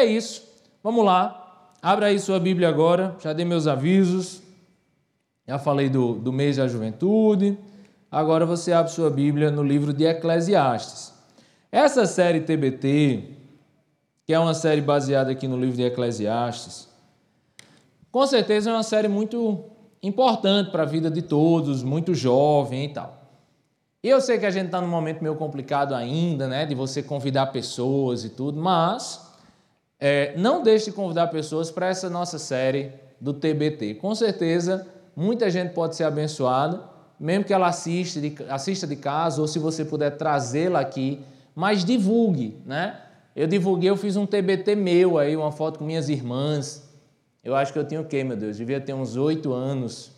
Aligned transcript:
é 0.00 0.06
isso. 0.06 0.42
Vamos 0.82 1.04
lá. 1.04 1.72
Abra 1.82 2.06
aí 2.06 2.18
sua 2.18 2.40
Bíblia 2.40 2.68
agora. 2.68 3.16
Já 3.20 3.32
dei 3.32 3.44
meus 3.44 3.66
avisos. 3.66 4.42
Já 5.46 5.58
falei 5.58 5.88
do, 5.88 6.14
do 6.14 6.32
mês 6.32 6.56
da 6.56 6.66
juventude. 6.66 7.58
Agora 8.10 8.44
você 8.44 8.72
abre 8.72 8.90
sua 8.90 9.10
Bíblia 9.10 9.50
no 9.50 9.62
livro 9.62 9.92
de 9.92 10.04
Eclesiastes. 10.04 11.12
Essa 11.70 12.06
série 12.06 12.40
TBT, 12.40 13.24
que 14.26 14.32
é 14.32 14.38
uma 14.38 14.54
série 14.54 14.80
baseada 14.80 15.30
aqui 15.30 15.46
no 15.46 15.56
livro 15.56 15.76
de 15.76 15.84
Eclesiastes, 15.84 16.88
com 18.10 18.26
certeza 18.26 18.70
é 18.70 18.72
uma 18.72 18.82
série 18.82 19.06
muito 19.06 19.64
importante 20.02 20.70
para 20.70 20.82
a 20.82 20.86
vida 20.86 21.08
de 21.10 21.22
todos, 21.22 21.82
muito 21.82 22.12
jovem 22.14 22.86
e 22.86 22.88
tal. 22.88 23.20
Eu 24.02 24.20
sei 24.20 24.38
que 24.38 24.46
a 24.46 24.50
gente 24.50 24.66
está 24.66 24.80
num 24.80 24.88
momento 24.88 25.22
meio 25.22 25.36
complicado 25.36 25.94
ainda, 25.94 26.48
né, 26.48 26.66
de 26.66 26.74
você 26.74 27.02
convidar 27.02 27.46
pessoas 27.46 28.24
e 28.24 28.30
tudo, 28.30 28.58
mas 28.60 29.29
é, 30.00 30.32
não 30.36 30.62
deixe 30.62 30.86
de 30.86 30.92
convidar 30.92 31.26
pessoas 31.26 31.70
para 31.70 31.88
essa 31.88 32.08
nossa 32.08 32.38
série 32.38 32.92
do 33.20 33.34
TBT. 33.34 33.94
Com 33.96 34.14
certeza, 34.14 34.86
muita 35.14 35.50
gente 35.50 35.74
pode 35.74 35.94
ser 35.94 36.04
abençoada, 36.04 36.82
mesmo 37.18 37.44
que 37.44 37.52
ela 37.52 37.68
assista 37.68 38.18
de, 38.18 38.34
assista 38.48 38.86
de 38.86 38.96
casa, 38.96 39.42
ou 39.42 39.46
se 39.46 39.58
você 39.58 39.84
puder 39.84 40.16
trazê-la 40.16 40.80
aqui, 40.80 41.20
mas 41.54 41.84
divulgue, 41.84 42.56
né? 42.64 42.98
Eu 43.36 43.46
divulguei, 43.46 43.90
eu 43.90 43.96
fiz 43.96 44.16
um 44.16 44.24
TBT 44.24 44.74
meu 44.74 45.18
aí, 45.18 45.36
uma 45.36 45.52
foto 45.52 45.78
com 45.78 45.84
minhas 45.84 46.08
irmãs. 46.08 46.88
Eu 47.44 47.54
acho 47.54 47.72
que 47.72 47.78
eu 47.78 47.86
tinha 47.86 48.00
o 48.00 48.04
quê, 48.04 48.24
meu 48.24 48.36
Deus? 48.36 48.56
Devia 48.56 48.80
ter 48.80 48.94
uns 48.94 49.16
oito 49.16 49.52
anos. 49.52 50.12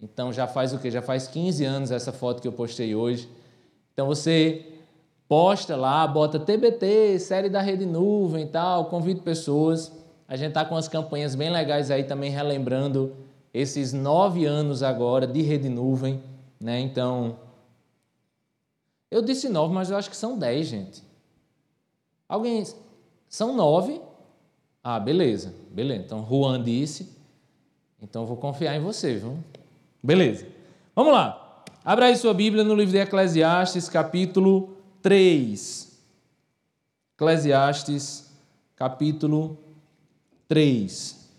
Então 0.00 0.32
já 0.32 0.46
faz 0.46 0.72
o 0.72 0.78
quê? 0.78 0.90
Já 0.90 1.02
faz 1.02 1.26
15 1.26 1.64
anos 1.64 1.90
essa 1.90 2.12
foto 2.12 2.40
que 2.40 2.48
eu 2.48 2.52
postei 2.52 2.94
hoje. 2.94 3.28
Então 3.92 4.06
você 4.06 4.75
posta 5.28 5.76
lá, 5.76 6.06
bota 6.06 6.38
TBT, 6.38 7.18
série 7.18 7.48
da 7.48 7.60
Rede 7.60 7.84
Nuvem 7.84 8.44
e 8.44 8.48
tal, 8.48 8.86
convide 8.86 9.20
pessoas. 9.20 9.92
A 10.28 10.36
gente 10.36 10.48
está 10.48 10.64
com 10.64 10.76
as 10.76 10.88
campanhas 10.88 11.34
bem 11.34 11.50
legais 11.50 11.90
aí 11.90 12.04
também, 12.04 12.30
relembrando 12.30 13.14
esses 13.52 13.92
nove 13.92 14.44
anos 14.44 14.82
agora 14.82 15.26
de 15.26 15.42
Rede 15.42 15.68
Nuvem, 15.68 16.22
né? 16.60 16.80
Então, 16.80 17.36
eu 19.10 19.22
disse 19.22 19.48
nove, 19.48 19.72
mas 19.72 19.90
eu 19.90 19.96
acho 19.96 20.10
que 20.10 20.16
são 20.16 20.38
dez, 20.38 20.66
gente. 20.66 21.02
Alguém. 22.28 22.64
São 23.28 23.54
nove? 23.54 24.00
Ah, 24.82 25.00
beleza, 25.00 25.54
beleza. 25.70 26.02
Então, 26.04 26.26
Juan 26.28 26.62
disse. 26.62 27.14
Então, 28.02 28.26
vou 28.26 28.36
confiar 28.36 28.76
em 28.76 28.80
você, 28.80 29.14
viu? 29.14 29.38
Beleza. 30.02 30.46
Vamos 30.94 31.12
lá. 31.12 31.64
Abra 31.84 32.06
aí 32.06 32.16
sua 32.16 32.34
Bíblia 32.34 32.62
no 32.62 32.74
livro 32.74 32.92
de 32.92 32.98
Eclesiastes, 32.98 33.88
capítulo 33.88 34.75
3. 35.06 36.02
Eclesiastes, 37.14 38.28
capítulo 38.74 39.56
3. 40.48 41.30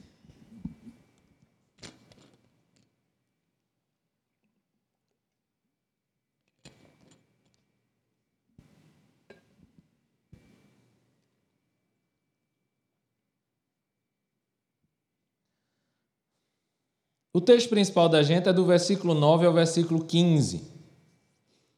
O 17.34 17.42
texto 17.42 17.68
principal 17.68 18.08
da 18.08 18.24
gente 18.24 18.48
é 18.48 18.54
do 18.54 18.66
versículo 18.66 19.14
9 19.14 19.46
ao 19.46 19.52
versículo 19.52 20.06
15. 20.06 20.77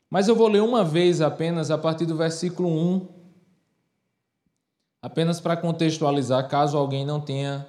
Mas 0.09 0.27
eu 0.27 0.35
vou 0.35 0.47
ler 0.47 0.61
uma 0.61 0.83
vez 0.83 1.21
apenas 1.21 1.69
a 1.69 1.77
partir 1.77 2.05
do 2.05 2.15
versículo 2.15 2.69
1, 2.69 3.07
apenas 5.01 5.39
para 5.39 5.55
contextualizar, 5.55 6.47
caso 6.49 6.77
alguém 6.77 7.05
não 7.05 7.21
tenha 7.21 7.65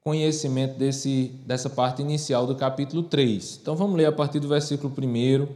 conhecimento 0.00 0.78
desse, 0.78 1.28
dessa 1.46 1.68
parte 1.68 2.02
inicial 2.02 2.46
do 2.46 2.56
capítulo 2.56 3.02
3. 3.02 3.58
Então 3.60 3.76
vamos 3.76 3.96
ler 3.96 4.06
a 4.06 4.12
partir 4.12 4.40
do 4.40 4.48
versículo 4.48 4.92
1, 4.92 5.46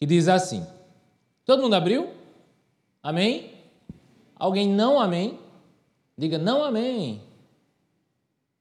que 0.00 0.06
diz 0.06 0.28
assim: 0.28 0.66
Todo 1.44 1.62
mundo 1.62 1.74
abriu? 1.74 2.10
Amém? 3.02 3.52
Alguém 4.34 4.68
não 4.68 4.98
amém? 4.98 5.38
Diga 6.16 6.38
não 6.38 6.64
amém. 6.64 7.22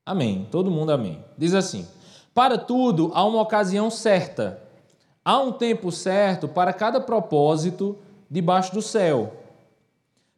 Amém. 0.05 0.47
Todo 0.51 0.69
mundo 0.69 0.91
amém. 0.91 1.23
Diz 1.37 1.53
assim: 1.53 1.87
Para 2.33 2.57
tudo 2.57 3.11
há 3.13 3.23
uma 3.23 3.41
ocasião 3.41 3.89
certa. 3.89 4.61
Há 5.23 5.39
um 5.39 5.51
tempo 5.51 5.91
certo 5.91 6.47
para 6.47 6.73
cada 6.73 6.99
propósito 6.99 7.97
debaixo 8.29 8.73
do 8.73 8.81
céu. 8.81 9.33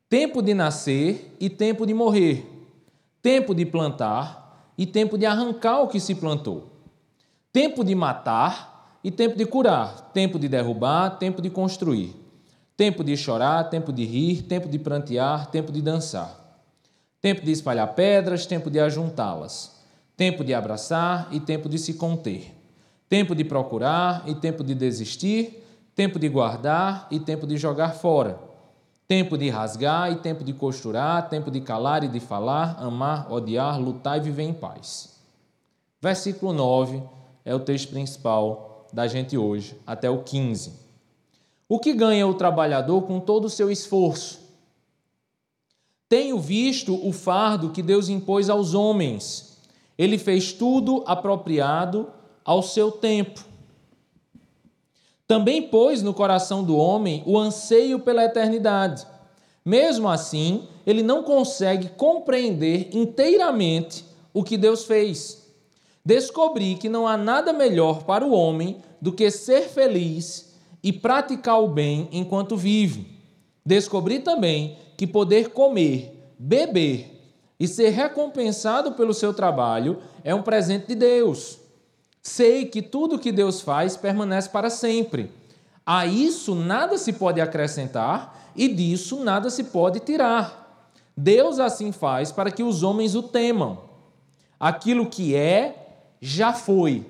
Tempo 0.09 0.41
de 0.41 0.53
nascer 0.53 1.35
e 1.39 1.50
tempo 1.50 1.85
de 1.85 1.94
morrer. 1.94 2.45
Tempo 3.22 3.56
de 3.56 3.66
plantar 3.66 4.72
e 4.78 4.85
tempo 4.85 5.17
de 5.17 5.25
arrancar 5.25 5.81
o 5.81 5.88
que 5.88 6.00
se 6.00 6.13
plantou. 6.13 6.69
Tempo 7.51 7.83
de 7.83 7.95
matar 7.95 9.00
e 9.03 9.09
tempo 9.09 9.38
de 9.38 9.45
curar. 9.45 10.12
Tempo 10.13 10.38
de 10.38 10.47
derrubar, 10.47 11.17
tempo 11.17 11.41
de 11.41 11.50
construir. 11.50 12.13
Tempo 12.77 13.03
de 13.03 13.16
chorar, 13.16 13.69
tempo 13.69 13.94
de 13.94 14.03
rir, 14.06 14.44
tempo 14.44 14.67
de 14.67 14.77
prantear, 14.77 15.50
tempo 15.50 15.72
de 15.72 15.81
dançar 15.81 16.45
tempo 17.25 17.44
de 17.44 17.51
espalhar 17.51 17.95
pedras, 17.95 18.45
tempo 18.45 18.69
de 18.69 18.79
ajuntá-las, 18.79 19.75
tempo 20.15 20.43
de 20.43 20.53
abraçar 20.53 21.27
e 21.31 21.39
tempo 21.39 21.67
de 21.67 21.77
se 21.77 21.95
conter, 21.95 22.55
tempo 23.09 23.35
de 23.35 23.43
procurar 23.43 24.23
e 24.27 24.35
tempo 24.35 24.63
de 24.63 24.73
desistir, 24.73 25.63
tempo 25.95 26.19
de 26.19 26.29
guardar 26.29 27.07
e 27.11 27.19
tempo 27.19 27.45
de 27.45 27.57
jogar 27.57 27.95
fora, 27.95 28.39
tempo 29.07 29.37
de 29.37 29.49
rasgar 29.49 30.11
e 30.11 30.15
tempo 30.15 30.43
de 30.43 30.53
costurar, 30.53 31.29
tempo 31.29 31.51
de 31.51 31.61
calar 31.61 32.03
e 32.03 32.07
de 32.07 32.19
falar, 32.19 32.77
amar, 32.79 33.31
odiar, 33.31 33.79
lutar 33.79 34.17
e 34.17 34.21
viver 34.21 34.43
em 34.43 34.53
paz. 34.53 35.15
Versículo 36.01 36.53
9 36.53 37.01
é 37.43 37.53
o 37.53 37.59
texto 37.59 37.89
principal 37.89 38.87
da 38.91 39.07
gente 39.07 39.37
hoje, 39.37 39.79
até 39.85 40.09
o 40.09 40.23
15. 40.23 40.73
O 41.67 41.79
que 41.79 41.93
ganha 41.93 42.27
o 42.27 42.33
trabalhador 42.33 43.01
com 43.03 43.19
todo 43.19 43.45
o 43.45 43.49
seu 43.49 43.71
esforço? 43.71 44.39
Tenho 46.07 46.39
visto 46.39 46.95
o 47.07 47.11
fardo 47.11 47.71
que 47.71 47.81
Deus 47.81 48.07
impôs 48.07 48.49
aos 48.49 48.73
homens. 48.73 49.54
Ele 49.97 50.17
fez 50.17 50.51
tudo 50.51 51.03
apropriado 51.06 52.09
ao 52.44 52.61
seu 52.61 52.91
tempo. 52.91 53.44
Também 55.28 55.61
pôs 55.61 56.01
no 56.03 56.13
coração 56.13 56.63
do 56.63 56.78
homem 56.78 57.23
o 57.25 57.38
anseio 57.38 58.00
pela 58.00 58.23
eternidade. 58.23 59.06
Mesmo 59.66 60.07
assim, 60.07 60.67
ele 60.85 61.01
não 61.01 61.23
consegue 61.23 61.89
compreender 61.89 62.89
inteiramente 62.94 64.06
o 64.31 64.44
que 64.44 64.57
Deus 64.57 64.85
fez. 64.85 65.44
Descobri 66.06 66.75
que 66.75 66.88
não 66.88 67.07
há 67.07 67.17
nada 67.17 67.51
melhor 67.51 68.03
para 68.03 68.23
o 68.23 68.31
homem 68.31 68.77
do 69.01 69.12
que 69.12 69.31
ser 69.31 69.63
feliz 69.69 70.53
e 70.83 70.94
praticar 70.94 71.59
o 71.63 71.67
bem 71.67 72.07
enquanto 72.12 72.56
vive. 72.56 73.07
Descobri 73.66 74.19
também 74.19 74.77
que 74.95 75.07
poder 75.07 75.50
comer, 75.50 76.31
beber 76.38 77.14
e 77.59 77.67
ser 77.67 77.89
recompensado 77.89 78.93
pelo 78.93 79.13
seu 79.13 79.33
trabalho 79.33 80.01
é 80.23 80.33
um 80.35 80.41
presente 80.41 80.88
de 80.88 80.95
Deus. 80.95 81.59
Sei 82.21 82.66
que 82.66 82.81
tudo 82.81 83.19
que 83.19 83.31
Deus 83.31 83.61
faz 83.61 83.95
permanece 83.95 84.49
para 84.49 84.69
sempre. 84.69 85.31
A 85.85 86.05
isso 86.05 86.55
nada 86.55 86.97
se 86.97 87.13
pode 87.13 87.39
acrescentar 87.39 88.51
e 88.55 88.67
disso 88.67 89.23
nada 89.23 89.49
se 89.49 89.65
pode 89.65 89.99
tirar. 89.99 90.83
Deus 91.15 91.59
assim 91.59 91.91
faz 91.91 92.31
para 92.31 92.51
que 92.51 92.63
os 92.63 92.83
homens 92.83 93.15
o 93.15 93.23
temam. 93.23 93.83
Aquilo 94.59 95.09
que 95.09 95.35
é, 95.35 96.09
já 96.19 96.51
foi. 96.51 97.06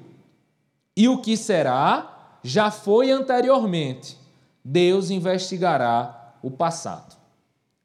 E 0.96 1.08
o 1.08 1.22
que 1.22 1.36
será, 1.36 2.38
já 2.44 2.70
foi 2.70 3.10
anteriormente. 3.10 4.18
Deus 4.64 5.10
investigará 5.10 6.34
o 6.42 6.52
passado. 6.52 7.16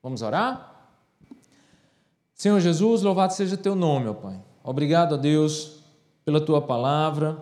Vamos 0.02 0.22
orar? 0.22 0.69
Senhor 2.40 2.58
Jesus, 2.58 3.02
louvado 3.02 3.34
seja 3.34 3.54
teu 3.54 3.74
nome, 3.74 4.08
ó 4.08 4.14
Pai. 4.14 4.40
Obrigado 4.64 5.14
a 5.14 5.18
Deus 5.18 5.72
pela 6.24 6.40
tua 6.40 6.62
palavra. 6.62 7.36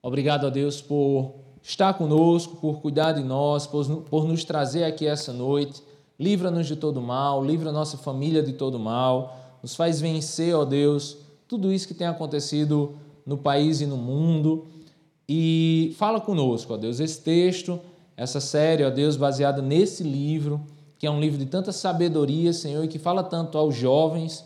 Obrigado 0.00 0.46
a 0.46 0.48
Deus 0.48 0.80
por 0.80 1.34
estar 1.60 1.94
conosco, 1.94 2.54
por 2.58 2.80
cuidar 2.80 3.10
de 3.10 3.24
nós, 3.24 3.66
por, 3.66 4.24
nos 4.24 4.44
trazer 4.44 4.84
aqui 4.84 5.08
essa 5.08 5.32
noite. 5.32 5.82
Livra-nos 6.20 6.68
de 6.68 6.76
todo 6.76 7.02
mal, 7.02 7.44
livra 7.44 7.72
nossa 7.72 7.96
família 7.96 8.44
de 8.44 8.52
todo 8.52 8.78
mal. 8.78 9.36
Nos 9.60 9.74
faz 9.74 10.00
vencer, 10.00 10.54
ó 10.54 10.64
Deus, 10.64 11.18
tudo 11.48 11.72
isso 11.72 11.88
que 11.88 11.94
tem 11.94 12.06
acontecido 12.06 12.94
no 13.26 13.36
país 13.36 13.80
e 13.80 13.86
no 13.86 13.96
mundo. 13.96 14.68
E 15.28 15.96
fala 15.98 16.20
conosco, 16.20 16.74
ó 16.74 16.76
Deus, 16.76 17.00
esse 17.00 17.20
texto, 17.20 17.80
essa 18.16 18.38
série, 18.38 18.84
ó 18.84 18.90
Deus, 18.90 19.16
baseada 19.16 19.60
nesse 19.60 20.04
livro 20.04 20.60
que 21.02 21.06
é 21.08 21.10
um 21.10 21.18
livro 21.18 21.36
de 21.36 21.46
tanta 21.46 21.72
sabedoria, 21.72 22.52
Senhor, 22.52 22.84
e 22.84 22.86
que 22.86 22.96
fala 22.96 23.24
tanto 23.24 23.58
aos 23.58 23.74
jovens, 23.74 24.44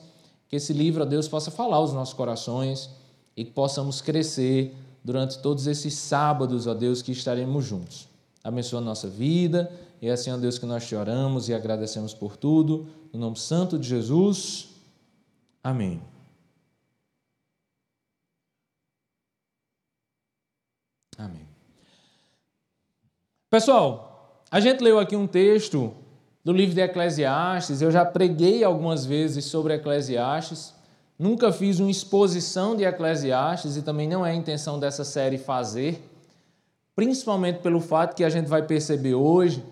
que 0.49 0.57
esse 0.57 0.73
livro, 0.73 1.03
ó 1.03 1.05
Deus, 1.05 1.29
possa 1.29 1.51
falar 1.51 1.77
aos 1.77 1.93
nossos 1.93 2.15
corações 2.15 2.89
e 3.37 3.45
que 3.45 3.51
possamos 3.51 4.01
crescer 4.01 4.75
durante 5.05 5.39
todos 5.41 5.67
esses 5.67 5.93
sábados, 5.93 6.67
ó 6.67 6.73
Deus, 6.73 7.03
que 7.03 7.13
estaremos 7.13 7.63
juntos. 7.63 8.09
Abençoa 8.43 8.81
a 8.81 8.83
nossa 8.83 9.07
vida 9.07 9.71
E 10.01 10.09
é 10.09 10.13
assim, 10.13 10.31
ó 10.31 10.39
Deus, 10.39 10.59
que 10.59 10.65
nós 10.65 10.89
te 10.89 10.97
oramos 10.97 11.51
e 11.51 11.53
agradecemos 11.53 12.15
por 12.15 12.39
tudo. 12.39 12.87
No 13.13 13.21
nome 13.21 13.37
santo 13.37 13.79
de 13.79 13.87
Jesus. 13.87 14.71
Amém. 15.63 16.01
Amém. 21.19 21.47
Pessoal, 23.51 24.43
a 24.51 24.59
gente 24.59 24.83
leu 24.83 24.99
aqui 24.99 25.15
um 25.15 25.27
texto 25.27 25.95
do 26.47 26.53
livro 26.53 26.77
de 26.77 26.81
Eclesiastes. 26.81 27.83
Eu 27.83 27.91
já 27.91 28.05
preguei 28.05 28.63
algumas 28.63 29.05
vezes 29.05 29.47
sobre 29.47 29.75
Eclesiastes. 29.75 30.73
Nunca 31.19 31.51
fiz 31.51 31.81
uma 31.81 31.91
exposição 31.91 32.77
de 32.77 32.85
Eclesiastes 32.85 33.77
e 33.77 33.83
também 33.83 34.07
não 34.07 34.25
é 34.25 34.31
a 34.31 34.35
intenção 34.35 34.79
dessa 34.79 35.03
série 35.03 35.39
fazer, 35.39 36.01
principalmente 36.95 37.59
pelo 37.59 37.81
fato 37.81 38.15
que 38.15 38.23
a 38.23 38.31
gente 38.31 38.47
vai 38.47 38.63
perceber 38.63 39.15
hoje 39.15 39.65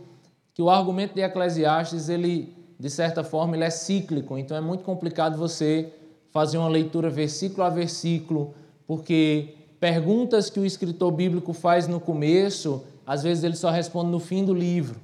que 0.53 0.61
o 0.61 0.69
argumento 0.69 1.15
de 1.15 1.21
Eclesiastes, 1.21 2.09
ele 2.09 2.53
de 2.76 2.91
certa 2.91 3.23
forma, 3.23 3.55
ele 3.56 3.62
é 3.62 3.71
cíclico, 3.71 4.37
então 4.37 4.56
é 4.56 4.61
muito 4.61 4.82
complicado 4.82 5.38
você 5.38 5.93
fazer 6.32 6.59
uma 6.59 6.69
leitura 6.69 7.09
versículo 7.09 7.62
a 7.62 7.71
versículo, 7.71 8.53
porque 8.85 9.55
perguntas 9.79 10.50
que 10.50 10.59
o 10.59 10.67
escritor 10.67 11.12
bíblico 11.12 11.53
faz 11.53 11.87
no 11.87 12.00
começo, 12.00 12.82
às 13.06 13.23
vezes 13.23 13.44
ele 13.44 13.55
só 13.55 13.71
responde 13.71 14.11
no 14.11 14.19
fim 14.19 14.44
do 14.44 14.53
livro. 14.53 15.00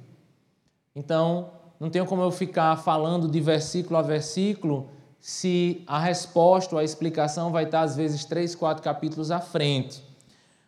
Então, 0.93 1.60
não 1.81 1.89
tem 1.89 2.05
como 2.05 2.21
eu 2.21 2.29
ficar 2.29 2.77
falando 2.77 3.27
de 3.27 3.41
versículo 3.41 3.97
a 3.97 4.03
versículo 4.03 4.87
se 5.19 5.83
a 5.87 5.97
resposta 5.97 6.75
ou 6.75 6.79
a 6.79 6.83
explicação 6.83 7.51
vai 7.51 7.63
estar, 7.63 7.81
às 7.81 7.95
vezes, 7.95 8.23
três, 8.23 8.53
quatro 8.53 8.83
capítulos 8.83 9.31
à 9.31 9.39
frente. 9.39 10.03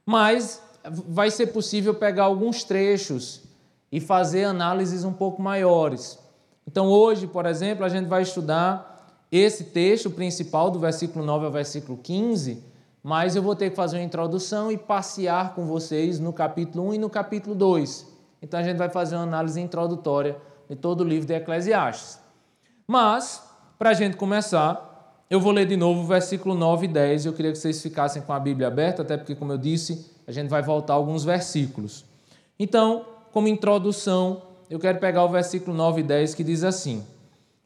Mas 0.03 0.59
vai 1.07 1.29
ser 1.29 1.47
possível 1.47 1.93
pegar 1.93 2.23
alguns 2.23 2.63
trechos 2.63 3.43
e 3.91 3.99
fazer 3.99 4.45
análises 4.45 5.03
um 5.03 5.13
pouco 5.13 5.39
maiores. 5.39 6.17
Então, 6.67 6.87
hoje, 6.87 7.27
por 7.27 7.45
exemplo, 7.45 7.85
a 7.85 7.89
gente 7.89 8.07
vai 8.07 8.23
estudar 8.23 9.15
esse 9.31 9.65
texto 9.65 10.09
principal, 10.09 10.71
do 10.71 10.79
versículo 10.79 11.23
9 11.23 11.45
ao 11.45 11.51
versículo 11.51 11.95
15, 11.95 12.63
mas 13.03 13.35
eu 13.35 13.43
vou 13.43 13.55
ter 13.55 13.69
que 13.69 13.75
fazer 13.75 13.97
uma 13.97 14.03
introdução 14.03 14.71
e 14.71 14.79
passear 14.79 15.53
com 15.53 15.67
vocês 15.67 16.19
no 16.19 16.33
capítulo 16.33 16.87
1 16.87 16.93
e 16.95 16.97
no 16.97 17.09
capítulo 17.09 17.53
2. 17.53 18.07
Então, 18.41 18.59
a 18.59 18.63
gente 18.63 18.77
vai 18.77 18.89
fazer 18.89 19.15
uma 19.15 19.25
análise 19.25 19.61
introdutória 19.61 20.35
de 20.69 20.75
todo 20.75 21.01
o 21.01 21.03
livro 21.03 21.27
de 21.27 21.33
Eclesiastes. 21.33 22.19
Mas, 22.87 23.43
para 23.77 23.91
a 23.91 23.93
gente 23.93 24.17
começar, 24.17 25.25
eu 25.29 25.39
vou 25.39 25.51
ler 25.51 25.65
de 25.65 25.75
novo 25.75 26.01
o 26.01 26.05
versículo 26.05 26.53
9 26.53 26.85
e 26.85 26.89
10. 26.89 27.25
Eu 27.25 27.33
queria 27.33 27.51
que 27.51 27.57
vocês 27.57 27.81
ficassem 27.81 28.21
com 28.21 28.33
a 28.33 28.39
Bíblia 28.39 28.67
aberta, 28.67 29.01
até 29.01 29.17
porque, 29.17 29.35
como 29.35 29.51
eu 29.51 29.57
disse, 29.57 30.11
a 30.27 30.31
gente 30.31 30.49
vai 30.49 30.61
voltar 30.61 30.93
alguns 30.93 31.23
versículos. 31.23 32.05
Então, 32.59 33.05
como 33.31 33.47
introdução, 33.47 34.43
eu 34.69 34.79
quero 34.79 34.99
pegar 34.99 35.23
o 35.25 35.29
versículo 35.29 35.75
9 35.75 36.01
e 36.01 36.03
10 36.03 36.35
que 36.35 36.43
diz 36.43 36.63
assim: 36.63 37.03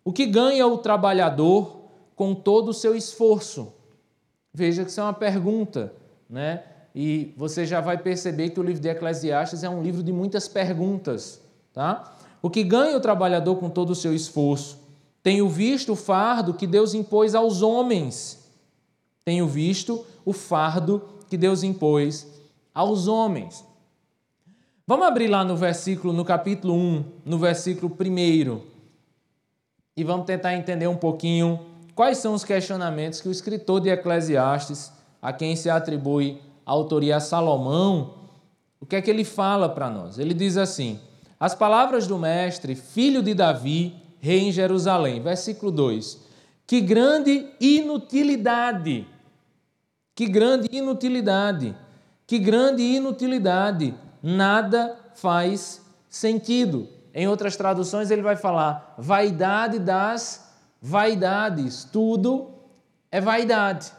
O 0.03 0.13
que 0.13 0.25
ganha 0.25 0.65
o 0.65 0.77
trabalhador 0.77 1.81
com 2.15 2.33
todo 2.33 2.69
o 2.69 2.73
seu 2.73 2.95
esforço? 2.95 3.73
Veja 4.53 4.83
que 4.83 4.89
isso 4.89 4.99
é 4.99 5.03
uma 5.03 5.13
pergunta, 5.13 5.93
né? 6.29 6.63
E 6.95 7.33
você 7.37 7.65
já 7.65 7.79
vai 7.79 7.97
perceber 7.97 8.49
que 8.49 8.59
o 8.59 8.63
livro 8.63 8.81
de 8.81 8.89
Eclesiastes 8.89 9.63
é 9.63 9.69
um 9.69 9.83
livro 9.83 10.01
de 10.01 10.11
muitas 10.11 10.47
perguntas, 10.47 11.39
tá? 11.71 12.16
O 12.41 12.49
que 12.49 12.63
ganha 12.63 12.97
o 12.97 13.01
trabalhador 13.01 13.55
com 13.55 13.69
todo 13.69 13.91
o 13.91 13.95
seu 13.95 14.13
esforço? 14.13 14.77
Tenho 15.23 15.49
visto 15.49 15.93
o 15.93 15.95
fardo 15.95 16.53
que 16.53 16.67
Deus 16.67 16.93
impôs 16.93 17.35
aos 17.35 17.61
homens. 17.61 18.47
Tenho 19.25 19.47
visto 19.47 20.05
o 20.23 20.31
fardo 20.31 21.01
que 21.29 21.37
Deus 21.37 21.63
impôs 21.63 22.27
aos 22.73 23.07
homens. 23.07 23.65
Vamos 24.85 25.05
abrir 25.05 25.27
lá 25.27 25.43
no 25.43 25.57
versículo, 25.57 26.13
no 26.13 26.23
capítulo 26.23 26.73
1, 26.73 27.03
no 27.25 27.37
versículo 27.37 27.91
1, 27.91 28.61
e 29.97 30.03
vamos 30.03 30.25
tentar 30.25 30.53
entender 30.53 30.87
um 30.87 30.95
pouquinho 30.95 31.59
quais 31.93 32.19
são 32.19 32.33
os 32.33 32.45
questionamentos 32.45 33.19
que 33.19 33.27
o 33.27 33.31
escritor 33.31 33.81
de 33.81 33.89
Eclesiastes, 33.89 34.93
a 35.21 35.33
quem 35.33 35.57
se 35.57 35.69
atribui 35.69 36.39
a 36.65 36.71
autoria 36.71 37.17
a 37.17 37.19
Salomão, 37.19 38.13
o 38.79 38.85
que 38.85 38.95
é 38.95 39.01
que 39.01 39.09
ele 39.09 39.25
fala 39.25 39.67
para 39.67 39.89
nós? 39.89 40.19
Ele 40.19 40.33
diz 40.33 40.55
assim: 40.55 40.99
As 41.39 41.53
palavras 41.53 42.07
do 42.07 42.17
mestre, 42.17 42.73
filho 42.73 43.21
de 43.21 43.33
Davi, 43.33 43.95
rei 44.19 44.47
em 44.47 44.51
Jerusalém. 44.51 45.21
Versículo 45.21 45.71
2. 45.71 46.19
Que 46.65 46.81
grande 46.81 47.47
inutilidade! 47.61 49.07
Que 50.15 50.25
grande 50.25 50.67
inutilidade! 50.71 51.75
Que 52.25 52.39
grande 52.39 52.81
inutilidade! 52.81 53.93
Nada 54.21 54.97
faz 55.15 55.81
sentido. 56.09 56.89
Em 57.13 57.27
outras 57.27 57.55
traduções, 57.55 58.09
ele 58.09 58.23
vai 58.23 58.35
falar 58.35 58.95
vaidade 58.97 59.77
das 59.77 60.51
vaidades. 60.81 61.83
Tudo 61.83 62.49
é 63.11 63.21
vaidade. 63.21 63.91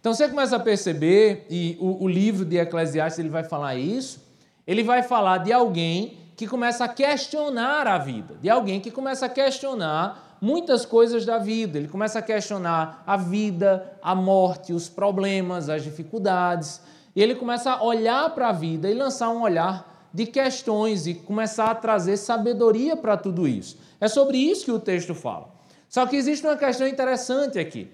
Então 0.00 0.14
você 0.14 0.28
começa 0.28 0.56
a 0.56 0.60
perceber, 0.60 1.46
e 1.50 1.76
o, 1.78 2.04
o 2.04 2.08
livro 2.08 2.44
de 2.44 2.56
Eclesiastes 2.56 3.18
ele 3.18 3.28
vai 3.28 3.44
falar 3.44 3.74
isso, 3.76 4.24
ele 4.66 4.82
vai 4.82 5.02
falar 5.02 5.38
de 5.38 5.52
alguém 5.52 6.25
que 6.36 6.46
começa 6.46 6.84
a 6.84 6.88
questionar 6.88 7.86
a 7.86 7.96
vida, 7.96 8.34
de 8.42 8.50
alguém 8.50 8.78
que 8.78 8.90
começa 8.90 9.24
a 9.24 9.28
questionar 9.28 10.36
muitas 10.40 10.84
coisas 10.84 11.24
da 11.24 11.38
vida. 11.38 11.78
Ele 11.78 11.88
começa 11.88 12.18
a 12.18 12.22
questionar 12.22 13.02
a 13.06 13.16
vida, 13.16 13.98
a 14.02 14.14
morte, 14.14 14.74
os 14.74 14.86
problemas, 14.88 15.70
as 15.70 15.82
dificuldades. 15.82 16.80
E 17.14 17.22
ele 17.22 17.34
começa 17.34 17.70
a 17.70 17.82
olhar 17.82 18.28
para 18.34 18.50
a 18.50 18.52
vida 18.52 18.90
e 18.90 18.94
lançar 18.94 19.30
um 19.30 19.40
olhar 19.40 20.08
de 20.12 20.26
questões 20.26 21.06
e 21.06 21.14
começar 21.14 21.70
a 21.70 21.74
trazer 21.74 22.18
sabedoria 22.18 22.96
para 22.96 23.16
tudo 23.16 23.48
isso. 23.48 23.78
É 23.98 24.06
sobre 24.06 24.36
isso 24.36 24.66
que 24.66 24.72
o 24.72 24.78
texto 24.78 25.14
fala. 25.14 25.48
Só 25.88 26.06
que 26.06 26.16
existe 26.16 26.46
uma 26.46 26.56
questão 26.56 26.86
interessante 26.86 27.58
aqui. 27.58 27.90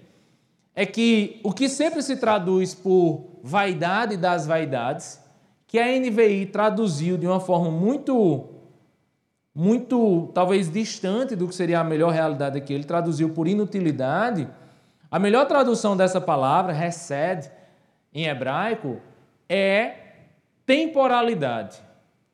É 0.75 0.85
que 0.85 1.39
o 1.43 1.53
que 1.53 1.69
sempre 1.69 2.01
se 2.01 2.17
traduz 2.17 2.73
por 2.73 3.39
vaidade 3.41 4.17
das 4.17 4.45
vaidades 4.45 5.22
que 5.73 5.79
a 5.79 5.87
NVI 5.87 6.45
traduziu 6.45 7.17
de 7.17 7.25
uma 7.25 7.39
forma 7.39 7.71
muito, 7.71 8.47
muito 9.55 10.29
talvez 10.31 10.71
distante 10.71 11.35
do 11.35 11.47
que 11.47 11.55
seria 11.55 11.79
a 11.79 11.83
melhor 11.83 12.13
realidade 12.13 12.59
aqui. 12.59 12.71
Ele 12.71 12.83
traduziu 12.83 13.29
por 13.29 13.47
inutilidade. 13.47 14.47
A 15.09 15.17
melhor 15.17 15.47
tradução 15.47 15.97
dessa 15.97 16.21
palavra, 16.21 16.71
resed, 16.71 17.49
em 18.13 18.27
hebraico, 18.27 19.01
é 19.49 19.95
temporalidade. 20.63 21.81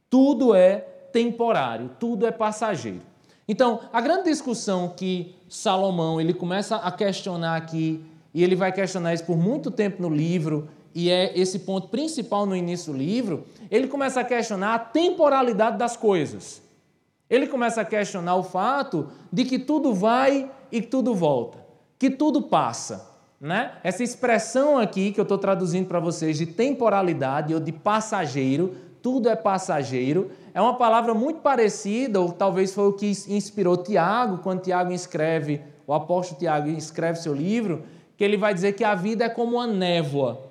Tudo 0.10 0.54
é 0.54 0.76
temporário, 1.14 1.92
tudo 1.98 2.28
é 2.28 2.32
passageiro. 2.32 3.04
Então, 3.48 3.80
a 3.94 4.02
grande 4.02 4.26
discussão 4.26 4.90
que 4.90 5.34
Salomão 5.48 6.20
ele 6.20 6.34
começa 6.34 6.76
a 6.76 6.92
questionar 6.92 7.56
aqui, 7.56 8.04
e 8.34 8.44
ele 8.44 8.58
vai 8.58 8.74
questionar 8.74 9.14
isso 9.14 9.24
por 9.24 9.38
muito 9.38 9.72
tempo 9.72 10.02
no 10.02 10.10
livro, 10.10 10.68
e 10.94 11.10
é 11.10 11.38
esse 11.38 11.60
ponto 11.60 11.88
principal 11.88 12.46
no 12.46 12.56
início 12.56 12.92
do 12.92 12.98
livro, 12.98 13.46
ele 13.70 13.88
começa 13.88 14.22
a 14.22 14.24
questionar 14.24 14.76
a 14.76 14.80
temporalidade 14.80 15.78
das 15.78 15.96
coisas. 15.96 16.62
Ele 17.30 17.46
começa 17.46 17.82
a 17.82 17.86
questionar 17.86 18.36
o 18.36 18.44
fato 18.44 19.08
de 19.32 19.46
que 19.46 19.60
tudo 19.60 19.94
vai 19.94 20.50
e 20.72 20.82
que 20.82 20.88
tudo 20.88 21.14
volta, 21.14 21.60
que 21.98 22.10
tudo 22.10 22.42
passa. 22.42 23.08
Né? 23.40 23.74
Essa 23.84 24.04
expressão 24.04 24.78
aqui 24.78 25.12
que 25.12 25.20
eu 25.20 25.24
estou 25.24 25.38
traduzindo 25.38 25.88
para 25.88 26.00
vocês 26.00 26.38
de 26.38 26.46
temporalidade 26.46 27.54
ou 27.54 27.60
de 27.60 27.72
passageiro, 27.72 28.76
tudo 29.02 29.30
é 29.30 29.36
passageiro, 29.36 30.32
é 30.54 30.60
uma 30.60 30.76
palavra 30.76 31.14
muito 31.14 31.40
parecida, 31.40 32.20
ou 32.20 32.32
talvez 32.32 32.74
foi 32.74 32.88
o 32.88 32.94
que 32.94 33.08
inspirou 33.30 33.78
Tiago, 33.78 34.40
quando 34.40 34.64
Tiago 34.64 34.92
escreve, 34.92 35.62
o 35.88 35.94
apóstolo 35.94 36.40
Tiago 36.40 36.68
escreve 36.70 37.20
seu 37.20 37.34
livro, 37.34 37.84
que 38.18 38.24
ele 38.24 38.36
vai 38.36 38.54
dizer 38.54 38.74
que 38.74 38.84
a 38.84 38.96
vida 38.96 39.24
é 39.24 39.30
como 39.30 39.56
uma 39.56 39.68
névoa. 39.68 40.49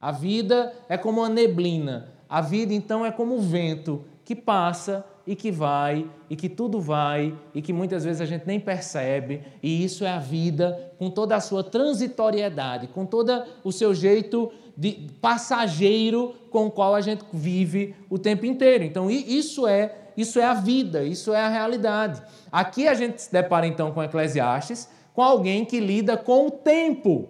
A 0.00 0.12
vida 0.12 0.72
é 0.88 0.96
como 0.96 1.20
uma 1.20 1.28
neblina. 1.28 2.12
A 2.28 2.40
vida, 2.40 2.72
então, 2.72 3.04
é 3.04 3.10
como 3.10 3.36
o 3.36 3.40
vento 3.40 4.04
que 4.24 4.36
passa 4.36 5.04
e 5.26 5.34
que 5.34 5.50
vai, 5.50 6.08
e 6.28 6.36
que 6.36 6.48
tudo 6.48 6.80
vai, 6.80 7.36
e 7.54 7.60
que 7.60 7.72
muitas 7.72 8.04
vezes 8.04 8.20
a 8.20 8.24
gente 8.24 8.46
nem 8.46 8.60
percebe, 8.60 9.42
e 9.62 9.84
isso 9.84 10.04
é 10.04 10.10
a 10.10 10.18
vida 10.18 10.92
com 10.98 11.10
toda 11.10 11.36
a 11.36 11.40
sua 11.40 11.64
transitoriedade, 11.64 12.86
com 12.88 13.04
todo 13.04 13.42
o 13.64 13.72
seu 13.72 13.94
jeito 13.94 14.50
de 14.76 15.08
passageiro 15.20 16.34
com 16.50 16.66
o 16.66 16.70
qual 16.70 16.94
a 16.94 17.00
gente 17.00 17.24
vive 17.32 17.94
o 18.08 18.18
tempo 18.18 18.46
inteiro. 18.46 18.84
Então, 18.84 19.10
isso 19.10 19.66
é, 19.66 19.94
isso 20.16 20.38
é 20.38 20.44
a 20.44 20.54
vida, 20.54 21.02
isso 21.02 21.32
é 21.34 21.40
a 21.40 21.48
realidade. 21.48 22.22
Aqui 22.52 22.86
a 22.86 22.94
gente 22.94 23.20
se 23.20 23.32
depara 23.32 23.66
então 23.66 23.90
com 23.92 24.02
Eclesiastes, 24.02 24.88
com 25.12 25.22
alguém 25.22 25.64
que 25.64 25.80
lida 25.80 26.16
com 26.16 26.46
o 26.46 26.50
tempo. 26.50 27.28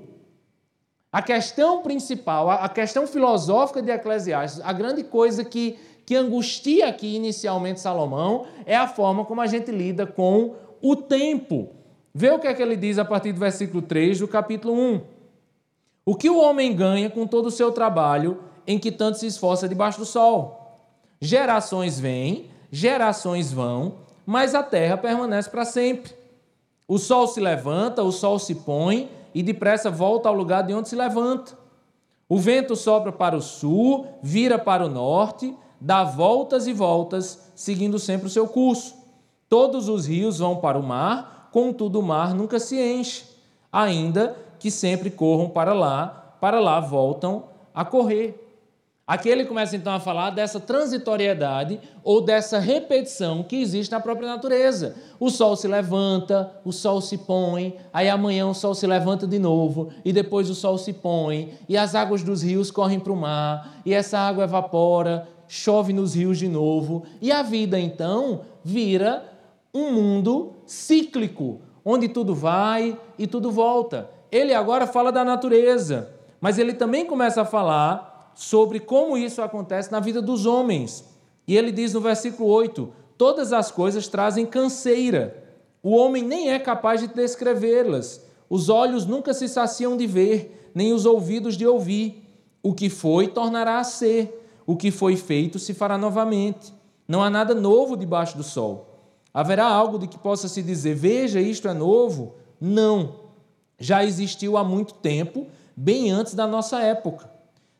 A 1.10 1.22
questão 1.22 1.82
principal, 1.82 2.50
a 2.50 2.68
questão 2.68 3.06
filosófica 3.06 3.80
de 3.80 3.90
Eclesiastes, 3.90 4.60
a 4.62 4.72
grande 4.74 5.02
coisa 5.02 5.42
que, 5.42 5.78
que 6.04 6.14
angustia 6.14 6.88
aqui 6.88 7.16
inicialmente 7.16 7.80
Salomão 7.80 8.46
é 8.66 8.76
a 8.76 8.86
forma 8.86 9.24
como 9.24 9.40
a 9.40 9.46
gente 9.46 9.70
lida 9.70 10.06
com 10.06 10.54
o 10.82 10.94
tempo. 10.94 11.70
Vê 12.14 12.30
o 12.30 12.38
que 12.38 12.46
é 12.46 12.52
que 12.52 12.62
ele 12.62 12.76
diz 12.76 12.98
a 12.98 13.04
partir 13.06 13.32
do 13.32 13.40
versículo 13.40 13.80
3 13.80 14.18
do 14.18 14.28
capítulo 14.28 14.74
1. 14.74 15.00
O 16.04 16.14
que 16.14 16.28
o 16.28 16.38
homem 16.38 16.74
ganha 16.74 17.08
com 17.08 17.26
todo 17.26 17.46
o 17.46 17.50
seu 17.50 17.72
trabalho 17.72 18.42
em 18.66 18.78
que 18.78 18.92
tanto 18.92 19.18
se 19.18 19.26
esforça 19.26 19.68
debaixo 19.68 19.98
do 19.98 20.04
sol? 20.04 20.92
Gerações 21.20 21.98
vêm, 21.98 22.50
gerações 22.70 23.50
vão, 23.50 23.94
mas 24.26 24.54
a 24.54 24.62
terra 24.62 24.98
permanece 24.98 25.48
para 25.48 25.64
sempre. 25.64 26.12
O 26.86 26.98
sol 26.98 27.26
se 27.26 27.40
levanta, 27.40 28.02
o 28.02 28.12
sol 28.12 28.38
se 28.38 28.54
põe 28.54 29.10
e 29.38 29.42
depressa 29.45 29.88
volta 29.88 30.28
ao 30.28 30.35
lugar 30.35 30.64
de 30.64 30.75
onde 30.75 30.88
se 30.88 30.97
levanta. 30.97 31.57
O 32.28 32.38
vento 32.38 32.75
sopra 32.75 33.12
para 33.12 33.37
o 33.37 33.40
sul, 33.40 34.04
vira 34.21 34.59
para 34.59 34.85
o 34.85 34.88
norte, 34.88 35.57
dá 35.80 36.02
voltas 36.02 36.66
e 36.66 36.73
voltas, 36.73 37.52
seguindo 37.54 38.00
sempre 38.00 38.26
o 38.26 38.30
seu 38.30 38.49
curso. 38.49 38.97
Todos 39.49 39.88
os 39.88 40.09
rios 40.09 40.40
vão 40.40 40.57
para 40.57 40.76
o 40.76 40.83
mar, 40.83 41.50
contudo 41.52 42.00
o 42.00 42.02
mar 42.02 42.35
nunca 42.35 42.59
se 42.59 42.83
enche, 42.83 43.26
ainda 43.71 44.37
que 44.59 44.73
sempre 44.73 45.09
corram 45.09 45.49
para 45.49 45.73
lá, 45.73 46.35
para 46.40 46.59
lá 46.59 46.80
voltam 46.80 47.45
a 47.73 47.85
correr. 47.85 48.48
Aqui 49.08 49.30
ele 49.30 49.46
começa 49.46 49.74
então 49.74 49.94
a 49.94 49.98
falar 49.98 50.28
dessa 50.28 50.60
transitoriedade 50.60 51.80
ou 52.04 52.20
dessa 52.20 52.58
repetição 52.58 53.42
que 53.42 53.56
existe 53.56 53.90
na 53.90 54.00
própria 54.00 54.28
natureza. 54.28 54.96
O 55.18 55.30
sol 55.30 55.56
se 55.56 55.66
levanta, 55.66 56.52
o 56.62 56.70
sol 56.70 57.00
se 57.00 57.16
põe, 57.16 57.74
aí 57.90 58.06
amanhã 58.06 58.46
o 58.46 58.52
sol 58.52 58.74
se 58.74 58.86
levanta 58.86 59.26
de 59.26 59.38
novo, 59.38 59.88
e 60.04 60.12
depois 60.12 60.50
o 60.50 60.54
sol 60.54 60.76
se 60.76 60.92
põe, 60.92 61.54
e 61.66 61.74
as 61.74 61.94
águas 61.94 62.22
dos 62.22 62.42
rios 62.42 62.70
correm 62.70 63.00
para 63.00 63.10
o 63.14 63.16
mar, 63.16 63.80
e 63.86 63.94
essa 63.94 64.18
água 64.18 64.44
evapora, 64.44 65.26
chove 65.48 65.94
nos 65.94 66.14
rios 66.14 66.36
de 66.36 66.46
novo, 66.46 67.04
e 67.22 67.32
a 67.32 67.42
vida 67.42 67.80
então 67.80 68.42
vira 68.62 69.24
um 69.72 69.90
mundo 69.90 70.52
cíclico, 70.66 71.62
onde 71.82 72.08
tudo 72.08 72.34
vai 72.34 72.94
e 73.18 73.26
tudo 73.26 73.50
volta. 73.50 74.10
Ele 74.30 74.52
agora 74.52 74.86
fala 74.86 75.10
da 75.10 75.24
natureza, 75.24 76.10
mas 76.42 76.58
ele 76.58 76.74
também 76.74 77.06
começa 77.06 77.40
a 77.40 77.46
falar 77.46 78.17
sobre 78.38 78.78
como 78.78 79.18
isso 79.18 79.42
acontece 79.42 79.90
na 79.90 79.99
vida 79.99 80.23
dos 80.23 80.47
homens. 80.47 81.04
E 81.45 81.57
ele 81.57 81.73
diz 81.73 81.92
no 81.92 82.00
versículo 82.00 82.49
8: 82.49 82.88
Todas 83.16 83.52
as 83.52 83.73
coisas 83.73 84.07
trazem 84.07 84.47
canseira. 84.47 85.45
O 85.83 85.90
homem 85.97 86.23
nem 86.23 86.52
é 86.52 86.59
capaz 86.61 87.00
de 87.00 87.09
descrevê-las. 87.09 88.25
Os 88.49 88.68
olhos 88.68 89.04
nunca 89.04 89.35
se 89.35 89.49
saciam 89.49 89.97
de 89.97 90.07
ver, 90.07 90.71
nem 90.73 90.92
os 90.92 91.04
ouvidos 91.04 91.57
de 91.57 91.66
ouvir. 91.66 92.25
O 92.62 92.73
que 92.73 92.88
foi 92.88 93.26
tornará 93.26 93.80
a 93.80 93.85
ser. 93.85 94.49
O 94.64 94.76
que 94.76 94.92
foi 94.92 95.16
feito 95.16 95.59
se 95.59 95.75
fará 95.75 95.99
novamente. 95.99 96.73
Não 97.09 97.21
há 97.21 97.28
nada 97.28 97.57
novo 97.57 97.97
debaixo 97.97 98.37
do 98.37 98.45
sol. 98.45 99.00
Haverá 99.35 99.66
algo 99.66 99.99
de 99.99 100.07
que 100.07 100.16
possa 100.16 100.47
se 100.47 100.62
dizer: 100.62 100.95
Veja, 100.95 101.40
isto 101.40 101.66
é 101.66 101.75
novo? 101.75 102.35
Não. 102.61 103.16
Já 103.80 104.04
existiu 104.04 104.57
há 104.57 104.62
muito 104.62 104.95
tempo, 104.95 105.49
bem 105.76 106.12
antes 106.12 106.35
da 106.35 106.47
nossa 106.47 106.80
época. 106.80 107.38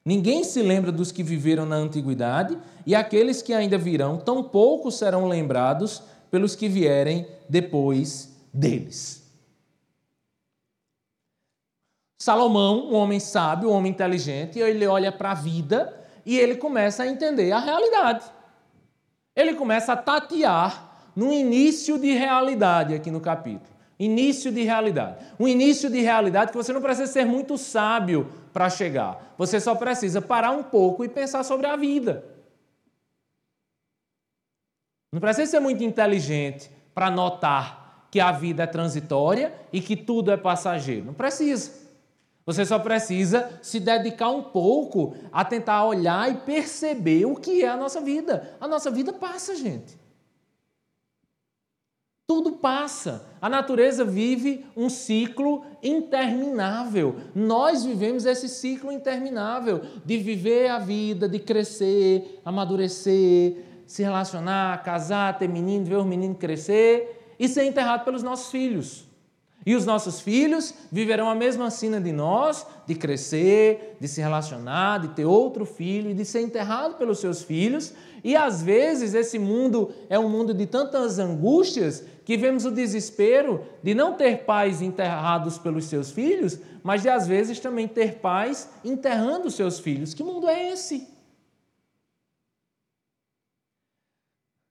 Ninguém 0.09 0.43
se 0.43 0.63
lembra 0.63 0.91
dos 0.91 1.13
que 1.13 1.23
viveram 1.23 1.67
na 1.67 1.77
antiguidade, 1.77 2.57
e 2.87 2.95
aqueles 2.95 3.43
que 3.43 3.53
ainda 3.53 3.77
virão, 3.77 4.17
tampouco 4.17 4.91
serão 4.91 5.29
lembrados 5.29 6.03
pelos 6.31 6.57
que 6.57 6.67
vierem 6.67 7.29
depois 7.47 8.35
deles. 8.51 9.23
Salomão, 12.19 12.91
um 12.91 12.95
homem 12.95 13.21
sábio, 13.21 13.69
um 13.69 13.75
homem 13.75 13.93
inteligente, 13.93 14.59
ele 14.59 14.87
olha 14.87 15.13
para 15.13 15.33
a 15.33 15.35
vida 15.35 15.95
e 16.25 16.39
ele 16.39 16.57
começa 16.57 17.03
a 17.03 17.07
entender 17.07 17.53
a 17.53 17.61
realidade. 17.61 18.25
Ele 19.37 19.53
começa 19.53 19.93
a 19.93 19.97
tatear 19.99 21.11
no 21.15 21.31
início 21.31 21.99
de 21.99 22.15
realidade 22.15 22.95
aqui 22.95 23.11
no 23.11 23.21
capítulo. 23.21 23.78
Início 23.99 24.53
de 24.53 24.63
realidade. 24.63 25.25
Um 25.41 25.49
início 25.49 25.91
de 25.91 26.01
realidade 26.01 26.53
que 26.53 26.57
você 26.57 26.73
não 26.73 26.81
precisa 26.81 27.11
ser 27.11 27.25
muito 27.25 27.59
sábio 27.59 28.31
para 28.53 28.71
chegar. 28.71 29.35
Você 29.37 29.59
só 29.59 29.75
precisa 29.75 30.23
parar 30.23 30.53
um 30.53 30.63
pouco 30.63 31.05
e 31.05 31.09
pensar 31.09 31.43
sobre 31.43 31.67
a 31.67 31.75
vida. 31.75 32.25
Não 35.13 35.21
precisa 35.21 35.51
ser 35.51 35.61
muito 35.61 35.83
inteligente 35.83 36.71
para 36.95 37.11
notar 37.11 38.07
que 38.11 38.21
a 38.21 38.31
vida 38.31 38.63
é 38.63 38.67
transitória 38.67 39.53
e 39.73 39.81
que 39.81 39.97
tudo 39.97 40.31
é 40.31 40.37
passageiro. 40.37 41.07
Não 41.07 41.15
precisa. 41.15 41.89
Você 42.47 42.65
só 42.65 42.79
precisa 42.79 43.59
se 43.61 43.79
dedicar 43.79 44.31
um 44.31 44.43
pouco 44.43 45.15
a 45.31 45.45
tentar 45.45 45.85
olhar 45.85 46.31
e 46.31 46.37
perceber 46.37 47.27
o 47.27 47.35
que 47.35 47.63
é 47.63 47.69
a 47.69 47.77
nossa 47.77 48.01
vida. 48.01 48.57
A 48.61 48.67
nossa 48.67 48.91
vida 48.91 49.13
passa, 49.13 49.55
gente. 49.55 49.99
Tudo 52.29 52.53
passa. 52.53 53.27
A 53.41 53.49
natureza 53.49 54.05
vive 54.05 54.67
um 54.77 54.91
ciclo 54.91 55.65
interminável. 55.83 57.17
Nós 57.35 57.87
vivemos 57.87 58.27
esse 58.27 58.51
ciclo 58.51 58.93
interminável 58.93 59.81
de 60.05 60.19
viver 60.19 60.69
a 60.69 60.79
vida, 60.79 61.27
de 61.27 61.39
crescer, 61.39 62.39
amadurecer, 62.45 63.65
se 63.87 64.03
relacionar, 64.03 64.83
casar, 64.83 65.39
ter 65.39 65.49
menino, 65.49 65.87
ver 65.87 65.97
os 65.97 66.05
meninos 66.05 66.37
crescer 66.37 67.35
e 67.39 67.49
ser 67.49 67.65
enterrado 67.65 68.05
pelos 68.05 68.23
nossos 68.23 68.51
filhos. 68.51 69.08
E 69.69 69.77
os 69.77 69.85
nossos 69.85 70.19
filhos 70.19 70.73
viverão 70.91 71.29
a 71.29 71.35
mesma 71.35 71.71
sina 71.71 72.01
de 72.01 72.11
nós, 72.11 72.67
de 72.87 72.95
crescer, 72.95 73.99
de 74.01 74.09
se 74.09 74.19
relacionar, 74.19 74.97
de 74.97 75.09
ter 75.09 75.27
outro 75.27 75.67
filho 75.67 76.11
e 76.11 76.15
de 76.15 76.25
ser 76.25 76.41
enterrado 76.41 76.95
pelos 76.95 77.19
seus 77.19 77.43
filhos. 77.43 77.93
E 78.25 78.35
às 78.35 78.63
vezes 78.63 79.13
esse 79.13 79.39
mundo 79.39 79.93
é 80.09 80.19
um 80.19 80.27
mundo 80.27 80.55
de 80.55 80.65
tantas 80.65 81.19
angústias 81.19 82.03
que 82.25 82.35
vemos 82.35 82.65
o 82.65 82.71
desespero 82.71 83.61
de 83.83 83.95
não 83.95 84.15
ter 84.15 84.39
pais 84.45 84.81
enterrados 84.81 85.59
pelos 85.59 85.85
seus 85.85 86.11
filhos, 86.11 86.59
mas 86.83 87.03
de 87.03 87.11
às 87.11 87.27
vezes 87.27 87.61
também 87.61 87.87
ter 87.87 88.21
pais 88.21 88.71
enterrando 88.83 89.51
seus 89.51 89.79
filhos. 89.79 90.15
Que 90.15 90.25
mundo 90.25 90.49
é 90.49 90.73
esse? 90.73 91.07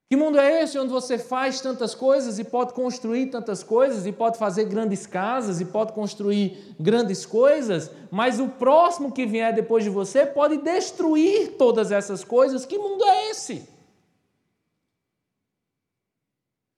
Que 0.09 0.15
mundo 0.15 0.39
é 0.39 0.63
esse 0.63 0.79
onde 0.79 0.89
você 0.89 1.17
faz 1.17 1.59
tantas 1.59 1.93
coisas 1.93 2.39
e 2.39 2.43
pode 2.45 2.73
construir 2.73 3.25
tantas 3.25 3.61
coisas 3.61 4.05
e 4.05 4.11
pode 4.13 4.37
fazer 4.37 4.63
grandes 4.63 5.05
casas 5.05 5.59
e 5.59 5.65
pode 5.65 5.91
construir 5.91 6.75
grandes 6.79 7.25
coisas, 7.25 7.91
mas 8.09 8.39
o 8.39 8.47
próximo 8.47 9.11
que 9.11 9.25
vier 9.25 9.53
depois 9.53 9.83
de 9.83 9.89
você 9.89 10.25
pode 10.25 10.59
destruir 10.59 11.57
todas 11.57 11.91
essas 11.91 12.23
coisas? 12.23 12.65
Que 12.65 12.77
mundo 12.77 13.03
é 13.03 13.31
esse? 13.31 13.67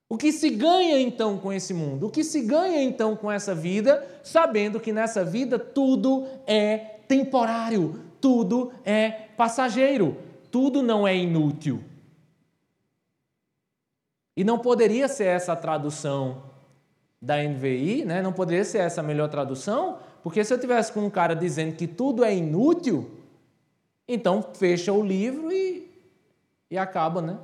O 0.10 0.18
que 0.18 0.32
se 0.32 0.50
ganha 0.50 1.00
então 1.00 1.38
com 1.38 1.54
esse 1.54 1.72
mundo? 1.72 2.08
O 2.08 2.10
que 2.10 2.24
se 2.24 2.42
ganha 2.42 2.82
então 2.82 3.16
com 3.16 3.32
essa 3.32 3.54
vida, 3.54 4.04
sabendo 4.24 4.80
que 4.80 4.92
nessa 4.92 5.24
vida 5.24 5.60
tudo 5.60 6.26
é 6.48 6.78
temporário, 7.08 8.02
tudo 8.20 8.72
é 8.84 9.12
passageiro, 9.38 10.18
tudo 10.50 10.82
não 10.82 11.08
é 11.08 11.16
inútil. 11.16 11.84
E 14.40 14.44
não 14.46 14.58
poderia 14.58 15.10
ser 15.10 15.26
essa 15.26 15.52
a 15.52 15.56
tradução 15.58 16.44
da 17.22 17.44
NVI, 17.44 18.06
né? 18.06 18.22
não 18.22 18.32
poderia 18.32 18.64
ser 18.64 18.78
essa 18.78 19.02
a 19.02 19.04
melhor 19.04 19.28
tradução, 19.28 19.98
porque 20.24 20.46
se 20.46 20.54
eu 20.54 20.58
tivesse 20.58 20.94
com 20.94 21.02
um 21.02 21.10
cara 21.10 21.36
dizendo 21.36 21.76
que 21.76 21.86
tudo 21.86 22.24
é 22.24 22.34
inútil, 22.34 23.12
então 24.08 24.42
fecha 24.54 24.94
o 24.94 25.04
livro 25.04 25.52
e, 25.52 25.92
e 26.72 26.78
acaba, 26.78 27.22
né? 27.22 27.38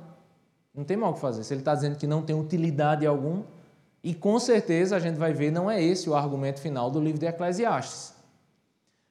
Não 0.74 0.84
tem 0.84 0.96
mal 0.96 1.10
o 1.10 1.12
que 1.12 1.20
fazer. 1.20 1.44
Se 1.44 1.52
ele 1.52 1.60
está 1.60 1.74
dizendo 1.74 1.98
que 1.98 2.06
não 2.06 2.22
tem 2.22 2.34
utilidade 2.34 3.06
alguma, 3.06 3.44
e 4.02 4.14
com 4.14 4.38
certeza 4.38 4.96
a 4.96 4.98
gente 4.98 5.16
vai 5.18 5.34
ver, 5.34 5.50
não 5.50 5.70
é 5.70 5.82
esse 5.82 6.08
o 6.08 6.14
argumento 6.14 6.60
final 6.60 6.90
do 6.90 6.98
livro 6.98 7.20
de 7.20 7.26
Eclesiastes. 7.26 8.14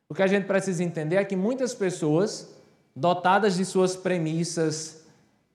O 0.10 0.15
que 0.15 0.24
a 0.24 0.27
gente 0.27 0.48
precisa 0.48 0.84
entender 0.84 1.18
é 1.18 1.24
que 1.24 1.36
muitas 1.36 1.75
pessoas, 1.75 2.50
dotadas 2.96 3.56
de 3.56 3.63
suas 3.63 3.96
premissas, 3.96 5.05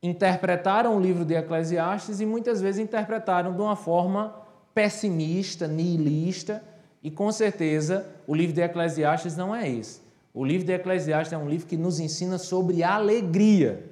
interpretaram 0.02 0.96
o 0.96 1.00
livro 1.00 1.24
de 1.24 1.34
Eclesiastes 1.34 2.20
e 2.20 2.26
muitas 2.26 2.60
vezes 2.60 2.80
interpretaram 2.80 3.54
de 3.54 3.60
uma 3.60 3.76
forma 3.76 4.34
pessimista, 4.74 5.66
nihilista, 5.66 6.62
e 7.02 7.10
com 7.10 7.30
certeza 7.32 8.06
o 8.26 8.34
livro 8.34 8.54
de 8.54 8.60
Eclesiastes 8.60 9.36
não 9.36 9.54
é 9.54 9.68
esse. 9.68 10.00
O 10.32 10.44
livro 10.44 10.66
de 10.66 10.72
Eclesiastes 10.72 11.32
é 11.32 11.38
um 11.38 11.48
livro 11.48 11.66
que 11.66 11.76
nos 11.76 11.98
ensina 11.98 12.38
sobre 12.38 12.82
alegria. 12.82 13.84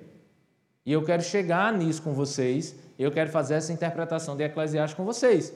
E 0.84 0.92
eu 0.92 1.04
quero 1.04 1.22
chegar 1.22 1.72
nisso 1.72 2.00
com 2.02 2.12
vocês, 2.12 2.74
eu 2.98 3.10
quero 3.10 3.30
fazer 3.30 3.54
essa 3.54 3.72
interpretação 3.72 4.36
de 4.36 4.44
Eclesiastes 4.44 4.96
com 4.96 5.04
vocês. 5.04 5.52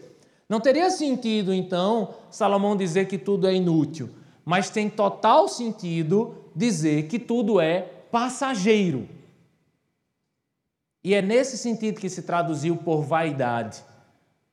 Não 0.49 0.61
teria 0.61 0.90
sentido, 0.90 1.54
então, 1.54 2.14
Salomão 2.30 2.76
dizer 2.76 3.06
que 3.06 3.16
tudo 3.16 3.47
é 3.47 3.54
inútil, 3.54 4.11
mas 4.44 4.68
tem 4.68 4.90
total 4.90 5.49
sentido 5.49 6.35
dizer 6.54 7.04
que 7.04 7.18
tudo 7.18 7.61
é 7.61 7.80
passageiro. 8.11 9.09
E 11.04 11.14
é 11.14 11.23
nesse 11.23 11.59
sentido 11.59 12.00
que 12.00 12.09
se 12.09 12.23
traduziu 12.23 12.76
por 12.76 13.02
vaidade. 13.02 13.82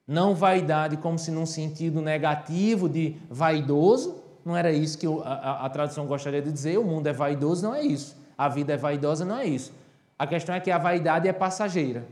Não 0.08 0.34
vaidade 0.34 0.98
como 0.98 1.20
se 1.20 1.30
num 1.30 1.46
sentido 1.46 2.02
negativo 2.02 2.90
de 2.90 3.16
vaidoso, 3.30 4.24
não 4.44 4.58
era 4.58 4.72
isso 4.72 4.98
que 4.98 5.06
a, 5.06 5.66
a, 5.66 5.70
tradução 5.70 6.08
gostaria 6.08 6.42
de 6.42 6.52
dizer, 6.52 6.80
o 6.80 6.84
mundo 6.84 7.06
é 7.06 7.14
vaidoso, 7.14 7.64
não 7.64 7.76
é 7.76 7.84
isso. 7.84 8.18
A 8.36 8.50
vida 8.50 8.74
é 8.74 8.78
vaidosa, 8.78 9.24
não 9.24 9.38
é 9.38 9.46
isso. 9.46 9.72
A 10.18 10.26
questão 10.26 10.56
é 10.56 10.60
que 10.60 10.72
a 10.72 10.78
vaidade 10.80 11.28
é 11.28 11.34
passageira. 11.34 12.08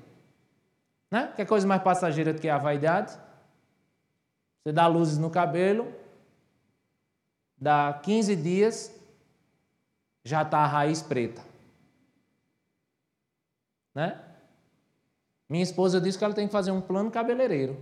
Né? 1.10 1.34
Que 1.36 1.46
coisa 1.46 1.65
mais 1.65 1.82
passageira 1.82 2.34
do 2.34 2.39
que 2.39 2.50
a 2.50 2.60
vaidade? 2.60 3.17
Você 4.62 4.72
dá 4.72 4.86
luzes 4.86 5.17
no 5.17 5.32
cabelo, 5.32 5.91
dá 7.58 8.00
15 8.03 8.36
dias, 8.36 8.94
já 10.24 10.44
está 10.44 10.60
a 10.60 10.67
raiz 10.67 11.01
preta. 11.01 11.41
Né? 13.96 14.22
Minha 15.50 15.63
esposa 15.63 16.01
disse 16.01 16.18
que 16.18 16.24
ela 16.24 16.34
tem 16.34 16.48
que 16.48 16.51
fazer 16.51 16.72
um 16.72 16.82
plano 16.82 17.10
cabeleireiro. 17.10 17.77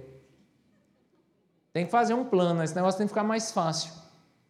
Tem 1.74 1.86
que 1.86 1.92
fazer 1.92 2.14
um 2.14 2.24
plano, 2.24 2.64
esse 2.64 2.76
negócio 2.76 2.98
tem 2.98 3.08
que 3.08 3.12
ficar 3.12 3.24
mais 3.24 3.52
fácil. 3.52 3.92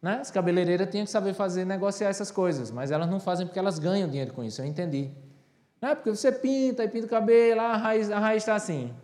Né? 0.00 0.18
As 0.20 0.30
cabeleireiras 0.30 0.88
tinham 0.90 1.04
que 1.04 1.10
saber 1.10 1.34
fazer, 1.34 1.64
negociar 1.64 2.08
essas 2.08 2.30
coisas, 2.30 2.70
mas 2.70 2.90
elas 2.90 3.08
não 3.08 3.18
fazem 3.18 3.46
porque 3.46 3.58
elas 3.58 3.78
ganham 3.78 4.08
dinheiro 4.08 4.32
com 4.32 4.44
isso, 4.44 4.60
eu 4.60 4.66
entendi. 4.66 5.10
Não 5.80 5.90
é 5.90 5.94
porque 5.94 6.10
você 6.10 6.30
pinta 6.30 6.84
e 6.84 6.88
pinta 6.88 7.06
o 7.06 7.10
cabelo, 7.10 7.60
a 7.60 7.76
raiz, 7.76 8.10
a 8.10 8.18
raiz 8.18 8.42
está 8.42 8.54
assim. 8.54 8.94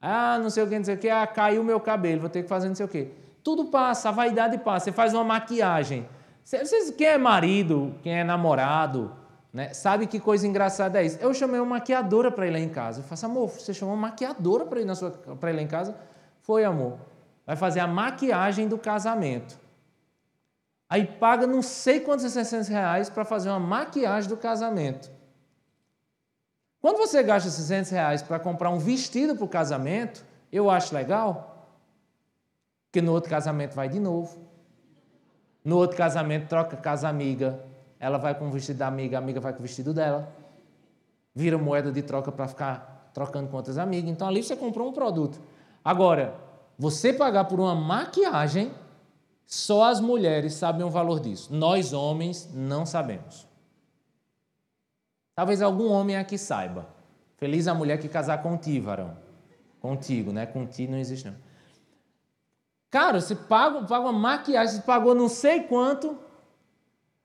Ah, 0.00 0.38
não 0.38 0.48
sei 0.48 0.62
o 0.62 0.68
que, 0.68 0.78
não 0.78 0.84
sei 0.84 0.94
o 0.94 0.98
que, 0.98 1.08
ah, 1.10 1.26
caiu 1.26 1.62
o 1.62 1.64
meu 1.64 1.80
cabelo, 1.80 2.20
vou 2.20 2.30
ter 2.30 2.42
que 2.42 2.48
fazer 2.48 2.68
não 2.68 2.74
sei 2.74 2.86
o 2.86 2.88
que. 2.88 3.10
Tudo 3.42 3.66
passa, 3.66 4.10
a 4.10 4.12
vaidade 4.12 4.58
passa. 4.58 4.86
Você 4.86 4.92
faz 4.92 5.12
uma 5.12 5.24
maquiagem. 5.24 6.08
Vocês, 6.44 6.90
quem 6.90 7.06
é 7.06 7.18
marido, 7.18 7.94
quem 8.02 8.18
é 8.18 8.24
namorado, 8.24 9.14
né, 9.52 9.74
sabe 9.74 10.06
que 10.06 10.20
coisa 10.20 10.46
engraçada 10.46 11.00
é 11.00 11.06
isso. 11.06 11.18
Eu 11.20 11.34
chamei 11.34 11.58
uma 11.58 11.66
maquiadora 11.66 12.30
para 12.30 12.46
ir 12.46 12.50
lá 12.50 12.58
em 12.58 12.68
casa. 12.68 13.00
Eu 13.00 13.04
faço, 13.04 13.26
amor, 13.26 13.48
você 13.48 13.74
chamou 13.74 13.94
uma 13.94 14.08
maquiadora 14.08 14.64
para 14.64 14.80
ir, 14.80 14.84
na 14.84 14.94
sua, 14.94 15.08
ir 15.10 15.52
lá 15.52 15.62
em 15.62 15.66
casa? 15.66 15.96
Foi, 16.40 16.64
amor. 16.64 16.98
Vai 17.46 17.56
fazer 17.56 17.80
a 17.80 17.86
maquiagem 17.86 18.68
do 18.68 18.78
casamento. 18.78 19.58
Aí 20.88 21.04
paga 21.04 21.46
não 21.46 21.62
sei 21.62 22.00
quantos 22.00 22.30
600 22.30 22.68
reais 22.68 23.10
para 23.10 23.24
fazer 23.24 23.48
uma 23.48 23.60
maquiagem 23.60 24.28
do 24.28 24.36
casamento. 24.36 25.10
Quando 26.80 26.96
você 26.96 27.22
gasta 27.22 27.50
600 27.50 27.90
reais 27.90 28.22
para 28.22 28.38
comprar 28.38 28.70
um 28.70 28.78
vestido 28.78 29.36
para 29.36 29.44
o 29.44 29.48
casamento, 29.48 30.24
eu 30.52 30.70
acho 30.70 30.94
legal, 30.94 31.68
porque 32.86 33.02
no 33.02 33.12
outro 33.12 33.30
casamento 33.30 33.74
vai 33.74 33.88
de 33.88 34.00
novo. 34.00 34.48
No 35.64 35.76
outro 35.76 35.96
casamento, 35.96 36.48
troca 36.48 36.76
casa 36.76 37.08
amiga. 37.08 37.62
Ela 38.00 38.16
vai 38.16 38.34
com 38.34 38.48
o 38.48 38.50
vestido 38.50 38.78
da 38.78 38.86
amiga, 38.86 39.18
a 39.18 39.20
amiga 39.20 39.38
vai 39.38 39.52
com 39.52 39.58
o 39.58 39.62
vestido 39.62 39.92
dela. 39.92 40.32
Vira 41.34 41.58
moeda 41.58 41.92
de 41.92 42.02
troca 42.02 42.32
para 42.32 42.48
ficar 42.48 43.10
trocando 43.12 43.48
com 43.48 43.56
outras 43.58 43.76
amigas. 43.76 44.10
Então 44.10 44.26
ali 44.26 44.42
você 44.42 44.56
comprou 44.56 44.88
um 44.88 44.92
produto. 44.92 45.38
Agora, 45.84 46.34
você 46.78 47.12
pagar 47.12 47.44
por 47.44 47.60
uma 47.60 47.74
maquiagem, 47.74 48.72
só 49.46 49.84
as 49.84 50.00
mulheres 50.00 50.54
sabem 50.54 50.82
o 50.84 50.90
valor 50.90 51.20
disso. 51.20 51.54
Nós, 51.54 51.92
homens, 51.92 52.48
não 52.54 52.86
sabemos. 52.86 53.46
Talvez 55.34 55.60
algum 55.60 55.90
homem 55.90 56.16
aqui 56.16 56.38
saiba. 56.38 56.86
Feliz 57.36 57.68
a 57.68 57.74
mulher 57.74 57.98
que 57.98 58.08
casar 58.08 58.42
contigo, 58.42 58.86
varão. 58.86 59.16
Contigo, 59.80 60.32
né? 60.32 60.46
Contigo 60.46 60.92
não 60.92 60.98
existe 60.98 61.26
não. 61.26 61.36
Cara, 62.90 63.20
você 63.20 63.34
paga, 63.34 63.82
paga 63.82 64.04
uma 64.04 64.12
maquiagem, 64.12 64.76
você 64.76 64.82
pagou 64.82 65.14
não 65.14 65.28
sei 65.28 65.62
quanto. 65.62 66.18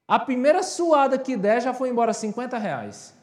A 0.08 0.20
primeira 0.20 0.62
suada 0.62 1.18
que 1.18 1.36
der 1.36 1.62
já 1.62 1.74
foi 1.74 1.90
embora 1.90 2.14
50 2.14 2.58
reais. 2.58 3.16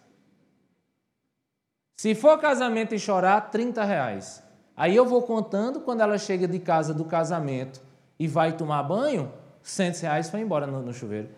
Se 1.97 2.15
for 2.15 2.39
casamento 2.41 2.95
e 2.95 2.99
chorar, 2.99 3.51
30 3.51 3.85
reais. 3.85 4.43
Aí 4.77 4.97
eu 4.97 5.07
vou 5.07 5.23
contando, 5.23 5.81
quando 5.81 6.01
ela 6.01 6.19
chega 6.19 6.49
de 6.49 6.59
casa 6.59 6.93
do 6.93 7.05
casamento 7.05 7.81
e 8.19 8.27
vai 8.27 8.53
tomar 8.53 8.83
banho, 8.83 9.33
100 9.63 9.93
reais 10.01 10.29
foi 10.29 10.41
embora 10.41 10.67
no, 10.67 10.83
no 10.83 10.93
chuveiro. 10.93 11.29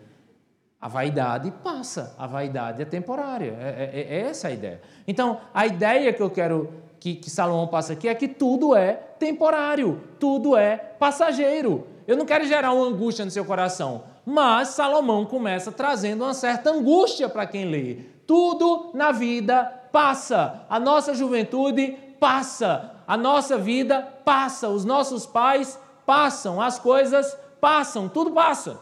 A 0.81 0.87
vaidade 0.87 1.51
passa, 1.63 2.15
a 2.17 2.25
vaidade 2.25 2.81
é 2.81 2.85
temporária, 2.85 3.55
é, 3.59 3.91
é, 3.93 4.01
é 4.01 4.21
essa 4.21 4.47
a 4.47 4.51
ideia. 4.51 4.81
Então, 5.07 5.39
a 5.53 5.65
ideia 5.65 6.11
que 6.13 6.21
eu 6.21 6.29
quero 6.29 6.73
que, 6.99 7.15
que 7.15 7.29
Salomão 7.29 7.67
passa 7.67 7.93
aqui 7.93 8.07
é 8.07 8.15
que 8.15 8.27
tudo 8.27 8.75
é 8.75 8.93
temporário, 8.93 10.01
tudo 10.19 10.57
é 10.57 10.77
passageiro. 10.77 11.87
Eu 12.07 12.17
não 12.17 12.25
quero 12.25 12.45
gerar 12.45 12.71
uma 12.71 12.87
angústia 12.87 13.25
no 13.25 13.31
seu 13.31 13.45
coração, 13.45 14.03
mas 14.25 14.69
Salomão 14.69 15.25
começa 15.25 15.71
trazendo 15.71 16.23
uma 16.23 16.33
certa 16.33 16.71
angústia 16.71 17.29
para 17.29 17.45
quem 17.45 17.65
lê. 17.65 17.97
Tudo 18.25 18.89
na 18.93 19.11
vida 19.11 19.63
passa, 19.91 20.65
a 20.67 20.79
nossa 20.79 21.13
juventude 21.13 21.91
passa, 22.19 22.95
a 23.05 23.15
nossa 23.15 23.57
vida 23.57 24.01
passa, 24.01 24.67
os 24.67 24.83
nossos 24.83 25.27
pais 25.27 25.79
passam, 26.05 26.59
as 26.59 26.79
coisas 26.79 27.37
passam, 27.61 28.09
tudo 28.09 28.31
passa. 28.31 28.79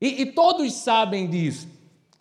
E, 0.00 0.22
e 0.22 0.26
todos 0.26 0.72
sabem 0.74 1.28
disso. 1.28 1.68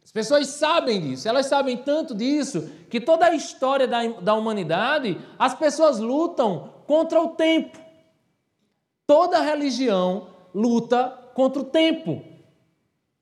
As 0.03 0.11
pessoas 0.11 0.47
sabem 0.47 1.01
disso, 1.01 1.27
elas 1.27 1.45
sabem 1.45 1.77
tanto 1.77 2.15
disso 2.15 2.69
que 2.89 2.99
toda 2.99 3.27
a 3.27 3.35
história 3.35 3.87
da, 3.87 4.05
da 4.07 4.33
humanidade, 4.33 5.19
as 5.37 5.53
pessoas 5.53 5.99
lutam 5.99 6.73
contra 6.85 7.21
o 7.21 7.29
tempo. 7.29 7.79
Toda 9.07 9.41
religião 9.41 10.27
luta 10.53 11.17
contra 11.33 11.61
o 11.61 11.65
tempo. 11.65 12.23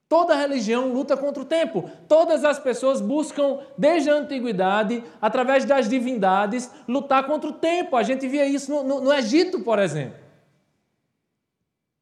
Toda 0.09 0.35
religião 0.35 0.91
luta 0.91 1.15
contra 1.15 1.43
o 1.43 1.45
tempo. 1.45 1.89
Todas 2.07 2.43
as 2.43 2.57
pessoas 2.57 2.99
buscam, 2.99 3.59
desde 3.77 4.09
a 4.09 4.15
antiguidade, 4.15 5.03
através 5.21 5.65
das 5.65 5.87
divindades, 5.87 6.71
lutar 6.87 7.27
contra 7.27 7.49
o 7.49 7.53
tempo. 7.53 7.95
A 7.95 8.01
gente 8.01 8.27
via 8.27 8.45
isso 8.45 8.71
no, 8.71 8.83
no, 8.83 9.01
no 9.01 9.13
Egito, 9.13 9.59
por 9.59 9.77
exemplo. 9.77 10.17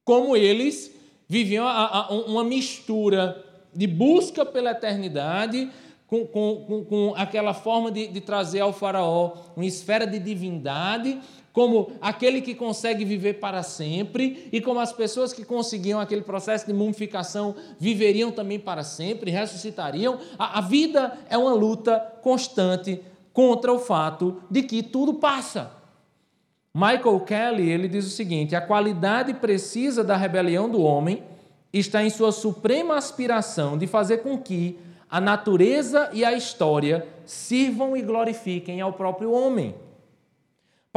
Como 0.06 0.38
eles 0.38 0.96
viviam 1.28 1.67
a, 1.67 2.08
a, 2.08 2.13
uma 2.13 2.46
mistura 2.46 3.43
de 3.74 3.86
busca 3.86 4.46
pela 4.46 4.72
eternidade, 4.72 5.70
com, 6.08 6.26
com, 6.26 6.86
com 6.86 7.13
aquela 7.17 7.54
forma 7.54 7.91
de, 7.91 8.08
de 8.08 8.22
trazer 8.22 8.62
ao 8.62 8.72
Faraó 8.72 9.34
uma 9.56 9.65
esfera 9.65 10.08
de 10.08 10.17
divindade, 10.17 11.20
como 11.58 11.93
aquele 12.00 12.39
que 12.39 12.54
consegue 12.54 13.04
viver 13.04 13.39
para 13.39 13.63
sempre, 13.63 14.48
e 14.52 14.62
como 14.62 14.80
as 14.80 14.93
pessoas 14.93 15.34
que 15.34 15.43
conseguiam 15.43 16.00
aquele 16.00 16.22
processo 16.22 16.67
de 16.67 16.72
mumificação 16.72 17.56
viveriam 17.80 18.32
também 18.32 18.60
para 18.60 18.84
sempre, 18.84 19.32
ressuscitariam. 19.32 20.20
A, 20.38 20.60
a 20.60 20.62
vida 20.62 21.17
é 21.28 21.36
uma 21.36 21.56
luta 21.56 21.98
constante 22.22 23.02
contra 23.34 23.74
o 23.74 23.80
fato 23.80 24.39
de 24.52 24.62
que 24.62 24.84
tudo 24.84 25.15
passa. 25.15 25.72
Michael 26.76 27.22
Kelly 27.22 27.72
ele 27.72 27.88
diz 27.88 28.06
o 28.06 28.12
seguinte: 28.12 28.56
a 28.56 28.62
qualidade 28.62 29.34
precisa 29.34 30.04
da 30.04 30.15
rebelião 30.15 30.70
do 30.70 30.84
homem 30.84 31.24
está 31.74 32.04
em 32.04 32.12
sua 32.12 32.32
suprema 32.32 32.98
aspiração 32.98 33.80
de 33.80 33.88
fazer 33.88 34.20
com 34.20 34.38
que 34.38 34.78
a 35.10 35.20
natureza 35.20 36.08
e 36.13 36.24
a 36.24 36.34
história 36.34 37.08
sirvam 37.26 37.98
e 37.98 38.04
glorifiquem 38.04 38.80
ao 38.80 38.93
próprio 38.93 39.32
homem. 39.32 39.74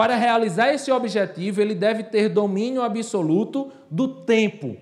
Para 0.00 0.16
realizar 0.16 0.72
esse 0.72 0.90
objetivo, 0.90 1.60
ele 1.60 1.74
deve 1.74 2.04
ter 2.04 2.30
domínio 2.30 2.80
absoluto 2.80 3.70
do 3.90 4.08
tempo. 4.24 4.74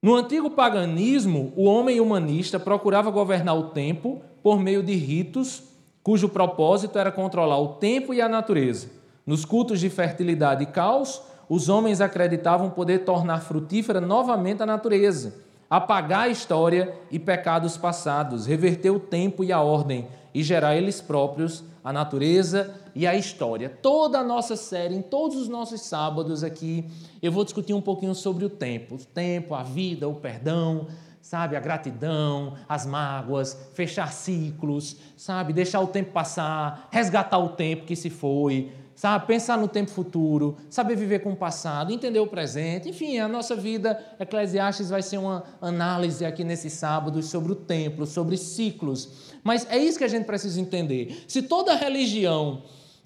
No 0.00 0.14
antigo 0.14 0.48
paganismo, 0.52 1.52
o 1.56 1.64
homem 1.64 1.98
humanista 1.98 2.60
procurava 2.60 3.10
governar 3.10 3.58
o 3.58 3.70
tempo 3.70 4.22
por 4.44 4.60
meio 4.60 4.80
de 4.80 4.94
ritos 4.94 5.64
cujo 6.04 6.28
propósito 6.28 7.00
era 7.00 7.10
controlar 7.10 7.58
o 7.58 7.74
tempo 7.80 8.14
e 8.14 8.20
a 8.20 8.28
natureza. 8.28 8.92
Nos 9.26 9.44
cultos 9.44 9.80
de 9.80 9.90
fertilidade 9.90 10.62
e 10.62 10.66
caos, 10.66 11.20
os 11.48 11.68
homens 11.68 12.00
acreditavam 12.00 12.70
poder 12.70 13.00
tornar 13.00 13.40
frutífera 13.40 14.00
novamente 14.00 14.62
a 14.62 14.66
natureza, 14.66 15.34
apagar 15.68 16.22
a 16.22 16.28
história 16.28 16.94
e 17.10 17.18
pecados 17.18 17.76
passados, 17.76 18.46
reverter 18.46 18.90
o 18.90 19.00
tempo 19.00 19.42
e 19.42 19.52
a 19.52 19.60
ordem 19.60 20.08
e 20.34 20.42
gerar 20.42 20.76
eles 20.76 21.00
próprios 21.00 21.64
a 21.82 21.92
natureza 21.92 22.74
e 22.96 23.06
a 23.06 23.14
história. 23.14 23.68
Toda 23.70 24.18
a 24.18 24.24
nossa 24.24 24.56
série, 24.56 24.96
em 24.96 25.02
todos 25.02 25.36
os 25.36 25.48
nossos 25.48 25.82
sábados 25.82 26.42
aqui, 26.42 26.84
eu 27.22 27.30
vou 27.30 27.44
discutir 27.44 27.74
um 27.74 27.80
pouquinho 27.80 28.14
sobre 28.14 28.44
o 28.44 28.50
tempo, 28.50 28.96
o 28.96 28.98
tempo, 28.98 29.54
a 29.54 29.62
vida, 29.62 30.08
o 30.08 30.14
perdão, 30.16 30.88
sabe, 31.22 31.56
a 31.56 31.60
gratidão, 31.60 32.54
as 32.68 32.84
mágoas, 32.84 33.56
fechar 33.74 34.12
ciclos, 34.12 34.96
sabe, 35.16 35.52
deixar 35.52 35.80
o 35.80 35.86
tempo 35.86 36.10
passar, 36.10 36.88
resgatar 36.90 37.38
o 37.38 37.50
tempo 37.50 37.86
que 37.86 37.94
se 37.94 38.10
foi, 38.10 38.72
sabe? 38.96 39.26
Pensar 39.26 39.58
no 39.58 39.68
tempo 39.68 39.90
futuro, 39.90 40.56
saber 40.70 40.96
viver 40.96 41.20
com 41.20 41.32
o 41.32 41.36
passado, 41.36 41.92
entender 41.92 42.18
o 42.18 42.26
presente. 42.26 42.88
Enfim, 42.88 43.18
a 43.18 43.28
nossa 43.28 43.54
vida, 43.54 44.02
Eclesiastes 44.18 44.88
vai 44.88 45.02
ser 45.02 45.18
uma 45.18 45.44
análise 45.60 46.24
aqui 46.24 46.42
nesses 46.42 46.72
sábados 46.72 47.26
sobre 47.26 47.52
o 47.52 47.54
templo, 47.54 48.06
sobre 48.06 48.36
ciclos. 48.36 49.36
Mas 49.44 49.66
é 49.70 49.78
isso 49.78 49.98
que 49.98 50.04
a 50.04 50.08
gente 50.08 50.24
precisa 50.24 50.60
entender. 50.60 51.24
Se 51.28 51.42
toda 51.42 51.76
religião 51.76 52.62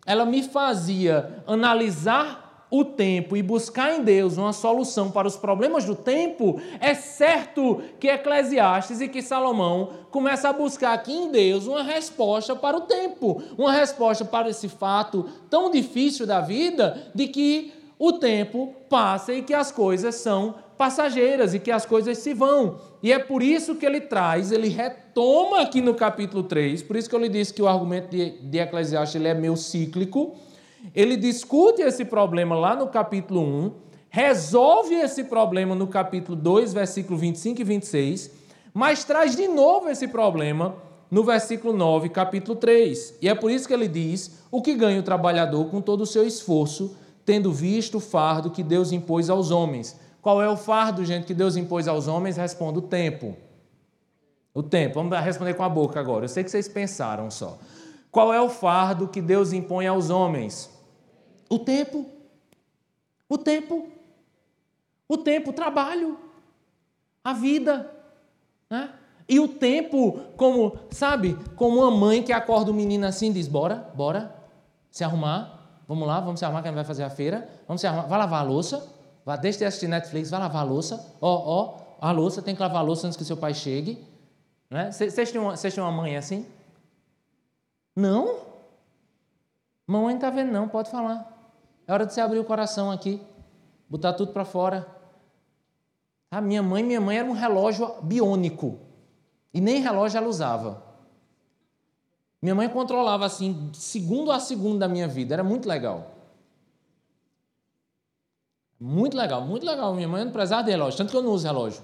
ela 0.07 0.25
me 0.25 0.43
fazia 0.43 1.43
analisar 1.47 2.50
o 2.71 2.85
tempo 2.85 3.37
e 3.37 3.43
buscar 3.43 3.93
em 3.93 4.03
Deus 4.03 4.37
uma 4.37 4.53
solução 4.53 5.11
para 5.11 5.27
os 5.27 5.37
problemas 5.37 5.85
do 5.85 5.95
tempo, 5.95 6.61
é 6.79 6.95
certo 6.95 7.83
que 7.99 8.09
Eclesiastes 8.09 9.01
e 9.01 9.09
que 9.09 9.21
Salomão 9.21 9.91
começa 10.11 10.49
a 10.49 10.53
buscar 10.53 10.93
aqui 10.93 11.13
em 11.13 11.31
Deus 11.31 11.67
uma 11.67 11.83
resposta 11.83 12.55
para 12.55 12.77
o 12.77 12.83
tempo, 12.83 13.43
uma 13.59 13.73
resposta 13.73 14.25
para 14.25 14.49
esse 14.49 14.69
fato 14.69 15.27
tão 15.49 15.71
difícil 15.71 16.27
da 16.27 16.41
vida 16.41 17.11
de 17.15 17.27
que 17.27 17.73
o 17.99 18.15
tempo 18.15 18.75
passa 18.89 19.35
e 19.35 19.43
que 19.43 19.53
as 19.53 19.71
coisas 19.71 20.15
são 20.15 20.55
passageiras 20.79 21.53
e 21.53 21.59
que 21.59 21.71
as 21.71 21.85
coisas 21.85 22.17
se 22.17 22.33
vão. 22.33 22.81
E 23.03 23.13
é 23.13 23.19
por 23.19 23.43
isso 23.43 23.75
que 23.75 23.85
ele 23.85 24.01
traz, 24.01 24.51
ele 24.51 24.69
retoma 24.69 25.61
aqui 25.61 25.83
no 25.83 25.95
capítulo 25.95 26.45
3, 26.45 26.83
por 26.83 26.97
isso 26.97 27.09
que 27.11 27.15
eu 27.15 27.21
lhe 27.21 27.29
disse 27.29 27.53
que 27.53 27.61
o 27.61 27.69
argumento 27.69 28.09
de, 28.09 28.31
de 28.31 28.59
Eclesiastes 28.59 29.17
ele 29.17 29.29
é 29.29 29.35
meio 29.35 29.57
cíclico, 29.57 30.37
ele 30.95 31.17
discute 31.17 31.83
esse 31.83 32.05
problema 32.05 32.55
lá 32.57 32.75
no 32.75 32.89
capítulo 32.89 33.41
1, 33.41 33.73
resolve 34.09 34.95
esse 34.95 35.25
problema 35.25 35.75
no 35.75 35.87
capítulo 35.87 36.37
2, 36.37 36.73
versículo 36.73 37.19
25 37.19 37.61
e 37.61 37.65
26, 37.65 38.31
mas 38.73 39.05
traz 39.05 39.37
de 39.37 39.49
novo 39.49 39.89
esse 39.89 40.09
problema 40.09 40.77
no 41.11 41.25
versículo 41.25 41.77
9, 41.77 42.09
capítulo 42.09 42.57
3. 42.57 43.17
E 43.21 43.29
é 43.29 43.35
por 43.35 43.51
isso 43.51 43.67
que 43.67 43.75
ele 43.75 43.89
diz: 43.89 44.39
O 44.51 44.63
que 44.63 44.75
ganha 44.75 45.01
o 45.01 45.03
trabalhador 45.03 45.67
com 45.67 45.81
todo 45.81 46.03
o 46.03 46.07
seu 46.07 46.27
esforço, 46.27 46.97
tendo 47.25 47.53
visto 47.53 47.97
o 47.97 48.01
fardo 48.01 48.51
que 48.51 48.63
Deus 48.63 48.93
impôs 48.93 49.29
aos 49.29 49.51
homens. 49.51 49.99
Qual 50.23 50.43
é 50.43 50.49
o 50.49 50.57
fardo, 50.57 51.05
gente, 51.05 51.27
que 51.27 51.35
Deus 51.35 51.57
impôs 51.57 51.89
aos 51.89 52.07
homens? 52.07 52.37
Responda 52.37 52.79
o 52.79 52.83
tempo. 52.83 53.37
O 54.53 54.63
tempo. 54.63 54.95
Vamos 54.95 55.19
responder 55.19 55.55
com 55.55 55.63
a 55.63 55.69
boca 55.69 55.99
agora. 55.99 56.25
Eu 56.25 56.29
sei 56.29 56.45
que 56.45 56.51
vocês 56.51 56.69
pensaram 56.69 57.31
só. 57.31 57.59
Qual 58.11 58.33
é 58.33 58.41
o 58.41 58.49
fardo 58.49 59.09
que 59.09 59.23
Deus 59.23 59.53
impõe 59.53 59.87
aos 59.87 60.11
homens? 60.11 60.71
O 61.49 61.59
tempo. 61.59 62.07
O 63.29 63.39
tempo. 63.39 63.89
O 65.09 65.17
tempo, 65.17 65.51
o 65.51 65.53
trabalho. 65.53 66.19
A 67.23 67.33
vida. 67.33 67.91
Né? 68.69 68.93
E 69.29 69.39
o 69.39 69.47
tempo, 69.47 70.21
como, 70.37 70.77
sabe, 70.91 71.39
como 71.55 71.81
uma 71.81 71.91
mãe 71.91 72.23
que 72.23 72.33
acorda 72.33 72.71
o 72.71 72.75
menino 72.75 73.07
assim 73.07 73.33
diz: 73.33 73.47
bora, 73.47 73.89
bora, 73.95 74.35
se 74.91 75.05
arrumar. 75.05 75.59
Vamos 75.87 76.07
lá, 76.07 76.21
vamos 76.21 76.39
se 76.39 76.45
arrumar 76.45 76.63
que 76.63 76.69
a 76.69 76.71
gente 76.71 76.77
vai 76.77 76.85
fazer 76.85 77.05
a 77.05 77.11
feira. 77.11 77.49
Vamos 77.67 77.81
se 77.81 77.87
arrumar. 77.87 78.07
Vai 78.07 78.19
lavar 78.19 78.41
a 78.41 78.45
louça. 78.45 78.89
Vai, 79.25 79.39
deixa 79.39 79.59
de 79.59 79.65
assistir 79.65 79.87
Netflix, 79.87 80.31
vai 80.31 80.41
lavar 80.41 80.63
a 80.63 80.65
louça. 80.65 81.15
Ó, 81.21 81.29
ó, 81.29 81.77
a 82.01 82.11
louça, 82.11 82.43
tem 82.43 82.55
que 82.55 82.61
lavar 82.61 82.79
a 82.79 82.83
louça 82.83 83.07
antes 83.07 83.17
que 83.17 83.25
seu 83.25 83.37
pai 83.37 83.55
chegue. 83.55 84.05
Né? 84.69 84.91
Vocês 84.91 85.31
tinham 85.31 85.87
uma 85.87 85.93
mãe 85.93 86.17
assim? 86.17 86.47
Não? 88.01 88.41
Mamãe 89.87 90.15
não 90.15 90.15
está 90.15 90.31
vendo, 90.31 90.51
não, 90.51 90.67
pode 90.67 90.91
falar. 90.91 91.53
É 91.87 91.93
hora 91.93 92.07
de 92.07 92.15
você 92.15 92.21
abrir 92.21 92.39
o 92.39 92.45
coração 92.45 92.91
aqui, 92.91 93.21
botar 93.89 94.15
tudo 94.15 94.33
para 94.33 94.45
fora. 94.45 94.87
A 96.31 96.41
minha 96.41 96.63
mãe, 96.63 96.83
minha 96.83 97.01
mãe 97.01 97.19
era 97.19 97.29
um 97.29 97.33
relógio 97.33 98.01
biônico. 98.03 98.79
E 99.53 99.61
nem 99.61 99.83
relógio 99.83 100.17
ela 100.17 100.29
usava. 100.29 100.83
Minha 102.41 102.55
mãe 102.55 102.69
controlava 102.71 103.27
assim, 103.27 103.71
segundo 103.75 104.33
a 104.33 104.41
segundo 104.41 104.79
da 104.79 104.89
minha 104.89 105.07
vida. 105.07 105.35
Era 105.35 105.45
muito 105.45 105.69
legal. 105.69 106.13
Muito 108.79 109.15
legal, 109.15 109.43
muito 109.43 109.67
legal. 109.67 109.93
Minha 109.93 110.09
mãe 110.09 110.23
é 110.23 110.25
um 110.25 110.29
empresária 110.29 110.65
de 110.65 110.71
relógio, 110.71 110.97
tanto 110.97 111.11
que 111.11 111.17
eu 111.17 111.23
não 111.23 111.33
uso 111.33 111.47
relógio. 111.47 111.83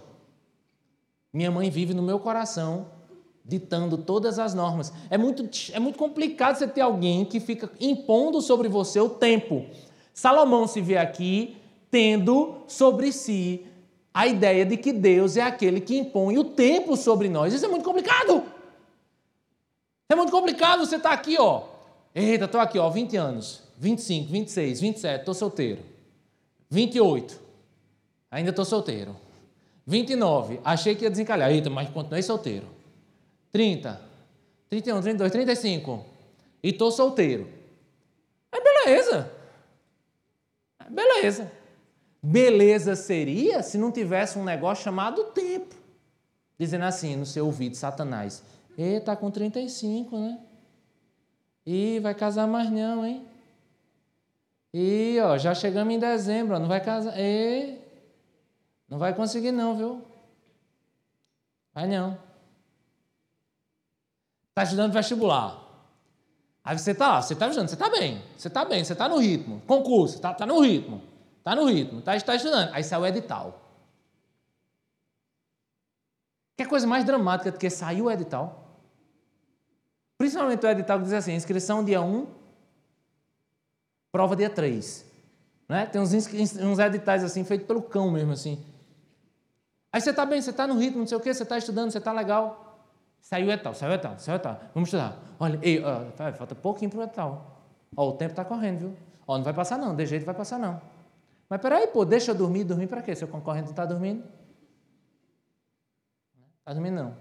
Minha 1.30 1.50
mãe 1.50 1.68
vive 1.68 1.92
no 1.92 2.02
meu 2.02 2.18
coração, 2.18 2.86
ditando 3.46 3.96
todas 3.98 4.38
as 4.38 4.54
normas. 4.54 4.92
É 5.08 5.16
muito, 5.16 5.48
é 5.72 5.78
muito 5.78 5.98
complicado 5.98 6.56
você 6.56 6.66
ter 6.66 6.80
alguém 6.80 7.24
que 7.24 7.38
fica 7.38 7.70
impondo 7.80 8.40
sobre 8.42 8.68
você 8.68 9.00
o 9.00 9.08
tempo. 9.08 9.64
Salomão 10.12 10.66
se 10.66 10.80
vê 10.80 10.96
aqui 10.96 11.56
tendo 11.90 12.62
sobre 12.66 13.12
si 13.12 13.64
a 14.12 14.26
ideia 14.26 14.64
de 14.64 14.76
que 14.76 14.92
Deus 14.92 15.36
é 15.36 15.42
aquele 15.42 15.80
que 15.80 15.96
impõe 15.96 16.38
o 16.38 16.44
tempo 16.44 16.96
sobre 16.96 17.28
nós. 17.28 17.54
Isso 17.54 17.64
é 17.64 17.68
muito 17.68 17.84
complicado. 17.84 18.42
É 20.08 20.14
muito 20.14 20.32
complicado 20.32 20.84
você 20.84 20.96
estar 20.96 21.10
tá 21.10 21.14
aqui, 21.14 21.36
ó. 21.38 21.64
Eita, 22.14 22.46
estou 22.46 22.60
aqui, 22.60 22.78
ó, 22.78 22.88
20 22.88 23.16
anos, 23.16 23.62
25, 23.78 24.32
26, 24.32 24.80
27, 24.80 25.20
estou 25.20 25.34
solteiro. 25.34 25.82
28, 26.70 27.38
ainda 28.30 28.50
estou 28.50 28.64
solteiro. 28.64 29.14
29, 29.86 30.60
achei 30.64 30.94
que 30.94 31.04
ia 31.04 31.10
desencalhar. 31.10 31.50
Eita, 31.50 31.68
mas 31.68 31.90
continuei 31.90 32.22
solteiro. 32.22 32.75
30, 33.56 33.98
31, 34.68 35.00
32, 35.00 35.32
35. 35.32 36.04
E 36.62 36.68
estou 36.68 36.90
solteiro. 36.90 37.48
É 38.52 38.60
beleza. 38.60 39.32
É 40.78 40.90
beleza. 40.90 41.50
Beleza 42.22 42.94
seria 42.94 43.62
se 43.62 43.78
não 43.78 43.90
tivesse 43.90 44.38
um 44.38 44.44
negócio 44.44 44.84
chamado 44.84 45.24
tempo. 45.32 45.74
Dizendo 46.58 46.84
assim 46.84 47.16
no 47.16 47.24
seu 47.24 47.46
ouvido, 47.46 47.74
Satanás. 47.76 48.42
E 48.76 49.00
tá 49.00 49.16
com 49.16 49.30
35, 49.30 50.18
né? 50.18 50.38
E 51.64 51.98
vai 52.00 52.14
casar 52.14 52.46
mais 52.46 52.70
não, 52.70 53.06
hein? 53.06 53.26
E 54.74 55.18
ó, 55.22 55.38
já 55.38 55.54
chegamos 55.54 55.94
em 55.94 55.98
dezembro, 55.98 56.56
ó, 56.56 56.58
não 56.58 56.68
vai 56.68 56.84
casar. 56.84 57.18
E 57.18 57.78
não 58.86 58.98
vai 58.98 59.14
conseguir 59.14 59.50
não, 59.50 59.74
viu? 59.74 60.02
Vai 61.72 61.86
não. 61.86 62.25
Tá 64.56 64.62
estudando 64.62 64.90
vestibular. 64.90 65.62
Aí 66.64 66.78
você 66.78 66.94
tá, 66.94 67.20
você 67.20 67.34
tá 67.36 67.46
estudando, 67.46 67.68
você 67.68 67.76
tá 67.76 67.90
bem, 67.90 68.22
você 68.38 68.48
tá 68.48 68.64
bem, 68.64 68.82
você 68.82 68.94
tá 68.94 69.06
no 69.06 69.18
ritmo. 69.18 69.60
Concurso, 69.66 70.18
tá, 70.18 70.32
tá 70.32 70.46
no 70.46 70.60
ritmo. 70.60 71.02
Tá 71.44 71.54
no 71.54 71.66
ritmo, 71.66 72.00
tá, 72.00 72.18
tá 72.18 72.34
estudando. 72.34 72.72
Aí 72.72 72.82
saiu 72.82 73.02
o 73.02 73.06
edital. 73.06 73.60
Que 76.56 76.64
coisa 76.64 76.86
mais 76.86 77.04
dramática 77.04 77.52
do 77.52 77.58
que 77.58 77.68
saiu 77.68 78.06
o 78.06 78.10
edital? 78.10 78.80
Principalmente 80.16 80.64
o 80.64 80.70
edital 80.70 81.00
que 81.00 81.04
diz 81.04 81.12
assim: 81.12 81.34
inscrição 81.34 81.84
dia 81.84 82.00
1, 82.00 82.26
prova 84.10 84.34
dia 84.34 84.48
3. 84.48 85.04
Né? 85.68 85.84
Tem 85.84 86.00
uns, 86.00 86.12
uns 86.14 86.78
editais 86.78 87.22
assim, 87.22 87.44
feitos 87.44 87.66
pelo 87.66 87.82
cão 87.82 88.10
mesmo, 88.10 88.32
assim. 88.32 88.64
Aí 89.92 90.00
você 90.00 90.08
está 90.08 90.24
bem, 90.24 90.40
você 90.40 90.48
está 90.48 90.66
no 90.66 90.78
ritmo, 90.78 91.00
não 91.00 91.06
sei 91.06 91.18
o 91.18 91.20
quê, 91.20 91.34
você 91.34 91.42
está 91.42 91.58
estudando, 91.58 91.90
você 91.90 91.98
está 91.98 92.10
legal. 92.10 92.65
Saiu 93.20 93.48
o 93.48 93.50
edital, 93.50 93.74
saiu 93.74 93.90
o 93.90 93.94
edital, 93.94 94.18
saiu 94.18 94.34
o 94.34 94.36
edital. 94.36 94.60
Vamos 94.72 94.88
estudar. 94.88 95.18
Olha, 95.38 95.58
ei, 95.62 95.82
ó, 95.82 96.32
falta 96.32 96.54
pouquinho 96.54 96.90
para 96.90 97.00
o 97.00 97.02
edital. 97.02 97.62
Ó, 97.96 98.10
o 98.10 98.12
tempo 98.12 98.32
está 98.32 98.44
correndo, 98.44 98.78
viu? 98.78 98.96
Ó, 99.26 99.36
não 99.36 99.44
vai 99.44 99.52
passar 99.52 99.78
não, 99.78 99.94
de 99.94 100.06
jeito 100.06 100.24
vai 100.24 100.34
passar 100.34 100.58
não. 100.58 100.80
Mas 101.48 101.60
peraí, 101.60 101.86
pô, 101.88 102.04
deixa 102.04 102.30
eu 102.30 102.34
dormir, 102.34 102.64
dormir 102.64 102.86
para 102.86 103.02
quê? 103.02 103.14
Seu 103.14 103.28
concorrente 103.28 103.70
está 103.70 103.84
dormindo? 103.84 104.24
Está 106.58 106.72
dormindo 106.72 106.94
não. 106.94 107.16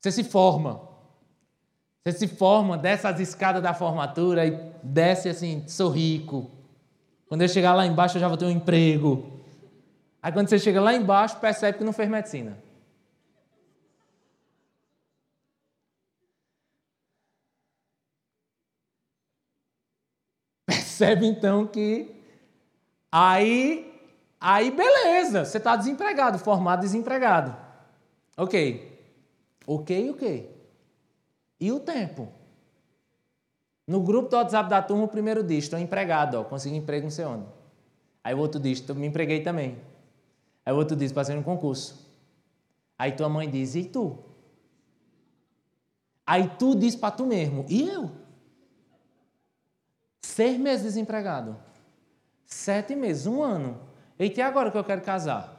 Você 0.00 0.12
se 0.12 0.24
forma. 0.24 0.80
Você 2.04 2.12
se 2.18 2.28
forma, 2.28 2.78
desce 2.78 3.06
as 3.06 3.18
escadas 3.18 3.62
da 3.62 3.74
formatura 3.74 4.46
e 4.46 4.72
desce 4.82 5.28
assim, 5.28 5.66
sou 5.66 5.90
rico. 5.90 6.50
Quando 7.28 7.42
eu 7.42 7.48
chegar 7.48 7.74
lá 7.74 7.84
embaixo, 7.84 8.16
eu 8.16 8.20
já 8.20 8.28
vou 8.28 8.36
ter 8.36 8.44
um 8.44 8.50
emprego. 8.50 9.40
Aí 10.22 10.30
quando 10.30 10.48
você 10.48 10.58
chega 10.58 10.80
lá 10.80 10.94
embaixo, 10.94 11.36
percebe 11.38 11.78
que 11.78 11.84
não 11.84 11.92
fez 11.92 12.08
medicina. 12.08 12.56
Percebe 20.96 21.26
então 21.26 21.66
que 21.66 22.10
aí, 23.12 24.10
aí 24.40 24.70
beleza, 24.70 25.44
você 25.44 25.58
está 25.58 25.76
desempregado, 25.76 26.38
formado 26.38 26.80
desempregado. 26.80 27.54
Ok. 28.34 28.98
Ok, 29.66 30.10
ok. 30.10 30.56
E 31.60 31.70
o 31.70 31.80
tempo? 31.80 32.32
No 33.86 34.00
grupo 34.00 34.30
do 34.30 34.36
WhatsApp 34.36 34.70
da 34.70 34.80
turma, 34.80 35.04
o 35.04 35.08
primeiro 35.08 35.42
diz: 35.42 35.64
estou 35.64 35.78
empregado, 35.78 36.40
ó, 36.40 36.44
consegui 36.44 36.76
emprego 36.76 37.04
não 37.04 37.10
sei 37.10 37.26
onde. 37.26 37.44
Aí 38.24 38.32
o 38.34 38.38
outro 38.38 38.58
diz: 38.58 38.80
me 38.88 39.06
empreguei 39.06 39.42
também. 39.42 39.76
Aí 40.64 40.72
o 40.72 40.76
outro 40.76 40.96
diz, 40.96 41.12
passei 41.12 41.36
no 41.36 41.42
concurso. 41.44 42.06
Aí 42.98 43.12
tua 43.12 43.28
mãe 43.28 43.50
diz, 43.50 43.74
e 43.74 43.84
tu? 43.84 44.18
Aí 46.26 46.48
tu 46.58 46.74
diz 46.74 46.96
para 46.96 47.10
tu 47.10 47.26
mesmo, 47.26 47.66
e 47.68 47.86
eu? 47.86 48.25
Seis 50.36 50.58
meses 50.58 50.82
desempregado. 50.82 51.56
Sete 52.44 52.94
meses, 52.94 53.26
um 53.26 53.42
ano. 53.42 53.80
Eita, 54.18 54.40
e 54.40 54.42
agora 54.42 54.70
que 54.70 54.76
eu 54.76 54.84
quero 54.84 55.00
casar? 55.00 55.50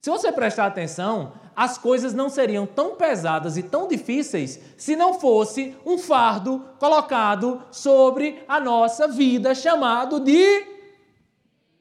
Se 0.00 0.08
você 0.08 0.32
prestar 0.32 0.64
atenção, 0.64 1.34
as 1.54 1.76
coisas 1.76 2.14
não 2.14 2.30
seriam 2.30 2.64
tão 2.64 2.96
pesadas 2.96 3.58
e 3.58 3.62
tão 3.62 3.86
difíceis 3.86 4.58
se 4.78 4.96
não 4.96 5.20
fosse 5.20 5.76
um 5.84 5.98
fardo 5.98 6.64
colocado 6.78 7.62
sobre 7.70 8.42
a 8.48 8.58
nossa 8.58 9.06
vida 9.06 9.54
chamado 9.54 10.18
de 10.18 10.66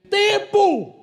tempo 0.09 1.00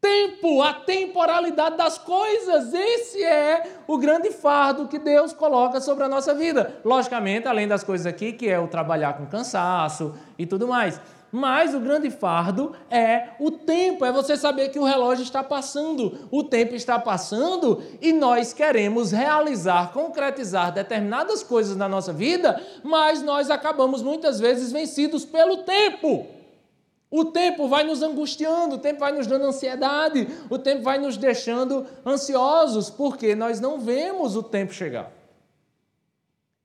tempo, 0.00 0.62
a 0.62 0.72
temporalidade 0.72 1.76
das 1.76 1.98
coisas. 1.98 2.72
Esse 2.72 3.22
é 3.22 3.80
o 3.86 3.98
grande 3.98 4.30
fardo 4.30 4.88
que 4.88 4.98
Deus 4.98 5.32
coloca 5.32 5.80
sobre 5.80 6.04
a 6.04 6.08
nossa 6.08 6.34
vida. 6.34 6.80
Logicamente, 6.84 7.48
além 7.48 7.66
das 7.66 7.84
coisas 7.84 8.06
aqui, 8.06 8.32
que 8.32 8.48
é 8.48 8.58
o 8.58 8.68
trabalhar 8.68 9.14
com 9.14 9.26
cansaço 9.26 10.14
e 10.38 10.46
tudo 10.46 10.68
mais. 10.68 11.00
Mas 11.30 11.74
o 11.74 11.80
grande 11.80 12.10
fardo 12.10 12.74
é 12.90 13.30
o 13.38 13.50
tempo, 13.50 14.02
é 14.02 14.10
você 14.10 14.34
saber 14.34 14.70
que 14.70 14.78
o 14.78 14.84
relógio 14.84 15.22
está 15.22 15.44
passando, 15.44 16.26
o 16.30 16.42
tempo 16.42 16.74
está 16.74 16.98
passando 16.98 17.82
e 18.00 18.14
nós 18.14 18.54
queremos 18.54 19.12
realizar, 19.12 19.92
concretizar 19.92 20.72
determinadas 20.72 21.42
coisas 21.42 21.76
na 21.76 21.86
nossa 21.86 22.14
vida, 22.14 22.58
mas 22.82 23.20
nós 23.20 23.50
acabamos 23.50 24.02
muitas 24.02 24.40
vezes 24.40 24.72
vencidos 24.72 25.26
pelo 25.26 25.58
tempo. 25.58 26.37
O 27.10 27.26
tempo 27.26 27.68
vai 27.68 27.84
nos 27.84 28.02
angustiando, 28.02 28.76
o 28.76 28.78
tempo 28.78 29.00
vai 29.00 29.12
nos 29.12 29.26
dando 29.26 29.46
ansiedade, 29.46 30.28
o 30.50 30.58
tempo 30.58 30.82
vai 30.82 30.98
nos 30.98 31.16
deixando 31.16 31.86
ansiosos, 32.04 32.90
porque 32.90 33.34
nós 33.34 33.60
não 33.60 33.80
vemos 33.80 34.36
o 34.36 34.42
tempo 34.42 34.74
chegar. 34.74 35.10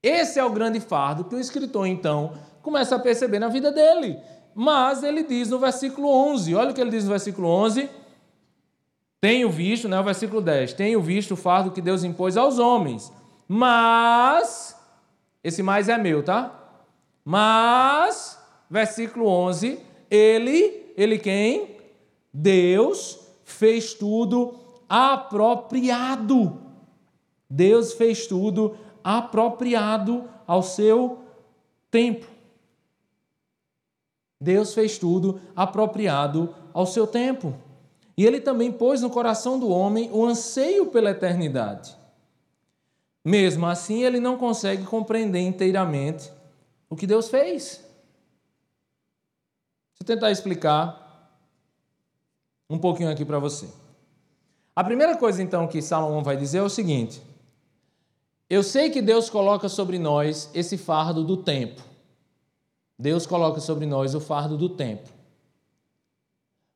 Esse 0.01 0.37
é 0.37 0.43
o 0.43 0.49
grande 0.49 0.81
fardo 0.81 1.23
que 1.23 1.35
o 1.35 1.39
escritor, 1.39 1.87
então, 1.87 2.33
começa 2.61 2.95
a 2.95 2.99
perceber 2.99 3.39
na 3.39 3.47
vida 3.47 3.71
dele. 3.71 4.19
Mas 4.53 5.01
ele 5.01 5.23
diz 5.23 5.49
no 5.49 5.57
versículo 5.59 6.09
11, 6.09 6.53
olha 6.55 6.71
o 6.71 6.73
que 6.73 6.81
ele 6.81 6.91
diz 6.91 7.05
no 7.05 7.11
versículo 7.11 7.47
11: 7.47 7.89
Tenho 9.21 9.49
visto, 9.49 9.87
né, 9.87 9.97
o 9.97 10.03
versículo 10.03 10.41
10, 10.41 10.73
tenho 10.73 11.01
visto 11.01 11.31
o 11.31 11.37
fardo 11.37 11.71
que 11.71 11.81
Deus 11.81 12.03
impôs 12.03 12.35
aos 12.35 12.59
homens, 12.59 13.11
mas, 13.47 14.77
esse 15.41 15.63
mais 15.63 15.87
é 15.87 15.97
meu, 15.97 16.21
tá? 16.21 16.53
Mas, 17.23 18.37
versículo 18.69 19.27
11, 19.27 19.79
ele, 20.15 20.93
ele 20.95 21.17
quem? 21.17 21.77
Deus 22.31 23.19
fez 23.43 23.95
tudo 23.95 24.59
apropriado. 24.87 26.61
Deus 27.49 27.93
fez 27.93 28.27
tudo 28.27 28.77
apropriado 29.03 30.29
ao 30.45 30.61
seu 30.61 31.17
tempo. 31.89 32.27
Deus 34.39 34.75
fez 34.75 34.99
tudo 34.99 35.41
apropriado 35.55 36.53
ao 36.73 36.85
seu 36.85 37.07
tempo. 37.07 37.55
E 38.15 38.23
ele 38.23 38.39
também 38.39 38.71
pôs 38.71 39.01
no 39.01 39.09
coração 39.09 39.57
do 39.57 39.69
homem 39.69 40.11
o 40.11 40.23
anseio 40.23 40.85
pela 40.87 41.09
eternidade. 41.09 41.97
Mesmo 43.25 43.65
assim, 43.65 44.03
ele 44.03 44.19
não 44.19 44.37
consegue 44.37 44.85
compreender 44.85 45.39
inteiramente 45.39 46.31
o 46.87 46.95
que 46.95 47.07
Deus 47.07 47.29
fez. 47.29 47.83
Eu 50.03 50.05
tentar 50.05 50.31
explicar 50.31 51.31
um 52.69 52.77
pouquinho 52.77 53.09
aqui 53.09 53.23
para 53.23 53.39
você. 53.39 53.69
A 54.75 54.83
primeira 54.83 55.15
coisa, 55.15 55.41
então, 55.41 55.65
que 55.65 55.81
Salomão 55.81 56.21
vai 56.21 56.35
dizer 56.35 56.57
é 56.57 56.61
o 56.61 56.69
seguinte: 56.69 57.21
Eu 58.49 58.61
sei 58.63 58.89
que 58.89 59.01
Deus 59.01 59.29
coloca 59.29 59.69
sobre 59.69 59.97
nós 59.97 60.51
esse 60.53 60.77
fardo 60.77 61.23
do 61.23 61.37
tempo. 61.37 61.81
Deus 62.99 63.25
coloca 63.25 63.61
sobre 63.61 63.85
nós 63.85 64.13
o 64.13 64.19
fardo 64.19 64.57
do 64.57 64.67
tempo. 64.67 65.09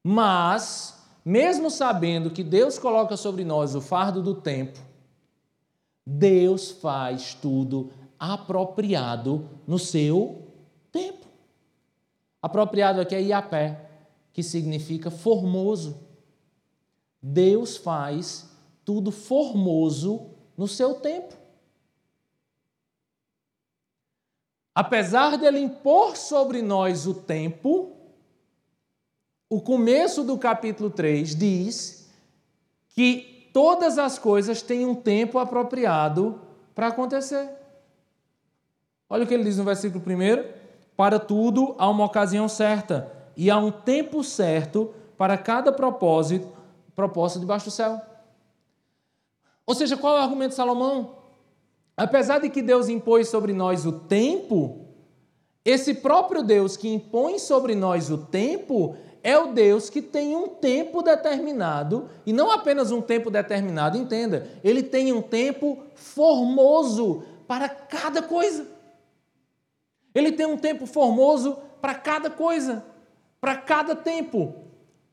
Mas, 0.02 0.98
mesmo 1.26 1.70
sabendo 1.70 2.32
que 2.32 2.46
Deus 2.46 2.80
coloca 2.80 3.18
sobre 3.18 3.44
nós 3.44 3.76
o 3.76 3.82
fardo 3.82 4.22
do 4.22 4.36
tempo, 4.36 4.80
Deus 6.06 6.72
faz 6.72 7.34
tudo 7.34 7.92
apropriado 8.18 9.50
no 9.68 9.78
seu 9.78 10.48
tempo. 10.94 11.27
Apropriado 12.48 13.02
aqui 13.02 13.14
é 13.14 13.22
Iapé, 13.22 13.90
que 14.32 14.42
significa 14.42 15.12
formoso. 15.12 16.00
Deus 17.22 17.76
faz 17.76 18.50
tudo 18.86 19.12
formoso 19.12 20.30
no 20.56 20.66
seu 20.66 20.96
tempo. 20.96 21.36
Apesar 24.74 25.38
dele 25.38 25.60
impor 25.60 26.16
sobre 26.16 26.62
nós 26.62 27.06
o 27.06 27.16
tempo, 27.16 27.98
o 29.50 29.60
começo 29.60 30.24
do 30.24 30.38
capítulo 30.38 30.90
3 30.90 31.36
diz 31.36 32.10
que 32.88 33.50
todas 33.52 33.98
as 33.98 34.18
coisas 34.18 34.62
têm 34.62 34.86
um 34.86 34.96
tempo 34.96 35.38
apropriado 35.38 36.40
para 36.74 36.88
acontecer. 36.88 37.50
Olha 39.10 39.26
o 39.26 39.28
que 39.28 39.34
ele 39.34 39.44
diz 39.44 39.58
no 39.58 39.66
versículo 39.66 40.02
1: 40.02 40.57
Para 40.98 41.20
tudo 41.20 41.76
há 41.78 41.88
uma 41.88 42.06
ocasião 42.06 42.50
certa, 42.50 43.12
e 43.38 43.52
há 43.52 43.58
um 43.58 43.72
tempo 43.72 44.24
certo 44.24 44.92
para 45.16 45.38
cada 45.38 45.72
propósito, 45.72 46.48
propósito 46.96 47.40
debaixo 47.40 47.66
do 47.66 47.72
céu. 47.72 48.02
Ou 49.64 49.76
seja, 49.76 49.96
qual 49.96 50.18
é 50.18 50.20
o 50.20 50.24
argumento 50.24 50.50
de 50.50 50.56
Salomão? 50.56 51.18
Apesar 51.96 52.40
de 52.40 52.50
que 52.50 52.64
Deus 52.64 52.90
impôs 52.90 53.30
sobre 53.30 53.54
nós 53.54 53.86
o 53.86 53.92
tempo, 53.92 54.88
esse 55.64 55.94
próprio 55.94 56.42
Deus 56.42 56.76
que 56.76 56.90
impõe 56.90 57.38
sobre 57.38 57.76
nós 57.76 58.10
o 58.10 58.18
tempo 58.18 58.96
é 59.22 59.38
o 59.38 59.54
Deus 59.54 59.90
que 59.90 60.02
tem 60.02 60.36
um 60.36 60.48
tempo 60.48 61.04
determinado, 61.04 62.10
e 62.26 62.34
não 62.34 62.50
apenas 62.50 62.92
um 62.92 63.02
tempo 63.02 63.30
determinado, 63.30 63.98
entenda, 63.98 64.48
ele 64.64 64.82
tem 64.82 65.14
um 65.14 65.22
tempo 65.22 65.84
formoso 65.94 67.24
para 67.48 67.68
cada 67.68 68.22
coisa. 68.22 68.77
Ele 70.14 70.32
tem 70.32 70.46
um 70.46 70.58
tempo 70.58 70.86
formoso 70.86 71.58
para 71.82 71.96
cada 71.96 72.30
coisa, 72.30 72.86
para 73.40 73.56
cada 73.56 73.96
tempo. 73.96 74.56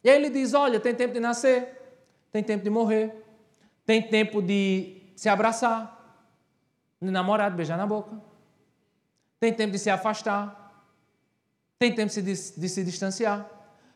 E 0.02 0.11
aí 0.11 0.16
ele 0.16 0.30
diz: 0.30 0.54
olha, 0.54 0.80
tem 0.80 0.94
tempo 0.94 1.14
de 1.14 1.20
nascer, 1.20 1.98
tem 2.33 2.42
tempo 2.42 2.64
de 2.64 2.70
morrer, 2.70 3.14
tem 3.87 4.02
tempo 4.02 4.40
de 4.42 5.02
se 5.14 5.28
abraçar, 5.28 6.22
de 7.00 7.11
namorar, 7.11 7.50
de 7.50 7.57
beijar 7.57 7.76
na 7.76 7.87
boca, 7.87 8.20
tem 9.38 9.52
tempo 9.52 9.72
de 9.72 9.78
se 9.78 9.90
afastar, 9.90 10.85
tem 11.78 11.92
tempo 11.92 12.12
de 12.12 12.22
de 12.22 12.68
se 12.68 12.85
distanciar, 12.85 13.48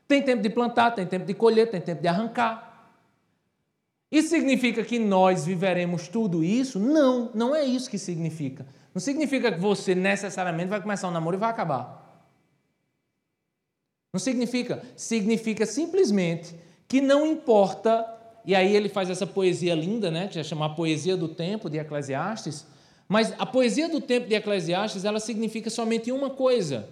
tem 0.06 0.22
tempo 0.22 0.42
de 0.42 0.50
plantar, 0.50 0.92
tem 0.92 1.06
tempo 1.06 1.26
de 1.26 1.34
colher, 1.34 1.70
tem 1.70 1.80
tempo 1.80 2.02
de 2.02 2.08
arrancar. 2.08 2.68
Isso 4.10 4.30
significa 4.30 4.82
que 4.82 4.98
nós 4.98 5.44
viveremos 5.44 6.08
tudo 6.08 6.42
isso? 6.42 6.78
Não, 6.78 7.30
não 7.34 7.54
é 7.54 7.64
isso 7.64 7.90
que 7.90 7.98
significa. 7.98 8.66
Não 8.98 9.00
significa 9.00 9.52
que 9.52 9.60
você 9.60 9.94
necessariamente 9.94 10.70
vai 10.70 10.82
começar 10.82 11.06
um 11.06 11.12
namoro 11.12 11.36
e 11.36 11.38
vai 11.38 11.48
acabar. 11.48 12.26
Não 14.12 14.18
significa. 14.18 14.82
Significa 14.96 15.64
simplesmente 15.64 16.56
que 16.88 17.00
não 17.00 17.24
importa. 17.24 18.04
E 18.44 18.56
aí 18.56 18.74
ele 18.74 18.88
faz 18.88 19.08
essa 19.08 19.24
poesia 19.24 19.72
linda, 19.72 20.10
né? 20.10 20.26
Que 20.26 20.40
é 20.40 20.42
chamar 20.42 20.70
poesia 20.70 21.16
do 21.16 21.28
tempo 21.28 21.70
de 21.70 21.78
Eclesiastes. 21.78 22.66
Mas 23.08 23.32
a 23.38 23.46
poesia 23.46 23.88
do 23.88 24.00
tempo 24.00 24.26
de 24.26 24.34
Eclesiastes, 24.34 25.04
ela 25.04 25.20
significa 25.20 25.70
somente 25.70 26.10
uma 26.10 26.30
coisa. 26.30 26.88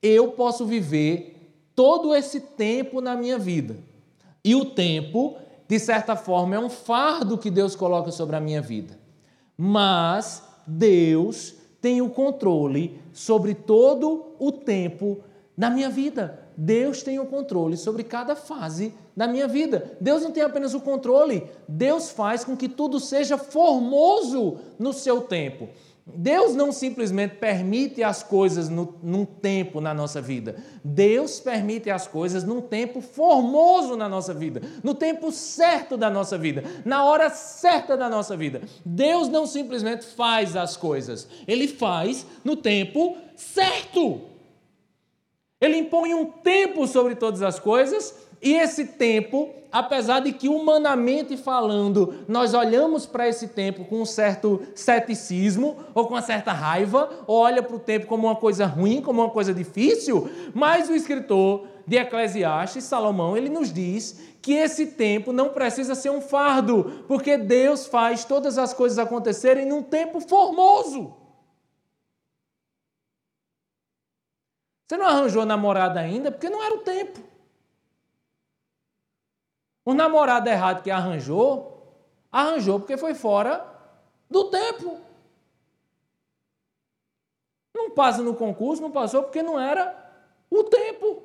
Eu 0.00 0.28
posso 0.28 0.64
viver 0.64 1.52
todo 1.74 2.14
esse 2.14 2.38
tempo 2.38 3.00
na 3.00 3.16
minha 3.16 3.36
vida. 3.36 3.78
E 4.44 4.54
o 4.54 4.64
tempo, 4.64 5.36
de 5.66 5.80
certa 5.80 6.14
forma, 6.14 6.54
é 6.54 6.60
um 6.60 6.70
fardo 6.70 7.36
que 7.36 7.50
Deus 7.50 7.74
coloca 7.74 8.12
sobre 8.12 8.36
a 8.36 8.40
minha 8.40 8.62
vida. 8.62 8.96
Mas 9.58 10.51
Deus 10.66 11.54
tem 11.80 12.00
o 12.00 12.10
controle 12.10 13.00
sobre 13.12 13.54
todo 13.54 14.34
o 14.38 14.52
tempo 14.52 15.18
da 15.56 15.68
minha 15.68 15.90
vida. 15.90 16.40
Deus 16.56 17.02
tem 17.02 17.18
o 17.18 17.26
controle 17.26 17.76
sobre 17.76 18.04
cada 18.04 18.36
fase 18.36 18.94
da 19.16 19.26
minha 19.26 19.48
vida. 19.48 19.96
Deus 20.00 20.22
não 20.22 20.30
tem 20.30 20.42
apenas 20.42 20.74
o 20.74 20.80
controle, 20.80 21.46
Deus 21.68 22.10
faz 22.10 22.44
com 22.44 22.56
que 22.56 22.68
tudo 22.68 23.00
seja 23.00 23.38
formoso 23.38 24.58
no 24.78 24.92
seu 24.92 25.22
tempo. 25.22 25.68
Deus 26.04 26.56
não 26.56 26.72
simplesmente 26.72 27.36
permite 27.36 28.02
as 28.02 28.24
coisas 28.24 28.68
no, 28.68 28.98
num 29.02 29.24
tempo 29.24 29.80
na 29.80 29.94
nossa 29.94 30.20
vida. 30.20 30.56
Deus 30.82 31.38
permite 31.38 31.90
as 31.90 32.08
coisas 32.08 32.42
num 32.42 32.60
tempo 32.60 33.00
formoso 33.00 33.96
na 33.96 34.08
nossa 34.08 34.34
vida, 34.34 34.60
no 34.82 34.94
tempo 34.94 35.30
certo 35.30 35.96
da 35.96 36.10
nossa 36.10 36.36
vida, 36.36 36.64
na 36.84 37.04
hora 37.04 37.30
certa 37.30 37.96
da 37.96 38.08
nossa 38.08 38.36
vida. 38.36 38.62
Deus 38.84 39.28
não 39.28 39.46
simplesmente 39.46 40.04
faz 40.04 40.56
as 40.56 40.76
coisas, 40.76 41.28
Ele 41.46 41.68
faz 41.68 42.26
no 42.44 42.56
tempo 42.56 43.16
certo. 43.36 44.22
Ele 45.60 45.76
impõe 45.76 46.14
um 46.14 46.26
tempo 46.26 46.88
sobre 46.88 47.14
todas 47.14 47.42
as 47.42 47.60
coisas 47.60 48.31
e 48.42 48.54
esse 48.54 48.84
tempo, 48.86 49.50
apesar 49.70 50.18
de 50.18 50.32
que 50.32 50.48
humanamente 50.48 51.36
falando, 51.36 52.24
nós 52.26 52.54
olhamos 52.54 53.06
para 53.06 53.28
esse 53.28 53.46
tempo 53.46 53.84
com 53.84 54.02
um 54.02 54.04
certo 54.04 54.60
ceticismo 54.74 55.76
ou 55.94 56.06
com 56.06 56.14
uma 56.14 56.22
certa 56.22 56.52
raiva, 56.52 57.08
ou 57.28 57.38
olha 57.38 57.62
para 57.62 57.76
o 57.76 57.78
tempo 57.78 58.08
como 58.08 58.26
uma 58.26 58.34
coisa 58.34 58.66
ruim, 58.66 59.00
como 59.00 59.22
uma 59.22 59.30
coisa 59.30 59.54
difícil, 59.54 60.28
mas 60.52 60.90
o 60.90 60.94
escritor 60.94 61.68
de 61.86 61.96
Eclesiastes, 61.96 62.82
Salomão, 62.82 63.36
ele 63.36 63.48
nos 63.48 63.72
diz 63.72 64.20
que 64.42 64.54
esse 64.54 64.86
tempo 64.86 65.32
não 65.32 65.50
precisa 65.50 65.94
ser 65.94 66.10
um 66.10 66.20
fardo, 66.20 67.04
porque 67.06 67.38
Deus 67.38 67.86
faz 67.86 68.24
todas 68.24 68.58
as 68.58 68.74
coisas 68.74 68.98
acontecerem 68.98 69.66
num 69.66 69.84
tempo 69.84 70.20
formoso. 70.20 71.14
Você 74.88 74.96
não 74.96 75.06
arranjou 75.06 75.46
namorada 75.46 76.00
ainda 76.00 76.32
porque 76.32 76.50
não 76.50 76.60
era 76.60 76.74
o 76.74 76.78
tempo. 76.78 77.31
O 79.84 79.94
namorado 79.94 80.48
errado 80.48 80.82
que 80.82 80.90
arranjou, 80.90 81.96
arranjou 82.30 82.78
porque 82.78 82.96
foi 82.96 83.14
fora 83.14 83.66
do 84.30 84.48
tempo. 84.48 85.00
Não 87.74 87.90
passa 87.90 88.22
no 88.22 88.34
concurso, 88.34 88.80
não 88.80 88.92
passou 88.92 89.24
porque 89.24 89.42
não 89.42 89.58
era 89.58 89.98
o 90.50 90.62
tempo. 90.64 91.22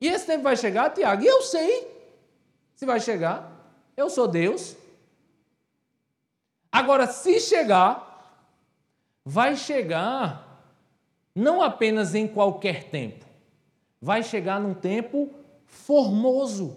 E 0.00 0.08
esse 0.08 0.26
tempo 0.26 0.44
vai 0.44 0.56
chegar, 0.56 0.90
Tiago, 0.90 1.22
e 1.22 1.26
eu 1.26 1.42
sei 1.42 1.90
se 2.74 2.86
vai 2.86 3.00
chegar. 3.00 3.50
Eu 3.96 4.08
sou 4.08 4.26
Deus. 4.26 4.76
Agora, 6.72 7.06
se 7.06 7.40
chegar, 7.40 8.46
vai 9.24 9.56
chegar 9.56 10.46
não 11.34 11.60
apenas 11.60 12.14
em 12.14 12.26
qualquer 12.28 12.84
tempo 12.90 13.29
vai 14.00 14.22
chegar 14.22 14.60
num 14.60 14.74
tempo 14.74 15.30
formoso, 15.66 16.76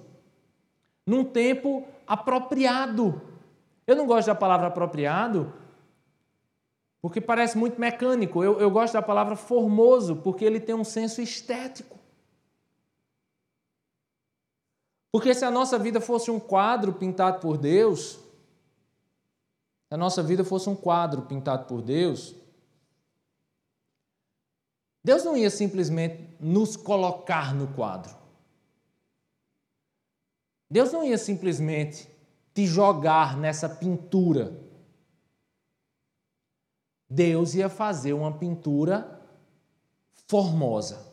num 1.06 1.24
tempo 1.24 1.88
apropriado. 2.06 3.22
Eu 3.88 3.96
não 3.96 4.06
gosto 4.06 4.28
da 4.28 4.36
palavra 4.36 4.68
apropriado 4.68 5.54
porque 7.02 7.20
parece 7.20 7.58
muito 7.58 7.80
mecânico. 7.80 8.44
Eu, 8.44 8.60
eu 8.62 8.72
gosto 8.72 8.94
da 8.94 9.02
palavra 9.02 9.36
formoso 9.36 10.16
porque 10.18 10.46
ele 10.46 10.60
tem 10.60 10.74
um 10.74 10.86
senso 10.86 11.22
estético. 11.22 12.00
Porque 15.12 15.34
se 15.34 15.46
a 15.46 15.52
nossa 15.52 15.78
vida 15.78 16.00
fosse 16.00 16.32
um 16.32 16.40
quadro 16.40 16.94
pintado 16.94 17.40
por 17.40 17.58
Deus, 17.58 18.14
se 19.88 19.94
a 19.94 19.98
nossa 19.98 20.24
vida 20.24 20.44
fosse 20.44 20.70
um 20.70 20.76
quadro 20.76 21.24
pintado 21.24 21.66
por 21.66 21.82
Deus, 21.82 22.36
Deus 25.04 25.24
não 25.24 25.36
ia 25.36 25.50
simplesmente 25.50 26.30
nos 26.40 26.78
colocar 26.78 27.54
no 27.54 27.68
quadro. 27.74 28.16
Deus 30.70 30.92
não 30.92 31.04
ia 31.04 31.18
simplesmente 31.18 32.10
te 32.54 32.66
jogar 32.66 33.38
nessa 33.38 33.68
pintura. 33.68 34.60
Deus 37.10 37.54
ia 37.54 37.70
fazer 37.70 38.14
uma 38.14 38.32
pintura 38.32 39.22
formosa, 40.28 41.06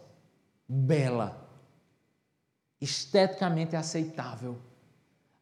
bela, 0.67 1.47
esteticamente 2.81 3.75
aceitável. 3.75 4.57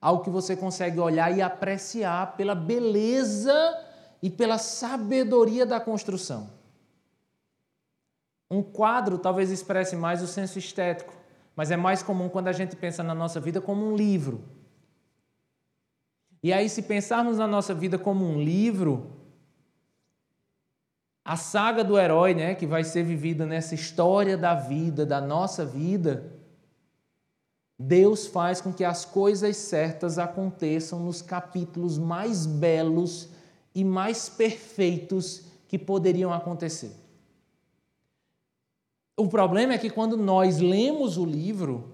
Algo 0.00 0.24
que 0.24 0.30
você 0.30 0.56
consegue 0.56 0.98
olhar 0.98 1.36
e 1.36 1.42
apreciar 1.42 2.36
pela 2.36 2.54
beleza 2.54 3.54
e 4.22 4.30
pela 4.30 4.58
sabedoria 4.58 5.66
da 5.66 5.78
construção. 5.78 6.57
Um 8.50 8.62
quadro 8.62 9.18
talvez 9.18 9.50
expresse 9.50 9.94
mais 9.94 10.22
o 10.22 10.26
senso 10.26 10.58
estético, 10.58 11.14
mas 11.54 11.70
é 11.70 11.76
mais 11.76 12.02
comum 12.02 12.28
quando 12.28 12.48
a 12.48 12.52
gente 12.52 12.76
pensa 12.76 13.02
na 13.02 13.14
nossa 13.14 13.38
vida 13.38 13.60
como 13.60 13.84
um 13.84 13.96
livro. 13.96 14.44
E 16.42 16.52
aí, 16.52 16.68
se 16.68 16.82
pensarmos 16.82 17.38
na 17.38 17.46
nossa 17.46 17.74
vida 17.74 17.98
como 17.98 18.24
um 18.24 18.40
livro, 18.40 19.10
a 21.24 21.36
saga 21.36 21.82
do 21.82 21.98
herói, 21.98 22.32
né, 22.32 22.54
que 22.54 22.66
vai 22.66 22.84
ser 22.84 23.02
vivida 23.02 23.44
nessa 23.44 23.74
história 23.74 24.36
da 24.36 24.54
vida, 24.54 25.04
da 25.04 25.20
nossa 25.20 25.66
vida, 25.66 26.32
Deus 27.78 28.26
faz 28.26 28.60
com 28.60 28.72
que 28.72 28.84
as 28.84 29.04
coisas 29.04 29.56
certas 29.56 30.18
aconteçam 30.18 31.00
nos 31.00 31.20
capítulos 31.20 31.98
mais 31.98 32.46
belos 32.46 33.28
e 33.74 33.84
mais 33.84 34.28
perfeitos 34.28 35.44
que 35.68 35.78
poderiam 35.78 36.32
acontecer. 36.32 37.07
O 39.18 39.26
problema 39.26 39.74
é 39.74 39.78
que 39.78 39.90
quando 39.90 40.16
nós 40.16 40.60
lemos 40.60 41.18
o 41.18 41.24
livro, 41.24 41.90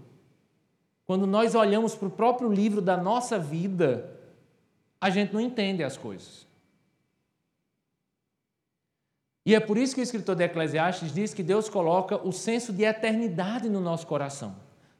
quando 1.07 1.27
nós 1.27 1.55
olhamos 1.55 1.95
para 1.95 2.09
o 2.09 2.11
próprio 2.11 2.53
livro 2.53 2.83
da 2.83 2.99
nossa 2.99 3.39
vida, 3.39 4.15
a 5.01 5.09
gente 5.09 5.33
não 5.33 5.41
entende 5.41 5.83
as 5.83 5.97
coisas. 5.97 6.47
E 9.47 9.55
é 9.55 9.61
por 9.61 9.79
isso 9.79 9.95
que 9.95 10.03
o 10.03 10.03
escritor 10.03 10.37
de 10.37 10.45
Eclesiastes 10.45 11.13
diz 11.13 11.33
que 11.33 11.43
Deus 11.43 11.69
coloca 11.69 12.17
o 12.27 12.31
senso 12.31 12.75
de 12.75 12.85
eternidade 12.85 13.71
no 13.71 13.81
nosso 13.81 14.07
coração. 14.07 14.57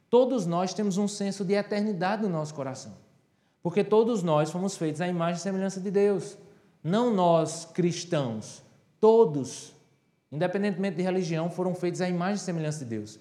Todos 0.09 0.47
nós 0.47 0.73
temos 0.73 0.97
um 0.97 1.07
senso 1.07 1.45
de 1.45 1.53
eternidade 1.53 2.23
no 2.23 2.29
nosso 2.29 2.55
coração. 2.55 2.95
Porque 3.61 3.83
todos 3.83 4.23
nós 4.23 4.49
fomos 4.49 4.75
feitos 4.75 4.99
à 4.99 5.07
imagem 5.07 5.37
e 5.37 5.43
semelhança 5.43 5.79
de 5.79 5.91
Deus. 5.91 6.37
Não 6.83 7.13
nós 7.13 7.65
cristãos, 7.65 8.63
todos, 8.99 9.74
independentemente 10.35 10.97
de 10.97 11.03
religião, 11.03 11.49
foram 11.49 11.73
feitos 11.73 12.01
à 12.01 12.09
imagem 12.09 12.35
e 12.35 12.39
semelhança 12.39 12.79
de 12.79 12.85
Deus. 12.85 13.19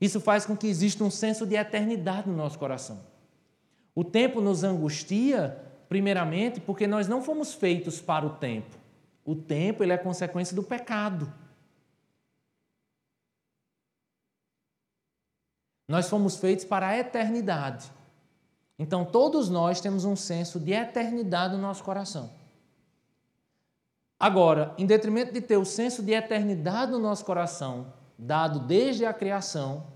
Isso 0.00 0.20
faz 0.20 0.44
com 0.44 0.56
que 0.56 0.66
exista 0.66 1.02
um 1.04 1.10
senso 1.10 1.46
de 1.46 1.54
eternidade 1.54 2.28
no 2.28 2.36
nosso 2.36 2.58
coração. 2.58 3.00
O 3.94 4.04
tempo 4.04 4.40
nos 4.40 4.62
angustia, 4.62 5.56
primeiramente, 5.88 6.60
porque 6.60 6.86
nós 6.86 7.08
não 7.08 7.22
fomos 7.22 7.54
feitos 7.54 8.00
para 8.00 8.26
o 8.26 8.30
tempo. 8.30 8.76
O 9.24 9.34
tempo 9.34 9.82
ele 9.82 9.92
é 9.92 9.98
consequência 9.98 10.54
do 10.54 10.62
pecado. 10.62 11.32
Nós 15.88 16.08
fomos 16.08 16.36
feitos 16.36 16.64
para 16.64 16.88
a 16.88 16.98
eternidade. 16.98 17.90
Então, 18.78 19.04
todos 19.04 19.48
nós 19.48 19.80
temos 19.80 20.04
um 20.04 20.16
senso 20.16 20.60
de 20.60 20.72
eternidade 20.72 21.54
no 21.54 21.62
nosso 21.62 21.82
coração. 21.82 22.30
Agora, 24.18 24.74
em 24.78 24.86
detrimento 24.86 25.32
de 25.32 25.40
ter 25.40 25.56
o 25.56 25.64
senso 25.64 26.02
de 26.02 26.12
eternidade 26.12 26.92
no 26.92 26.98
nosso 26.98 27.24
coração, 27.24 27.92
dado 28.18 28.60
desde 28.60 29.04
a 29.04 29.12
criação, 29.12 29.86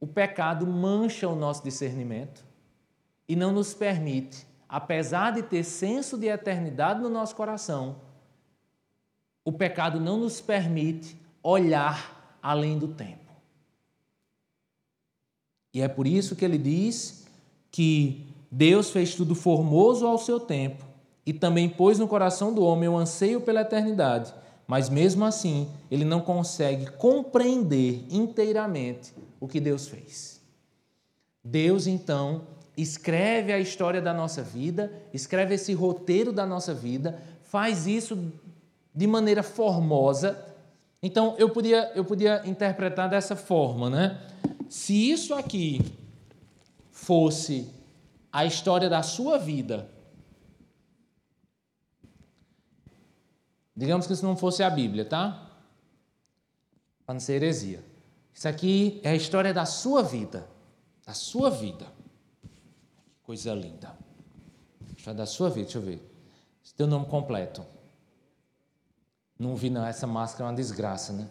o 0.00 0.06
pecado 0.06 0.66
mancha 0.66 1.28
o 1.28 1.36
nosso 1.36 1.62
discernimento 1.62 2.44
e 3.28 3.36
não 3.36 3.52
nos 3.52 3.74
permite 3.74 4.48
apesar 4.68 5.32
de 5.32 5.42
ter 5.42 5.64
senso 5.64 6.18
de 6.18 6.26
eternidade 6.26 7.00
no 7.00 7.08
nosso 7.08 7.34
coração, 7.34 7.96
o 9.44 9.52
pecado 9.52 9.98
não 9.98 10.18
nos 10.18 10.40
permite 10.40 11.16
olhar 11.42 12.38
além 12.42 12.78
do 12.78 12.88
tempo. 12.88 13.32
E 15.72 15.80
é 15.80 15.88
por 15.88 16.06
isso 16.06 16.36
que 16.36 16.44
ele 16.44 16.58
diz 16.58 17.26
que 17.70 18.26
Deus 18.50 18.90
fez 18.90 19.14
tudo 19.14 19.34
formoso 19.34 20.06
ao 20.06 20.18
seu 20.18 20.38
tempo 20.38 20.84
e 21.28 21.32
também 21.34 21.68
pôs 21.68 21.98
no 21.98 22.08
coração 22.08 22.54
do 22.54 22.64
homem 22.64 22.88
o 22.88 22.96
anseio 22.96 23.42
pela 23.42 23.60
eternidade, 23.60 24.32
mas 24.66 24.88
mesmo 24.88 25.26
assim 25.26 25.68
ele 25.90 26.02
não 26.02 26.22
consegue 26.22 26.86
compreender 26.92 28.02
inteiramente 28.08 29.12
o 29.38 29.46
que 29.46 29.60
Deus 29.60 29.86
fez. 29.86 30.40
Deus 31.44 31.86
então 31.86 32.46
escreve 32.78 33.52
a 33.52 33.58
história 33.58 34.00
da 34.00 34.14
nossa 34.14 34.42
vida, 34.42 34.90
escreve 35.12 35.56
esse 35.56 35.74
roteiro 35.74 36.32
da 36.32 36.46
nossa 36.46 36.72
vida, 36.72 37.20
faz 37.42 37.86
isso 37.86 38.32
de 38.94 39.06
maneira 39.06 39.42
formosa. 39.42 40.42
Então 41.02 41.34
eu 41.36 41.50
podia, 41.50 41.92
eu 41.94 42.06
podia 42.06 42.40
interpretar 42.46 43.06
dessa 43.06 43.36
forma, 43.36 43.90
né? 43.90 44.18
Se 44.66 45.10
isso 45.10 45.34
aqui 45.34 45.82
fosse 46.90 47.68
a 48.32 48.46
história 48.46 48.88
da 48.88 49.02
sua 49.02 49.36
vida, 49.36 49.90
digamos 53.78 54.08
que 54.08 54.12
isso 54.12 54.26
não 54.26 54.36
fosse 54.36 54.64
a 54.64 54.68
Bíblia, 54.68 55.04
tá? 55.04 55.50
Para 57.06 57.14
não 57.14 57.20
ser 57.20 57.34
heresia. 57.34 57.84
Isso 58.34 58.48
aqui 58.48 59.00
é 59.04 59.10
a 59.10 59.14
história 59.14 59.54
da 59.54 59.64
sua 59.64 60.02
vida, 60.02 60.48
da 61.06 61.14
sua 61.14 61.48
vida. 61.48 61.86
Coisa 63.22 63.54
linda. 63.54 63.96
Já 64.96 65.12
da 65.12 65.26
sua 65.26 65.48
vida, 65.48 65.62
deixa 65.62 65.78
eu 65.78 65.82
ver. 65.82 66.04
Esse 66.64 66.74
teu 66.74 66.88
nome 66.88 67.06
completo. 67.06 67.64
Não 69.38 69.54
vi, 69.54 69.70
não. 69.70 69.86
Essa 69.86 70.08
máscara 70.08 70.44
é 70.44 70.50
uma 70.50 70.56
desgraça, 70.56 71.12
né? 71.12 71.28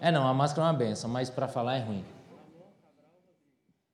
É, 0.00 0.10
não, 0.10 0.26
a 0.26 0.32
máscara 0.32 0.66
é 0.66 0.70
uma 0.70 0.78
benção, 0.78 1.10
mas 1.10 1.28
para 1.28 1.48
falar 1.48 1.76
é 1.76 1.80
ruim. 1.80 2.04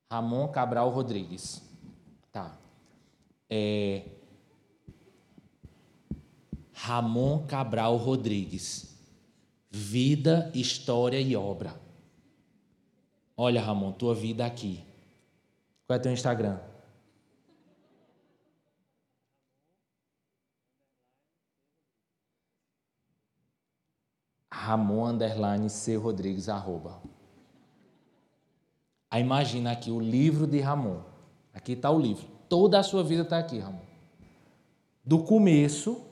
Ramon 0.08 0.46
Cabral 0.48 0.90
Rodrigues. 0.90 1.60
Tá. 2.30 2.56
É... 3.50 4.15
Ramon 6.76 7.46
Cabral 7.46 7.96
Rodrigues. 7.96 8.94
Vida, 9.70 10.52
história 10.54 11.18
e 11.18 11.34
obra. 11.34 11.74
Olha, 13.34 13.62
Ramon, 13.62 13.92
tua 13.92 14.14
vida 14.14 14.44
aqui. 14.44 14.84
Qual 15.86 15.96
é 15.96 15.98
teu 15.98 16.12
Instagram? 16.12 16.60
Ramon 24.52 25.06
underline 25.06 25.70
C 25.70 25.96
Rodrigues 25.96 26.48
arroba. 26.48 27.00
Aí 29.10 29.22
imagina 29.22 29.72
aqui 29.72 29.90
o 29.90 29.98
livro 29.98 30.46
de 30.46 30.60
Ramon. 30.60 31.02
Aqui 31.54 31.72
está 31.72 31.90
o 31.90 31.98
livro. 31.98 32.26
Toda 32.48 32.78
a 32.78 32.82
sua 32.82 33.02
vida 33.02 33.22
está 33.22 33.38
aqui, 33.38 33.58
Ramon. 33.58 33.80
Do 35.04 35.22
começo 35.22 36.05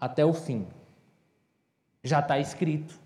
até 0.00 0.24
o 0.24 0.32
fim. 0.32 0.66
Já 2.02 2.20
está 2.20 2.38
escrito. 2.38 2.98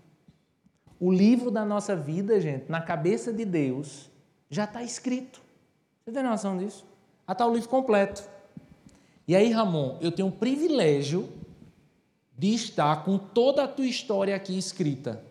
O 0.99 1.11
livro 1.11 1.51
da 1.51 1.65
nossa 1.65 1.95
vida, 1.95 2.39
gente, 2.39 2.71
na 2.71 2.81
cabeça 2.81 3.33
de 3.33 3.43
Deus, 3.43 4.09
já 4.49 4.63
está 4.63 4.81
escrito. 4.81 5.41
Você 6.03 6.11
tem 6.11 6.23
noção 6.23 6.57
disso? 6.57 6.85
Já 7.27 7.33
está 7.33 7.45
o 7.45 7.53
livro 7.53 7.67
completo. 7.67 8.23
E 9.27 9.35
aí, 9.35 9.51
Ramon, 9.51 9.97
eu 10.01 10.11
tenho 10.11 10.29
o 10.29 10.31
privilégio 10.31 11.27
de 12.37 12.53
estar 12.53 13.03
com 13.03 13.17
toda 13.17 13.63
a 13.63 13.67
tua 13.67 13.85
história 13.85 14.35
aqui 14.35 14.57
escrita. 14.57 15.23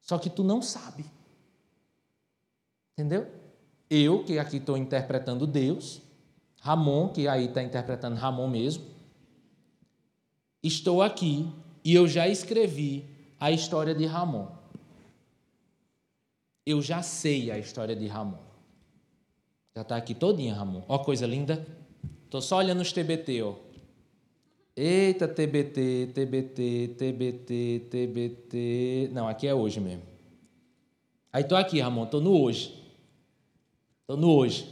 Só 0.00 0.18
que 0.18 0.28
tu 0.28 0.44
não 0.44 0.60
sabe. 0.60 1.06
Entendeu? 2.92 3.26
Eu, 3.88 4.24
que 4.24 4.38
aqui 4.38 4.58
estou 4.58 4.76
interpretando 4.76 5.46
Deus, 5.46 6.02
Ramon, 6.60 7.08
que 7.08 7.28
aí 7.28 7.46
está 7.46 7.62
interpretando 7.62 8.16
Ramon 8.16 8.48
mesmo, 8.48 8.84
estou 10.66 11.02
aqui 11.02 11.46
e 11.84 11.94
eu 11.94 12.08
já 12.08 12.26
escrevi 12.26 13.04
a 13.38 13.50
história 13.50 13.94
de 13.94 14.06
Ramon. 14.06 14.48
Eu 16.64 16.80
já 16.80 17.02
sei 17.02 17.50
a 17.50 17.58
história 17.58 17.94
de 17.94 18.06
Ramon. 18.06 18.38
Já 19.76 19.82
está 19.82 19.96
aqui 19.96 20.14
todinha, 20.14 20.54
Ramon. 20.54 20.82
Ó, 20.88 20.98
coisa 20.98 21.26
linda. 21.26 21.66
Estou 22.24 22.40
só 22.40 22.56
olhando 22.56 22.80
os 22.80 22.92
TBT, 22.92 23.42
ó. 23.42 23.54
Eita, 24.76 25.28
TBT, 25.28 26.10
TBT, 26.14 26.94
TBT, 26.96 27.86
TBT. 27.90 29.10
Não, 29.12 29.28
aqui 29.28 29.46
é 29.46 29.54
hoje 29.54 29.78
mesmo. 29.78 30.02
Aí 31.32 31.44
tô 31.44 31.54
aqui, 31.54 31.80
Ramon, 31.80 32.06
tô 32.06 32.20
no 32.20 32.40
hoje. 32.40 32.82
Estou 34.00 34.16
no 34.16 34.30
hoje. 34.30 34.68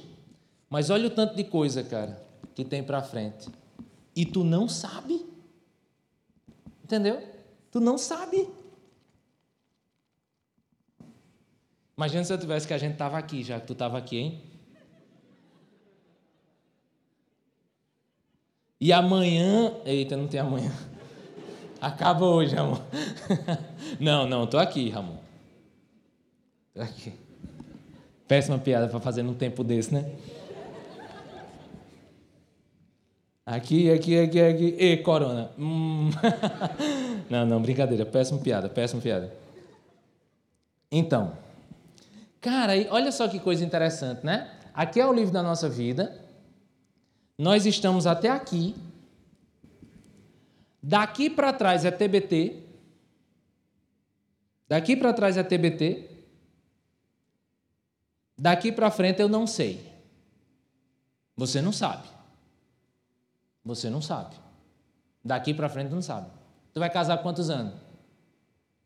Mas 0.71 0.89
olha 0.89 1.09
o 1.09 1.11
tanto 1.11 1.37
de 1.37 1.45
coisa, 1.45 1.83
cara, 1.83 2.25
que 2.55 2.65
tem 2.65 2.83
para 2.83 3.03
frente. 3.03 3.49
E 4.17 4.25
tu 4.25 4.43
não 4.43 4.67
sabe. 4.67 5.32
Entendeu? 6.93 7.23
Tu 7.71 7.81
não 7.81 7.97
sabe. 7.97 8.47
Imagina 11.97 12.23
se 12.23 12.31
eu 12.31 12.37
tivesse 12.37 12.69
que 12.69 12.75
a 12.75 12.79
gente 12.79 12.93
estava 12.93 13.17
aqui, 13.17 13.43
já 13.43 13.59
que 13.59 13.67
tu 13.67 13.73
estava 13.73 13.97
aqui, 13.97 14.19
hein? 14.19 14.43
E 18.79 18.93
amanhã. 18.93 19.75
Eita, 19.87 20.19
não 20.19 20.29
tem 20.29 20.39
amanhã. 20.39 20.71
Acaba 21.81 22.27
hoje, 22.27 22.55
Ramon. 22.55 22.77
Não, 23.99 24.29
não, 24.29 24.47
tô 24.47 24.59
aqui, 24.59 24.89
Ramon. 24.91 25.17
Tô 26.75 26.83
aqui. 26.83 27.13
Péssima 28.29 28.59
piada 28.59 28.87
para 28.87 29.01
fazer 29.01 29.23
num 29.23 29.35
tempo 29.35 29.65
desse, 29.65 29.95
né? 29.95 30.15
Aqui, 33.45 33.91
aqui, 33.91 34.19
aqui, 34.19 34.41
aqui. 34.41 34.77
E 34.79 34.97
corona. 34.99 35.51
Hum. 35.59 36.11
Não, 37.29 37.47
não, 37.47 37.63
brincadeira. 37.63 38.05
Péssima 38.05 38.39
piada, 38.39 38.69
péssima 38.69 39.01
piada. 39.01 39.33
Então, 40.91 41.33
cara, 42.41 42.73
olha 42.91 43.11
só 43.11 43.27
que 43.27 43.41
coisa 43.41 43.65
interessante, 43.65 44.25
né? 44.25 44.51
Aqui 44.75 45.01
é 45.01 45.07
o 45.07 45.13
livro 45.13 45.33
da 45.33 45.43
nossa 45.43 45.69
vida. 45.69 46.21
Nós 47.39 47.65
estamos 47.65 48.07
até 48.07 48.29
aqui. 48.29 48.77
Daqui 50.83 51.31
para 51.31 51.53
trás 51.53 51.87
é 51.87 51.91
TBT. 51.91 52.63
Daqui 54.69 54.95
para 54.95 55.13
trás 55.15 55.37
é 55.39 55.43
TBT. 55.43 56.09
Daqui 58.37 58.71
para 58.71 58.91
frente 58.91 59.21
eu 59.21 59.29
não 59.29 59.47
sei. 59.47 59.91
Você 61.37 61.63
não 61.63 61.73
sabe. 61.73 62.12
Você 63.65 63.89
não 63.89 64.03
sabe. 64.03 64.37
Daqui 65.25 65.55
para 65.55 65.69
frente 65.69 65.91
não 65.91 66.03
sabe. 66.03 66.29
Tu 66.73 66.81
vai 66.81 66.91
casar 66.91 67.19
quantos 67.19 67.49
anos? 67.51 67.75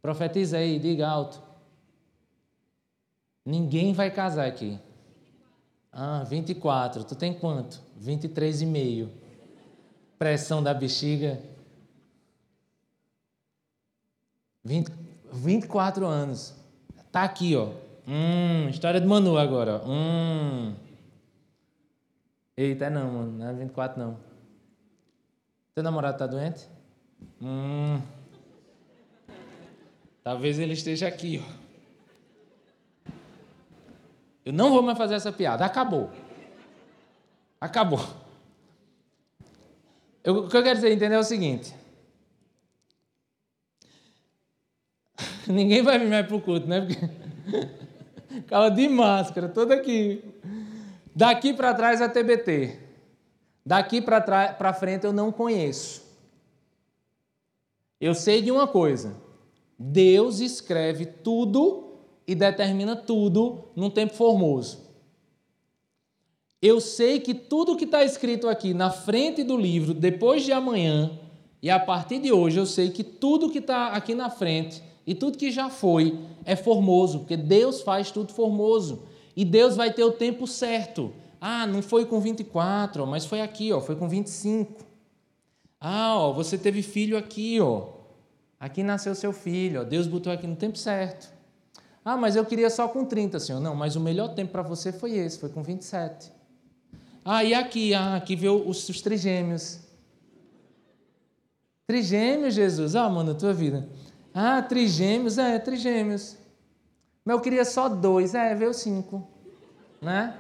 Profetiza 0.02 0.58
aí, 0.58 0.78
diga 0.78 1.08
alto. 1.08 1.40
Ninguém 3.44 3.92
vai 3.92 4.10
casar 4.10 4.46
aqui. 4.46 4.78
Ah, 5.92 6.24
24. 6.24 7.04
Tu 7.04 7.14
tem 7.14 7.32
quanto? 7.32 7.80
23 7.96 8.62
e 8.62 8.66
meio. 8.66 9.10
Pressão 10.18 10.62
da 10.62 10.74
bexiga. 10.74 11.40
20, 14.64 14.92
24 15.32 16.06
anos. 16.06 16.54
Tá 17.10 17.22
aqui, 17.22 17.56
ó. 17.56 17.70
Hum, 18.06 18.68
história 18.68 19.00
de 19.00 19.06
Manu 19.06 19.38
agora. 19.38 19.80
Hum. 19.86 20.74
Eita, 22.56 22.90
não, 22.90 23.10
mano. 23.10 23.32
Não 23.38 23.48
é 23.48 23.52
24, 23.52 23.98
não. 23.98 24.25
Teu 25.76 25.82
namorado 25.82 26.16
tá 26.16 26.26
doente? 26.26 26.66
Hum. 27.38 28.00
Talvez 30.24 30.58
ele 30.58 30.72
esteja 30.72 31.06
aqui, 31.06 31.44
ó. 31.44 33.12
Eu 34.42 34.54
não 34.54 34.70
vou 34.70 34.80
mais 34.82 34.96
fazer 34.96 35.16
essa 35.16 35.30
piada. 35.30 35.66
Acabou. 35.66 36.10
Acabou. 37.60 38.00
Eu, 40.24 40.46
o 40.46 40.48
que 40.48 40.56
eu 40.56 40.62
quero 40.62 40.76
dizer, 40.76 40.92
entender 40.92 41.14
é 41.14 41.18
o 41.18 41.22
seguinte. 41.22 41.74
Ninguém 45.46 45.82
vai 45.82 45.98
vir 45.98 46.08
mais 46.08 46.26
pro 46.26 46.40
culto, 46.40 46.66
né? 46.66 46.80
Porque... 46.80 48.40
Cala 48.48 48.70
de 48.70 48.88
máscara, 48.88 49.46
todo 49.46 49.72
aqui. 49.72 50.24
Daqui 51.14 51.52
para 51.52 51.74
trás 51.74 52.00
é 52.00 52.08
TBT. 52.08 52.85
Daqui 53.66 54.00
para 54.00 54.72
frente 54.72 55.04
eu 55.04 55.12
não 55.12 55.32
conheço. 55.32 56.04
Eu 58.00 58.14
sei 58.14 58.40
de 58.40 58.52
uma 58.52 58.68
coisa: 58.68 59.16
Deus 59.76 60.38
escreve 60.38 61.04
tudo 61.04 61.96
e 62.24 62.34
determina 62.36 62.94
tudo 62.94 63.64
num 63.74 63.90
tempo 63.90 64.14
formoso. 64.14 64.86
Eu 66.62 66.80
sei 66.80 67.18
que 67.18 67.34
tudo 67.34 67.76
que 67.76 67.84
está 67.84 68.04
escrito 68.04 68.48
aqui 68.48 68.72
na 68.72 68.90
frente 68.90 69.42
do 69.42 69.56
livro, 69.56 69.92
depois 69.92 70.44
de 70.44 70.52
amanhã 70.52 71.18
e 71.60 71.68
a 71.68 71.80
partir 71.80 72.20
de 72.20 72.30
hoje, 72.30 72.58
eu 72.58 72.66
sei 72.66 72.90
que 72.90 73.02
tudo 73.02 73.50
que 73.50 73.58
está 73.58 73.88
aqui 73.88 74.14
na 74.14 74.30
frente 74.30 74.80
e 75.04 75.12
tudo 75.14 75.36
que 75.36 75.50
já 75.50 75.68
foi 75.68 76.16
é 76.44 76.54
formoso, 76.54 77.20
porque 77.20 77.36
Deus 77.36 77.82
faz 77.82 78.12
tudo 78.12 78.32
formoso. 78.32 79.02
E 79.36 79.44
Deus 79.44 79.76
vai 79.76 79.92
ter 79.92 80.04
o 80.04 80.12
tempo 80.12 80.46
certo. 80.46 81.12
Ah, 81.40 81.66
não 81.66 81.82
foi 81.82 82.06
com 82.06 82.20
24, 82.20 83.06
mas 83.06 83.26
foi 83.26 83.40
aqui, 83.40 83.72
ó, 83.72 83.80
foi 83.80 83.96
com 83.96 84.08
25. 84.08 84.84
Ah, 85.80 86.16
ó, 86.16 86.32
você 86.32 86.56
teve 86.56 86.82
filho 86.82 87.16
aqui, 87.16 87.60
ó. 87.60 87.88
Aqui 88.58 88.82
nasceu 88.82 89.14
seu 89.14 89.32
filho, 89.32 89.82
ó. 89.82 89.84
Deus 89.84 90.06
botou 90.06 90.32
aqui 90.32 90.46
no 90.46 90.56
tempo 90.56 90.78
certo. 90.78 91.30
Ah, 92.04 92.16
mas 92.16 92.36
eu 92.36 92.44
queria 92.44 92.70
só 92.70 92.88
com 92.88 93.04
30, 93.04 93.38
Senhor. 93.40 93.60
Não, 93.60 93.74
mas 93.74 93.96
o 93.96 94.00
melhor 94.00 94.34
tempo 94.34 94.52
para 94.52 94.62
você 94.62 94.92
foi 94.92 95.12
esse, 95.12 95.38
foi 95.38 95.48
com 95.48 95.62
27. 95.62 96.32
Ah, 97.24 97.42
e 97.44 97.52
aqui? 97.52 97.92
Ah, 97.92 98.16
aqui 98.16 98.36
veio 98.36 98.68
os, 98.68 98.88
os 98.88 99.02
trigêmeos. 99.02 99.80
Trigêmeos, 101.86 102.54
Jesus. 102.54 102.94
Ah, 102.94 103.08
mano, 103.08 103.34
tua 103.34 103.52
vida. 103.52 103.88
Ah, 104.32 104.62
trigêmeos, 104.62 105.36
é, 105.36 105.58
trigêmeos. 105.58 106.36
Mas 107.24 107.36
eu 107.36 107.42
queria 107.42 107.64
só 107.64 107.88
dois. 107.88 108.34
É, 108.34 108.54
veio 108.54 108.72
cinco. 108.72 109.26
Né? 110.00 110.34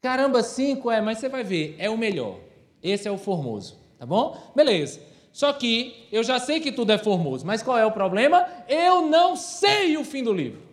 Caramba, 0.00 0.42
cinco 0.42 0.90
é, 0.90 1.00
mas 1.00 1.18
você 1.18 1.28
vai 1.28 1.44
ver, 1.44 1.76
é 1.78 1.90
o 1.90 1.98
melhor. 1.98 2.38
Esse 2.82 3.06
é 3.06 3.10
o 3.10 3.18
formoso, 3.18 3.76
tá 3.98 4.06
bom? 4.06 4.36
Beleza. 4.56 5.00
Só 5.32 5.52
que 5.52 6.08
eu 6.10 6.24
já 6.24 6.38
sei 6.40 6.58
que 6.58 6.72
tudo 6.72 6.90
é 6.90 6.98
formoso, 6.98 7.46
mas 7.46 7.62
qual 7.62 7.78
é 7.78 7.86
o 7.86 7.92
problema? 7.92 8.46
Eu 8.68 9.02
não 9.02 9.36
sei 9.36 9.96
o 9.96 10.04
fim 10.04 10.22
do 10.22 10.32
livro. 10.32 10.70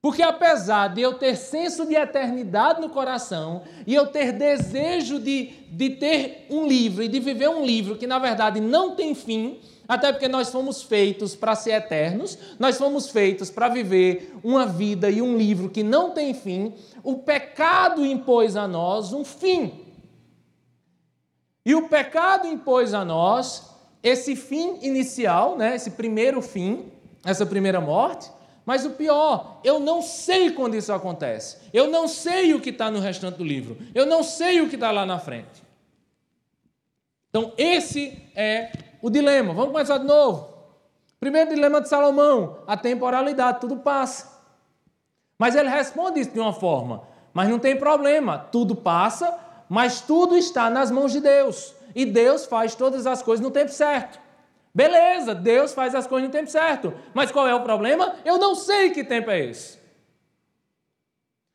Porque 0.00 0.22
apesar 0.22 0.94
de 0.94 1.02
eu 1.02 1.14
ter 1.14 1.36
senso 1.36 1.84
de 1.84 1.94
eternidade 1.94 2.80
no 2.80 2.88
coração 2.88 3.62
e 3.86 3.94
eu 3.94 4.06
ter 4.06 4.32
desejo 4.32 5.18
de, 5.18 5.46
de 5.70 5.90
ter 5.90 6.46
um 6.48 6.66
livro 6.66 7.02
e 7.02 7.08
de 7.08 7.18
viver 7.18 7.48
um 7.48 7.66
livro 7.66 7.96
que 7.96 8.06
na 8.06 8.18
verdade 8.18 8.60
não 8.60 8.94
tem 8.94 9.14
fim, 9.14 9.58
até 9.88 10.12
porque 10.12 10.28
nós 10.28 10.50
fomos 10.50 10.82
feitos 10.82 11.34
para 11.34 11.54
ser 11.54 11.72
eternos, 11.72 12.38
nós 12.58 12.76
fomos 12.76 13.08
feitos 13.08 13.50
para 13.50 13.70
viver 13.70 14.36
uma 14.44 14.66
vida 14.66 15.08
e 15.08 15.22
um 15.22 15.34
livro 15.34 15.70
que 15.70 15.82
não 15.82 16.10
tem 16.10 16.34
fim, 16.34 16.74
o 17.02 17.16
pecado 17.16 18.04
impôs 18.04 18.54
a 18.54 18.68
nós 18.68 19.14
um 19.14 19.24
fim. 19.24 19.86
E 21.64 21.74
o 21.74 21.88
pecado 21.88 22.46
impôs 22.46 22.92
a 22.92 23.02
nós 23.02 23.70
esse 24.02 24.36
fim 24.36 24.78
inicial, 24.82 25.56
né, 25.56 25.74
esse 25.74 25.92
primeiro 25.92 26.42
fim, 26.42 26.92
essa 27.24 27.46
primeira 27.46 27.80
morte. 27.80 28.30
Mas 28.66 28.84
o 28.84 28.90
pior, 28.90 29.60
eu 29.64 29.80
não 29.80 30.02
sei 30.02 30.50
quando 30.50 30.76
isso 30.76 30.92
acontece. 30.92 31.56
Eu 31.72 31.88
não 31.88 32.06
sei 32.06 32.52
o 32.52 32.60
que 32.60 32.68
está 32.68 32.90
no 32.90 33.00
restante 33.00 33.38
do 33.38 33.44
livro. 33.44 33.78
Eu 33.94 34.04
não 34.04 34.22
sei 34.22 34.60
o 34.60 34.68
que 34.68 34.74
está 34.74 34.90
lá 34.90 35.06
na 35.06 35.18
frente. 35.18 35.62
Então, 37.30 37.54
esse 37.56 38.22
é 38.34 38.70
o 39.00 39.10
dilema. 39.10 39.52
Vamos 39.54 39.72
começar 39.72 39.98
de 39.98 40.06
novo. 40.06 40.48
Primeiro 41.20 41.50
dilema 41.50 41.80
de 41.80 41.88
Salomão: 41.88 42.58
a 42.66 42.76
temporalidade, 42.76 43.60
tudo 43.60 43.76
passa. 43.78 44.38
Mas 45.38 45.54
ele 45.54 45.68
responde 45.68 46.20
isso 46.20 46.30
de 46.30 46.40
uma 46.40 46.52
forma: 46.52 47.02
mas 47.32 47.48
não 47.48 47.58
tem 47.58 47.76
problema, 47.76 48.38
tudo 48.38 48.74
passa, 48.74 49.38
mas 49.68 50.00
tudo 50.00 50.36
está 50.36 50.68
nas 50.68 50.90
mãos 50.90 51.12
de 51.12 51.20
Deus. 51.20 51.74
E 51.94 52.04
Deus 52.04 52.46
faz 52.46 52.74
todas 52.74 53.06
as 53.06 53.22
coisas 53.22 53.44
no 53.44 53.50
tempo 53.50 53.70
certo. 53.70 54.20
Beleza, 54.74 55.34
Deus 55.34 55.72
faz 55.72 55.94
as 55.94 56.06
coisas 56.06 56.28
no 56.28 56.32
tempo 56.32 56.50
certo. 56.50 56.94
Mas 57.14 57.32
qual 57.32 57.48
é 57.48 57.54
o 57.54 57.62
problema? 57.62 58.16
Eu 58.24 58.38
não 58.38 58.54
sei 58.54 58.90
que 58.90 59.02
tempo 59.02 59.30
é 59.30 59.40
esse. 59.40 59.78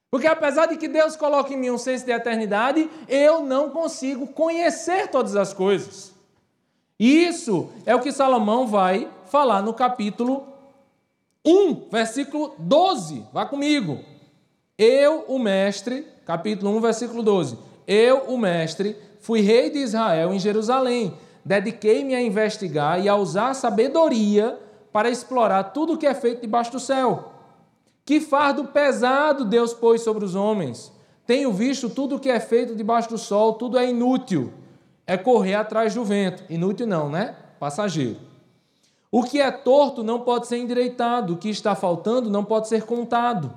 Porque 0.10 0.28
apesar 0.28 0.68
de 0.68 0.78
que 0.78 0.88
Deus 0.88 1.16
coloque 1.16 1.54
em 1.54 1.58
mim 1.58 1.70
um 1.72 1.78
senso 1.78 2.06
de 2.06 2.12
eternidade, 2.12 2.90
eu 3.08 3.42
não 3.42 3.70
consigo 3.70 4.28
conhecer 4.28 5.08
todas 5.08 5.36
as 5.36 5.54
coisas. 5.54 6.13
Isso 7.00 7.70
é 7.86 7.96
o 7.96 8.00
que 8.00 8.12
Salomão 8.12 8.68
vai 8.68 9.10
falar 9.26 9.62
no 9.62 9.74
capítulo 9.74 10.48
1, 11.46 11.90
versículo 11.92 12.54
12. 12.58 13.26
Vá 13.34 13.46
comigo. 13.46 14.00
Eu, 14.78 15.26
o 15.28 15.38
mestre, 15.38 16.08
capítulo 16.26 16.76
1, 16.78 16.82
versículo 16.82 17.24
12. 17.24 17.58
Eu, 17.88 18.20
o 18.28 18.38
mestre, 18.38 18.96
fui 19.20 19.42
rei 19.42 19.70
de 19.70 19.80
Israel 19.80 20.34
em 20.34 20.40
Jerusalém. 20.40 21.14
Dediquei-me 21.44 22.16
a 22.16 22.22
investigar 22.22 23.04
e 23.04 23.10
a 23.10 23.16
usar 23.16 23.54
sabedoria 23.54 24.58
para 24.92 25.10
explorar 25.10 25.64
tudo 25.66 25.94
o 25.94 25.98
que 25.98 26.08
é 26.08 26.14
feito 26.14 26.42
debaixo 26.42 26.72
do 26.72 26.80
céu. 26.80 27.34
Que 28.06 28.22
fardo 28.22 28.66
pesado 28.66 29.44
Deus 29.44 29.74
pôs 29.74 30.02
sobre 30.02 30.24
os 30.24 30.36
homens. 30.36 30.92
Tenho 31.26 31.52
visto 31.52 31.90
tudo 31.90 32.16
o 32.16 32.20
que 32.20 32.30
é 32.30 32.40
feito 32.40 32.76
debaixo 32.76 33.10
do 33.10 33.18
sol, 33.18 33.54
tudo 33.54 33.78
é 33.78 33.90
inútil. 33.90 34.54
É 35.06 35.18
correr 35.18 35.56
atrás 35.56 35.94
do 35.94 36.04
vento. 36.04 36.44
Inútil 36.50 36.88
não, 36.88 37.10
né? 37.10 37.36
Passageiro. 37.60 38.20
O 39.12 39.24
que 39.24 39.40
é 39.40 39.52
torto 39.52 40.04
não 40.04 40.22
pode 40.22 40.48
ser 40.48 40.58
endireitado, 40.58 41.34
o 41.34 41.38
que 41.38 41.50
está 41.50 41.76
faltando 41.76 42.30
não 42.32 42.44
pode 42.44 42.68
ser 42.68 42.84
contado. 42.84 43.54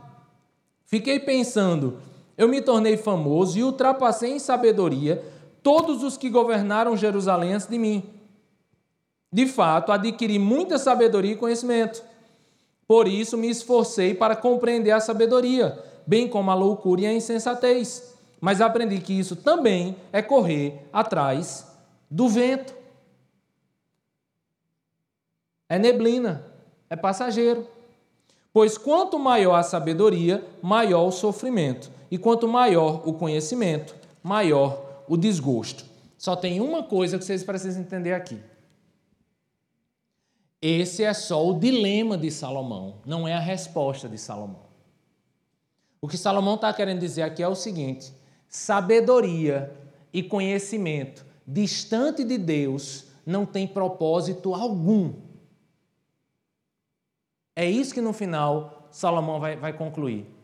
Fiquei 0.85 1.19
pensando, 1.19 1.97
eu 2.37 2.47
me 2.47 2.61
tornei 2.61 2.97
famoso 2.97 3.59
e 3.59 3.65
ultrapassei 3.65 4.33
em 4.33 4.39
sabedoria 4.39 5.25
todos 5.63 6.03
os 6.03 6.17
que 6.17 6.29
governaram 6.29 6.97
Jerusalém 6.97 7.55
antes 7.55 7.67
de 7.67 7.79
mim. 7.79 8.05
De 9.33 9.47
fato, 9.47 9.93
adquiri 9.93 10.39
muita 10.39 10.79
sabedoria 10.79 11.33
e 11.33 11.37
conhecimento. 11.37 12.03
Por 12.87 13.09
isso 13.09 13.37
me 13.37 13.49
esforcei 13.49 14.15
para 14.15 14.37
compreender 14.37 14.93
a 14.93 15.01
sabedoria, 15.01 15.83
bem 16.07 16.29
como 16.29 16.51
a 16.51 16.55
loucura 16.55 17.01
e 17.01 17.07
a 17.07 17.13
insensatez. 17.13 18.16
Mas 18.47 18.61
aprendi 18.61 19.01
que 19.01 19.13
isso 19.13 19.35
também 19.35 19.97
é 20.13 20.23
correr 20.23 20.89
atrás 20.93 21.67
do 22.09 22.29
vento. 22.29 22.73
É 25.69 25.81
neblina, 25.81 26.47
é 26.89 26.95
passageiro. 26.95 27.67
Pois 28.53 28.79
quanto 28.79 29.19
maior 29.19 29.57
a 29.57 29.65
sabedoria, 29.65 30.47
maior 30.63 31.09
o 31.09 31.11
sofrimento. 31.11 31.91
E 32.09 32.17
quanto 32.17 32.47
maior 32.47 33.03
o 33.05 33.15
conhecimento, 33.15 33.97
maior 34.23 35.03
o 35.09 35.17
desgosto. 35.17 35.85
Só 36.17 36.37
tem 36.37 36.61
uma 36.61 36.85
coisa 36.85 37.19
que 37.19 37.25
vocês 37.25 37.43
precisam 37.43 37.83
entender 37.83 38.13
aqui. 38.13 38.41
Esse 40.63 41.03
é 41.03 41.13
só 41.13 41.45
o 41.45 41.59
dilema 41.59 42.17
de 42.17 42.31
Salomão, 42.31 42.99
não 43.05 43.27
é 43.27 43.35
a 43.35 43.41
resposta 43.41 44.09
de 44.09 44.19
Salomão. 44.19 44.67
O 46.01 46.07
que 46.07 46.17
Salomão 46.17 46.55
está 46.55 46.73
querendo 46.73 47.01
dizer 47.01 47.23
aqui 47.23 47.43
é 47.43 47.49
o 47.49 47.57
seguinte: 47.57 48.15
sabedoria 48.49 49.75
e 50.13 50.23
conhecimento 50.23 51.25
distante 51.47 52.25
de 52.25 52.37
Deus 52.39 53.07
não 53.25 53.47
tem 53.47 53.67
propósito 53.67 54.55
algum. 54.55 55.15
É 57.55 57.69
isso 57.69 57.95
que 57.95 58.01
no 58.01 58.13
final 58.13 58.89
Salomão 58.91 59.41
vai, 59.41 59.57
vai 59.57 59.73
concluir. 59.73 60.36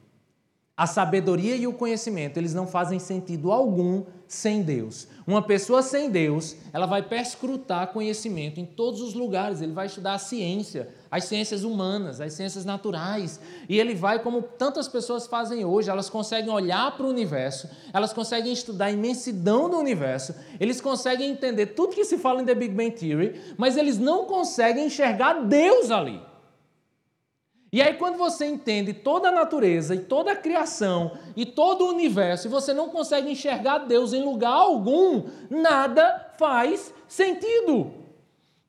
A 0.74 0.86
sabedoria 0.86 1.54
e 1.54 1.66
o 1.66 1.74
conhecimento, 1.74 2.38
eles 2.38 2.54
não 2.54 2.66
fazem 2.66 2.98
sentido 2.98 3.52
algum 3.52 4.04
sem 4.26 4.62
Deus. 4.62 5.06
Uma 5.26 5.42
pessoa 5.42 5.82
sem 5.82 6.08
Deus, 6.08 6.56
ela 6.72 6.86
vai 6.86 7.02
perscrutar 7.02 7.92
conhecimento 7.92 8.58
em 8.58 8.64
todos 8.64 9.02
os 9.02 9.12
lugares, 9.12 9.60
ele 9.60 9.74
vai 9.74 9.84
estudar 9.84 10.14
a 10.14 10.18
ciência, 10.18 10.88
as 11.10 11.24
ciências 11.24 11.62
humanas, 11.62 12.22
as 12.22 12.32
ciências 12.32 12.64
naturais, 12.64 13.38
e 13.68 13.78
ele 13.78 13.94
vai, 13.94 14.20
como 14.22 14.40
tantas 14.40 14.88
pessoas 14.88 15.26
fazem 15.26 15.62
hoje, 15.62 15.90
elas 15.90 16.08
conseguem 16.08 16.50
olhar 16.50 16.96
para 16.96 17.04
o 17.04 17.10
universo, 17.10 17.68
elas 17.92 18.14
conseguem 18.14 18.50
estudar 18.50 18.86
a 18.86 18.92
imensidão 18.92 19.68
do 19.68 19.76
universo, 19.76 20.34
eles 20.58 20.80
conseguem 20.80 21.32
entender 21.32 21.66
tudo 21.66 21.94
que 21.94 22.06
se 22.06 22.16
fala 22.16 22.40
em 22.40 22.46
The 22.46 22.54
Big 22.54 22.74
Bang 22.74 22.92
Theory, 22.92 23.38
mas 23.58 23.76
eles 23.76 23.98
não 23.98 24.24
conseguem 24.24 24.86
enxergar 24.86 25.34
Deus 25.44 25.90
ali. 25.90 26.31
E 27.72 27.80
aí, 27.80 27.94
quando 27.94 28.18
você 28.18 28.44
entende 28.44 28.92
toda 28.92 29.30
a 29.30 29.32
natureza 29.32 29.94
e 29.94 30.00
toda 30.00 30.32
a 30.32 30.36
criação 30.36 31.12
e 31.34 31.46
todo 31.46 31.86
o 31.86 31.88
universo, 31.88 32.46
e 32.46 32.50
você 32.50 32.74
não 32.74 32.90
consegue 32.90 33.30
enxergar 33.30 33.78
Deus 33.78 34.12
em 34.12 34.22
lugar 34.22 34.52
algum, 34.52 35.24
nada 35.48 36.34
faz 36.36 36.92
sentido. 37.08 38.01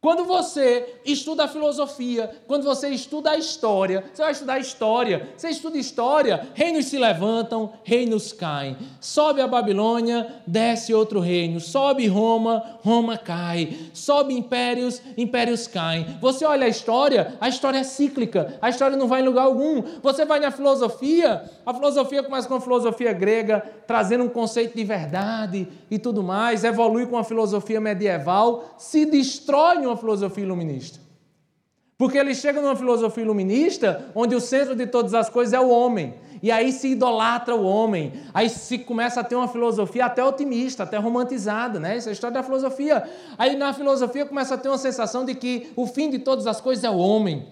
Quando 0.04 0.26
você 0.26 1.00
estuda 1.06 1.46
a 1.46 1.48
filosofia, 1.48 2.30
quando 2.46 2.64
você 2.64 2.90
estuda 2.90 3.32
a 3.32 3.38
história, 3.38 4.04
você 4.14 4.22
vai 4.22 4.32
estudar 4.34 4.60
história. 4.60 5.30
Você 5.38 5.48
estuda 5.48 5.78
história, 5.78 6.50
reinos 6.54 6.88
se 6.88 6.98
levantam, 6.98 7.72
reinos 7.86 8.34
caem. 8.34 8.76
Sobe 9.00 9.40
a 9.40 9.48
Babilônia, 9.48 10.44
desce 10.46 10.94
outro 10.94 11.22
reino. 11.22 11.62
Sobe 11.62 12.06
Roma, 12.06 12.80
Roma 12.84 13.18
cai. 13.18 13.78
Sobe 13.94 14.34
impérios, 14.34 15.02
impérios 15.16 15.68
caem. 15.68 16.18
Você 16.20 16.44
olha 16.44 16.66
a 16.66 16.70
história, 16.70 17.38
a 17.40 17.48
história 17.48 17.78
é 17.78 17.84
cíclica, 17.86 18.60
a 18.62 18.70
história 18.70 18.98
não 18.98 19.08
vai 19.08 19.22
em 19.22 19.26
lugar 19.26 19.46
algum. 19.46 19.82
Você 20.02 20.26
vai 20.26 20.42
na 20.42 20.52
filosofia, 20.52 21.50
a 21.66 21.74
filosofia 21.74 22.22
começa 22.22 22.46
com 22.46 22.56
a 22.56 22.62
filosofia 22.62 23.14
grega, 23.14 23.64
trazendo 23.88 24.26
um 24.26 24.30
conceito 24.30 24.76
de 24.76 24.84
verdade 24.84 25.66
e 25.90 25.98
tudo 25.98 26.22
mais, 26.22 26.66
evolui 26.66 27.06
com 27.06 27.18
a 27.18 27.24
filosofia 27.24 27.80
medieval, 27.80 28.76
se 28.78 29.06
destrói 29.06 29.93
uma 29.94 30.00
filosofia 30.00 30.44
iluminista. 30.44 31.00
Porque 31.98 32.18
ele 32.18 32.36
chega 32.36 32.62
numa 32.62 32.76
filosofia 32.76 33.24
iluminista 33.24 34.12
onde 34.14 34.36
o 34.36 34.42
centro 34.42 34.76
de 34.76 34.86
todas 34.88 35.14
as 35.14 35.30
coisas 35.30 35.54
é 35.54 35.60
o 35.60 35.70
homem. 35.70 36.16
E 36.42 36.52
aí 36.52 36.74
se 36.74 36.90
idolatra 36.90 37.56
o 37.56 37.64
homem. 37.64 38.12
Aí 38.34 38.50
se 38.50 38.80
começa 38.80 39.22
a 39.22 39.24
ter 39.24 39.36
uma 39.36 39.48
filosofia 39.48 40.06
até 40.06 40.24
otimista, 40.24 40.84
até 40.84 40.98
romantizada, 40.98 41.80
né? 41.80 41.96
Essa 41.96 42.10
é 42.10 42.12
a 42.12 42.14
história 42.14 42.34
da 42.34 42.44
filosofia. 42.44 43.04
Aí 43.38 43.56
na 43.56 43.72
filosofia 43.74 44.26
começa 44.26 44.56
a 44.56 44.58
ter 44.58 44.68
uma 44.68 44.78
sensação 44.78 45.24
de 45.24 45.36
que 45.36 45.72
o 45.76 45.88
fim 45.88 46.10
de 46.10 46.20
todas 46.20 46.46
as 46.46 46.60
coisas 46.60 46.84
é 46.84 46.90
o 46.90 46.98
homem. 46.98 47.48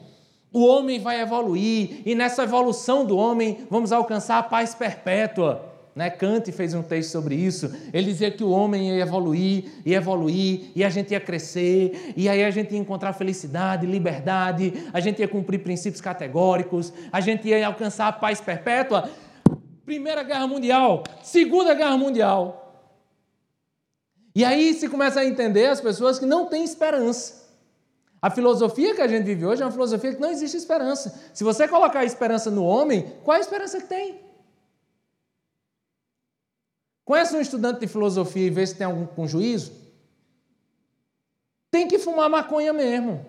O 0.51 0.65
homem 0.65 0.99
vai 0.99 1.21
evoluir 1.21 2.01
e 2.05 2.13
nessa 2.13 2.43
evolução 2.43 3.05
do 3.05 3.15
homem 3.15 3.65
vamos 3.69 3.93
alcançar 3.93 4.39
a 4.39 4.43
paz 4.43 4.75
perpétua. 4.75 5.70
Né? 5.95 6.09
Kant 6.09 6.51
fez 6.51 6.73
um 6.73 6.81
texto 6.81 7.11
sobre 7.11 7.35
isso. 7.35 7.69
Ele 7.93 8.05
dizia 8.05 8.31
que 8.31 8.43
o 8.43 8.49
homem 8.49 8.95
ia 8.95 9.01
evoluir, 9.01 9.65
ia 9.85 9.97
evoluir, 9.97 10.71
e 10.75 10.83
a 10.83 10.89
gente 10.89 11.11
ia 11.11 11.19
crescer, 11.19 12.13
e 12.15 12.29
aí 12.29 12.43
a 12.43 12.49
gente 12.49 12.73
ia 12.73 12.79
encontrar 12.79 13.13
felicidade, 13.13 13.85
liberdade, 13.85 14.73
a 14.93 14.99
gente 14.99 15.19
ia 15.19 15.27
cumprir 15.27 15.59
princípios 15.59 16.01
categóricos, 16.01 16.93
a 17.11 17.19
gente 17.19 17.47
ia 17.47 17.67
alcançar 17.67 18.07
a 18.07 18.11
paz 18.11 18.39
perpétua. 18.39 19.09
Primeira 19.85 20.23
Guerra 20.23 20.47
Mundial, 20.47 21.03
Segunda 21.21 21.73
Guerra 21.73 21.97
Mundial. 21.97 22.57
E 24.33 24.45
aí 24.45 24.73
se 24.73 24.87
começa 24.87 25.19
a 25.19 25.25
entender 25.25 25.65
as 25.65 25.81
pessoas 25.81 26.17
que 26.17 26.25
não 26.25 26.45
têm 26.45 26.63
esperança. 26.63 27.41
A 28.21 28.29
filosofia 28.29 28.95
que 28.95 29.01
a 29.01 29.07
gente 29.07 29.25
vive 29.25 29.45
hoje 29.45 29.61
é 29.61 29.65
uma 29.65 29.71
filosofia 29.71 30.13
que 30.13 30.21
não 30.21 30.29
existe 30.29 30.55
esperança. 30.55 31.19
Se 31.33 31.43
você 31.43 31.67
colocar 31.67 31.99
a 31.99 32.05
esperança 32.05 32.49
no 32.49 32.63
homem, 32.63 33.13
qual 33.23 33.35
é 33.35 33.39
a 33.39 33.41
esperança 33.41 33.81
que 33.81 33.87
tem? 33.87 34.30
Conhece 37.03 37.35
um 37.35 37.41
estudante 37.41 37.79
de 37.79 37.87
filosofia 37.87 38.47
e 38.47 38.49
vê 38.49 38.65
se 38.65 38.75
tem 38.75 38.85
algum 38.85 39.05
com 39.05 39.27
juízo? 39.27 39.73
Tem 41.69 41.87
que 41.87 41.97
fumar 41.97 42.29
maconha 42.29 42.73
mesmo. 42.73 43.25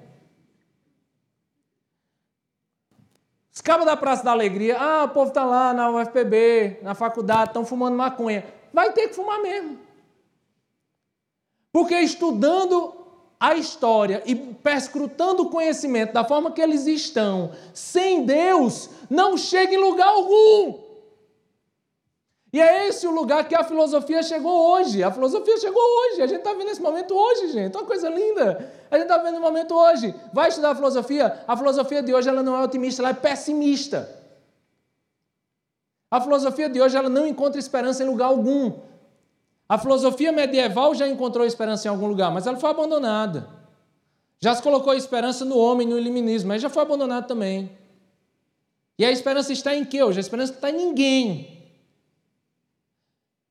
Os 3.55 3.61
cabos 3.61 3.85
da 3.85 3.97
Praça 3.97 4.25
da 4.25 4.31
Alegria, 4.31 4.79
ah, 4.79 5.05
o 5.05 5.09
povo 5.11 5.29
está 5.29 5.45
lá 5.45 5.75
na 5.75 5.91
UFPB, 5.91 6.79
na 6.83 6.95
faculdade, 6.95 7.51
estão 7.51 7.65
fumando 7.65 7.97
maconha. 7.97 8.45
Vai 8.73 8.93
ter 8.93 9.09
que 9.09 9.15
fumar 9.15 9.41
mesmo. 9.41 9.79
Porque 11.71 11.95
estudando 12.01 12.95
a 13.39 13.55
história 13.55 14.23
e 14.25 14.35
perscrutando 14.35 15.43
o 15.43 15.51
conhecimento 15.51 16.13
da 16.13 16.25
forma 16.25 16.53
que 16.53 16.61
eles 16.61 16.87
estão, 16.87 17.53
sem 17.75 18.25
Deus, 18.25 18.89
não 19.11 19.37
chega 19.37 19.75
em 19.75 19.79
lugar 19.79 20.09
algum. 20.09 20.92
E 22.53 22.61
é 22.61 22.87
esse 22.87 23.07
o 23.07 23.11
lugar 23.11 23.49
que 23.49 23.55
a 23.55 23.65
filosofia 23.65 24.23
chegou 24.23 24.73
hoje. 24.73 25.03
A 25.03 25.11
filosofia 25.11 25.57
chegou 25.57 25.83
hoje. 25.83 26.21
A 26.21 26.27
gente 26.27 26.41
está 26.41 26.53
vendo 26.53 26.69
esse 26.69 26.83
momento 26.83 27.15
hoje, 27.15 27.51
gente. 27.51 27.75
Uma 27.75 27.87
coisa 27.87 28.11
linda. 28.11 28.71
A 28.91 28.97
gente 28.97 29.05
está 29.05 29.17
vendo 29.17 29.39
o 29.39 29.41
momento 29.41 29.75
hoje. 29.75 30.15
Vai 30.35 30.51
estudar 30.51 30.73
a 30.73 30.75
filosofia? 30.75 31.45
A 31.49 31.57
filosofia 31.57 32.03
de 32.03 32.13
hoje 32.15 32.29
ela 32.29 32.43
não 32.43 32.55
é 32.55 32.63
otimista, 32.63 33.01
ela 33.01 33.09
é 33.09 33.15
pessimista. 33.15 34.23
A 36.11 36.21
filosofia 36.21 36.69
de 36.69 36.79
hoje 36.79 36.95
ela 36.95 37.09
não 37.09 37.27
encontra 37.27 37.59
esperança 37.59 38.03
em 38.03 38.07
lugar 38.07 38.27
algum. 38.27 38.81
A 39.67 39.79
filosofia 39.79 40.31
medieval 40.31 40.95
já 40.95 41.09
encontrou 41.09 41.47
esperança 41.47 41.89
em 41.89 41.91
algum 41.91 42.07
lugar, 42.07 42.31
mas 42.31 42.47
ela 42.47 42.59
foi 42.59 42.69
abandonada. 42.69 43.49
Já 44.39 44.55
se 44.55 44.63
colocou 44.63 44.93
esperança 44.93 45.47
no 45.47 45.57
homem, 45.57 45.89
no 45.89 45.99
iluminismo, 45.99 46.49
mas 46.49 46.61
já 46.61 46.69
foi 46.69 46.83
abandonada 46.83 47.27
também. 47.27 47.71
E 48.99 49.07
a 49.07 49.11
esperança 49.11 49.55
está 49.55 49.75
em 49.75 49.87
quê 49.87 50.03
hoje? 50.03 50.19
A 50.19 50.21
esperança 50.21 50.53
está 50.53 50.69
em 50.69 50.77
ninguém. 50.77 51.62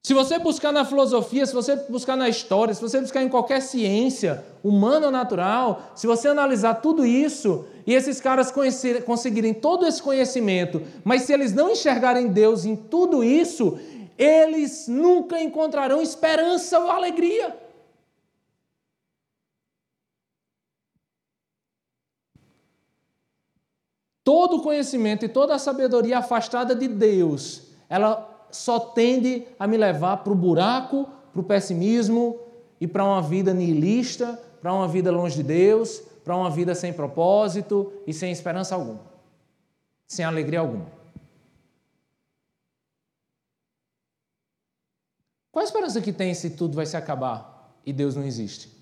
Se 0.04 0.16
você 0.16 0.40
buscar 0.40 0.72
na 0.72 0.84
filosofia, 0.84 1.46
se 1.46 1.54
você 1.54 1.76
buscar 1.76 2.16
na 2.18 2.28
história, 2.28 2.74
se 2.74 2.82
você 2.82 3.00
buscar 3.00 3.22
em 3.22 3.30
qualquer 3.30 3.62
ciência, 3.62 4.44
humana 4.64 5.06
ou 5.06 5.12
natural, 5.12 5.92
se 5.96 6.08
você 6.08 6.28
analisar 6.28 6.76
tudo 6.76 7.06
isso 7.06 7.68
e 7.86 7.94
esses 7.94 8.20
caras 8.20 8.52
conseguirem 9.06 9.54
todo 9.54 9.86
esse 9.86 10.02
conhecimento, 10.02 10.82
mas 11.04 11.22
se 11.24 11.34
eles 11.34 11.54
não 11.54 11.70
enxergarem 11.70 12.30
Deus 12.30 12.66
em 12.66 12.76
tudo 12.76 13.24
isso, 13.24 13.78
eles 14.18 14.88
nunca 14.88 15.40
encontrarão 15.40 16.02
esperança 16.02 16.80
ou 16.80 16.90
alegria. 16.90 17.56
Todo 24.24 24.64
conhecimento 24.64 25.26
e 25.26 25.30
toda 25.30 25.54
a 25.54 25.60
sabedoria 25.60 26.18
afastada 26.18 26.74
de 26.74 26.88
Deus, 26.88 27.64
ela 27.88 28.31
só 28.52 28.80
tende 28.80 29.48
a 29.60 29.66
me 29.66 29.78
levar 29.78 30.18
para 30.18 30.34
o 30.34 30.36
buraco, 30.36 31.08
para 31.32 31.42
o 31.42 31.44
pessimismo 31.44 32.40
e 32.80 32.88
para 32.88 33.04
uma 33.04 33.22
vida 33.22 33.54
nihilista, 33.54 34.40
para 34.62 34.74
uma 34.74 34.88
vida 34.88 35.12
longe 35.12 35.38
de 35.38 35.44
Deus, 35.44 36.00
para 36.24 36.36
uma 36.36 36.50
vida 36.50 36.76
sem 36.76 36.94
propósito 36.94 37.92
e 38.06 38.14
sem 38.14 38.32
esperança 38.32 38.76
alguma, 38.76 39.02
sem 40.08 40.26
alegria 40.26 40.60
alguma. 40.60 40.86
Qual 45.52 45.62
a 45.62 45.66
esperança 45.66 46.00
que 46.00 46.14
tem 46.14 46.34
se 46.34 46.52
tudo 46.52 46.76
vai 46.76 46.86
se 46.86 46.96
acabar 46.96 47.76
e 47.86 47.92
Deus 47.92 48.16
não 48.16 48.24
existe? 48.24 48.82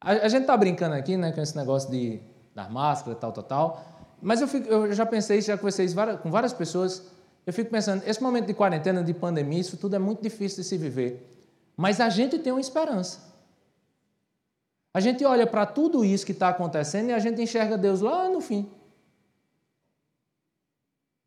A, 0.00 0.28
gente 0.28 0.42
está 0.42 0.56
brincando 0.56 0.94
aqui 0.94 1.14
né, 1.18 1.30
com 1.30 1.42
esse 1.42 1.54
negócio 1.54 1.90
de 1.90 2.22
da 2.54 2.68
máscara, 2.68 3.14
tal, 3.16 3.32
tal, 3.32 3.44
tal. 3.44 3.99
Mas 4.22 4.40
eu, 4.40 4.48
fico, 4.48 4.68
eu 4.68 4.92
já 4.92 5.06
pensei, 5.06 5.40
já 5.40 5.56
conversei 5.56 5.86
com 6.22 6.30
várias 6.30 6.52
pessoas, 6.52 7.10
eu 7.46 7.52
fico 7.52 7.70
pensando, 7.70 8.02
esse 8.06 8.22
momento 8.22 8.46
de 8.46 8.54
quarentena, 8.54 9.02
de 9.02 9.14
pandemia, 9.14 9.60
isso 9.60 9.76
tudo 9.76 9.96
é 9.96 9.98
muito 9.98 10.22
difícil 10.22 10.62
de 10.62 10.68
se 10.68 10.76
viver. 10.76 11.26
Mas 11.76 12.00
a 12.00 12.08
gente 12.08 12.38
tem 12.38 12.52
uma 12.52 12.60
esperança. 12.60 13.30
A 14.92 15.00
gente 15.00 15.24
olha 15.24 15.46
para 15.46 15.64
tudo 15.64 16.04
isso 16.04 16.26
que 16.26 16.32
está 16.32 16.48
acontecendo 16.48 17.08
e 17.10 17.12
a 17.12 17.18
gente 17.18 17.40
enxerga 17.40 17.78
Deus 17.78 18.00
lá 18.00 18.28
no 18.28 18.40
fim. 18.40 18.70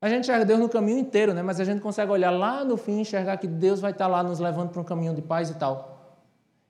A 0.01 0.09
gente 0.09 0.23
enxerga 0.23 0.45
Deus 0.45 0.59
no 0.59 0.67
caminho 0.67 0.99
inteiro, 0.99 1.33
né? 1.33 1.41
mas 1.41 1.61
a 1.61 1.63
gente 1.63 1.81
consegue 1.81 2.11
olhar 2.11 2.29
lá 2.29 2.63
no 2.65 2.75
fim 2.75 2.97
e 2.97 3.01
enxergar 3.01 3.37
que 3.37 3.47
Deus 3.47 3.79
vai 3.79 3.91
estar 3.91 4.05
tá 4.05 4.11
lá 4.11 4.21
nos 4.21 4.37
levando 4.37 4.69
para 4.69 4.81
um 4.81 4.83
caminho 4.83 5.15
de 5.15 5.21
paz 5.21 5.49
e 5.49 5.55
tal. 5.55 6.21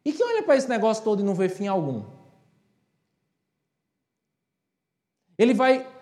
E 0.05 0.13
que 0.13 0.23
olha 0.23 0.43
para 0.43 0.55
esse 0.55 0.69
negócio 0.69 1.03
todo 1.03 1.21
e 1.21 1.23
não 1.23 1.33
vê 1.33 1.49
fim 1.49 1.67
algum. 1.67 2.03
Ele 5.37 5.53
vai 5.53 5.92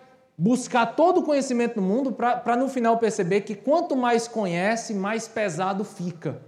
buscar 0.42 0.96
todo 0.96 1.20
o 1.20 1.22
conhecimento 1.22 1.76
do 1.76 1.82
mundo 1.82 2.12
para 2.12 2.56
no 2.56 2.68
final 2.68 2.98
perceber 2.98 3.42
que 3.42 3.54
quanto 3.54 3.94
mais 3.94 4.26
conhece, 4.26 4.92
mais 4.92 5.28
pesado 5.28 5.84
fica. 5.84 6.42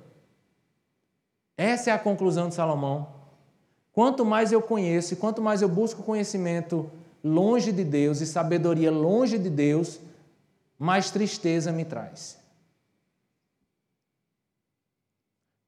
Essa 1.56 1.90
é 1.90 1.92
a 1.92 1.98
conclusão 1.98 2.48
de 2.48 2.56
Salomão. 2.56 3.06
Quanto 3.92 4.24
mais 4.24 4.50
eu 4.50 4.60
conheço, 4.60 5.14
quanto 5.14 5.40
mais 5.40 5.62
eu 5.62 5.68
busco 5.68 6.02
conhecimento 6.02 6.90
longe 7.22 7.70
de 7.70 7.84
Deus 7.84 8.20
e 8.20 8.26
sabedoria 8.26 8.90
longe 8.90 9.38
de 9.38 9.48
Deus, 9.48 10.00
mais 10.76 11.12
tristeza 11.12 11.70
me 11.70 11.84
traz. 11.84 12.36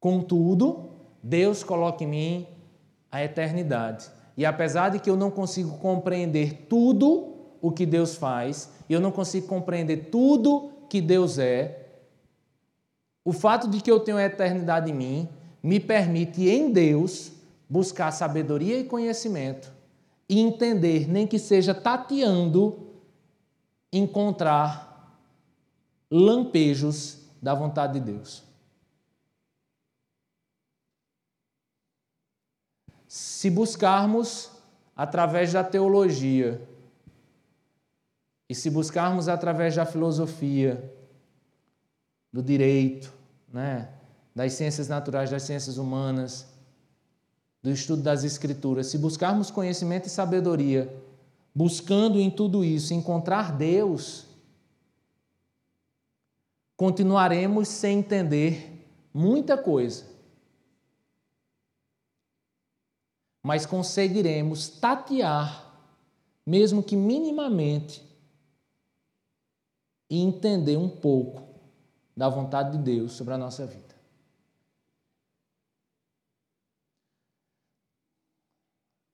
Contudo, 0.00 0.90
Deus 1.22 1.62
coloca 1.62 2.02
em 2.02 2.08
mim 2.08 2.46
a 3.08 3.22
eternidade. 3.22 4.10
E 4.36 4.44
apesar 4.44 4.88
de 4.88 4.98
que 4.98 5.08
eu 5.08 5.16
não 5.16 5.30
consigo 5.30 5.78
compreender 5.78 6.66
tudo 6.68 7.35
o 7.66 7.72
que 7.72 7.84
Deus 7.84 8.14
faz, 8.14 8.70
e 8.88 8.92
eu 8.92 9.00
não 9.00 9.10
consigo 9.10 9.46
compreender 9.46 10.10
tudo 10.10 10.70
que 10.88 11.00
Deus 11.00 11.38
é, 11.38 11.86
o 13.24 13.32
fato 13.32 13.68
de 13.68 13.80
que 13.80 13.90
eu 13.90 13.98
tenho 13.98 14.18
a 14.18 14.22
eternidade 14.22 14.90
em 14.90 14.94
mim 14.94 15.28
me 15.60 15.80
permite 15.80 16.48
em 16.48 16.70
Deus 16.70 17.32
buscar 17.68 18.12
sabedoria 18.12 18.78
e 18.78 18.84
conhecimento 18.84 19.72
e 20.28 20.38
entender, 20.38 21.08
nem 21.08 21.26
que 21.26 21.36
seja 21.38 21.74
tateando, 21.74 22.86
encontrar 23.92 25.18
lampejos 26.08 27.18
da 27.42 27.52
vontade 27.52 27.94
de 27.94 28.12
Deus. 28.12 28.44
Se 33.08 33.50
buscarmos 33.50 34.52
através 34.94 35.52
da 35.52 35.64
teologia 35.64 36.60
e 38.48 38.54
se 38.54 38.70
buscarmos 38.70 39.28
através 39.28 39.74
da 39.74 39.84
filosofia, 39.84 40.92
do 42.32 42.42
direito, 42.42 43.12
né, 43.52 43.88
das 44.34 44.52
ciências 44.52 44.88
naturais, 44.88 45.30
das 45.30 45.42
ciências 45.42 45.78
humanas, 45.78 46.46
do 47.62 47.70
estudo 47.70 48.02
das 48.02 48.22
Escrituras, 48.22 48.86
se 48.86 48.98
buscarmos 48.98 49.50
conhecimento 49.50 50.06
e 50.06 50.10
sabedoria, 50.10 50.94
buscando 51.52 52.20
em 52.20 52.30
tudo 52.30 52.64
isso 52.64 52.94
encontrar 52.94 53.56
Deus, 53.56 54.26
continuaremos 56.76 57.66
sem 57.66 57.98
entender 57.98 58.86
muita 59.12 59.56
coisa, 59.56 60.04
mas 63.42 63.64
conseguiremos 63.64 64.68
tatear, 64.68 65.72
mesmo 66.44 66.82
que 66.82 66.94
minimamente, 66.94 68.05
e 70.08 70.20
entender 70.20 70.76
um 70.76 70.88
pouco 70.88 71.42
da 72.16 72.28
vontade 72.28 72.76
de 72.76 72.82
Deus 72.82 73.12
sobre 73.12 73.34
a 73.34 73.38
nossa 73.38 73.66
vida. 73.66 73.94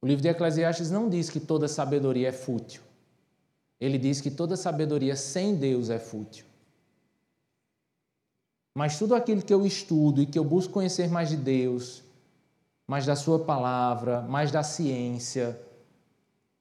O 0.02 0.06
livro 0.06 0.22
de 0.22 0.28
Eclesiastes 0.28 0.90
não 0.90 1.08
diz 1.08 1.30
que 1.30 1.38
toda 1.38 1.68
sabedoria 1.68 2.28
é 2.28 2.32
fútil. 2.32 2.82
Ele 3.80 3.98
diz 3.98 4.20
que 4.20 4.30
toda 4.30 4.56
sabedoria 4.56 5.14
sem 5.14 5.54
Deus 5.54 5.90
é 5.90 5.98
fútil. 5.98 6.44
Mas 8.74 8.98
tudo 8.98 9.14
aquilo 9.14 9.42
que 9.42 9.52
eu 9.52 9.64
estudo 9.66 10.22
e 10.22 10.26
que 10.26 10.38
eu 10.38 10.44
busco 10.44 10.72
conhecer 10.72 11.08
mais 11.08 11.28
de 11.28 11.36
Deus, 11.36 12.02
mais 12.88 13.06
da 13.06 13.14
Sua 13.14 13.44
palavra, 13.44 14.22
mais 14.22 14.50
da 14.50 14.62
ciência, 14.62 15.60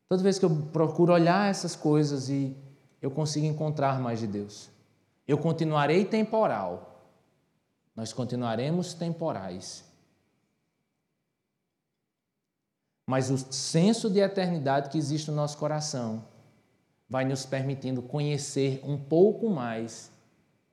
toda 0.10 0.22
vez 0.22 0.38
que 0.38 0.46
eu 0.46 0.68
procuro 0.72 1.14
olhar 1.14 1.50
essas 1.50 1.76
coisas 1.76 2.30
e 2.30 2.56
eu 3.02 3.10
consigo 3.10 3.46
encontrar 3.46 4.00
mais 4.00 4.20
de 4.20 4.28
Deus. 4.28 4.70
Eu 5.28 5.38
continuarei 5.38 6.06
temporal. 6.06 7.04
Nós 7.96 8.14
continuaremos 8.14 8.94
temporais. 8.94 9.84
Mas 13.06 13.30
o 13.30 13.38
senso 13.38 14.10
de 14.10 14.20
eternidade 14.20 14.90
que 14.90 14.98
existe 14.98 15.30
no 15.30 15.36
nosso 15.36 15.58
coração 15.58 16.24
vai 17.10 17.26
nos 17.26 17.46
permitindo 17.46 18.02
conhecer 18.02 18.80
um 18.84 18.98
pouco 18.98 19.50
mais 19.50 20.12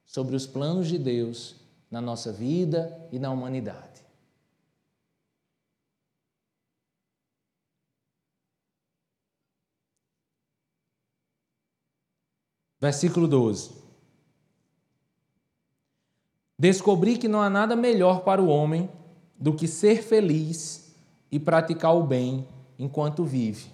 sobre 0.04 0.36
os 0.36 0.46
planos 0.46 0.86
de 0.86 0.98
Deus 0.98 1.56
na 1.90 2.00
nossa 2.00 2.32
vida 2.32 3.08
e 3.10 3.18
na 3.18 3.30
humanidade. 3.30 4.07
Versículo 12.80 13.26
12. 13.26 13.72
Descobri 16.58 17.16
que 17.16 17.28
não 17.28 17.40
há 17.40 17.48
nada 17.48 17.76
melhor 17.76 18.20
para 18.20 18.42
o 18.42 18.48
homem 18.48 18.90
do 19.38 19.52
que 19.52 19.68
ser 19.68 20.02
feliz 20.02 20.94
e 21.30 21.38
praticar 21.38 21.94
o 21.94 22.02
bem 22.02 22.46
enquanto 22.78 23.24
vive. 23.24 23.70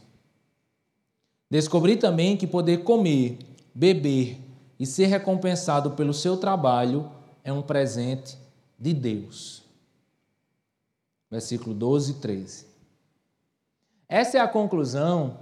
Descobri 1.50 1.96
também 1.96 2.36
que 2.36 2.46
poder 2.46 2.78
comer, 2.84 3.38
beber 3.74 4.38
e 4.78 4.86
ser 4.86 5.07
recompensado 5.07 5.92
pelo 5.92 6.12
seu 6.12 6.36
trabalho 6.36 7.11
é 7.42 7.52
um 7.52 7.62
presente 7.62 8.36
de 8.78 8.92
Deus. 8.92 9.62
Versículo 11.30 11.74
12 11.74 12.12
e 12.12 12.14
13. 12.14 12.66
Essa 14.09 14.38
é 14.38 14.40
a 14.40 14.48
conclusão 14.48 15.38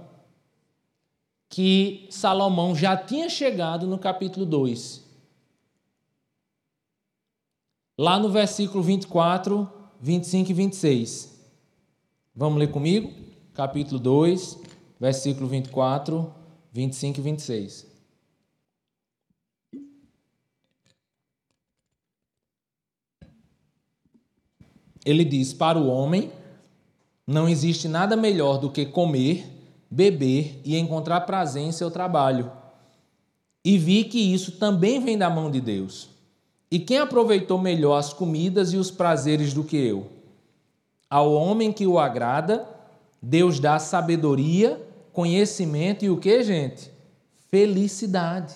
que 1.53 2.07
Salomão 2.09 2.75
já 2.75 2.97
tinha 2.97 3.29
chegado 3.29 3.85
no 3.85 3.99
capítulo 3.99 4.43
2. 4.43 5.03
Lá 7.95 8.17
no 8.17 8.27
versículo 8.31 8.81
24, 8.81 9.71
25 10.01 10.49
e 10.49 10.53
26. 10.55 11.45
Vamos 12.35 12.57
ler 12.57 12.71
comigo? 12.71 13.13
Capítulo 13.53 13.99
2, 13.99 14.61
versículo 14.99 15.47
24, 15.47 16.33
25 16.71 17.19
e 17.19 17.21
26. 17.21 17.87
Ele 25.05 25.23
diz: 25.23 25.53
Para 25.53 25.77
o 25.77 25.87
homem 25.87 26.31
não 27.27 27.47
existe 27.47 27.87
nada 27.87 28.17
melhor 28.17 28.57
do 28.57 28.71
que 28.71 28.87
comer 28.87 29.52
beber 29.93 30.59
e 30.65 30.75
encontrar 30.75 31.21
prazer 31.21 31.61
em 31.61 31.71
seu 31.71 31.91
trabalho. 31.91 32.51
E 33.63 33.77
vi 33.77 34.03
que 34.03 34.33
isso 34.33 34.53
também 34.53 34.99
vem 34.99 35.17
da 35.17 35.29
mão 35.29 35.51
de 35.51 35.61
Deus. 35.61 36.09
E 36.71 36.79
quem 36.79 36.97
aproveitou 36.97 37.59
melhor 37.59 37.97
as 37.97 38.11
comidas 38.11 38.73
e 38.73 38.77
os 38.77 38.89
prazeres 38.89 39.53
do 39.53 39.63
que 39.63 39.77
eu? 39.77 40.09
Ao 41.07 41.31
homem 41.31 41.71
que 41.71 41.85
o 41.85 41.99
agrada, 41.99 42.67
Deus 43.21 43.59
dá 43.59 43.77
sabedoria, 43.77 44.81
conhecimento 45.13 46.03
e 46.03 46.09
o 46.09 46.17
que, 46.17 46.41
gente? 46.41 46.91
Felicidade. 47.51 48.55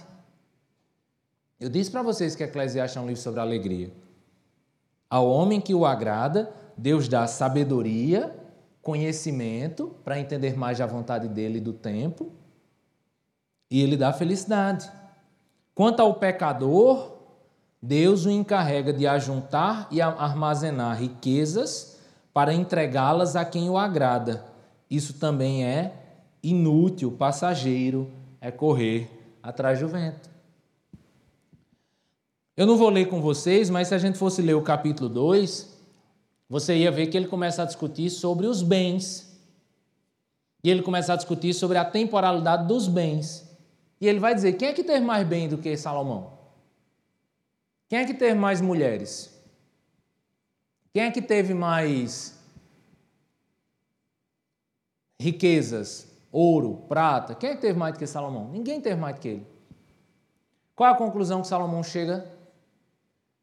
Eu 1.59 1.69
disse 1.69 1.91
para 1.91 2.01
vocês 2.01 2.35
que 2.35 2.43
Eclesiastes 2.43 2.97
é 2.97 2.99
um 2.99 3.05
livro 3.05 3.21
sobre 3.21 3.39
alegria. 3.39 3.91
Ao 5.07 5.29
homem 5.29 5.61
que 5.61 5.75
o 5.75 5.85
agrada, 5.85 6.51
Deus 6.75 7.07
dá 7.07 7.27
sabedoria, 7.27 8.35
conhecimento 8.87 9.93
para 10.01 10.17
entender 10.17 10.57
mais 10.57 10.77
da 10.77 10.85
vontade 10.85 11.27
dele 11.27 11.57
e 11.57 11.61
do 11.61 11.73
tempo, 11.73 12.31
e 13.69 13.81
ele 13.81 13.97
dá 13.97 14.13
felicidade. 14.13 14.89
Quanto 15.75 15.99
ao 15.99 16.13
pecador, 16.13 17.17
Deus 17.81 18.25
o 18.25 18.31
encarrega 18.31 18.93
de 18.93 19.05
ajuntar 19.05 19.89
e 19.91 19.99
armazenar 19.99 20.97
riquezas 20.97 21.99
para 22.33 22.53
entregá-las 22.53 23.35
a 23.35 23.43
quem 23.43 23.69
o 23.69 23.77
agrada. 23.77 24.45
Isso 24.89 25.15
também 25.15 25.65
é 25.65 25.91
inútil, 26.41 27.11
passageiro, 27.11 28.09
é 28.39 28.51
correr 28.51 29.35
atrás 29.43 29.81
do 29.81 29.89
vento. 29.89 30.29
Eu 32.55 32.65
não 32.65 32.77
vou 32.77 32.89
ler 32.89 33.09
com 33.09 33.19
vocês, 33.19 33.69
mas 33.69 33.89
se 33.89 33.95
a 33.95 33.97
gente 33.97 34.17
fosse 34.17 34.41
ler 34.41 34.53
o 34.53 34.61
capítulo 34.61 35.09
2, 35.09 35.76
você 36.49 36.75
ia 36.77 36.91
ver 36.91 37.07
que 37.07 37.17
ele 37.17 37.27
começa 37.27 37.63
a 37.63 37.65
discutir 37.65 38.09
sobre 38.09 38.47
os 38.47 38.61
bens. 38.63 39.27
E 40.63 40.69
ele 40.69 40.81
começa 40.81 41.13
a 41.13 41.15
discutir 41.15 41.53
sobre 41.53 41.77
a 41.77 41.85
temporalidade 41.85 42.67
dos 42.67 42.87
bens. 42.87 43.47
E 43.99 44.07
ele 44.07 44.19
vai 44.19 44.33
dizer: 44.33 44.53
quem 44.53 44.69
é 44.69 44.73
que 44.73 44.83
teve 44.83 45.05
mais 45.05 45.27
bem 45.27 45.47
do 45.47 45.57
que 45.57 45.75
Salomão? 45.75 46.37
Quem 47.87 47.99
é 47.99 48.05
que 48.05 48.13
teve 48.13 48.35
mais 48.35 48.59
mulheres? 48.61 49.33
Quem 50.93 51.03
é 51.03 51.11
que 51.11 51.21
teve 51.21 51.53
mais 51.53 52.37
riquezas? 55.19 56.07
Ouro, 56.31 56.85
prata? 56.87 57.33
Quem 57.33 57.51
é 57.51 57.55
que 57.55 57.61
teve 57.61 57.77
mais 57.77 57.93
do 57.93 57.99
que 57.99 58.07
Salomão? 58.07 58.49
Ninguém 58.49 58.81
teve 58.81 58.99
mais 58.99 59.15
do 59.15 59.21
que 59.21 59.27
ele. 59.27 59.47
Qual 60.75 60.91
a 60.91 60.97
conclusão 60.97 61.41
que 61.41 61.47
Salomão 61.47 61.81
chega? 61.81 62.29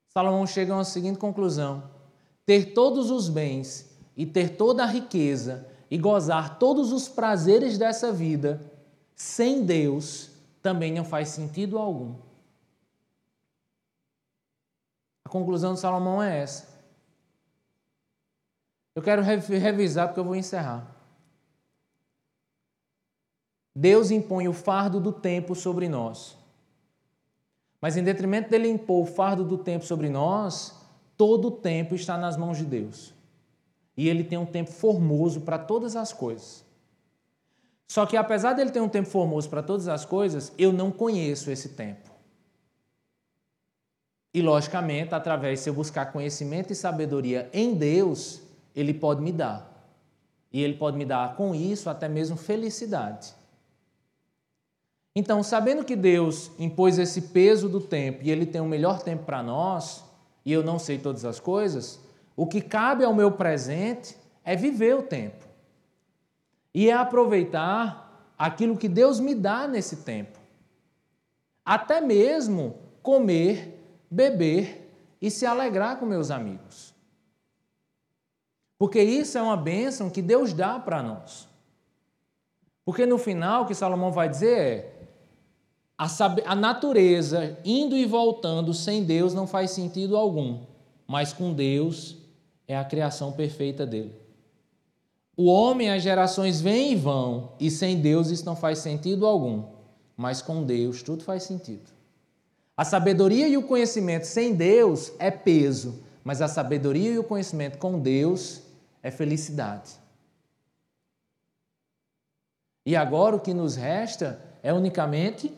Salomão 0.08 0.46
chega 0.46 0.72
a 0.72 0.76
uma 0.76 0.84
seguinte 0.84 1.18
conclusão: 1.18 1.93
ter 2.46 2.72
todos 2.72 3.10
os 3.10 3.28
bens 3.28 3.90
e 4.16 4.26
ter 4.26 4.56
toda 4.56 4.82
a 4.82 4.86
riqueza 4.86 5.68
e 5.90 5.98
gozar 5.98 6.58
todos 6.58 6.92
os 6.92 7.08
prazeres 7.08 7.78
dessa 7.78 8.12
vida 8.12 8.60
sem 9.14 9.64
Deus 9.64 10.30
também 10.62 10.92
não 10.92 11.04
faz 11.04 11.28
sentido 11.28 11.78
algum. 11.78 12.16
A 15.24 15.28
conclusão 15.28 15.74
de 15.74 15.80
Salomão 15.80 16.22
é 16.22 16.40
essa. 16.40 16.74
Eu 18.94 19.02
quero 19.02 19.22
revisar 19.22 20.08
porque 20.08 20.20
eu 20.20 20.24
vou 20.24 20.36
encerrar. 20.36 20.94
Deus 23.74 24.10
impõe 24.10 24.46
o 24.46 24.52
fardo 24.52 25.00
do 25.00 25.12
tempo 25.12 25.54
sobre 25.54 25.88
nós. 25.88 26.36
Mas 27.80 27.96
em 27.96 28.04
detrimento 28.04 28.48
dele 28.48 28.68
impor 28.68 29.02
o 29.02 29.06
fardo 29.06 29.44
do 29.44 29.58
tempo 29.58 29.84
sobre 29.84 30.08
nós, 30.08 30.74
todo 31.16 31.48
o 31.48 31.50
tempo 31.50 31.94
está 31.94 32.16
nas 32.16 32.36
mãos 32.36 32.58
de 32.58 32.64
Deus. 32.64 33.14
E 33.96 34.08
ele 34.08 34.24
tem 34.24 34.38
um 34.38 34.46
tempo 34.46 34.70
formoso 34.70 35.42
para 35.42 35.58
todas 35.58 35.96
as 35.96 36.12
coisas. 36.12 36.64
Só 37.86 38.06
que 38.06 38.16
apesar 38.16 38.54
dele 38.54 38.70
ter 38.70 38.80
um 38.80 38.88
tempo 38.88 39.08
formoso 39.08 39.48
para 39.48 39.62
todas 39.62 39.88
as 39.88 40.04
coisas, 40.04 40.52
eu 40.58 40.72
não 40.72 40.90
conheço 40.90 41.50
esse 41.50 41.70
tempo. 41.70 42.10
E 44.32 44.42
logicamente, 44.42 45.14
através 45.14 45.62
de 45.62 45.70
eu 45.70 45.74
buscar 45.74 46.06
conhecimento 46.06 46.72
e 46.72 46.76
sabedoria 46.76 47.48
em 47.52 47.74
Deus, 47.74 48.42
ele 48.74 48.92
pode 48.92 49.22
me 49.22 49.30
dar. 49.30 49.72
E 50.52 50.60
ele 50.62 50.74
pode 50.74 50.96
me 50.96 51.04
dar 51.04 51.36
com 51.36 51.54
isso 51.54 51.88
até 51.88 52.08
mesmo 52.08 52.36
felicidade. 52.36 53.32
Então, 55.14 55.44
sabendo 55.44 55.84
que 55.84 55.94
Deus 55.94 56.50
impôs 56.58 56.98
esse 56.98 57.22
peso 57.22 57.68
do 57.68 57.80
tempo 57.80 58.20
e 58.24 58.30
ele 58.30 58.44
tem 58.44 58.60
o 58.60 58.66
melhor 58.66 59.00
tempo 59.00 59.24
para 59.24 59.40
nós, 59.40 60.04
e 60.44 60.52
eu 60.52 60.62
não 60.62 60.78
sei 60.78 60.98
todas 60.98 61.24
as 61.24 61.40
coisas, 61.40 62.00
o 62.36 62.46
que 62.46 62.60
cabe 62.60 63.04
ao 63.04 63.14
meu 63.14 63.32
presente 63.32 64.16
é 64.44 64.54
viver 64.54 64.94
o 64.94 65.02
tempo. 65.02 65.44
E 66.74 66.90
é 66.90 66.92
aproveitar 66.92 68.32
aquilo 68.36 68.76
que 68.76 68.88
Deus 68.88 69.20
me 69.20 69.34
dá 69.34 69.66
nesse 69.66 69.98
tempo. 69.98 70.38
Até 71.64 72.00
mesmo 72.00 72.76
comer, 73.02 73.80
beber 74.10 74.90
e 75.20 75.30
se 75.30 75.46
alegrar 75.46 75.98
com 75.98 76.04
meus 76.04 76.30
amigos. 76.30 76.94
Porque 78.76 79.00
isso 79.00 79.38
é 79.38 79.42
uma 79.42 79.56
bênção 79.56 80.10
que 80.10 80.20
Deus 80.20 80.52
dá 80.52 80.78
para 80.78 81.02
nós. 81.02 81.48
Porque 82.84 83.06
no 83.06 83.16
final, 83.16 83.62
o 83.62 83.66
que 83.66 83.74
Salomão 83.74 84.12
vai 84.12 84.28
dizer 84.28 84.58
é: 84.58 84.93
a, 85.96 86.06
a 86.46 86.54
natureza 86.54 87.58
indo 87.64 87.96
e 87.96 88.04
voltando 88.04 88.74
sem 88.74 89.04
Deus 89.04 89.32
não 89.32 89.46
faz 89.46 89.70
sentido 89.70 90.16
algum, 90.16 90.60
mas 91.06 91.32
com 91.32 91.52
Deus 91.52 92.16
é 92.66 92.76
a 92.76 92.84
criação 92.84 93.32
perfeita 93.32 93.86
dele. 93.86 94.14
O 95.36 95.46
homem, 95.46 95.90
as 95.90 96.02
gerações 96.02 96.60
vêm 96.60 96.92
e 96.92 96.96
vão, 96.96 97.52
e 97.58 97.70
sem 97.70 98.00
Deus 98.00 98.30
isso 98.30 98.44
não 98.44 98.54
faz 98.54 98.78
sentido 98.78 99.26
algum, 99.26 99.64
mas 100.16 100.40
com 100.40 100.62
Deus 100.62 101.02
tudo 101.02 101.24
faz 101.24 101.42
sentido. 101.42 101.92
A 102.76 102.84
sabedoria 102.84 103.46
e 103.48 103.56
o 103.56 103.62
conhecimento 103.62 104.24
sem 104.24 104.54
Deus 104.54 105.12
é 105.18 105.30
peso, 105.30 106.02
mas 106.24 106.40
a 106.40 106.48
sabedoria 106.48 107.12
e 107.12 107.18
o 107.18 107.24
conhecimento 107.24 107.78
com 107.78 108.00
Deus 108.00 108.62
é 109.02 109.10
felicidade. 109.10 109.92
E 112.86 112.96
agora 112.96 113.36
o 113.36 113.40
que 113.40 113.54
nos 113.54 113.76
resta 113.76 114.40
é 114.62 114.72
unicamente 114.72 115.52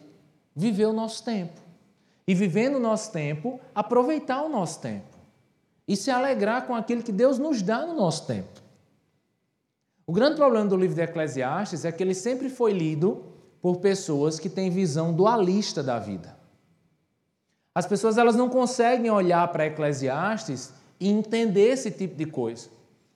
viver 0.56 0.86
o 0.86 0.92
nosso 0.92 1.22
tempo. 1.22 1.60
E 2.26 2.34
vivendo 2.34 2.76
o 2.76 2.80
nosso 2.80 3.12
tempo, 3.12 3.60
aproveitar 3.74 4.42
o 4.42 4.48
nosso 4.48 4.80
tempo 4.80 5.16
e 5.86 5.94
se 5.94 6.10
alegrar 6.10 6.66
com 6.66 6.74
aquilo 6.74 7.02
que 7.02 7.12
Deus 7.12 7.38
nos 7.38 7.62
dá 7.62 7.86
no 7.86 7.94
nosso 7.94 8.26
tempo. 8.26 8.60
O 10.04 10.12
grande 10.12 10.36
problema 10.36 10.66
do 10.66 10.76
livro 10.76 10.96
de 10.96 11.02
Eclesiastes 11.02 11.84
é 11.84 11.92
que 11.92 12.02
ele 12.02 12.14
sempre 12.14 12.48
foi 12.48 12.72
lido 12.72 13.24
por 13.60 13.76
pessoas 13.76 14.40
que 14.40 14.48
têm 14.48 14.70
visão 14.70 15.12
dualista 15.12 15.82
da 15.82 15.98
vida. 15.98 16.36
As 17.74 17.86
pessoas 17.86 18.16
elas 18.16 18.34
não 18.34 18.48
conseguem 18.48 19.10
olhar 19.10 19.46
para 19.48 19.66
Eclesiastes 19.66 20.72
e 20.98 21.08
entender 21.08 21.68
esse 21.68 21.90
tipo 21.90 22.16
de 22.16 22.26
coisa. 22.26 22.68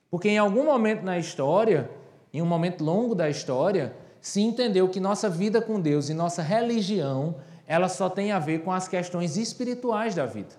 Porque 0.09 0.29
em 0.29 0.37
algum 0.37 0.65
momento 0.65 1.03
na 1.03 1.17
história, 1.17 1.89
em 2.33 2.41
um 2.41 2.45
momento 2.45 2.83
longo 2.83 3.15
da 3.15 3.29
história, 3.29 3.95
se 4.21 4.39
entendeu 4.39 4.87
que 4.87 4.99
nossa 4.99 5.29
vida 5.29 5.61
com 5.61 5.81
Deus 5.81 6.07
e 6.07 6.13
nossa 6.13 6.41
religião, 6.41 7.35
ela 7.65 7.89
só 7.89 8.09
tem 8.09 8.31
a 8.31 8.39
ver 8.39 8.63
com 8.63 8.71
as 8.71 8.87
questões 8.87 9.35
espirituais 9.35 10.13
da 10.13 10.25
vida. 10.25 10.55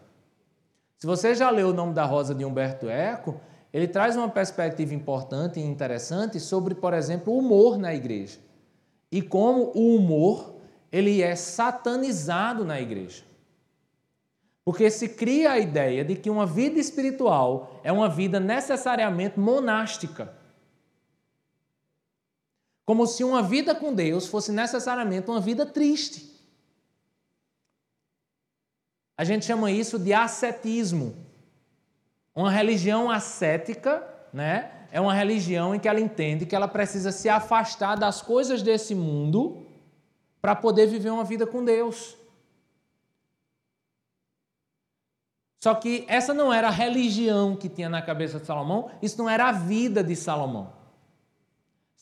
Se 0.98 1.06
você 1.06 1.34
já 1.34 1.48
leu 1.48 1.68
O 1.68 1.72
Nome 1.72 1.94
da 1.94 2.04
Rosa 2.04 2.34
de 2.34 2.44
Humberto 2.44 2.88
Eco, 2.88 3.40
ele 3.72 3.88
traz 3.88 4.16
uma 4.16 4.28
perspectiva 4.28 4.94
importante 4.94 5.58
e 5.58 5.64
interessante 5.64 6.38
sobre, 6.38 6.74
por 6.74 6.92
exemplo, 6.92 7.32
o 7.32 7.38
humor 7.38 7.78
na 7.78 7.94
igreja. 7.94 8.38
E 9.10 9.22
como 9.22 9.72
o 9.74 9.96
humor 9.96 10.52
ele 10.92 11.22
é 11.22 11.34
satanizado 11.34 12.64
na 12.64 12.80
igreja. 12.80 13.24
Porque 14.64 14.90
se 14.90 15.08
cria 15.08 15.52
a 15.52 15.58
ideia 15.58 16.04
de 16.04 16.14
que 16.14 16.30
uma 16.30 16.46
vida 16.46 16.78
espiritual 16.78 17.80
é 17.82 17.90
uma 17.90 18.08
vida 18.08 18.38
necessariamente 18.38 19.40
monástica. 19.40 20.32
Como 22.92 23.06
se 23.06 23.24
uma 23.24 23.42
vida 23.42 23.74
com 23.74 23.94
Deus 23.94 24.26
fosse 24.26 24.52
necessariamente 24.52 25.30
uma 25.30 25.40
vida 25.40 25.64
triste. 25.64 26.30
A 29.16 29.24
gente 29.24 29.46
chama 29.46 29.70
isso 29.70 29.98
de 29.98 30.12
ascetismo. 30.12 31.16
Uma 32.34 32.50
religião 32.50 33.10
ascética, 33.10 34.06
né? 34.30 34.88
É 34.90 35.00
uma 35.00 35.14
religião 35.14 35.74
em 35.74 35.78
que 35.78 35.88
ela 35.88 36.00
entende 36.00 36.44
que 36.44 36.54
ela 36.54 36.68
precisa 36.68 37.10
se 37.10 37.30
afastar 37.30 37.96
das 37.96 38.20
coisas 38.20 38.60
desse 38.60 38.94
mundo 38.94 39.66
para 40.42 40.54
poder 40.54 40.86
viver 40.86 41.08
uma 41.08 41.24
vida 41.24 41.46
com 41.46 41.64
Deus. 41.64 42.14
Só 45.62 45.74
que 45.74 46.04
essa 46.08 46.34
não 46.34 46.52
era 46.52 46.68
a 46.68 46.70
religião 46.70 47.56
que 47.56 47.70
tinha 47.70 47.88
na 47.88 48.02
cabeça 48.02 48.38
de 48.38 48.44
Salomão, 48.44 48.90
isso 49.00 49.16
não 49.16 49.30
era 49.30 49.48
a 49.48 49.52
vida 49.52 50.04
de 50.04 50.14
Salomão. 50.14 50.81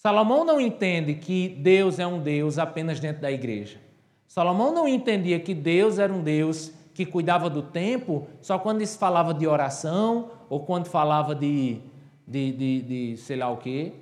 Salomão 0.02 0.46
não 0.46 0.58
entende 0.58 1.14
que 1.14 1.46
Deus 1.46 1.98
é 1.98 2.06
um 2.06 2.22
Deus 2.22 2.58
apenas 2.58 2.98
dentro 2.98 3.20
da 3.20 3.30
igreja. 3.30 3.78
Salomão 4.26 4.72
não 4.72 4.88
entendia 4.88 5.38
que 5.38 5.52
Deus 5.52 5.98
era 5.98 6.10
um 6.10 6.22
Deus 6.22 6.72
que 6.94 7.04
cuidava 7.04 7.50
do 7.50 7.62
tempo 7.62 8.26
só 8.40 8.58
quando 8.58 8.84
se 8.86 8.96
falava 8.96 9.34
de 9.34 9.46
oração 9.46 10.30
ou 10.48 10.60
quando 10.60 10.86
falava 10.86 11.34
de, 11.34 11.80
de, 12.26 12.50
de, 12.50 12.80
de 12.80 13.16
sei 13.18 13.36
lá 13.36 13.50
o 13.50 13.58
quê, 13.58 13.92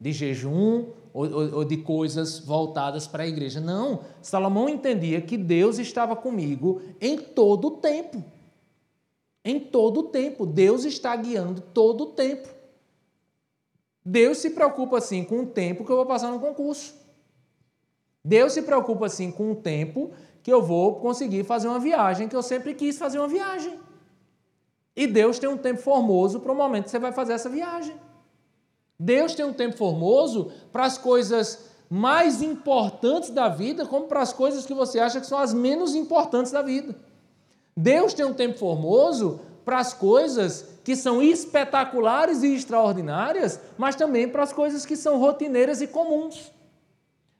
de 0.00 0.12
jejum 0.12 0.90
ou, 1.12 1.24
ou, 1.24 1.54
ou 1.56 1.64
de 1.64 1.78
coisas 1.78 2.38
voltadas 2.38 3.08
para 3.08 3.24
a 3.24 3.28
igreja. 3.28 3.60
Não, 3.60 4.02
Salomão 4.22 4.68
entendia 4.68 5.20
que 5.20 5.36
Deus 5.36 5.80
estava 5.80 6.14
comigo 6.14 6.80
em 7.00 7.18
todo 7.18 7.66
o 7.66 7.70
tempo. 7.72 8.22
Em 9.44 9.58
todo 9.58 10.00
o 10.00 10.04
tempo. 10.04 10.46
Deus 10.46 10.84
está 10.84 11.16
guiando 11.16 11.60
todo 11.60 12.02
o 12.02 12.06
tempo. 12.06 12.57
Deus 14.10 14.38
se 14.38 14.48
preocupa 14.48 14.96
assim 14.96 15.22
com 15.22 15.40
o 15.40 15.46
tempo 15.46 15.84
que 15.84 15.92
eu 15.92 15.96
vou 15.96 16.06
passar 16.06 16.30
no 16.30 16.40
concurso. 16.40 16.94
Deus 18.24 18.54
se 18.54 18.62
preocupa 18.62 19.04
assim 19.04 19.30
com 19.30 19.52
o 19.52 19.54
tempo 19.54 20.12
que 20.42 20.50
eu 20.50 20.62
vou 20.62 20.94
conseguir 20.96 21.44
fazer 21.44 21.68
uma 21.68 21.78
viagem, 21.78 22.26
que 22.26 22.34
eu 22.34 22.42
sempre 22.42 22.72
quis 22.72 22.96
fazer 22.96 23.18
uma 23.18 23.28
viagem. 23.28 23.78
E 24.96 25.06
Deus 25.06 25.38
tem 25.38 25.46
um 25.46 25.58
tempo 25.58 25.82
formoso 25.82 26.40
para 26.40 26.50
o 26.50 26.54
momento 26.54 26.84
que 26.84 26.90
você 26.90 26.98
vai 26.98 27.12
fazer 27.12 27.34
essa 27.34 27.50
viagem. 27.50 27.94
Deus 28.98 29.34
tem 29.34 29.44
um 29.44 29.52
tempo 29.52 29.76
formoso 29.76 30.50
para 30.72 30.86
as 30.86 30.96
coisas 30.96 31.66
mais 31.90 32.40
importantes 32.40 33.28
da 33.28 33.50
vida, 33.50 33.84
como 33.84 34.06
para 34.06 34.22
as 34.22 34.32
coisas 34.32 34.64
que 34.64 34.72
você 34.72 34.98
acha 34.98 35.20
que 35.20 35.26
são 35.26 35.38
as 35.38 35.52
menos 35.52 35.94
importantes 35.94 36.50
da 36.50 36.62
vida. 36.62 36.96
Deus 37.76 38.14
tem 38.14 38.24
um 38.24 38.32
tempo 38.32 38.58
formoso 38.58 39.38
para 39.66 39.80
as 39.80 39.92
coisas 39.92 40.77
que 40.88 40.96
são 40.96 41.20
espetaculares 41.20 42.42
e 42.42 42.54
extraordinárias, 42.54 43.60
mas 43.76 43.94
também 43.94 44.26
para 44.26 44.42
as 44.42 44.54
coisas 44.54 44.86
que 44.86 44.96
são 44.96 45.18
rotineiras 45.18 45.82
e 45.82 45.86
comuns. 45.86 46.50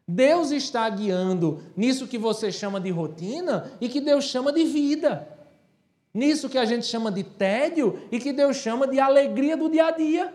Deus 0.07 0.51
está 0.51 0.87
guiando 0.91 1.63
nisso 1.75 2.07
que 2.07 2.19
você 2.19 2.53
chama 2.53 2.79
de 2.79 2.91
rotina 2.91 3.73
e 3.81 3.89
que 3.89 4.03
Deus 4.03 4.25
chama 4.25 4.53
de 4.53 4.65
vida. 4.65 5.27
Nisso 6.13 6.51
que 6.51 6.59
a 6.59 6.67
gente 6.67 6.85
chama 6.85 7.11
de 7.11 7.25
tédio 7.25 7.99
e 8.13 8.19
que 8.19 8.35
Deus 8.35 8.59
chama 8.59 8.87
de 8.87 9.01
alegria 9.01 9.57
do 9.57 9.71
dia 9.71 9.87
a 9.87 9.93
dia. 9.93 10.35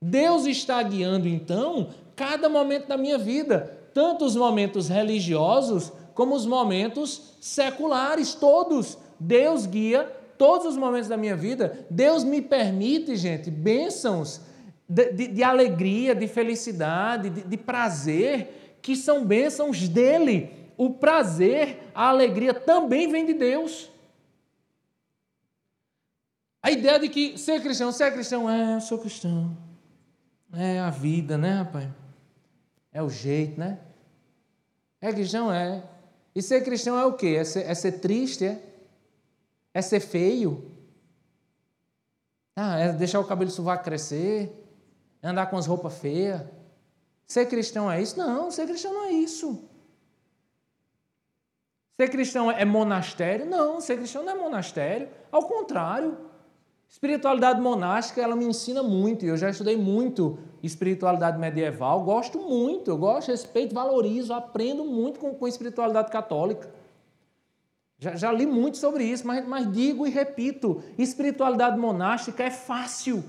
Deus 0.00 0.46
está 0.46 0.82
guiando 0.82 1.28
então 1.28 1.90
cada 2.16 2.48
momento 2.48 2.88
da 2.88 2.96
minha 2.96 3.18
vida, 3.18 3.78
tanto 3.92 4.24
os 4.24 4.34
momentos 4.34 4.88
religiosos 4.88 5.92
como 6.14 6.34
os 6.34 6.46
momentos 6.46 7.34
seculares, 7.38 8.32
todos. 8.32 8.96
Deus 9.20 9.66
guia 9.66 10.23
todos 10.38 10.66
os 10.66 10.76
momentos 10.76 11.08
da 11.08 11.16
minha 11.16 11.36
vida. 11.36 11.86
Deus 11.90 12.24
me 12.24 12.40
permite, 12.40 13.16
gente, 13.16 13.50
bênçãos 13.50 14.40
de, 14.88 15.12
de, 15.12 15.28
de 15.28 15.42
alegria, 15.42 16.14
de 16.14 16.28
felicidade, 16.28 17.30
de, 17.30 17.42
de 17.42 17.56
prazer, 17.56 18.78
que 18.82 18.94
são 18.94 19.24
bênçãos 19.24 19.88
dele. 19.88 20.50
O 20.76 20.90
prazer, 20.90 21.90
a 21.94 22.08
alegria 22.08 22.52
também 22.52 23.08
vem 23.08 23.24
de 23.24 23.34
Deus. 23.34 23.90
A 26.62 26.70
ideia 26.70 26.98
de 26.98 27.08
que 27.08 27.36
ser 27.36 27.60
cristão, 27.60 27.92
ser 27.92 28.12
cristão, 28.12 28.48
é, 28.48 28.76
eu 28.76 28.80
sou 28.80 28.98
cristão. 28.98 29.56
É 30.52 30.80
a 30.80 30.90
vida, 30.90 31.36
né, 31.36 31.58
rapaz? 31.58 31.88
É 32.92 33.02
o 33.02 33.08
jeito, 33.08 33.58
né? 33.58 33.78
É 35.00 35.12
cristão, 35.12 35.52
é. 35.52 35.82
E 36.34 36.40
ser 36.40 36.64
cristão 36.64 36.98
é 36.98 37.04
o 37.04 37.12
quê? 37.12 37.36
É 37.38 37.44
ser, 37.44 37.66
é 37.66 37.74
ser 37.74 37.92
triste, 38.00 38.44
é? 38.46 38.62
É 39.74 39.82
ser 39.82 40.00
feio? 40.00 40.70
Ah, 42.56 42.78
é 42.78 42.92
deixar 42.92 43.18
o 43.18 43.24
cabelo 43.24 43.50
sovaco 43.50 43.82
crescer? 43.82 44.64
É 45.20 45.28
andar 45.28 45.46
com 45.46 45.58
as 45.58 45.66
roupas 45.66 45.98
feias? 45.98 46.40
Ser 47.26 47.46
cristão 47.46 47.90
é 47.90 48.00
isso? 48.00 48.16
Não, 48.16 48.50
ser 48.50 48.66
cristão 48.66 48.94
não 48.94 49.04
é 49.06 49.12
isso. 49.12 49.68
Ser 52.00 52.08
cristão 52.08 52.50
é 52.50 52.64
monastério? 52.64 53.46
Não, 53.46 53.80
ser 53.80 53.96
cristão 53.96 54.24
não 54.24 54.32
é 54.32 54.36
monastério. 54.36 55.08
Ao 55.32 55.42
contrário. 55.42 56.16
Espiritualidade 56.88 57.60
monástica, 57.60 58.20
ela 58.20 58.36
me 58.36 58.44
ensina 58.44 58.82
muito. 58.82 59.24
Eu 59.24 59.36
já 59.36 59.50
estudei 59.50 59.76
muito 59.76 60.38
espiritualidade 60.62 61.38
medieval, 61.38 62.02
gosto 62.04 62.38
muito, 62.38 62.90
eu 62.90 62.96
gosto, 62.96 63.30
respeito, 63.30 63.74
valorizo, 63.74 64.32
aprendo 64.32 64.84
muito 64.84 65.18
com, 65.18 65.34
com 65.34 65.48
espiritualidade 65.48 66.10
católica. 66.10 66.72
Já, 68.04 68.16
já, 68.16 68.30
li 68.30 68.44
muito 68.44 68.76
sobre 68.76 69.02
isso, 69.02 69.26
mas, 69.26 69.48
mas 69.48 69.72
digo 69.72 70.06
e 70.06 70.10
repito: 70.10 70.82
espiritualidade 70.98 71.78
monástica 71.78 72.44
é 72.44 72.50
fácil. 72.50 73.24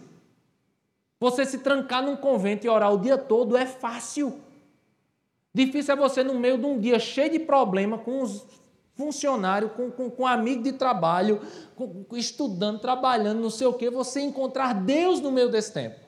Você 1.18 1.46
se 1.46 1.60
trancar 1.60 2.04
num 2.04 2.18
convento 2.18 2.66
e 2.66 2.70
orar 2.70 2.94
o 2.94 3.00
dia 3.00 3.18
todo 3.18 3.56
é 3.56 3.66
fácil. 3.66 4.38
Difícil 5.54 5.94
é 5.94 5.98
você, 5.98 6.26
no 6.26 6.38
meio 6.38 6.58
de 6.58 6.66
um 6.66 6.78
dia 6.78 7.00
cheio 7.00 7.32
de 7.32 7.40
problema, 7.40 7.98
com 7.98 8.22
os 8.22 8.46
funcionários, 8.96 9.72
com, 9.72 9.90
com, 9.90 10.10
com 10.10 10.28
amigo 10.28 10.62
de 10.62 10.74
trabalho, 10.74 11.40
com, 11.74 12.06
estudando, 12.12 12.80
trabalhando, 12.80 13.40
não 13.40 13.50
sei 13.50 13.68
o 13.68 13.74
quê, 13.74 13.90
você 13.90 14.20
encontrar 14.20 14.74
Deus 14.74 15.22
no 15.22 15.32
meio 15.32 15.50
desse 15.50 15.72
tempo. 15.72 16.05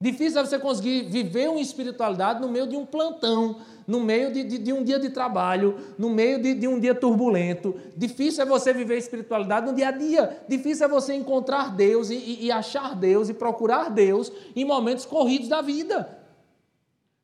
Difícil 0.00 0.40
é 0.40 0.46
você 0.46 0.60
conseguir 0.60 1.08
viver 1.10 1.50
uma 1.50 1.60
espiritualidade 1.60 2.40
no 2.40 2.48
meio 2.48 2.68
de 2.68 2.76
um 2.76 2.86
plantão, 2.86 3.56
no 3.84 3.98
meio 3.98 4.32
de, 4.32 4.44
de, 4.44 4.58
de 4.58 4.72
um 4.72 4.84
dia 4.84 4.96
de 4.96 5.10
trabalho, 5.10 5.76
no 5.98 6.08
meio 6.08 6.40
de, 6.40 6.54
de, 6.54 6.68
um 6.68 6.78
dia 6.78 6.94
turbulento. 6.94 7.74
Difícil 7.96 8.44
é 8.44 8.46
você 8.46 8.72
viver 8.72 8.96
espiritualidade 8.96 9.66
no 9.66 9.74
dia 9.74 9.88
a 9.88 9.90
dia. 9.90 10.40
Difícil 10.48 10.86
é 10.86 10.88
você 10.88 11.14
encontrar 11.14 11.74
Deus 11.74 12.10
e, 12.10 12.14
e, 12.14 12.46
e 12.46 12.52
achar 12.52 12.94
Deus 12.94 13.28
e 13.28 13.34
procurar 13.34 13.90
Deus 13.90 14.30
em 14.54 14.64
momentos 14.64 15.04
corridos 15.04 15.48
da 15.48 15.60
vida. 15.60 16.17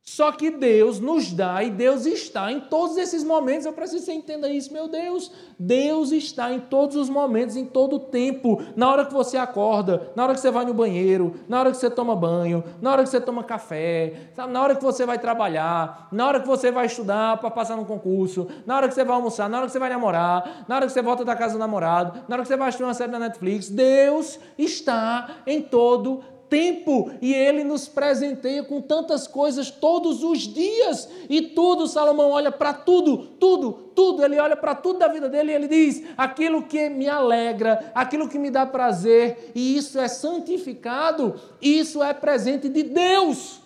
Só 0.07 0.31
que 0.33 0.51
Deus 0.51 1.01
nos 1.01 1.33
dá 1.33 1.63
e 1.63 1.71
Deus 1.71 2.05
está 2.05 2.53
em 2.53 2.61
todos 2.61 2.99
esses 2.99 3.25
momentos. 3.25 3.65
Eu 3.65 3.73
preciso 3.73 4.01
que 4.01 4.05
você 4.05 4.13
entenda 4.13 4.51
isso, 4.51 4.71
meu 4.71 4.87
Deus. 4.87 5.33
Deus 5.59 6.13
está 6.13 6.53
em 6.53 6.61
todos 6.61 6.95
os 6.95 7.09
momentos, 7.09 7.57
em 7.57 7.65
todo 7.65 7.97
o 7.97 7.99
tempo. 7.99 8.63
Na 8.77 8.91
hora 8.91 9.07
que 9.07 9.15
você 9.15 9.39
acorda, 9.39 10.13
na 10.15 10.25
hora 10.25 10.35
que 10.35 10.41
você 10.41 10.51
vai 10.51 10.67
no 10.67 10.75
banheiro, 10.75 11.35
na 11.49 11.59
hora 11.59 11.71
que 11.71 11.79
você 11.79 11.89
toma 11.89 12.15
banho, 12.15 12.63
na 12.83 12.93
hora 12.93 13.03
que 13.03 13.09
você 13.09 13.19
toma 13.19 13.43
café, 13.43 14.31
na 14.51 14.63
hora 14.63 14.77
que 14.77 14.85
você 14.85 15.07
vai 15.07 15.19
trabalhar, 15.19 16.09
na 16.13 16.29
hora 16.29 16.39
que 16.39 16.47
você 16.47 16.71
vai 16.71 16.85
estudar 16.85 17.39
para 17.39 17.51
passar 17.51 17.75
no 17.75 17.87
concurso, 17.87 18.47
na 18.67 18.77
hora 18.77 18.89
que 18.89 18.95
você 18.95 19.05
vai 19.05 19.17
almoçar, 19.17 19.49
na 19.49 19.57
hora 19.57 19.67
que 19.67 19.73
você 19.73 19.79
vai 19.79 19.89
namorar, 19.89 20.67
na 20.69 20.77
hora 20.77 20.87
que 20.87 20.93
você 20.93 21.01
volta 21.01 21.25
da 21.25 21.35
casa 21.35 21.55
do 21.55 21.59
namorado, 21.59 22.21
na 22.29 22.37
hora 22.37 22.43
que 22.43 22.49
você 22.49 22.59
vai 22.59 22.69
assistir 22.69 22.85
uma 22.85 22.93
série 22.93 23.11
da 23.11 23.19
Netflix. 23.19 23.71
Deus 23.71 24.39
está 24.59 25.39
em 25.47 25.63
todo 25.63 26.34
tempo 26.55 27.11
e 27.21 27.35
ele 27.35 27.65
nos 27.65 27.89
presenteia 27.89 28.63
com 28.63 28.81
tantas 28.81 29.27
coisas 29.27 29.73
todos 29.73 30.23
os 30.23 30.43
dias. 30.43 31.09
E 31.29 31.43
tudo, 31.43 31.89
Salomão 31.89 32.31
olha 32.31 32.53
para 32.53 32.73
tudo, 32.73 33.27
tudo, 33.41 33.73
tudo. 33.93 34.25
Ele 34.25 34.39
olha 34.39 34.57
para 34.57 34.73
tudo 34.73 35.01
da 35.01 35.09
vida 35.09 35.29
dele 35.29 35.51
e 35.51 35.55
ele 35.57 35.67
diz: 35.67 36.05
aquilo 36.17 36.63
que 36.63 36.89
me 36.89 37.09
alegra, 37.09 37.91
aquilo 37.93 38.29
que 38.29 38.39
me 38.39 38.53
dá 38.53 38.65
prazer, 38.65 39.51
e 39.53 39.77
isso 39.77 39.99
é 39.99 40.07
santificado, 40.07 41.35
isso 41.61 42.01
é 42.01 42.15
presente 42.15 42.69
de 42.69 42.85
Deus. 42.85 43.61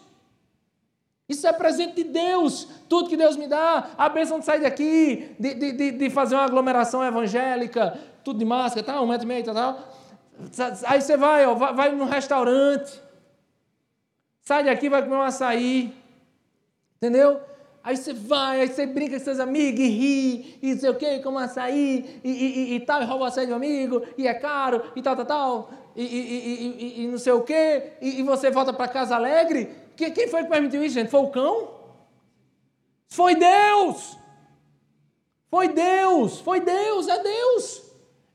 Isso 1.29 1.47
é 1.47 1.53
presente 1.53 1.97
de 1.97 2.05
Deus. 2.05 2.67
Tudo 2.89 3.11
que 3.11 3.17
Deus 3.19 3.37
me 3.37 3.47
dá, 3.47 3.91
a 3.99 4.09
bênção 4.09 4.39
de 4.39 4.47
sair 4.47 4.63
daqui, 4.63 5.37
de, 5.39 5.53
de, 5.53 5.91
de 5.91 6.09
fazer 6.09 6.37
uma 6.37 6.45
aglomeração 6.45 7.05
evangélica, 7.05 7.99
tudo 8.25 8.39
de 8.39 8.47
máscara, 8.47 8.87
tal, 8.87 9.05
um 9.05 9.09
metro 9.09 9.27
e 9.27 9.29
meio, 9.29 9.45
tal, 9.45 9.55
tal 9.55 9.98
Aí 10.87 11.01
você 11.01 11.17
vai, 11.17 11.45
ó, 11.47 11.55
vai, 11.55 11.91
num 11.93 12.05
restaurante, 12.05 13.01
sai 14.43 14.65
daqui, 14.65 14.89
vai 14.89 15.03
comer 15.03 15.17
um 15.17 15.23
açaí, 15.23 15.93
entendeu? 16.97 17.41
Aí 17.83 17.97
você 17.97 18.13
vai, 18.13 18.61
aí 18.61 18.69
você 18.69 18.87
brinca 18.87 19.19
com 19.19 19.25
seus 19.25 19.41
amigos 19.41 19.81
e 19.81 19.89
ri, 19.89 20.59
e 20.63 20.79
sei 20.79 20.91
o 20.91 20.95
quê, 20.95 21.19
como 21.21 21.39
açaí, 21.39 22.21
e, 22.23 22.31
e, 22.31 22.75
e, 22.75 22.81
tal, 22.81 23.03
e 23.03 23.05
rouba 23.05 23.25
o 23.25 23.27
açaí 23.27 23.47
do 23.47 23.55
amigo, 23.55 24.03
e 24.17 24.29
é 24.29 24.35
caro, 24.35 24.93
e 24.95 25.03
tal, 25.03 25.17
tal, 25.17 25.25
tal, 25.25 25.71
e, 25.97 26.05
e, 26.05 27.05
e 27.05 27.09
não 27.09 27.19
sei 27.19 27.33
o 27.33 27.43
quê, 27.43 27.95
e, 28.01 28.23
você 28.23 28.51
volta 28.51 28.73
para 28.73 28.87
casa 28.87 29.17
alegre. 29.17 29.75
Quem 29.97 30.29
foi 30.29 30.45
que 30.45 30.49
permitiu 30.49 30.85
isso, 30.85 30.95
gente? 30.95 31.11
Foi 31.11 31.21
o 31.21 31.31
cão? 31.31 31.69
Foi 33.09 33.35
Deus! 33.35 34.17
Foi 35.51 35.69
Deus! 35.69 36.41
Foi 36.41 36.61
Deus! 36.61 37.09
É 37.09 37.23
Deus! 37.23 37.88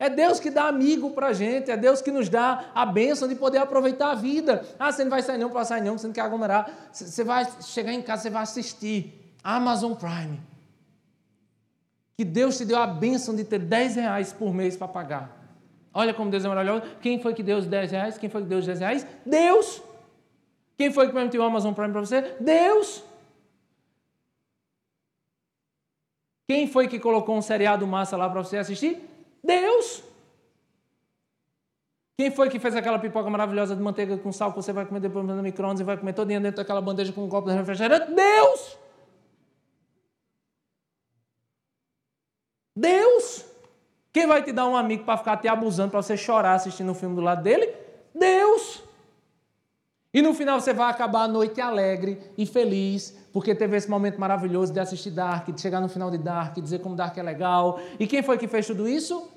É 0.04 0.10
Deus 0.10 0.38
que 0.38 0.50
dá 0.50 0.68
amigo 0.68 1.12
para 1.12 1.28
a 1.28 1.34
gente, 1.34 1.72
é 1.72 1.78
Deus 1.78 2.02
que 2.02 2.12
nos 2.12 2.28
dá 2.28 2.66
a 2.76 2.86
bênção 2.86 3.26
de 3.26 3.36
poder 3.36 3.60
aproveitar 3.60 4.12
a 4.12 4.16
vida. 4.16 4.66
Ah, 4.78 4.92
você 4.92 5.02
não 5.06 5.10
vai 5.10 5.22
sair 5.22 5.38
não 5.38 5.50
para 5.50 5.64
sair 5.64 5.80
não, 5.82 5.98
você 5.98 6.08
não 6.08 6.14
quer 6.14 6.24
aglomerar. 6.24 6.90
Você 6.92 7.24
vai 7.24 7.48
chegar 7.62 7.94
em 7.94 8.02
casa, 8.02 8.24
você 8.24 8.30
vai 8.30 8.44
assistir 8.44 9.34
Amazon 9.42 9.94
Prime. 9.94 10.42
Que 12.18 12.26
Deus 12.26 12.58
te 12.58 12.66
deu 12.66 12.80
a 12.80 12.86
bênção 12.86 13.34
de 13.34 13.46
ter 13.46 13.60
10 13.60 13.96
reais 13.96 14.34
por 14.34 14.54
mês 14.54 14.76
para 14.76 14.90
pagar. 14.90 15.32
Olha 15.94 16.14
como 16.14 16.30
Deus 16.30 16.44
é 16.44 16.50
maravilhoso. 16.50 16.84
Quem 17.02 17.22
foi 17.22 17.34
que 17.34 17.42
deu 17.42 17.60
os 17.60 17.66
10 17.66 17.92
reais? 17.92 18.18
Quem 18.18 18.30
foi 18.30 18.42
que 18.42 18.50
deu 18.50 18.60
os 18.60 18.66
10 18.66 18.80
reais? 18.82 19.08
Deus. 19.26 19.82
Quem 20.78 20.92
foi 20.92 21.08
que 21.08 21.14
permitiu 21.14 21.40
o 21.40 21.46
Amazon 21.46 21.74
Prime 21.74 21.94
para 21.94 22.02
você? 22.02 22.36
Deus. 22.42 23.06
Quem 26.46 26.68
foi 26.68 26.90
que 26.90 27.00
colocou 27.00 27.38
um 27.38 27.42
seriado 27.42 27.88
massa 27.88 28.18
lá 28.18 28.30
para 28.30 28.44
você 28.44 28.58
assistir? 28.58 29.13
Deus. 29.44 30.04
Quem 32.18 32.32
foi 32.32 32.50
que 32.50 32.60
fez 32.60 32.76
aquela 32.76 33.00
pipoca 33.00 33.30
maravilhosa 33.30 33.76
de 33.76 33.82
manteiga 33.82 34.18
com 34.18 34.32
sal 34.32 34.52
que 34.52 34.56
você 34.56 34.72
vai 34.72 34.86
comer 34.86 35.00
depois 35.00 35.26
no 35.26 35.42
micro-ondas 35.42 35.82
e 35.82 35.84
vai 35.84 35.98
comer 35.98 36.14
todinha 36.14 36.40
dentro 36.40 36.58
daquela 36.58 36.80
bandeja 36.80 37.12
com 37.12 37.26
um 37.26 37.30
copo 37.30 37.50
de 37.50 37.56
refrigerante? 37.56 38.12
Deus! 38.12 38.78
Deus! 42.76 43.46
Quem 44.12 44.28
vai 44.28 44.44
te 44.44 44.52
dar 44.52 44.68
um 44.68 44.78
amigo 44.78 45.04
para 45.04 45.18
ficar 45.18 45.38
te 45.38 45.48
abusando, 45.48 45.90
para 45.90 46.02
você 46.02 46.16
chorar 46.16 46.54
assistindo 46.54 46.92
um 46.92 46.96
filme 46.96 47.16
do 47.16 47.22
lado 47.22 47.42
dele? 47.42 47.74
Deus! 48.14 48.84
E 50.14 50.22
no 50.22 50.36
final 50.36 50.62
você 50.62 50.72
vai 50.72 50.92
acabar 50.92 51.24
a 51.24 51.28
noite 51.28 51.60
alegre 51.60 52.22
e 52.38 52.46
feliz, 52.46 53.18
porque 53.34 53.56
teve 53.56 53.76
esse 53.76 53.90
momento 53.90 54.20
maravilhoso 54.20 54.72
de 54.72 54.80
assistir 54.80 55.10
Dark, 55.10 55.50
de 55.50 55.60
chegar 55.60 55.82
no 55.82 55.90
final 55.90 56.12
de 56.12 56.20
Dark, 56.20 56.56
dizer 56.62 56.80
como 56.80 56.96
Dark 56.96 57.18
é 57.18 57.24
legal. 57.24 57.80
E 58.00 58.06
quem 58.06 58.22
foi 58.22 58.38
que 58.38 58.48
fez 58.48 58.68
tudo 58.68 58.88
isso? 58.88 59.33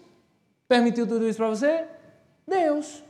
Permitiu 0.69 1.07
tudo 1.07 1.29
isso 1.29 1.37
para 1.37 1.49
você? 1.49 1.87
Deus. 2.47 3.03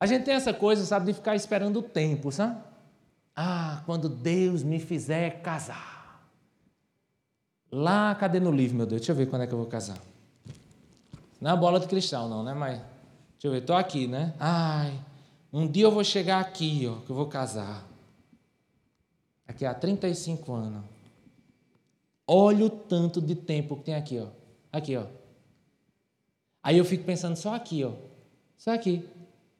A 0.00 0.06
gente 0.06 0.24
tem 0.24 0.34
essa 0.34 0.52
coisa, 0.52 0.84
sabe, 0.84 1.06
de 1.06 1.14
ficar 1.14 1.36
esperando 1.36 1.78
o 1.78 1.82
tempo, 1.82 2.32
sabe? 2.32 2.60
Ah, 3.36 3.82
quando 3.86 4.08
Deus 4.08 4.62
me 4.62 4.80
fizer 4.80 5.42
casar. 5.42 6.28
Lá, 7.70 8.14
cadê 8.14 8.40
no 8.40 8.50
livro, 8.50 8.76
meu 8.76 8.86
Deus? 8.86 9.00
Deixa 9.00 9.12
eu 9.12 9.16
ver 9.16 9.26
quando 9.26 9.42
é 9.42 9.46
que 9.46 9.54
eu 9.54 9.58
vou 9.58 9.66
casar. 9.66 9.98
Não 11.40 11.52
é 11.52 11.56
bola 11.56 11.80
de 11.80 11.86
cristal, 11.86 12.28
não, 12.28 12.42
né, 12.42 12.52
mas 12.52 12.80
Deixa 13.42 13.48
eu 13.48 13.58
ver, 13.58 13.62
estou 13.62 13.74
aqui, 13.74 14.06
né? 14.06 14.32
Ai, 14.38 14.96
um 15.52 15.66
dia 15.66 15.82
eu 15.82 15.90
vou 15.90 16.04
chegar 16.04 16.38
aqui, 16.38 16.86
ó, 16.88 17.04
que 17.04 17.10
eu 17.10 17.16
vou 17.16 17.26
casar. 17.26 17.84
Aqui 19.48 19.66
há 19.66 19.74
35 19.74 20.52
anos. 20.52 20.84
Olha 22.34 22.64
o 22.64 22.70
tanto 22.70 23.20
de 23.20 23.34
tempo 23.34 23.76
que 23.76 23.84
tem 23.84 23.94
aqui, 23.94 24.18
ó. 24.18 24.28
Aqui, 24.72 24.96
ó. 24.96 25.04
Aí 26.62 26.78
eu 26.78 26.84
fico 26.84 27.04
pensando 27.04 27.36
só 27.36 27.54
aqui, 27.54 27.84
ó. 27.84 27.92
Só 28.56 28.72
aqui. 28.72 29.06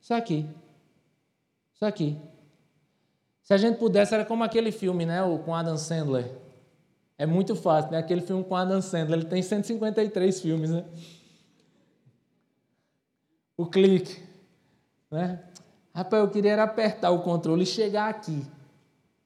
Só 0.00 0.14
aqui. 0.14 0.46
Só 1.74 1.86
aqui. 1.86 2.16
Se 3.42 3.52
a 3.52 3.56
gente 3.58 3.78
pudesse, 3.78 4.14
era 4.14 4.24
como 4.24 4.42
aquele 4.42 4.72
filme, 4.72 5.04
né? 5.04 5.22
O 5.22 5.38
com 5.40 5.54
Adam 5.54 5.76
Sandler. 5.76 6.32
É 7.18 7.26
muito 7.26 7.54
fácil, 7.54 7.90
né? 7.90 7.98
Aquele 7.98 8.22
filme 8.22 8.42
com 8.42 8.56
Adam 8.56 8.80
Sandler. 8.80 9.18
Ele 9.18 9.28
tem 9.28 9.42
153 9.42 10.40
filmes, 10.40 10.70
né? 10.70 10.84
o 13.56 13.66
clique. 13.66 14.22
Né? 15.10 15.38
Rapaz, 15.94 16.22
eu 16.22 16.30
queria 16.30 16.52
era 16.52 16.62
apertar 16.64 17.10
o 17.10 17.22
controle 17.22 17.64
e 17.64 17.66
chegar 17.66 18.08
aqui, 18.08 18.46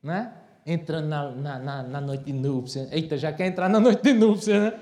né? 0.02 0.32
Entrando 0.66 1.06
na, 1.06 1.30
na, 1.30 1.58
na, 1.60 1.82
na 1.84 2.00
noite 2.00 2.24
de 2.24 2.32
núpcia. 2.32 2.88
Eita, 2.90 3.16
já 3.16 3.32
quer 3.32 3.46
entrar 3.46 3.68
na 3.68 3.78
noite 3.78 4.02
de 4.02 4.12
núpcia, 4.12 4.60
né? 4.60 4.78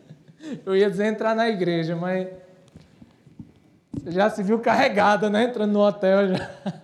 Eu 0.66 0.76
ia 0.76 0.90
dizer 0.90 1.06
entrar 1.06 1.34
na 1.34 1.48
igreja, 1.48 1.96
mas 1.96 2.28
você 3.94 4.10
já 4.10 4.28
se 4.28 4.42
viu 4.42 4.58
carregada, 4.58 5.30
né? 5.30 5.44
Entrando 5.44 5.72
no 5.72 5.80
hotel 5.80 6.28
já. 6.28 6.74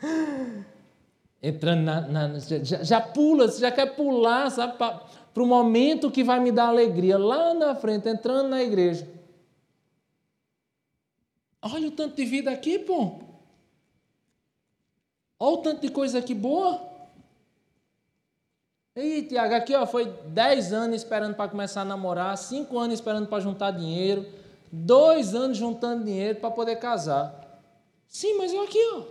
Entrando 1.42 1.82
na. 1.82 2.00
na 2.00 2.38
já, 2.38 2.82
já, 2.82 3.00
pula, 3.00 3.46
você 3.46 3.60
já 3.60 3.70
quer 3.70 3.94
pular, 3.94 4.50
sabe? 4.50 4.78
Para 4.78 5.42
o 5.42 5.46
momento 5.46 6.10
que 6.10 6.24
vai 6.24 6.40
me 6.40 6.50
dar 6.50 6.68
alegria. 6.68 7.18
Lá 7.18 7.52
na 7.52 7.74
frente, 7.74 8.08
entrando 8.08 8.48
na 8.48 8.62
igreja. 8.62 9.06
Olha 11.60 11.88
o 11.88 11.90
tanto 11.90 12.16
de 12.16 12.24
vida 12.24 12.50
aqui, 12.50 12.78
pô. 12.78 13.18
Olha 15.38 15.54
o 15.54 15.58
tanto 15.58 15.82
de 15.82 15.90
coisa 15.90 16.20
aqui 16.20 16.34
boa. 16.34 16.88
Ih, 19.00 19.22
Tiago, 19.22 19.54
aqui 19.54 19.76
ó, 19.76 19.86
foi 19.86 20.06
10 20.06 20.72
anos 20.72 20.96
esperando 20.96 21.36
para 21.36 21.48
começar 21.48 21.82
a 21.82 21.84
namorar, 21.84 22.36
5 22.36 22.76
anos 22.76 22.94
esperando 22.94 23.28
para 23.28 23.38
juntar 23.38 23.70
dinheiro, 23.70 24.26
2 24.72 25.36
anos 25.36 25.56
juntando 25.56 26.04
dinheiro 26.04 26.40
para 26.40 26.50
poder 26.50 26.74
casar. 26.80 27.62
Sim, 28.08 28.36
mas 28.38 28.52
eu 28.52 28.64
aqui, 28.64 28.80
ó. 28.94 29.04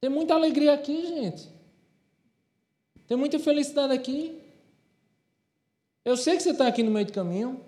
Tem 0.00 0.08
muita 0.08 0.32
alegria 0.32 0.72
aqui, 0.72 1.06
gente. 1.06 1.50
Tem 3.06 3.14
muita 3.14 3.38
felicidade 3.38 3.92
aqui. 3.92 4.40
Eu 6.02 6.16
sei 6.16 6.38
que 6.38 6.42
você 6.42 6.52
está 6.52 6.66
aqui 6.66 6.82
no 6.82 6.90
meio 6.90 7.04
do 7.04 7.12
caminho, 7.12 7.62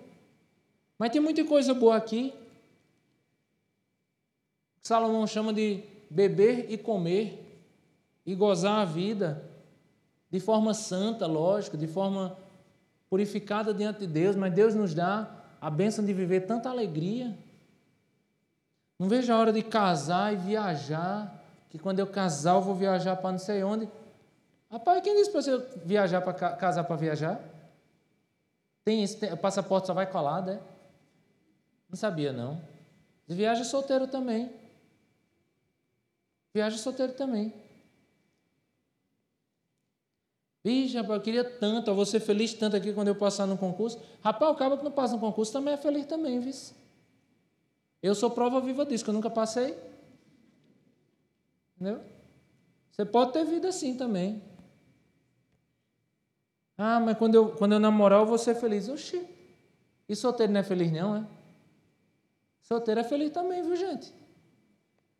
mas 0.97 1.11
tem 1.11 1.21
muita 1.21 1.45
coisa 1.45 1.75
boa 1.75 1.95
aqui. 1.95 2.33
Salomão 4.81 5.27
chama 5.27 5.53
de 5.53 5.83
beber 6.09 6.65
e 6.67 6.79
comer 6.79 7.61
e 8.25 8.33
gozar 8.33 8.79
a 8.79 8.85
vida 8.85 9.55
de 10.29 10.39
forma 10.39 10.73
santa, 10.73 11.25
lógico, 11.25 11.77
de 11.77 11.87
forma 11.87 12.37
purificada 13.09 13.73
diante 13.73 13.99
de 14.01 14.07
Deus, 14.07 14.35
mas 14.35 14.53
Deus 14.53 14.75
nos 14.75 14.93
dá 14.93 15.27
a 15.61 15.69
bênção 15.69 16.03
de 16.05 16.13
viver 16.13 16.41
tanta 16.41 16.69
alegria. 16.69 17.37
Não 18.99 19.07
vejo 19.07 19.31
a 19.31 19.37
hora 19.37 19.53
de 19.53 19.63
casar 19.63 20.33
e 20.33 20.35
viajar, 20.35 21.43
que 21.69 21.79
quando 21.79 21.99
eu 21.99 22.07
casar 22.07 22.55
eu 22.55 22.61
vou 22.61 22.75
viajar 22.75 23.15
para 23.15 23.31
não 23.31 23.39
sei 23.39 23.63
onde. 23.63 23.89
Rapaz, 24.69 25.01
quem 25.01 25.15
disse 25.15 25.31
para 25.31 25.41
você 25.41 25.57
viajar 25.85 26.21
para 26.21 26.33
casar 26.33 26.83
para 26.83 26.95
viajar? 26.95 27.39
Tem 28.83 29.03
esse, 29.03 29.25
o 29.25 29.37
passaporte 29.37 29.87
só 29.87 29.93
vai 29.93 30.07
colado, 30.07 30.51
é? 30.51 30.59
Não 31.89 31.95
sabia 31.95 32.33
não. 32.33 32.61
Viaja 33.27 33.63
solteiro 33.63 34.07
também. 34.07 34.51
Viaja 36.53 36.77
solteiro 36.77 37.13
também. 37.13 37.53
Vixe, 40.67 40.97
rapaz, 40.97 41.19
eu 41.19 41.21
queria 41.21 41.45
tanto, 41.45 41.89
eu 41.89 41.95
vou 41.95 42.05
ser 42.05 42.19
feliz 42.19 42.53
tanto 42.53 42.75
aqui 42.75 42.91
quando 42.91 43.07
eu 43.07 43.15
passar 43.15 43.45
no 43.45 43.57
concurso. 43.57 44.01
Rapaz, 44.21 44.51
o 44.51 44.55
cara 44.55 44.75
que 44.75 44.83
não 44.83 44.91
passa 44.91 45.13
no 45.13 45.19
concurso 45.21 45.53
também 45.53 45.73
é 45.73 45.77
feliz 45.77 46.05
também, 46.05 46.41
viu? 46.41 46.53
Eu 48.03 48.13
sou 48.13 48.29
prova 48.29 48.59
viva 48.59 48.85
disso, 48.85 49.01
que 49.01 49.09
eu 49.09 49.13
nunca 49.13 49.29
passei. 49.29 49.77
Entendeu? 51.73 52.01
Você 52.91 53.05
pode 53.05 53.31
ter 53.31 53.45
vida 53.45 53.69
assim 53.69 53.95
também. 53.95 54.43
Ah, 56.77 56.99
mas 56.99 57.17
quando 57.17 57.35
eu, 57.35 57.55
quando 57.55 57.71
eu 57.71 57.79
namorar 57.79 58.19
eu 58.19 58.25
vou 58.25 58.37
ser 58.37 58.55
feliz. 58.55 58.89
Oxi, 58.89 59.25
e 60.09 60.15
solteiro 60.17 60.51
não 60.51 60.59
é 60.59 60.63
feliz 60.63 60.91
não, 60.91 61.15
é? 61.15 61.25
Solteiro 62.61 62.99
é 62.99 63.05
feliz 63.05 63.31
também, 63.31 63.63
viu 63.63 63.77
gente? 63.77 64.13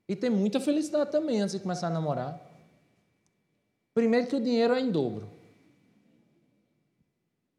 E 0.10 0.14
tem 0.14 0.30
muita 0.30 0.60
felicidade 0.60 1.10
também 1.10 1.40
antes 1.40 1.56
de 1.56 1.62
começar 1.62 1.88
a 1.88 1.92
namorar. 1.92 2.38
Primeiro 3.94 4.28
que 4.28 4.36
o 4.36 4.42
dinheiro 4.42 4.74
é 4.74 4.82
em 4.82 4.92
dobro. 4.92 5.37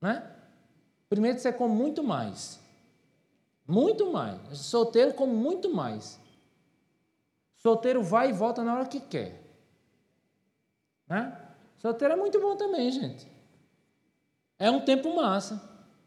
Né? 0.00 0.30
Primeiro 1.08 1.38
você 1.38 1.52
come 1.52 1.74
muito 1.74 2.02
mais. 2.02 2.60
Muito 3.66 4.10
mais. 4.10 4.58
Solteiro 4.58 5.14
come 5.14 5.32
muito 5.32 5.72
mais. 5.74 6.18
Solteiro 7.56 8.02
vai 8.02 8.30
e 8.30 8.32
volta 8.32 8.62
na 8.62 8.74
hora 8.74 8.86
que 8.86 9.00
quer. 9.00 9.42
Né? 11.08 11.36
Solteiro 11.78 12.14
é 12.14 12.16
muito 12.16 12.40
bom 12.40 12.56
também, 12.56 12.90
gente. 12.90 13.26
É 14.58 14.70
um 14.70 14.84
tempo 14.84 15.14
massa. 15.14 15.60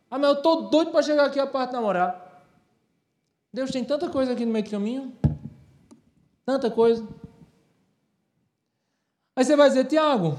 Ah, 0.10 0.18
mas 0.18 0.30
eu 0.30 0.38
estou 0.38 0.70
doido 0.70 0.92
para 0.92 1.02
chegar 1.02 1.26
aqui 1.26 1.40
a 1.40 1.48
parte 1.48 1.74
namorar. 1.74 2.44
Deus 3.54 3.72
tem 3.72 3.84
tanta 3.84 4.10
coisa 4.10 4.34
aqui 4.34 4.46
no 4.46 4.52
meio 4.52 4.66
do 4.66 4.72
caminho. 4.72 5.16
Tanta 6.46 6.70
coisa. 6.70 7.08
Aí 9.36 9.46
você 9.46 9.56
vai 9.56 9.70
dizer, 9.70 9.86
Tiago, 9.86 10.38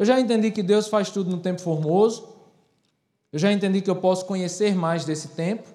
eu 0.00 0.06
já 0.06 0.18
entendi 0.18 0.50
que 0.50 0.62
Deus 0.62 0.88
faz 0.88 1.10
tudo 1.10 1.30
no 1.30 1.42
tempo 1.42 1.60
formoso. 1.60 2.26
Eu 3.30 3.38
já 3.38 3.52
entendi 3.52 3.82
que 3.82 3.90
eu 3.90 3.96
posso 3.96 4.24
conhecer 4.24 4.74
mais 4.74 5.04
desse 5.04 5.28
tempo. 5.28 5.68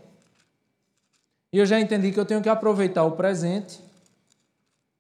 E 1.53 1.59
eu 1.59 1.65
já 1.67 1.79
entendi 1.79 2.11
que 2.11 2.19
eu 2.19 2.25
tenho 2.25 2.41
que 2.41 2.49
aproveitar 2.49 3.03
o 3.03 3.11
presente 3.11 3.79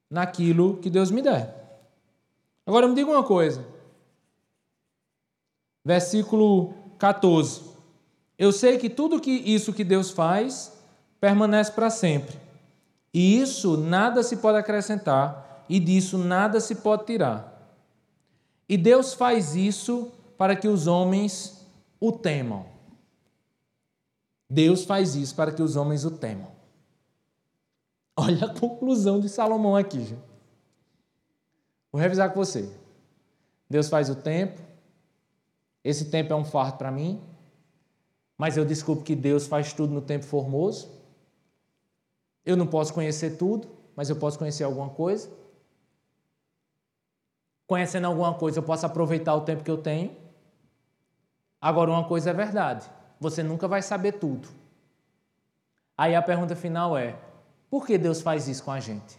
naquilo 0.07 0.77
que 0.77 0.91
Deus 0.91 1.09
me 1.09 1.23
der. 1.23 1.55
Agora 2.67 2.87
me 2.87 2.93
diga 2.93 3.09
uma 3.09 3.23
coisa. 3.23 3.65
Versículo 5.83 6.75
14. 6.99 7.63
Eu 8.37 8.51
sei 8.51 8.77
que 8.77 8.91
tudo 8.91 9.19
que 9.19 9.31
isso 9.31 9.73
que 9.73 9.83
Deus 9.83 10.11
faz 10.11 10.71
permanece 11.19 11.71
para 11.71 11.89
sempre. 11.89 12.39
E 13.11 13.41
isso 13.41 13.75
nada 13.75 14.21
se 14.21 14.37
pode 14.37 14.59
acrescentar, 14.59 15.65
e 15.67 15.79
disso 15.79 16.15
nada 16.15 16.59
se 16.59 16.75
pode 16.75 17.05
tirar. 17.05 17.54
E 18.67 18.77
Deus 18.77 19.13
faz 19.13 19.55
isso 19.55 20.11
para 20.37 20.55
que 20.55 20.67
os 20.67 20.87
homens 20.87 21.65
o 21.99 22.11
temam. 22.11 22.65
Deus 24.49 24.83
faz 24.85 25.15
isso 25.15 25.35
para 25.35 25.51
que 25.51 25.61
os 25.61 25.75
homens 25.75 26.05
o 26.05 26.11
temam. 26.11 26.51
Olha 28.17 28.45
a 28.45 28.59
conclusão 28.59 29.19
de 29.19 29.29
Salomão 29.29 29.75
aqui, 29.75 30.03
gente. 30.03 30.35
Vou 31.91 32.01
revisar 32.01 32.29
com 32.29 32.35
você. 32.35 32.69
Deus 33.69 33.89
faz 33.89 34.09
o 34.09 34.15
tempo. 34.15 34.61
Esse 35.83 36.05
tempo 36.05 36.33
é 36.33 36.35
um 36.35 36.45
fardo 36.45 36.77
para 36.77 36.91
mim. 36.91 37.21
Mas 38.37 38.57
eu 38.57 38.65
desculpo 38.65 39.03
que 39.03 39.15
Deus 39.15 39.47
faz 39.47 39.73
tudo 39.73 39.93
no 39.93 40.01
tempo 40.01 40.25
formoso. 40.25 40.89
Eu 42.45 42.55
não 42.55 42.67
posso 42.67 42.93
conhecer 42.93 43.37
tudo, 43.37 43.67
mas 43.95 44.09
eu 44.09 44.15
posso 44.15 44.37
conhecer 44.37 44.63
alguma 44.63 44.89
coisa. 44.89 45.29
Conhecendo 47.67 48.05
alguma 48.05 48.33
coisa, 48.33 48.59
eu 48.59 48.63
posso 48.63 48.85
aproveitar 48.85 49.33
o 49.35 49.41
tempo 49.41 49.63
que 49.63 49.71
eu 49.71 49.77
tenho. 49.77 50.15
Agora, 51.59 51.89
uma 51.89 52.07
coisa 52.07 52.29
é 52.29 52.33
verdade: 52.33 52.89
você 53.19 53.41
nunca 53.41 53.67
vai 53.67 53.81
saber 53.81 54.13
tudo. 54.13 54.47
Aí 55.97 56.15
a 56.15 56.21
pergunta 56.21 56.55
final 56.55 56.97
é: 56.97 57.17
por 57.69 57.85
que 57.85 57.97
Deus 57.97 58.21
faz 58.21 58.47
isso 58.47 58.63
com 58.63 58.71
a 58.71 58.79
gente? 58.79 59.17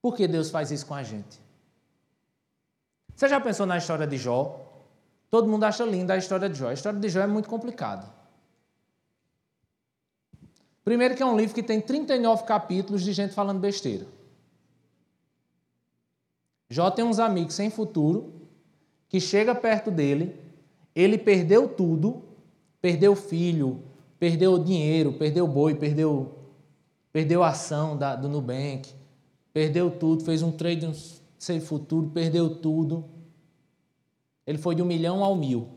Por 0.00 0.16
que 0.16 0.26
Deus 0.26 0.50
faz 0.50 0.70
isso 0.70 0.84
com 0.86 0.94
a 0.94 1.02
gente? 1.02 1.40
Você 3.14 3.28
já 3.28 3.40
pensou 3.40 3.66
na 3.66 3.78
história 3.78 4.06
de 4.06 4.16
Jó? 4.16 4.60
Todo 5.30 5.48
mundo 5.48 5.64
acha 5.64 5.84
linda 5.84 6.14
a 6.14 6.16
história 6.16 6.48
de 6.48 6.58
Jó. 6.58 6.68
A 6.68 6.72
história 6.72 6.98
de 6.98 7.08
Jó 7.08 7.20
é 7.20 7.26
muito 7.26 7.48
complicada. 7.48 8.06
Primeiro 10.84 11.14
que 11.14 11.22
é 11.22 11.26
um 11.26 11.36
livro 11.36 11.54
que 11.54 11.62
tem 11.62 11.80
39 11.80 12.44
capítulos 12.44 13.02
de 13.02 13.12
gente 13.12 13.32
falando 13.32 13.60
besteira. 13.60 14.06
Jó 16.72 16.90
tem 16.90 17.04
uns 17.04 17.18
amigos 17.18 17.52
sem 17.52 17.68
futuro, 17.68 18.32
que 19.06 19.20
chega 19.20 19.54
perto 19.54 19.90
dele, 19.90 20.34
ele 20.94 21.18
perdeu 21.18 21.68
tudo, 21.68 22.22
perdeu 22.80 23.14
filho, 23.14 23.82
perdeu 24.18 24.58
dinheiro, 24.58 25.12
perdeu 25.12 25.46
boi, 25.46 25.74
perdeu, 25.74 26.32
perdeu 27.12 27.42
a 27.42 27.48
ação 27.48 27.94
da, 27.94 28.16
do 28.16 28.26
Nubank, 28.26 28.88
perdeu 29.52 29.90
tudo, 29.90 30.24
fez 30.24 30.40
um 30.40 30.50
trade 30.50 30.90
sem 31.38 31.60
futuro, 31.60 32.08
perdeu 32.08 32.56
tudo. 32.56 33.04
Ele 34.46 34.56
foi 34.56 34.74
de 34.74 34.80
um 34.80 34.86
milhão 34.86 35.22
ao 35.22 35.36
mil. 35.36 35.68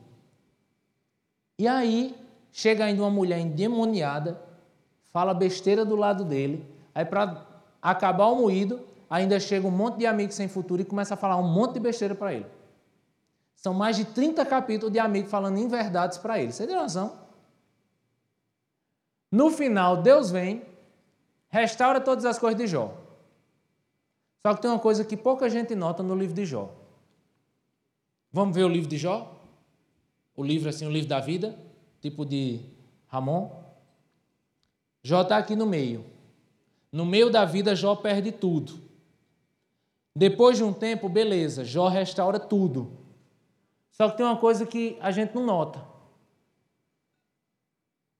E 1.60 1.68
aí, 1.68 2.16
chega 2.54 2.86
ainda 2.86 3.02
uma 3.02 3.12
mulher 3.12 3.39
endemoniada, 3.39 4.41
fala 5.12 5.34
besteira 5.34 5.84
do 5.84 5.98
lado 5.98 6.24
dele, 6.24 6.66
aí 6.93 7.04
para 7.04 7.46
acabar 7.82 8.28
o 8.28 8.38
moído, 8.38 8.95
ainda 9.16 9.39
chega 9.39 9.66
um 9.66 9.72
monte 9.72 9.99
de 9.99 10.05
amigos 10.05 10.36
sem 10.36 10.49
futuro 10.49 10.82
e 10.82 10.86
começa 10.86 11.13
a 11.13 11.18
falar 11.18 11.38
um 11.38 11.47
monte 11.47 11.76
de 11.76 11.80
besteira 11.80 12.13
para 12.13 12.34
ele. 12.34 12.45
São 13.55 13.74
mais 13.74 13.95
de 13.95 14.03
30 14.03 14.45
capítulos 14.45 14.91
de 14.91 14.99
amigos 14.99 15.32
falando 15.32 15.57
inverdades 15.57 16.18
para 16.18 16.38
ele. 16.39 16.51
Você 16.51 16.68
tem 16.68 16.76
noção? 16.76 17.18
No 19.32 19.49
final, 19.49 20.01
Deus 20.01 20.32
vem, 20.32 20.63
restaura 21.47 22.01
todas 22.01 22.26
as 22.26 22.38
coisas 22.38 22.59
de 22.59 22.68
Jó. 22.68 22.93
Só 24.45 24.53
que 24.53 24.61
tem 24.61 24.70
uma 24.70 24.80
coisa 24.80 25.05
que 25.05 25.16
pouca 25.16 25.49
gente 25.49 25.74
nota 25.76 26.03
no 26.03 26.13
livro 26.13 26.36
de 26.36 26.45
Jó. 26.45 26.70
Vamos 28.34 28.53
ver 28.53 28.63
o 28.63 28.70
livro 28.70 28.89
de 28.89 28.97
Jó? 28.97 29.34
O 30.36 30.43
livro 30.43 30.68
assim, 30.68 30.86
o 30.86 30.91
livro 30.91 31.07
da 31.07 31.22
vida, 31.22 31.57
tipo 32.01 32.26
de 32.26 32.59
Ramon. 33.07 33.49
Jó 35.01 35.22
está 35.22 35.38
aqui 35.38 35.55
no 35.55 35.66
meio. 35.66 36.05
No 36.91 37.05
meio 37.05 37.30
da 37.30 37.45
vida, 37.45 37.74
Jó 37.76 37.95
perde 37.95 38.34
tudo. 38.34 38.85
Depois 40.16 40.57
de 40.57 40.63
um 40.63 40.72
tempo, 40.72 41.09
beleza, 41.09 41.66
Jó 41.66 41.88
restaura 41.88 42.39
tudo. 42.39 42.91
Só 43.91 44.09
que 44.09 44.18
tem 44.18 44.26
uma 44.26 44.38
coisa 44.38 44.66
que 44.66 44.97
a 45.01 45.11
gente 45.11 45.36
não 45.36 45.45
nota. 45.45 45.86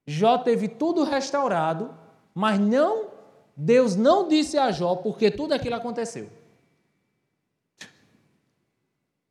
Jó 0.06 0.38
teve 0.38 0.68
tudo 0.68 1.04
restaurado, 1.04 1.96
mas 2.34 2.58
não 2.58 3.16
Deus 3.56 3.96
não 3.96 4.28
disse 4.28 4.58
a 4.58 4.70
Jó 4.70 4.96
porque 4.96 5.30
tudo 5.30 5.54
aquilo 5.54 5.76
aconteceu. 5.76 6.28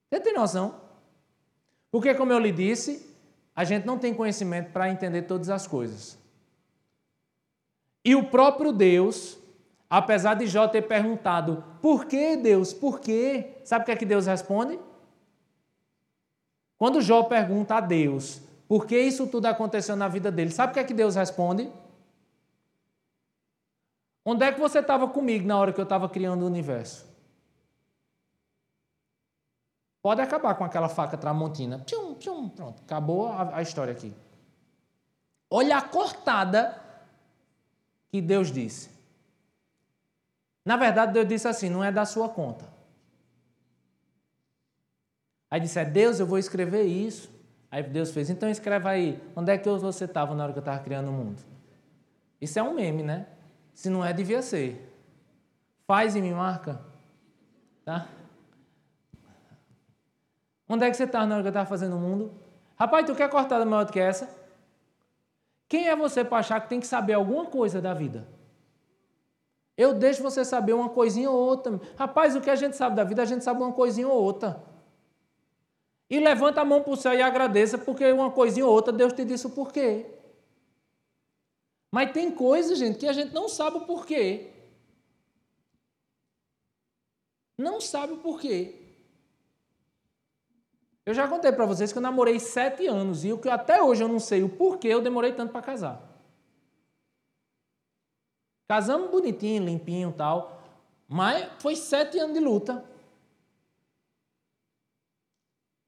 Você 0.10 0.20
tem 0.20 0.34
noção? 0.34 0.82
Porque, 1.92 2.14
como 2.16 2.34
eu 2.34 2.40
lhe 2.40 2.52
disse, 2.52 3.08
a 3.56 3.64
gente 3.64 3.86
não 3.86 4.00
tem 4.00 4.14
conhecimento 4.14 4.72
para 4.72 4.90
entender 4.90 5.24
todas 5.24 5.50
as 5.50 5.68
coisas. 5.68 6.18
E 8.04 8.16
o 8.16 8.30
próprio 8.30 8.72
Deus, 8.72 9.38
apesar 9.98 10.34
de 10.34 10.46
Jó 10.46 10.68
ter 10.68 10.82
perguntado, 10.82 11.64
por 11.82 12.06
que 12.06 12.36
Deus, 12.36 12.74
por 12.74 13.00
quê? 13.00 13.62
Sabe 13.64 13.84
o 13.84 13.86
que 13.86 13.92
é 13.92 13.96
que 13.96 14.06
Deus 14.06 14.26
responde? 14.26 14.78
Quando 16.78 17.02
Jó 17.02 17.24
pergunta 17.24 17.76
a 17.76 17.80
Deus, 17.80 18.42
por 18.68 18.86
que 18.86 19.00
isso 19.00 19.26
tudo 19.28 19.46
aconteceu 19.46 19.96
na 19.96 20.10
vida 20.10 20.30
dele, 20.30 20.52
sabe 20.52 20.72
o 20.72 20.74
que 20.74 20.82
é 20.82 20.84
que 20.84 20.94
Deus 20.94 21.16
responde? 21.16 21.72
Onde 24.26 24.44
é 24.44 24.52
que 24.52 24.60
você 24.60 24.80
estava 24.80 25.08
comigo 25.08 25.48
na 25.48 25.58
hora 25.58 25.72
que 25.72 25.80
eu 25.80 25.84
estava 25.84 26.10
criando 26.10 26.44
o 26.44 26.48
universo? 26.48 27.06
Pode 30.02 30.20
acabar 30.20 30.56
com 30.56 30.66
aquela 30.66 30.90
faca 30.90 31.18
tramontina. 31.18 31.80
Tchum, 31.86 32.16
tchum, 32.16 32.50
pronto, 32.50 32.82
acabou 32.84 33.28
a, 33.28 33.58
a 33.58 33.62
história 33.62 33.94
aqui. 33.94 34.14
Olha 35.50 35.78
a 35.78 35.82
cortada 35.82 36.82
que 38.12 38.20
Deus 38.20 38.52
disse. 38.52 38.95
Na 40.66 40.76
verdade, 40.76 41.14
Deus 41.14 41.28
disse 41.28 41.48
assim: 41.48 41.70
não 41.70 41.84
é 41.84 41.92
da 41.92 42.04
sua 42.06 42.28
conta. 42.28 42.66
Aí 45.50 45.60
disse: 45.60 45.80
é 45.80 45.86
Deus, 45.86 46.20
eu 46.20 46.26
vou 46.26 46.40
escrever 46.40 46.84
isso. 46.84 47.30
Aí 47.70 47.84
Deus 47.84 48.12
fez: 48.12 48.30
então 48.32 48.50
escreva 48.50 48.90
aí. 48.90 49.22
Onde 49.36 49.52
é 49.52 49.58
que 49.58 49.70
você 49.70 50.06
estava 50.06 50.34
na 50.34 50.44
hora 50.44 50.54
que 50.54 50.58
eu 50.58 50.62
estava 50.62 50.80
criando 50.80 51.10
o 51.10 51.14
mundo? 51.14 51.42
Isso 52.42 52.58
é 52.58 52.64
um 52.64 52.74
meme, 52.74 53.04
né? 53.04 53.28
Se 53.74 53.90
não 53.90 54.04
é, 54.04 54.12
devia 54.12 54.42
ser. 54.42 54.92
Faz 55.86 56.16
e 56.16 56.22
me 56.22 56.32
marca. 56.32 56.82
Tá? 57.84 58.08
Onde 60.68 60.84
é 60.84 60.90
que 60.90 60.98
você 60.98 61.04
está 61.04 61.26
na 61.28 61.36
hora 61.36 61.44
que 61.44 61.48
eu 61.48 61.52
estava 61.52 61.70
fazendo 61.70 61.96
o 61.96 62.00
mundo? 62.00 62.34
Rapaz, 62.76 63.06
tu 63.06 63.14
quer 63.14 63.30
cortada 63.30 63.64
maior 63.66 63.86
do 63.86 63.94
que 63.94 64.00
essa? 64.00 64.28
Quem 65.70 65.88
é 65.88 65.96
você 65.96 66.24
para 66.24 66.40
achar 66.40 66.60
que 66.60 66.68
tem 66.68 66.80
que 66.80 66.88
saber 66.88 67.14
alguma 67.14 67.46
coisa 67.46 67.80
da 67.80 67.94
vida? 67.94 68.28
Eu 69.78 69.94
deixo 69.94 70.24
você 70.24 70.46
saber 70.46 70.74
uma 70.74 70.90
coisinha 70.90 71.30
ou 71.30 71.38
outra. 71.38 71.80
Rapaz, 71.98 72.36
o 72.36 72.42
que 72.42 72.50
a 72.50 72.56
gente 72.56 72.78
sabe 72.78 72.96
da 72.96 73.04
vida, 73.04 73.22
a 73.22 73.26
gente 73.26 73.44
sabe 73.44 73.62
uma 73.62 73.74
coisinha 73.74 74.08
ou 74.08 74.22
outra. 74.22 74.64
E 76.10 76.20
levanta 76.20 76.62
a 76.62 76.66
mão 76.66 76.82
para 76.82 76.94
o 76.94 76.96
céu 76.96 77.14
e 77.14 77.22
agradeça, 77.22 77.78
porque 77.78 78.10
uma 78.12 78.32
coisinha 78.32 78.66
ou 78.66 78.72
outra 78.72 78.94
Deus 78.94 79.12
te 79.12 79.26
disse 79.26 79.48
o 79.48 79.50
porquê. 79.50 80.06
Mas 81.92 82.12
tem 82.12 82.32
coisas, 82.32 82.78
gente, 82.78 83.00
que 83.00 83.08
a 83.08 83.14
gente 83.14 83.34
não 83.34 83.50
sabe 83.50 83.78
o 83.78 83.82
porquê. 83.82 84.52
Não 87.58 87.82
sabe 87.82 88.14
o 88.14 88.18
porquê. 88.18 88.82
Eu 91.06 91.14
já 91.14 91.28
contei 91.28 91.52
para 91.52 91.66
vocês 91.66 91.92
que 91.92 91.98
eu 91.98 92.02
namorei 92.02 92.40
sete 92.40 92.88
anos 92.88 93.24
e 93.24 93.32
o 93.32 93.38
que 93.38 93.48
até 93.48 93.82
hoje 93.82 94.04
eu 94.04 94.08
não 94.08 94.20
sei 94.20 94.42
o 94.44 94.50
porquê 94.50 94.88
eu 94.88 95.02
demorei 95.02 95.34
tanto 95.34 95.52
para 95.52 95.62
casar. 95.62 96.15
Casamos 98.68 99.12
bonitinho, 99.12 99.64
limpinho 99.64 100.12
tal, 100.12 100.62
mas 101.08 101.48
foi 101.60 101.76
sete 101.76 102.18
anos 102.18 102.34
de 102.34 102.40
luta. 102.40 102.84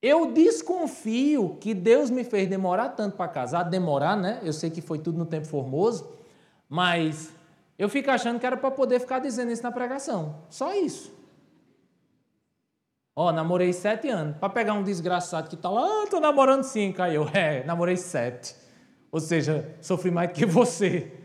Eu 0.01 0.31
desconfio 0.31 1.57
que 1.59 1.73
Deus 1.73 2.11
me 2.11 2.23
fez 2.23 2.47
demorar 2.47 2.89
tanto 2.89 3.17
para 3.17 3.27
casar, 3.27 3.63
demorar, 3.63 4.15
né? 4.15 4.39
Eu 4.43 4.53
sei 4.53 4.69
que 4.69 4.79
foi 4.79 4.99
tudo 4.99 5.17
no 5.17 5.25
tempo 5.25 5.47
formoso, 5.47 6.07
mas 6.69 7.33
eu 7.79 7.89
fico 7.89 8.11
achando 8.11 8.39
que 8.39 8.45
era 8.45 8.55
para 8.55 8.69
poder 8.69 8.99
ficar 8.99 9.19
dizendo 9.19 9.51
isso 9.51 9.63
na 9.63 9.71
pregação. 9.71 10.43
Só 10.49 10.73
isso. 10.75 11.11
Ó, 13.15 13.31
namorei 13.31 13.73
sete 13.73 14.07
anos. 14.07 14.37
Para 14.37 14.49
pegar 14.49 14.73
um 14.73 14.83
desgraçado 14.83 15.49
que 15.49 15.55
está 15.55 15.71
lá, 15.71 15.81
ah, 15.81 16.07
tô 16.07 16.19
namorando 16.19 16.63
cinco. 16.63 17.01
Aí 17.01 17.15
eu, 17.15 17.27
é, 17.33 17.63
namorei 17.63 17.97
sete. 17.97 18.55
Ou 19.11 19.19
seja, 19.19 19.75
sofri 19.81 20.11
mais 20.11 20.31
que 20.31 20.45
você. 20.45 21.16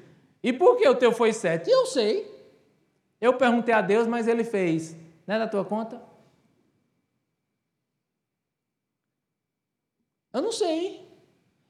E 0.43 0.53
por 0.53 0.77
que 0.77 0.89
o 0.89 0.95
teu 0.95 1.13
foi 1.13 1.33
sete? 1.33 1.71
Eu 1.71 1.87
sei. 1.87 2.31
Eu 3.21 3.35
perguntei 3.35 3.73
a 3.73 3.81
Deus, 3.81 4.07
mas 4.07 4.27
ele 4.27 4.43
fez. 4.43 4.97
Não 5.27 5.37
é 5.37 5.39
da 5.39 5.47
tua 5.47 5.65
conta? 5.65 6.03
Eu 10.33 10.43
não 10.43 10.51
sei. 10.51 11.07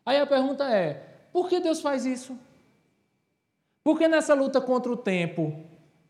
Aí 0.07 0.19
a 0.19 0.27
pergunta 0.27 0.65
é: 0.71 1.27
por 1.33 1.49
que 1.49 1.61
Deus 1.61 1.81
faz 1.81 2.07
isso? 2.07 2.39
Por 3.85 3.99
que 3.99 4.09
nessa 4.09 4.33
luta 4.35 4.61
contra 4.61 4.91
o 4.91 4.97
tempo, 4.97 5.65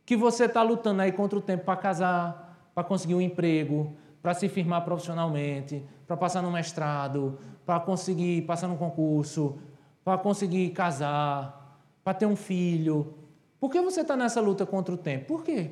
que 0.05 0.17
você 0.17 0.45
está 0.45 0.63
lutando 0.63 1.03
aí 1.03 1.11
contra 1.11 1.39
o 1.39 1.43
tempo 1.43 1.65
para 1.65 1.77
casar, 1.77 2.71
para 2.75 2.85
conseguir 2.85 3.15
um 3.15 3.21
emprego, 3.21 3.97
para 4.21 4.35
se 4.35 4.49
firmar 4.49 4.85
profissionalmente, 4.85 5.83
para 6.07 6.17
passar 6.17 6.43
no 6.43 6.51
mestrado, 6.51 7.39
para 7.65 7.81
conseguir 7.81 8.43
passar 8.43 8.69
no 8.69 8.77
concurso, 8.77 9.59
para 10.05 10.19
conseguir 10.19 10.71
casar, 10.71 11.62
para 12.03 12.15
ter 12.15 12.27
um 12.27 12.37
filho. 12.37 13.15
Por 13.61 13.71
que 13.71 13.81
você 13.81 14.01
está 14.01 14.17
nessa 14.17 14.41
luta 14.41 14.67
contra 14.67 14.95
o 14.95 14.99
tempo? 14.99 15.27
Por 15.27 15.45
quê? 15.45 15.71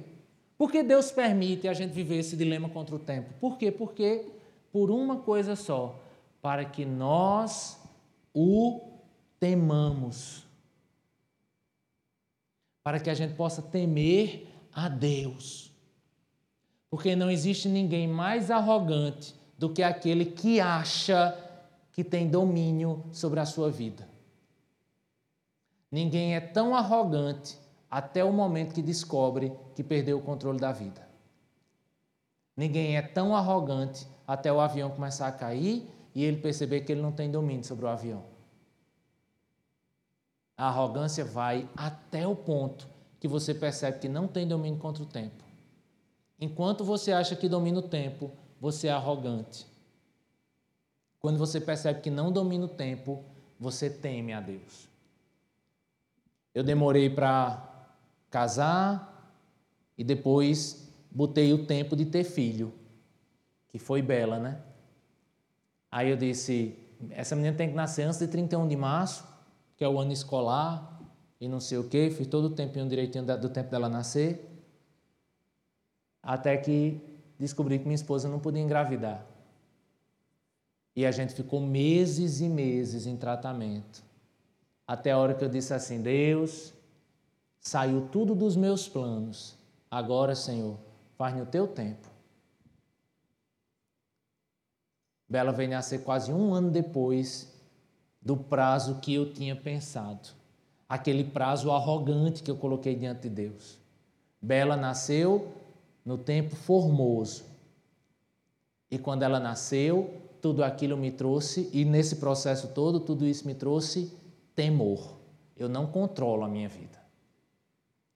Porque 0.57 0.83
Deus 0.83 1.11
permite 1.11 1.66
a 1.66 1.74
gente 1.74 1.93
viver 1.93 2.18
esse 2.18 2.37
dilema 2.37 2.68
contra 2.68 2.95
o 2.95 2.99
tempo. 2.99 3.33
Por 3.41 3.57
quê? 3.57 3.72
Porque 3.72 4.26
por 4.70 4.91
uma 4.91 5.16
coisa 5.16 5.57
só, 5.57 5.99
para 6.43 6.64
que 6.64 6.85
nós 6.85 7.81
o 8.35 8.81
temamos. 9.39 10.45
Para 12.83 13.01
que 13.01 13.11
a 13.11 13.14
gente 13.14 13.35
possa 13.35 13.62
temer 13.62 14.47
a 14.72 14.89
Deus. 14.89 15.72
Porque 16.91 17.17
não 17.17 17.30
existe 17.30 17.68
ninguém 17.68 18.07
mais 18.07 18.50
arrogante 18.50 19.34
do 19.57 19.71
que 19.72 19.83
aquele 19.83 20.25
que 20.25 20.61
acha 20.61 21.37
que 21.92 22.04
tem 22.04 22.29
domínio 22.29 23.04
sobre 23.13 23.41
a 23.41 23.46
sua 23.46 23.71
vida. 23.71 24.09
Ninguém 25.91 26.37
é 26.37 26.41
tão 26.41 26.75
arrogante 26.75 27.58
até 27.91 28.25
o 28.25 28.33
momento 28.33 28.75
que 28.75 28.83
descobre 28.83 29.53
que 29.75 29.83
perdeu 29.83 30.18
o 30.18 30.22
controle 30.22 30.61
da 30.61 30.71
vida. 30.71 31.08
Ninguém 32.57 32.96
é 32.96 33.03
tão 33.03 33.34
arrogante 33.34 34.07
até 34.26 34.53
o 34.53 34.61
avião 34.61 34.91
começar 34.91 35.26
a 35.26 35.33
cair 35.33 35.88
e 36.14 36.22
ele 36.22 36.37
perceber 36.37 36.83
que 36.83 36.92
ele 36.92 37.00
não 37.00 37.11
tem 37.11 37.30
domínio 37.30 37.64
sobre 37.64 37.87
o 37.87 37.88
avião. 37.88 38.22
A 40.57 40.68
arrogância 40.68 41.25
vai 41.25 41.68
até 41.75 42.26
o 42.26 42.37
ponto 42.37 42.87
que 43.18 43.26
você 43.26 43.54
percebe 43.54 43.99
que 43.99 44.08
não 44.08 44.29
tem 44.29 44.46
domínio 44.46 44.79
contra 44.79 45.03
o 45.03 45.07
tempo. 45.07 45.42
Enquanto 46.38 46.84
você 46.84 47.12
acha 47.12 47.34
que 47.34 47.49
domina 47.49 47.79
o 47.79 47.88
tempo, 47.88 48.30
você 48.61 48.88
é 48.88 48.92
arrogante. 48.92 49.67
Quando 51.18 51.38
você 51.38 51.61
percebe 51.61 52.00
que 52.00 52.11
não 52.11 52.30
domina 52.30 52.67
o 52.67 52.68
tempo, 52.68 53.25
você 53.58 53.88
teme 53.88 54.33
a 54.33 54.41
Deus. 54.41 54.89
Eu 56.55 56.63
demorei 56.63 57.09
para 57.09 57.67
casar 58.31 59.35
e 59.97 60.05
depois 60.05 60.89
botei 61.11 61.53
o 61.53 61.67
tempo 61.67 61.95
de 61.95 62.07
ter 62.07 62.25
filho, 62.25 62.72
que 63.68 63.79
foi 63.79 64.03
bela, 64.03 64.39
né? 64.39 64.61
Aí 65.91 66.11
eu 66.11 66.17
disse: 66.17 66.79
essa 67.11 67.35
menina 67.35 67.57
tem 67.57 67.68
que 67.68 67.75
nascer 67.75 68.03
antes 68.03 68.18
de 68.18 68.29
31 68.29 68.68
de 68.68 68.77
março, 68.77 69.27
que 69.77 69.85
é 69.85 69.89
o 69.89 69.99
ano 69.99 70.13
escolar, 70.13 71.01
e 71.41 71.49
não 71.49 71.61
sei 71.61 71.79
o 71.79 71.89
quê. 71.89 72.11
Fiz 72.11 72.27
todo 72.27 72.47
o 72.47 72.51
tempinho 72.51 72.89
direitinho 72.89 73.25
do 73.39 73.49
tempo 73.49 73.71
dela 73.71 73.89
nascer. 73.89 74.47
Até 76.22 76.57
que 76.57 77.01
descobri 77.39 77.79
que 77.79 77.85
minha 77.85 77.95
esposa 77.95 78.29
não 78.29 78.39
podia 78.39 78.61
engravidar. 78.61 79.27
E 80.95 81.07
a 81.07 81.11
gente 81.11 81.35
ficou 81.35 81.61
meses 81.61 82.41
e 82.41 82.49
meses 82.49 83.07
em 83.07 83.17
tratamento. 83.17 84.03
Até 84.91 85.12
a 85.12 85.18
hora 85.18 85.34
que 85.34 85.45
eu 85.45 85.49
disse 85.49 85.72
assim: 85.72 86.03
Deus, 86.03 86.75
saiu 87.61 88.08
tudo 88.11 88.34
dos 88.34 88.57
meus 88.57 88.88
planos. 88.88 89.57
Agora, 89.88 90.34
Senhor, 90.34 90.76
faz 91.17 91.37
no 91.37 91.46
teu 91.46 91.68
tempo. 91.68 92.08
Bela 95.29 95.53
veio 95.53 95.71
nascer 95.71 96.03
quase 96.03 96.33
um 96.33 96.53
ano 96.53 96.72
depois 96.72 97.49
do 98.21 98.37
prazo 98.37 98.96
que 98.96 99.14
eu 99.14 99.33
tinha 99.33 99.54
pensado. 99.54 100.30
Aquele 100.88 101.22
prazo 101.22 101.71
arrogante 101.71 102.42
que 102.42 102.50
eu 102.50 102.57
coloquei 102.57 102.96
diante 102.96 103.29
de 103.29 103.29
Deus. 103.29 103.79
Bela 104.42 104.76
nasceu 104.76 105.53
no 106.04 106.18
tempo 106.18 106.57
formoso. 106.57 107.45
E 108.91 108.99
quando 108.99 109.22
ela 109.22 109.38
nasceu, 109.38 110.21
tudo 110.42 110.64
aquilo 110.64 110.96
me 110.96 111.12
trouxe, 111.12 111.71
e 111.72 111.84
nesse 111.84 112.17
processo 112.17 112.67
todo, 112.75 112.99
tudo 112.99 113.25
isso 113.25 113.46
me 113.46 113.54
trouxe 113.54 114.18
temor. 114.55 115.18
Eu 115.57 115.68
não 115.68 115.87
controlo 115.87 116.45
a 116.45 116.49
minha 116.49 116.68
vida. 116.68 116.99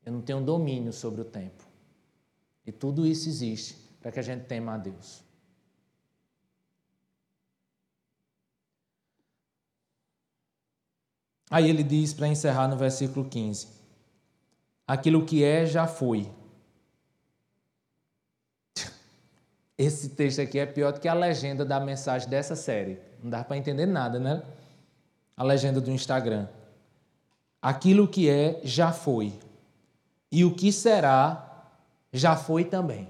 Eu 0.05 0.12
não 0.12 0.20
tenho 0.20 0.40
domínio 0.40 0.93
sobre 0.93 1.20
o 1.20 1.24
tempo. 1.24 1.65
E 2.66 2.73
tudo 2.73 3.06
isso 3.06 3.28
existe 3.28 3.74
para 4.01 4.12
que 4.12 4.19
a 4.19 4.23
gente 4.23 4.44
tema 4.44 4.74
a 4.74 4.78
Deus. 4.78 5.23
Aí 11.51 11.69
ele 11.69 11.82
diz, 11.82 12.12
para 12.12 12.27
encerrar 12.27 12.69
no 12.69 12.77
versículo 12.77 13.28
15: 13.28 13.69
Aquilo 14.86 15.24
que 15.24 15.44
é, 15.44 15.65
já 15.65 15.86
foi. 15.86 16.31
Esse 19.78 20.11
texto 20.11 20.40
aqui 20.40 20.59
é 20.59 20.66
pior 20.66 20.93
do 20.93 21.01
que 21.01 21.09
a 21.09 21.15
legenda 21.15 21.65
da 21.65 21.78
mensagem 21.78 22.28
dessa 22.28 22.56
série. 22.56 22.98
Não 23.23 23.31
dá 23.31 23.44
para 23.44 23.56
entender 23.56 23.86
nada, 23.86 24.19
né? 24.19 24.43
A 25.36 25.43
legenda 25.43 25.81
do 25.81 25.90
Instagram. 25.90 26.47
Aquilo 27.61 28.06
que 28.06 28.28
é, 28.28 28.61
já 28.62 28.93
foi. 28.93 29.32
E 30.31 30.44
o 30.44 30.55
que 30.55 30.70
será, 30.73 31.70
já 32.12 32.36
foi 32.36 32.65
também. 32.65 33.09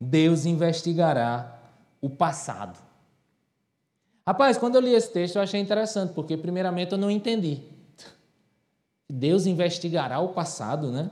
Deus 0.00 0.46
investigará 0.46 1.58
o 2.00 2.08
passado. 2.10 2.78
Rapaz, 4.26 4.58
quando 4.58 4.74
eu 4.74 4.80
li 4.80 4.92
esse 4.92 5.12
texto 5.12 5.36
eu 5.36 5.42
achei 5.42 5.60
interessante, 5.60 6.12
porque 6.12 6.36
primeiramente 6.36 6.92
eu 6.92 6.98
não 6.98 7.10
entendi. 7.10 7.62
Deus 9.08 9.46
investigará 9.46 10.18
o 10.18 10.30
passado, 10.30 10.90
né? 10.90 11.10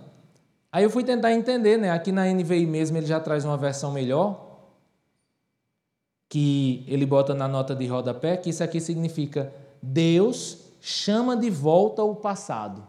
Aí 0.72 0.82
eu 0.82 0.90
fui 0.90 1.04
tentar 1.04 1.32
entender, 1.32 1.78
né? 1.78 1.90
Aqui 1.90 2.10
na 2.10 2.26
NVI 2.26 2.66
mesmo 2.66 2.96
ele 2.96 3.06
já 3.06 3.20
traz 3.20 3.44
uma 3.44 3.56
versão 3.56 3.92
melhor, 3.92 4.43
que 6.28 6.84
ele 6.88 7.06
bota 7.06 7.34
na 7.34 7.46
nota 7.46 7.74
de 7.74 7.86
rodapé, 7.86 8.36
que 8.36 8.50
isso 8.50 8.62
aqui 8.62 8.80
significa 8.80 9.52
Deus 9.82 10.64
chama 10.80 11.36
de 11.36 11.50
volta 11.50 12.02
o 12.02 12.16
passado. 12.16 12.86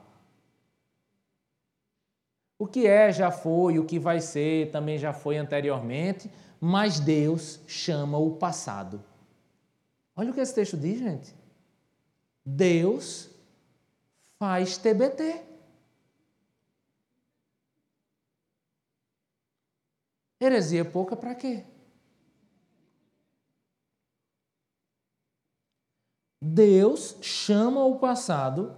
O 2.57 2.65
que 2.67 2.87
é 2.87 3.11
já 3.11 3.31
foi, 3.31 3.77
o 3.77 3.85
que 3.85 3.99
vai 3.99 4.21
ser 4.21 4.71
também 4.71 4.97
já 4.97 5.11
foi 5.11 5.37
anteriormente, 5.37 6.31
mas 6.59 6.99
Deus 6.99 7.59
chama 7.67 8.17
o 8.17 8.31
passado. 8.37 9.03
Olha 10.15 10.31
o 10.31 10.33
que 10.33 10.39
esse 10.39 10.55
texto 10.55 10.77
diz, 10.77 10.99
gente. 10.99 11.35
Deus 12.45 13.29
faz 14.39 14.77
TBT. 14.77 15.43
Heresia 20.39 20.85
pouca 20.85 21.15
para 21.15 21.35
quê? 21.35 21.65
Deus 26.47 27.17
chama 27.21 27.83
o 27.83 27.97
passado. 27.97 28.75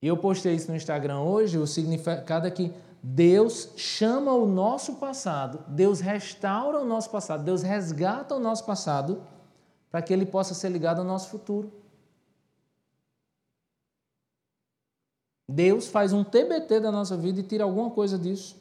Eu 0.00 0.16
postei 0.16 0.54
isso 0.54 0.70
no 0.70 0.76
Instagram 0.76 1.20
hoje, 1.20 1.58
o 1.58 1.66
significado 1.66 2.46
é 2.46 2.50
que 2.50 2.72
Deus 3.02 3.68
chama 3.76 4.32
o 4.32 4.46
nosso 4.46 4.96
passado, 4.96 5.62
Deus 5.68 6.00
restaura 6.00 6.80
o 6.80 6.86
nosso 6.86 7.10
passado, 7.10 7.44
Deus 7.44 7.62
resgata 7.62 8.34
o 8.34 8.40
nosso 8.40 8.64
passado 8.64 9.22
para 9.90 10.00
que 10.00 10.12
ele 10.12 10.24
possa 10.24 10.54
ser 10.54 10.70
ligado 10.70 11.00
ao 11.00 11.04
nosso 11.04 11.28
futuro. 11.28 11.70
Deus 15.46 15.86
faz 15.86 16.14
um 16.14 16.24
TBT 16.24 16.80
da 16.80 16.90
nossa 16.90 17.16
vida 17.16 17.40
e 17.40 17.42
tira 17.42 17.64
alguma 17.64 17.90
coisa 17.90 18.18
disso. 18.18 18.56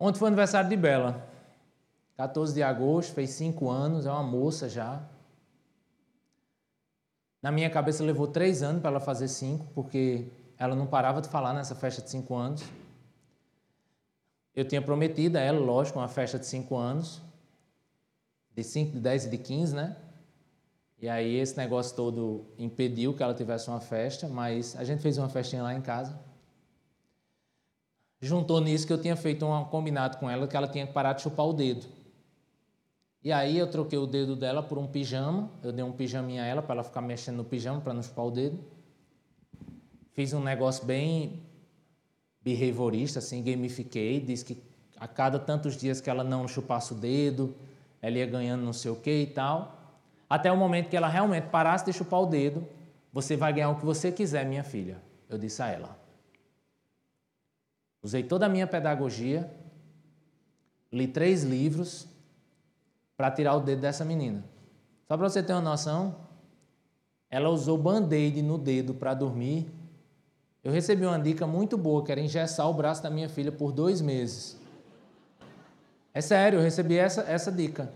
Ontem 0.00 0.18
foi 0.18 0.28
aniversário 0.28 0.68
de 0.68 0.76
Bela. 0.76 1.35
14 2.16 2.54
de 2.54 2.62
agosto, 2.62 3.12
fez 3.12 3.30
cinco 3.30 3.68
anos, 3.68 4.06
é 4.06 4.10
uma 4.10 4.22
moça 4.22 4.68
já. 4.68 5.02
Na 7.42 7.52
minha 7.52 7.68
cabeça 7.68 8.02
levou 8.02 8.26
três 8.26 8.62
anos 8.62 8.80
para 8.80 8.90
ela 8.90 9.00
fazer 9.00 9.28
cinco, 9.28 9.66
porque 9.74 10.26
ela 10.58 10.74
não 10.74 10.86
parava 10.86 11.20
de 11.20 11.28
falar 11.28 11.52
nessa 11.52 11.74
festa 11.74 12.00
de 12.00 12.10
cinco 12.10 12.34
anos. 12.34 12.64
Eu 14.54 14.66
tinha 14.66 14.80
prometido 14.80 15.36
a 15.36 15.40
ela, 15.40 15.60
lógico, 15.60 15.98
uma 15.98 16.08
festa 16.08 16.38
de 16.38 16.46
cinco 16.46 16.76
anos, 16.76 17.20
de 18.54 18.64
5, 18.64 18.92
de 18.92 19.00
10 19.00 19.26
e 19.26 19.30
de 19.30 19.38
15, 19.38 19.76
né? 19.76 19.96
E 20.98 21.10
aí 21.10 21.36
esse 21.36 21.54
negócio 21.58 21.94
todo 21.94 22.46
impediu 22.58 23.12
que 23.12 23.22
ela 23.22 23.34
tivesse 23.34 23.68
uma 23.68 23.80
festa, 23.80 24.26
mas 24.26 24.74
a 24.76 24.82
gente 24.82 25.02
fez 25.02 25.18
uma 25.18 25.28
festinha 25.28 25.62
lá 25.62 25.74
em 25.74 25.82
casa. 25.82 26.18
Juntou 28.18 28.62
nisso 28.62 28.86
que 28.86 28.92
eu 28.94 29.00
tinha 29.00 29.14
feito 29.14 29.44
um 29.44 29.64
combinado 29.66 30.16
com 30.16 30.30
ela 30.30 30.48
que 30.48 30.56
ela 30.56 30.66
tinha 30.66 30.86
que 30.86 30.94
parar 30.94 31.12
de 31.12 31.20
chupar 31.20 31.46
o 31.46 31.52
dedo. 31.52 31.86
E 33.26 33.32
aí 33.32 33.58
eu 33.58 33.66
troquei 33.66 33.98
o 33.98 34.06
dedo 34.06 34.36
dela 34.36 34.62
por 34.62 34.78
um 34.78 34.86
pijama, 34.86 35.50
eu 35.60 35.72
dei 35.72 35.84
um 35.84 35.90
pijaminha 35.90 36.44
a 36.44 36.46
ela 36.46 36.62
para 36.62 36.76
ela 36.76 36.84
ficar 36.84 37.00
mexendo 37.00 37.38
no 37.38 37.44
pijama 37.44 37.80
para 37.80 37.92
não 37.92 38.00
chupar 38.00 38.24
o 38.24 38.30
dedo. 38.30 38.56
Fiz 40.12 40.32
um 40.32 40.40
negócio 40.40 40.84
bem 40.84 41.42
behaviorista, 42.40 43.18
assim, 43.18 43.42
gamifiquei, 43.42 44.20
disse 44.20 44.44
que 44.44 44.62
a 44.96 45.08
cada 45.08 45.40
tantos 45.40 45.76
dias 45.76 46.00
que 46.00 46.08
ela 46.08 46.22
não 46.22 46.46
chupasse 46.46 46.92
o 46.92 46.94
dedo, 46.94 47.52
ela 48.00 48.16
ia 48.16 48.26
ganhando 48.26 48.62
não 48.62 48.72
sei 48.72 48.92
o 48.92 48.94
que 48.96 49.22
e 49.22 49.26
tal. 49.26 49.76
Até 50.30 50.52
o 50.52 50.56
momento 50.56 50.88
que 50.88 50.96
ela 50.96 51.08
realmente 51.08 51.48
parasse 51.48 51.84
de 51.84 51.92
chupar 51.92 52.20
o 52.20 52.26
dedo, 52.26 52.64
você 53.12 53.36
vai 53.36 53.52
ganhar 53.52 53.70
o 53.70 53.74
que 53.74 53.84
você 53.84 54.12
quiser, 54.12 54.46
minha 54.46 54.62
filha. 54.62 55.02
Eu 55.28 55.36
disse 55.36 55.60
a 55.60 55.66
ela. 55.66 55.98
Usei 58.00 58.22
toda 58.22 58.46
a 58.46 58.48
minha 58.48 58.68
pedagogia, 58.68 59.50
li 60.92 61.08
três 61.08 61.42
livros 61.42 62.14
para 63.16 63.30
tirar 63.30 63.54
o 63.54 63.60
dedo 63.60 63.80
dessa 63.80 64.04
menina. 64.04 64.44
Só 65.08 65.16
para 65.16 65.28
você 65.28 65.42
ter 65.42 65.52
uma 65.52 65.62
noção, 65.62 66.16
ela 67.30 67.48
usou 67.48 67.78
band-aid 67.78 68.42
no 68.42 68.58
dedo 68.58 68.94
para 68.94 69.14
dormir 69.14 69.70
eu 70.66 70.72
recebi 70.72 71.06
uma 71.06 71.20
dica 71.20 71.46
muito 71.46 71.78
boa, 71.78 72.04
que 72.04 72.10
era 72.10 72.20
engessar 72.20 72.68
o 72.68 72.74
braço 72.74 73.00
da 73.00 73.08
minha 73.08 73.28
filha 73.28 73.52
por 73.52 73.70
dois 73.70 74.00
meses. 74.00 74.58
É 76.12 76.20
sério, 76.20 76.58
eu 76.58 76.62
recebi 76.64 76.96
essa, 76.96 77.20
essa 77.20 77.52
dica. 77.52 77.88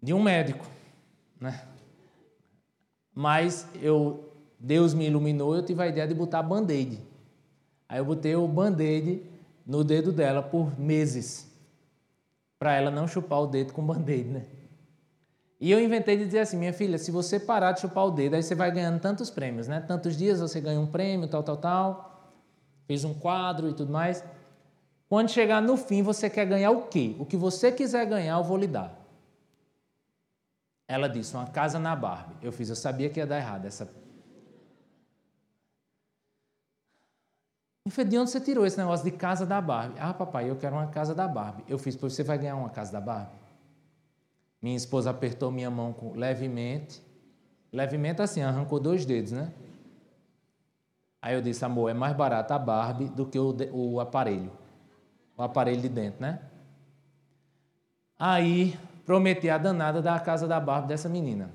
De 0.00 0.14
um 0.14 0.22
médico. 0.22 0.64
Né? 1.40 1.66
Mas 3.12 3.66
eu, 3.82 4.32
Deus 4.56 4.94
me 4.94 5.08
iluminou 5.08 5.56
e 5.56 5.58
eu 5.58 5.64
tive 5.64 5.82
a 5.82 5.88
ideia 5.88 6.06
de 6.06 6.14
botar 6.14 6.44
band-aid. 6.44 7.02
Aí 7.88 7.98
eu 7.98 8.04
botei 8.04 8.36
o 8.36 8.46
band-aid 8.46 9.24
no 9.66 9.82
dedo 9.82 10.12
dela 10.12 10.44
por 10.44 10.78
meses. 10.78 11.47
Para 12.58 12.74
ela 12.74 12.90
não 12.90 13.06
chupar 13.06 13.40
o 13.40 13.46
dedo 13.46 13.72
com 13.72 13.84
band-aid, 13.84 14.28
né? 14.28 14.46
E 15.60 15.70
eu 15.70 15.80
inventei 15.80 16.16
de 16.16 16.24
dizer 16.24 16.40
assim, 16.40 16.56
minha 16.56 16.72
filha, 16.72 16.98
se 16.98 17.10
você 17.10 17.38
parar 17.38 17.72
de 17.72 17.80
chupar 17.80 18.06
o 18.06 18.10
dedo, 18.10 18.34
aí 18.34 18.42
você 18.42 18.54
vai 18.54 18.70
ganhando 18.70 19.00
tantos 19.00 19.28
prêmios, 19.28 19.66
né? 19.66 19.80
Tantos 19.80 20.16
dias 20.16 20.40
você 20.40 20.60
ganha 20.60 20.78
um 20.78 20.86
prêmio, 20.86 21.28
tal, 21.28 21.42
tal, 21.42 21.56
tal. 21.56 22.32
Fez 22.86 23.04
um 23.04 23.12
quadro 23.12 23.68
e 23.68 23.74
tudo 23.74 23.92
mais. 23.92 24.24
Quando 25.08 25.30
chegar 25.30 25.60
no 25.60 25.76
fim, 25.76 26.02
você 26.02 26.30
quer 26.30 26.46
ganhar 26.46 26.70
o 26.70 26.82
quê? 26.82 27.16
O 27.18 27.26
que 27.26 27.36
você 27.36 27.72
quiser 27.72 28.06
ganhar, 28.06 28.36
eu 28.38 28.44
vou 28.44 28.56
lhe 28.56 28.66
dar. 28.66 28.96
Ela 30.86 31.08
disse, 31.08 31.34
uma 31.34 31.46
casa 31.46 31.78
na 31.78 31.96
Barbie. 31.96 32.36
Eu 32.40 32.52
fiz, 32.52 32.68
eu 32.68 32.76
sabia 32.76 33.10
que 33.10 33.18
ia 33.18 33.26
dar 33.26 33.38
errado 33.38 33.66
essa. 33.66 33.88
De 37.88 38.18
onde 38.18 38.30
você 38.30 38.40
tirou 38.40 38.66
esse 38.66 38.76
negócio 38.76 39.04
de 39.04 39.16
casa 39.16 39.46
da 39.46 39.60
Barbie? 39.60 39.98
Ah, 39.98 40.12
papai, 40.12 40.50
eu 40.50 40.56
quero 40.56 40.76
uma 40.76 40.86
casa 40.88 41.14
da 41.14 41.26
Barbie. 41.26 41.64
Eu 41.68 41.78
fiz, 41.78 41.96
você 41.96 42.22
vai 42.22 42.38
ganhar 42.38 42.56
uma 42.56 42.70
casa 42.70 42.92
da 42.92 43.00
Barbie. 43.00 43.36
Minha 44.60 44.76
esposa 44.76 45.10
apertou 45.10 45.50
minha 45.50 45.70
mão 45.70 45.94
levemente. 46.14 47.02
Levemente 47.72 48.20
assim, 48.20 48.42
arrancou 48.42 48.80
dois 48.80 49.04
dedos, 49.04 49.32
né? 49.32 49.52
Aí 51.20 51.34
eu 51.34 51.42
disse, 51.42 51.64
amor, 51.64 51.90
é 51.90 51.94
mais 51.94 52.16
barato 52.16 52.52
a 52.52 52.58
Barbie 52.58 53.08
do 53.08 53.26
que 53.26 53.38
o, 53.38 53.54
o 53.72 54.00
aparelho. 54.00 54.52
O 55.36 55.42
aparelho 55.42 55.80
de 55.80 55.88
dentro, 55.88 56.20
né? 56.20 56.40
Aí 58.18 58.78
prometi 59.06 59.48
a 59.48 59.58
danada 59.58 60.02
da 60.02 60.18
casa 60.18 60.46
da 60.46 60.58
Barbie 60.60 60.88
dessa 60.88 61.08
menina. 61.08 61.50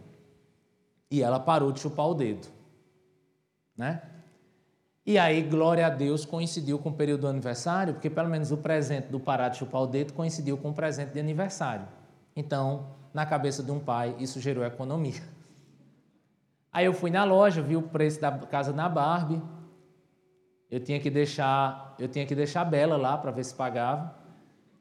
E 1.11 1.22
ela 1.22 1.39
parou 1.39 1.72
de 1.72 1.80
chupar 1.80 2.07
o 2.07 2.14
dedo. 2.14 2.47
Né? 3.77 4.01
E 5.05 5.17
aí, 5.17 5.41
glória 5.41 5.85
a 5.85 5.89
Deus, 5.89 6.23
coincidiu 6.23 6.80
com 6.80 6.89
o 6.89 6.93
período 6.93 7.21
do 7.21 7.27
aniversário, 7.27 7.93
porque 7.93 8.09
pelo 8.09 8.30
menos 8.30 8.53
o 8.53 8.57
presente 8.57 9.07
do 9.07 9.19
parar 9.19 9.49
de 9.49 9.57
chupar 9.57 9.81
o 9.81 9.88
dedo 9.88 10.13
coincidiu 10.13 10.57
com 10.57 10.69
o 10.69 10.73
presente 10.73 11.11
de 11.11 11.19
aniversário. 11.19 11.85
Então, 12.34 12.88
na 13.13 13.25
cabeça 13.25 13.61
de 13.61 13.69
um 13.69 13.80
pai, 13.80 14.15
isso 14.17 14.39
gerou 14.39 14.63
economia. 14.63 15.21
Aí 16.71 16.85
eu 16.85 16.93
fui 16.93 17.11
na 17.11 17.25
loja, 17.25 17.61
vi 17.61 17.75
o 17.75 17.81
preço 17.81 18.21
da 18.21 18.31
casa 18.31 18.71
na 18.71 18.88
Barbie. 18.88 19.41
Eu 20.71 20.80
tinha 20.80 20.99
que 21.01 21.09
deixar, 21.09 21.95
eu 21.99 22.07
tinha 22.07 22.25
que 22.25 22.34
deixar 22.34 22.61
a 22.61 22.65
Bela 22.65 22.95
lá 22.95 23.17
para 23.17 23.30
ver 23.30 23.43
se 23.43 23.53
pagava. 23.53 24.15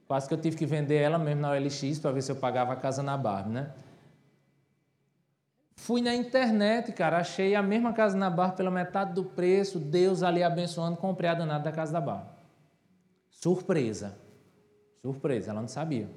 Quase 0.06 0.28
que 0.28 0.34
eu 0.34 0.38
tive 0.38 0.56
que 0.56 0.64
vender 0.64 0.96
ela 0.96 1.18
mesmo 1.18 1.40
na 1.40 1.50
OLX 1.50 1.98
para 1.98 2.12
ver 2.12 2.22
se 2.22 2.30
eu 2.30 2.36
pagava 2.36 2.72
a 2.72 2.76
casa 2.76 3.02
na 3.02 3.16
Barbie, 3.16 3.50
né? 3.50 3.72
Fui 5.82 6.00
na 6.00 6.14
internet, 6.14 6.92
cara, 6.92 7.18
achei 7.18 7.56
a 7.56 7.62
mesma 7.62 7.92
casa 7.92 8.16
na 8.16 8.30
Barbie 8.30 8.56
pela 8.56 8.70
metade 8.70 9.14
do 9.14 9.24
preço, 9.24 9.80
Deus 9.80 10.22
ali 10.22 10.40
abençoando, 10.40 10.96
comprei 10.96 11.28
a 11.28 11.34
danada 11.34 11.64
da 11.64 11.72
casa 11.72 11.92
da 11.92 12.00
Barbie. 12.00 12.30
Surpresa. 13.28 14.16
Surpresa, 15.00 15.50
ela 15.50 15.60
não 15.60 15.66
sabia. 15.66 16.08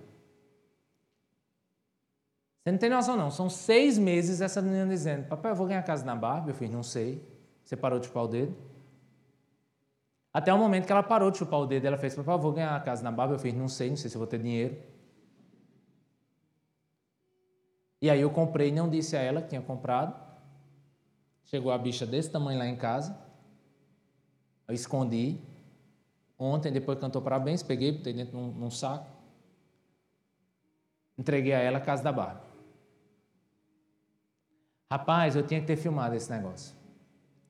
Você 2.61 2.71
não 2.71 2.77
tem 2.77 2.91
noção, 2.91 3.17
não. 3.17 3.31
São 3.31 3.49
seis 3.49 3.97
meses 3.97 4.39
essa 4.39 4.61
menina 4.61 4.85
dizendo: 4.85 5.27
Papai, 5.27 5.51
eu 5.51 5.55
vou 5.55 5.65
ganhar 5.65 5.81
casa 5.81 6.05
na 6.05 6.15
Barbie. 6.15 6.51
Eu 6.51 6.55
fiz: 6.55 6.69
Não 6.69 6.83
sei. 6.83 7.27
Você 7.63 7.75
parou 7.75 7.97
de 7.97 8.05
chupar 8.05 8.25
o 8.25 8.27
dedo? 8.27 8.55
Até 10.31 10.53
o 10.53 10.59
momento 10.59 10.85
que 10.85 10.91
ela 10.91 11.01
parou 11.01 11.31
de 11.31 11.39
chupar 11.39 11.59
o 11.59 11.65
dedo, 11.65 11.87
ela 11.87 11.97
fez: 11.97 12.13
Papai, 12.13 12.35
eu 12.35 12.39
vou 12.39 12.51
ganhar 12.51 12.83
casa 12.83 13.01
na 13.01 13.11
Barbie. 13.11 13.33
Eu 13.33 13.39
fiz: 13.39 13.53
Não 13.55 13.67
sei, 13.67 13.89
não 13.89 13.97
sei 13.97 14.11
se 14.11 14.15
eu 14.15 14.19
vou 14.19 14.27
ter 14.27 14.37
dinheiro. 14.37 14.77
E 18.01 18.09
aí 18.09 18.21
eu 18.21 18.29
comprei, 18.29 18.71
não 18.71 18.89
disse 18.89 19.15
a 19.15 19.21
ela 19.21 19.41
que 19.41 19.49
tinha 19.49 19.61
comprado. 19.61 20.15
Chegou 21.45 21.71
a 21.71 21.77
bicha 21.77 22.05
desse 22.05 22.29
tamanho 22.29 22.59
lá 22.59 22.67
em 22.67 22.75
casa. 22.75 23.17
Eu 24.67 24.73
escondi. 24.73 25.39
Ontem, 26.37 26.71
depois 26.71 26.99
cantou 26.99 27.21
parabéns, 27.21 27.63
peguei, 27.63 27.91
botei 27.91 28.13
dentro 28.13 28.37
num, 28.37 28.51
num 28.51 28.71
saco. 28.71 29.07
Entreguei 31.17 31.53
a 31.53 31.59
ela 31.59 31.77
a 31.77 31.81
casa 31.81 32.03
da 32.03 32.11
Barbie. 32.11 32.45
Rapaz, 34.91 35.35
eu 35.35 35.45
tinha 35.45 35.61
que 35.61 35.67
ter 35.67 35.77
filmado 35.77 36.15
esse 36.15 36.29
negócio. 36.29 36.75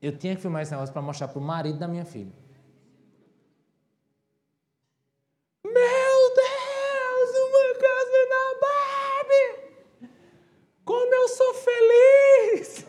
Eu 0.01 0.17
tinha 0.17 0.35
que 0.35 0.41
filmar 0.41 0.61
esse 0.61 0.71
negócio 0.71 0.93
para 0.93 1.01
mostrar 1.01 1.27
para 1.27 1.39
o 1.39 1.41
marido 1.41 1.79
da 1.79 1.87
minha 1.87 2.05
filha. 2.05 2.31
Meu 5.63 5.73
Deus, 6.35 7.29
uma 7.47 7.73
casa 7.79 8.19
na 8.29 8.43
Barbie! 8.61 10.09
Como 10.85 11.13
eu 11.13 11.27
sou 11.27 11.53
feliz! 11.55 12.85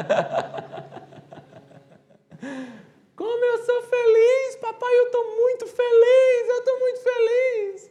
Como 3.16 3.44
eu 3.44 3.64
sou 3.64 3.82
feliz, 3.82 4.56
papai, 4.56 4.98
eu 4.98 5.06
estou 5.06 5.36
muito 5.36 5.66
feliz, 5.66 6.48
eu 6.48 6.58
estou 6.58 6.80
muito 6.80 7.00
feliz. 7.02 7.90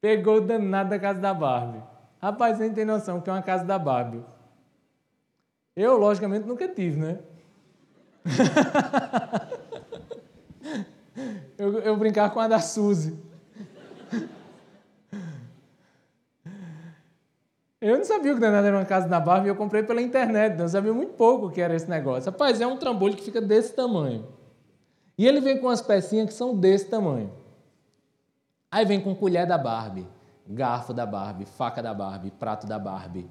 Pegou 0.00 0.36
o 0.36 0.40
danado 0.40 0.90
da 0.90 0.98
casa 0.98 1.18
da 1.18 1.34
Barbie. 1.34 1.82
Rapaz, 2.22 2.56
você 2.56 2.68
não 2.68 2.74
tem 2.74 2.84
noção 2.84 3.20
que 3.20 3.28
é 3.28 3.32
uma 3.32 3.42
casa 3.42 3.64
da 3.64 3.76
Barbie. 3.78 4.24
Eu, 5.74 5.96
logicamente, 5.96 6.46
nunca 6.46 6.68
tive, 6.68 7.00
né? 7.00 7.18
eu, 11.58 11.80
eu 11.80 11.96
brincava 11.96 12.32
com 12.32 12.40
a 12.40 12.48
da 12.48 12.60
Suzy. 12.60 13.29
Eu 17.80 17.96
não 17.96 18.04
sabia 18.04 18.32
que 18.32 18.36
o 18.36 18.40
danado 18.40 18.66
era 18.66 18.76
uma 18.76 18.84
casa 18.84 19.08
da 19.08 19.18
Barbie, 19.18 19.48
eu 19.48 19.56
comprei 19.56 19.82
pela 19.82 20.02
internet, 20.02 20.60
eu 20.60 20.68
sabia 20.68 20.92
muito 20.92 21.14
pouco 21.14 21.46
o 21.46 21.50
que 21.50 21.62
era 21.62 21.74
esse 21.74 21.88
negócio. 21.88 22.30
Rapaz, 22.30 22.60
é 22.60 22.66
um 22.66 22.76
trambolho 22.76 23.16
que 23.16 23.22
fica 23.22 23.40
desse 23.40 23.72
tamanho. 23.74 24.26
E 25.16 25.26
ele 25.26 25.40
vem 25.40 25.58
com 25.58 25.66
umas 25.66 25.80
pecinhas 25.80 26.26
que 26.26 26.34
são 26.34 26.54
desse 26.54 26.90
tamanho. 26.90 27.32
Aí 28.70 28.84
vem 28.84 29.00
com 29.00 29.14
colher 29.14 29.46
da 29.46 29.56
Barbie, 29.56 30.06
garfo 30.46 30.92
da 30.92 31.06
Barbie, 31.06 31.46
faca 31.46 31.82
da 31.82 31.94
Barbie, 31.94 32.30
prato 32.30 32.66
da 32.66 32.78
Barbie. 32.78 33.30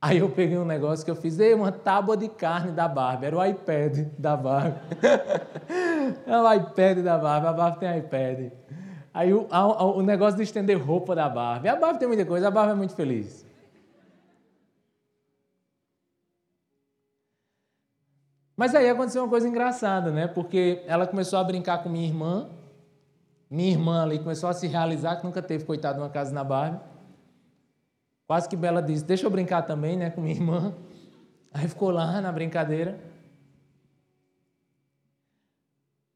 Aí 0.00 0.18
eu 0.18 0.30
peguei 0.30 0.56
um 0.56 0.64
negócio 0.64 1.04
que 1.04 1.10
eu 1.10 1.16
fiz, 1.16 1.36
uma 1.56 1.72
tábua 1.72 2.16
de 2.16 2.28
carne 2.28 2.70
da 2.70 2.86
Barbie, 2.86 3.26
era 3.26 3.36
o 3.36 3.44
iPad 3.44 4.06
da 4.16 4.36
Barbie. 4.36 4.78
é 6.24 6.38
o 6.38 6.52
iPad 6.52 6.98
da 6.98 7.18
Barbie, 7.18 7.46
a 7.48 7.52
Barbie 7.52 7.80
tem 7.80 7.98
iPad. 7.98 8.52
Aí 9.12 9.34
o, 9.34 9.48
a, 9.50 9.84
o 9.84 10.02
negócio 10.02 10.36
de 10.36 10.44
estender 10.44 10.80
roupa 10.80 11.16
da 11.16 11.28
Barbie. 11.28 11.68
A 11.68 11.74
Barbie 11.74 11.98
tem 11.98 12.06
muita 12.06 12.24
coisa, 12.24 12.46
a 12.46 12.50
Barbie 12.50 12.72
é 12.72 12.76
muito 12.76 12.94
feliz. 12.94 13.45
Mas 18.56 18.74
aí 18.74 18.88
aconteceu 18.88 19.22
uma 19.22 19.28
coisa 19.28 19.46
engraçada, 19.46 20.10
né? 20.10 20.26
Porque 20.26 20.82
ela 20.86 21.06
começou 21.06 21.38
a 21.38 21.44
brincar 21.44 21.82
com 21.82 21.90
minha 21.90 22.06
irmã. 22.06 22.48
Minha 23.50 23.70
irmã 23.70 24.02
ali 24.02 24.18
começou 24.18 24.48
a 24.48 24.54
se 24.54 24.66
realizar, 24.66 25.16
que 25.16 25.24
nunca 25.24 25.42
teve, 25.42 25.64
coitado, 25.64 26.00
uma 26.00 26.08
casa 26.08 26.32
na 26.32 26.42
Barbie. 26.42 26.80
Quase 28.26 28.48
que 28.48 28.56
Bela 28.56 28.82
disse: 28.82 29.04
Deixa 29.04 29.26
eu 29.26 29.30
brincar 29.30 29.62
também, 29.62 29.96
né, 29.96 30.10
com 30.10 30.22
minha 30.22 30.34
irmã. 30.34 30.74
Aí 31.52 31.68
ficou 31.68 31.90
lá 31.90 32.20
na 32.20 32.32
brincadeira. 32.32 32.98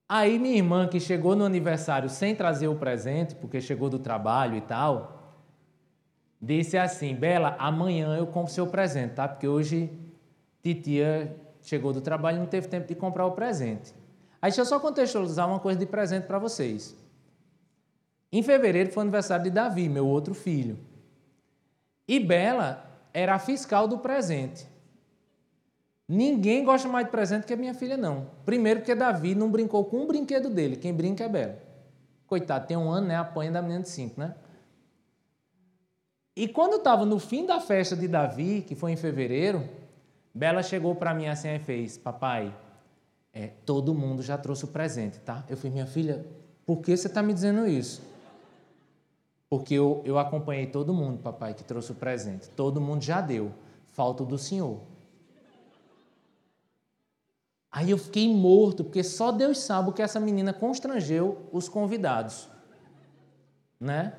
Aí 0.09 0.39
minha 0.39 0.57
irmã, 0.57 0.89
que 0.89 0.99
chegou 0.99 1.37
no 1.37 1.45
aniversário 1.45 2.09
sem 2.09 2.35
trazer 2.35 2.69
o 2.69 2.75
presente, 2.75 3.35
porque 3.37 3.61
chegou 3.61 3.89
do 3.89 3.99
trabalho 3.99 4.57
e 4.57 4.61
tal, 4.61 5.37
disse 6.41 6.77
assim: 6.77 7.15
Bela, 7.15 7.55
amanhã 7.59 8.17
eu 8.17 8.27
compro 8.27 8.53
seu 8.53 8.67
presente, 8.67 9.15
tá? 9.15 9.29
Porque 9.29 9.47
hoje 9.47 9.91
titia 10.63 11.37
chegou 11.63 11.93
do 11.93 12.01
trabalho 12.01 12.37
e 12.37 12.41
não 12.41 12.47
teve 12.47 12.69
tempo 12.69 12.87
de 12.87 12.95
comprar 12.95 13.27
o 13.27 13.33
presente. 13.33 13.95
Aí 14.41 14.51
deixa 14.51 14.63
eu 14.63 14.67
só 14.67 14.81
contextualizar 14.81 15.49
uma 15.49 15.61
coisa 15.61 15.79
de 15.79 15.87
presente 15.87 16.27
para 16.27 16.39
vocês. 16.39 16.97
Em 18.33 18.43
fevereiro 18.43 18.91
foi 18.91 19.03
o 19.03 19.05
aniversário 19.05 19.45
de 19.45 19.51
Davi, 19.51 19.89
meu 19.89 20.07
outro 20.07 20.35
filho. 20.35 20.79
E 22.07 22.19
Bela 22.19 22.89
era 23.13 23.35
a 23.35 23.39
fiscal 23.39 23.87
do 23.87 23.99
presente. 23.99 24.67
Ninguém 26.09 26.65
gosta 26.65 26.89
mais 26.89 27.07
de 27.07 27.13
presente 27.13 27.47
que 27.47 27.53
a 27.53 27.57
minha 27.57 27.75
filha, 27.75 27.97
não. 27.97 28.27
Primeiro 28.45 28.81
porque 28.81 28.95
Davi 28.95 29.35
não 29.35 29.51
brincou 29.51 29.85
com 29.85 29.99
um 29.99 30.07
brinquedo 30.07 30.51
dele. 30.51 30.77
Quem 30.77 30.93
brinca 30.93 31.25
é 31.25 31.29
Bela. 31.29 31.59
Coitado, 32.27 32.67
tem 32.67 32.77
um 32.77 32.91
ano, 32.91 33.09
né? 33.09 33.17
Apanha 33.17 33.53
da 33.53 33.63
menina 33.63 33.83
de 33.83 33.89
cinco, 33.89 34.19
né? 34.19 34.35
E 36.35 36.49
quando 36.49 36.77
estava 36.77 37.05
no 37.05 37.19
fim 37.19 37.45
da 37.45 37.61
festa 37.61 37.95
de 37.97 38.09
Davi, 38.09 38.65
que 38.67 38.75
foi 38.75 38.93
em 38.93 38.97
fevereiro, 38.97 39.69
Bela 40.35 40.63
chegou 40.63 40.95
para 40.95 41.13
mim 41.13 41.27
assim 41.27 41.49
e 41.49 41.59
fez: 41.59 41.99
Papai, 41.99 42.55
é, 43.33 43.49
todo 43.65 43.95
mundo 43.95 44.23
já 44.23 44.39
trouxe 44.39 44.65
o 44.65 44.69
presente, 44.69 45.19
tá? 45.21 45.45
Eu 45.49 45.57
falei: 45.57 45.73
Minha 45.73 45.87
filha, 45.87 46.25
por 46.65 46.81
que 46.81 46.97
você 46.97 47.09
está 47.09 47.23
me 47.23 47.35
dizendo 47.35 47.67
isso? 47.67 48.03
Porque 49.49 49.75
eu, 49.75 50.01
eu 50.05 50.17
acompanhei 50.17 50.67
todo 50.67 50.95
mundo, 50.95 51.19
papai, 51.19 51.55
que 51.55 51.65
trouxe 51.65 51.91
o 51.91 51.95
presente. 51.97 52.49
Todo 52.51 52.81
mundo 52.81 53.03
já 53.03 53.21
deu. 53.21 53.53
Falta 53.87 54.25
do 54.25 54.39
senhor. 54.39 54.81
Aí 57.73 57.91
eu 57.91 57.99
fiquei 57.99 58.33
morto, 58.33 58.85
porque 58.85 59.03
só 59.03 59.33
Deus 59.33 59.59
sabe 59.59 59.91
o 59.91 59.93
que 59.93 60.03
essa 60.03 60.21
menina 60.21 60.53
constrangeu 60.53 61.49
os 61.53 61.69
convidados. 61.69 62.49
Né? 63.79 64.15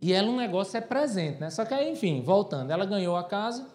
E 0.00 0.12
ela, 0.12 0.28
um 0.28 0.36
negócio 0.36 0.76
é 0.76 0.80
presente, 0.80 1.40
né? 1.40 1.50
Só 1.50 1.64
que 1.64 1.74
aí, 1.74 1.90
enfim, 1.90 2.22
voltando, 2.22 2.70
ela 2.70 2.84
ganhou 2.84 3.16
a 3.16 3.24
casa. 3.24 3.66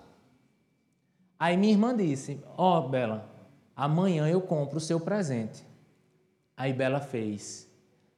Aí 1.40 1.58
minha 1.58 1.74
irmã 1.74 1.96
disse: 1.96 2.44
Ó, 2.58 2.80
oh, 2.80 2.90
Bela, 2.90 3.30
amanhã 3.76 4.28
eu 4.28 4.42
compro 4.42 4.78
o 4.78 4.82
seu 4.82 5.00
presente. 5.00 5.66
Aí 6.56 6.74
Bela 6.74 7.00
fez: 7.00 7.70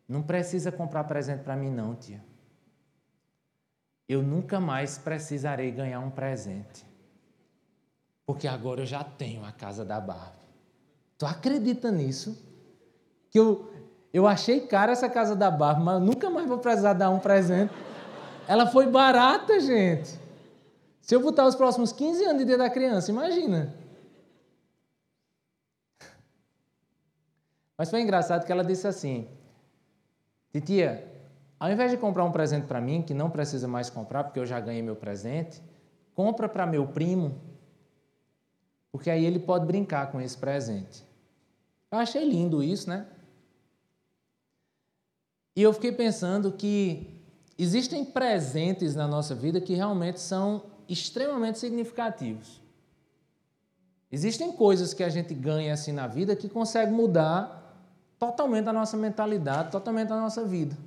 Não 0.08 0.22
precisa 0.22 0.72
comprar 0.72 1.04
presente 1.06 1.44
para 1.44 1.56
mim, 1.56 1.70
não, 1.70 1.96
tia. 1.96 2.24
Eu 4.08 4.24
nunca 4.24 4.60
mais 4.60 4.98
precisarei 4.98 5.72
ganhar 5.72 6.00
um 6.00 6.10
presente. 6.10 6.86
Porque 8.26 8.48
agora 8.48 8.82
eu 8.82 8.86
já 8.86 9.04
tenho 9.04 9.44
a 9.44 9.52
casa 9.52 9.84
da 9.84 10.00
Barbie. 10.00 10.46
Tu 11.18 11.26
acredita 11.26 11.92
nisso? 11.92 12.38
Que 13.30 13.40
eu, 13.40 13.72
eu 14.14 14.28
achei 14.28 14.62
cara 14.62 14.92
essa 14.92 15.10
casa 15.10 15.36
da 15.36 15.50
Barbie, 15.50 15.84
mas 15.84 16.02
nunca 16.02 16.30
mais 16.30 16.48
vou 16.48 16.60
precisar 16.60 16.94
dar 16.94 17.10
um 17.10 17.20
presente. 17.20 17.74
Ela 18.48 18.68
foi 18.68 18.88
barata, 18.88 19.60
gente. 19.60 20.18
Se 21.08 21.16
eu 21.16 21.22
botar 21.22 21.48
os 21.48 21.56
próximos 21.56 21.94
15 21.94 22.26
anos 22.26 22.40
de 22.40 22.46
dia 22.46 22.58
da 22.58 22.70
criança, 22.70 23.10
imagina. 23.10 23.74
Mas 27.78 27.90
foi 27.90 28.02
engraçado 28.02 28.46
que 28.46 28.52
ela 28.52 28.62
disse 28.62 28.86
assim: 28.86 29.26
Titia, 30.52 31.10
ao 31.58 31.72
invés 31.72 31.92
de 31.92 31.98
comprar 31.98 32.26
um 32.26 32.32
presente 32.34 32.68
para 32.68 32.82
mim, 32.82 33.02
que 33.02 33.14
não 33.14 33.30
precisa 33.30 33.70
mais 33.70 33.90
comprar, 33.90 34.26
porque 34.26 34.38
eu 34.38 34.46
já 34.46 34.60
ganhei 34.60 34.82
meu 34.82 34.98
presente, 34.98 35.64
compra 36.14 36.50
para 36.50 36.66
meu 36.66 36.86
primo, 36.86 37.40
porque 38.92 39.10
aí 39.10 39.26
ele 39.26 39.40
pode 39.40 39.66
brincar 39.66 40.12
com 40.12 40.20
esse 40.20 40.38
presente. 40.38 41.06
Eu 41.90 42.00
achei 42.00 42.30
lindo 42.30 42.62
isso, 42.62 42.90
né? 42.90 43.08
E 45.56 45.62
eu 45.62 45.72
fiquei 45.72 45.94
pensando 45.94 46.52
que 46.52 47.24
existem 47.58 48.04
presentes 48.04 48.94
na 48.94 49.08
nossa 49.08 49.34
vida 49.34 49.62
que 49.62 49.74
realmente 49.74 50.20
são 50.20 50.76
extremamente 50.90 51.60
significativos. 51.60 52.62
Existem 54.12 54.52
coisas 54.52 54.94
que 54.94 55.04
a 55.04 55.10
gente 55.10 55.34
ganha 55.34 55.74
assim 55.74 55.92
na 55.92 56.08
vida 56.08 56.36
que 56.36 56.48
consegue 56.48 56.92
mudar 56.92 57.58
totalmente 58.18 58.68
a 58.70 58.74
nossa 58.74 58.96
mentalidade, 58.96 59.72
totalmente 59.72 60.12
a 60.12 60.20
nossa 60.20 60.46
vida. 60.46 60.78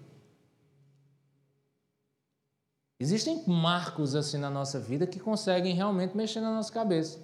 Existem 2.98 3.42
marcos 3.46 4.14
assim 4.14 4.36
na 4.38 4.50
nossa 4.50 4.78
vida 4.78 5.06
que 5.06 5.18
conseguem 5.18 5.74
realmente 5.74 6.16
mexer 6.16 6.40
na 6.40 6.54
nossa 6.54 6.72
cabeça. 6.72 7.18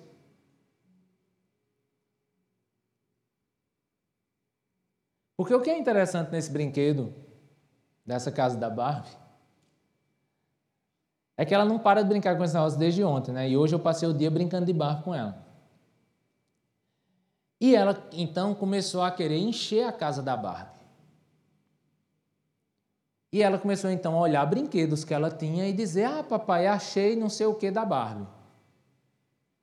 Porque 5.36 5.52
o 5.52 5.60
que 5.60 5.68
é 5.68 5.78
interessante 5.78 6.30
nesse 6.30 6.50
brinquedo, 6.50 7.14
dessa 8.06 8.32
casa 8.32 8.56
da 8.56 8.70
Barbie, 8.70 9.10
é 11.36 11.44
que 11.44 11.54
ela 11.54 11.64
não 11.64 11.78
para 11.78 12.02
de 12.02 12.08
brincar 12.08 12.36
com 12.36 12.44
esse 12.44 12.54
negócio 12.54 12.78
desde 12.78 13.04
ontem, 13.04 13.32
né? 13.32 13.48
E 13.48 13.56
hoje 13.56 13.74
eu 13.74 13.78
passei 13.78 14.08
o 14.08 14.14
dia 14.14 14.30
brincando 14.30 14.64
de 14.64 14.72
barco 14.72 15.04
com 15.04 15.14
ela. 15.14 15.44
E 17.60 17.74
ela 17.74 18.08
então 18.12 18.54
começou 18.54 19.02
a 19.02 19.10
querer 19.10 19.38
encher 19.38 19.84
a 19.84 19.92
casa 19.92 20.22
da 20.22 20.36
Barbie. 20.36 20.76
E 23.32 23.42
ela 23.42 23.58
começou 23.58 23.90
então 23.90 24.16
a 24.16 24.20
olhar 24.20 24.46
brinquedos 24.46 25.04
que 25.04 25.12
ela 25.12 25.30
tinha 25.30 25.68
e 25.68 25.72
dizer: 25.72 26.04
Ah, 26.04 26.22
papai, 26.22 26.66
achei 26.66 27.16
não 27.16 27.28
sei 27.28 27.46
o 27.46 27.54
que 27.54 27.70
da 27.70 27.84
Barbie. 27.84 28.26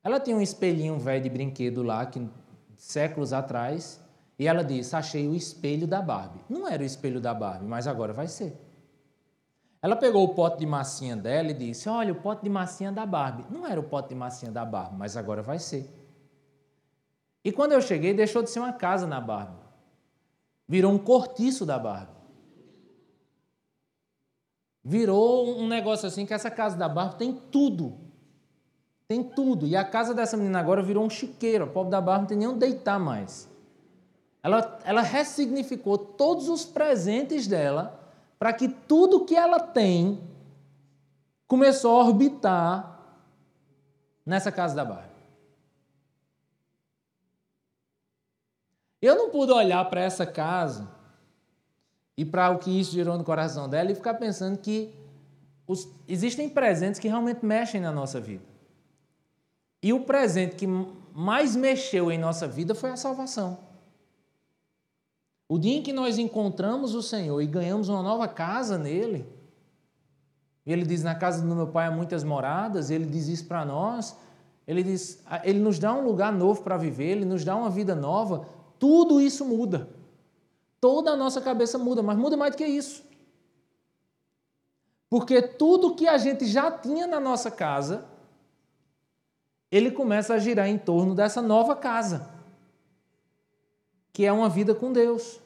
Ela 0.04 0.20
tinha 0.20 0.36
um 0.36 0.42
espelhinho 0.42 1.00
velho 1.00 1.24
de 1.24 1.30
brinquedo 1.30 1.82
lá, 1.82 2.06
que 2.06 2.28
séculos 2.76 3.32
atrás, 3.34 4.00
e 4.38 4.48
ela 4.48 4.64
disse: 4.64 4.96
Achei 4.96 5.28
o 5.28 5.34
espelho 5.34 5.88
da 5.88 6.02
Barbie. 6.02 6.42
Não 6.50 6.68
era 6.68 6.84
o 6.84 6.86
espelho 6.86 7.20
da 7.22 7.34
Barbie, 7.34 7.66
mas 7.66 7.88
agora 7.88 8.14
vai 8.14 8.28
ser. 8.28 8.60
Ela 9.84 9.98
pegou 9.98 10.24
o 10.24 10.30
pote 10.30 10.60
de 10.60 10.66
massinha 10.66 11.14
dela 11.14 11.52
e 11.52 11.54
disse: 11.54 11.90
Olha, 11.90 12.14
o 12.14 12.16
pote 12.16 12.42
de 12.42 12.50
massinha 12.50 12.90
da 12.90 13.06
Barbie. 13.06 13.44
Não 13.50 13.68
era 13.68 13.78
o 13.78 13.84
pote 13.84 14.08
de 14.08 14.16
massinha 14.16 14.50
da 14.50 14.64
Barbie, 14.64 14.96
mas 14.96 15.18
agora 15.18 15.42
vai 15.42 15.60
ser. 15.60 15.94
E 17.44 17.52
quando 17.52 17.74
eu 17.74 17.82
cheguei, 17.82 18.14
deixou 18.14 18.42
de 18.42 18.50
ser 18.50 18.60
uma 18.60 18.72
casa 18.72 19.06
na 19.06 19.20
Barbie. 19.20 19.62
Virou 20.66 20.90
um 20.90 20.98
cortiço 20.98 21.66
da 21.66 21.78
Barbie. 21.78 22.16
Virou 24.82 25.60
um 25.60 25.68
negócio 25.68 26.08
assim 26.08 26.26
que 26.26 26.34
essa 26.34 26.50
casa 26.50 26.78
da 26.78 26.88
Barbie 26.88 27.18
tem 27.18 27.34
tudo. 27.52 27.98
Tem 29.06 29.22
tudo. 29.22 29.68
E 29.68 29.76
a 29.76 29.84
casa 29.84 30.14
dessa 30.14 30.38
menina 30.38 30.62
agora 30.62 30.82
virou 30.82 31.06
um 31.06 31.10
chiqueiro. 31.10 31.66
A 31.66 31.68
pobre 31.68 31.92
da 31.92 32.00
Barbie 32.00 32.22
não 32.22 32.28
tem 32.30 32.38
nem 32.38 32.48
onde 32.48 32.60
deitar 32.60 32.98
mais. 32.98 33.50
Ela, 34.42 34.80
ela 34.86 35.02
ressignificou 35.02 35.98
todos 35.98 36.48
os 36.48 36.64
presentes 36.64 37.48
dela 37.48 38.03
para 38.44 38.52
que 38.52 38.68
tudo 38.68 39.24
que 39.24 39.38
ela 39.38 39.58
tem 39.58 40.22
começou 41.48 41.96
a 41.96 42.04
orbitar 42.04 43.00
nessa 44.26 44.52
casa 44.52 44.76
da 44.76 44.84
Barbie. 44.84 45.16
Eu 49.02 49.16
não 49.16 49.30
pude 49.30 49.54
olhar 49.54 49.90
para 49.90 50.02
essa 50.02 50.26
casa 50.26 50.92
e 52.18 52.26
para 52.26 52.50
o 52.50 52.60
que 52.60 52.82
isso 52.82 52.92
gerou 52.92 53.18
no 53.18 53.24
coração 53.24 53.70
dela 53.70 53.94
e 53.94 53.96
ficar 53.96 54.16
pensando 54.16 54.58
que 54.58 54.94
os, 55.66 55.88
existem 56.06 56.50
presentes 56.50 57.00
que 57.00 57.08
realmente 57.08 57.46
mexem 57.46 57.80
na 57.80 57.94
nossa 57.94 58.20
vida. 58.20 58.44
E 59.82 59.94
o 59.94 60.02
presente 60.02 60.58
que 60.58 60.68
mais 61.14 61.56
mexeu 61.56 62.12
em 62.12 62.18
nossa 62.18 62.46
vida 62.46 62.76
foi 62.76 62.90
a 62.90 62.98
salvação. 62.98 63.58
O 65.54 65.60
dia 65.60 65.78
em 65.78 65.84
que 65.84 65.94
nós 65.94 66.18
encontramos 66.18 66.96
o 66.96 67.04
Senhor 67.04 67.40
e 67.40 67.46
ganhamos 67.46 67.88
uma 67.88 68.02
nova 68.02 68.28
casa 68.28 68.76
nele, 68.76 69.24
ele 70.66 70.84
diz: 70.84 71.04
Na 71.04 71.14
casa 71.14 71.46
do 71.46 71.56
meu 71.56 71.68
pai 71.68 71.86
há 71.86 71.92
muitas 71.92 72.24
moradas, 72.24 72.90
ele 72.90 73.06
diz 73.06 73.28
isso 73.28 73.46
para 73.46 73.64
nós. 73.64 74.18
Ele 74.66 74.82
diz: 74.82 75.24
Ele 75.44 75.60
nos 75.60 75.78
dá 75.78 75.94
um 75.94 76.04
lugar 76.04 76.34
novo 76.34 76.64
para 76.64 76.76
viver, 76.76 77.10
ele 77.10 77.26
nos 77.26 77.46
dá 77.46 77.56
uma 77.56 77.70
vida 77.70 77.94
nova. 77.94 78.48
Tudo 78.80 79.22
isso 79.22 79.46
muda. 79.46 79.88
Toda 80.82 81.12
a 81.12 81.16
nossa 81.16 81.40
cabeça 81.40 81.78
muda, 81.78 82.02
mas 82.02 82.18
muda 82.18 82.36
mais 82.36 82.56
do 82.56 82.58
que 82.58 82.66
isso. 82.66 83.04
Porque 85.08 85.40
tudo 85.40 85.94
que 85.94 86.08
a 86.08 86.18
gente 86.18 86.48
já 86.48 86.72
tinha 86.72 87.06
na 87.06 87.20
nossa 87.20 87.52
casa, 87.52 88.06
ele 89.72 89.92
começa 89.92 90.34
a 90.34 90.40
girar 90.40 90.68
em 90.68 90.80
torno 90.80 91.14
dessa 91.14 91.44
nova 91.44 91.76
casa, 91.76 92.28
que 94.12 94.26
é 94.26 94.34
uma 94.34 94.50
vida 94.50 94.74
com 94.74 94.92
Deus. 94.92 95.43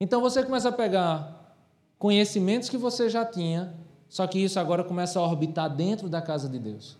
Então 0.00 0.20
você 0.20 0.42
começa 0.42 0.68
a 0.68 0.72
pegar 0.72 1.56
conhecimentos 1.98 2.68
que 2.68 2.76
você 2.76 3.10
já 3.10 3.24
tinha, 3.24 3.74
só 4.08 4.26
que 4.26 4.38
isso 4.38 4.58
agora 4.58 4.84
começa 4.84 5.18
a 5.18 5.22
orbitar 5.22 5.74
dentro 5.74 6.08
da 6.08 6.22
casa 6.22 6.48
de 6.48 6.58
Deus. 6.58 6.96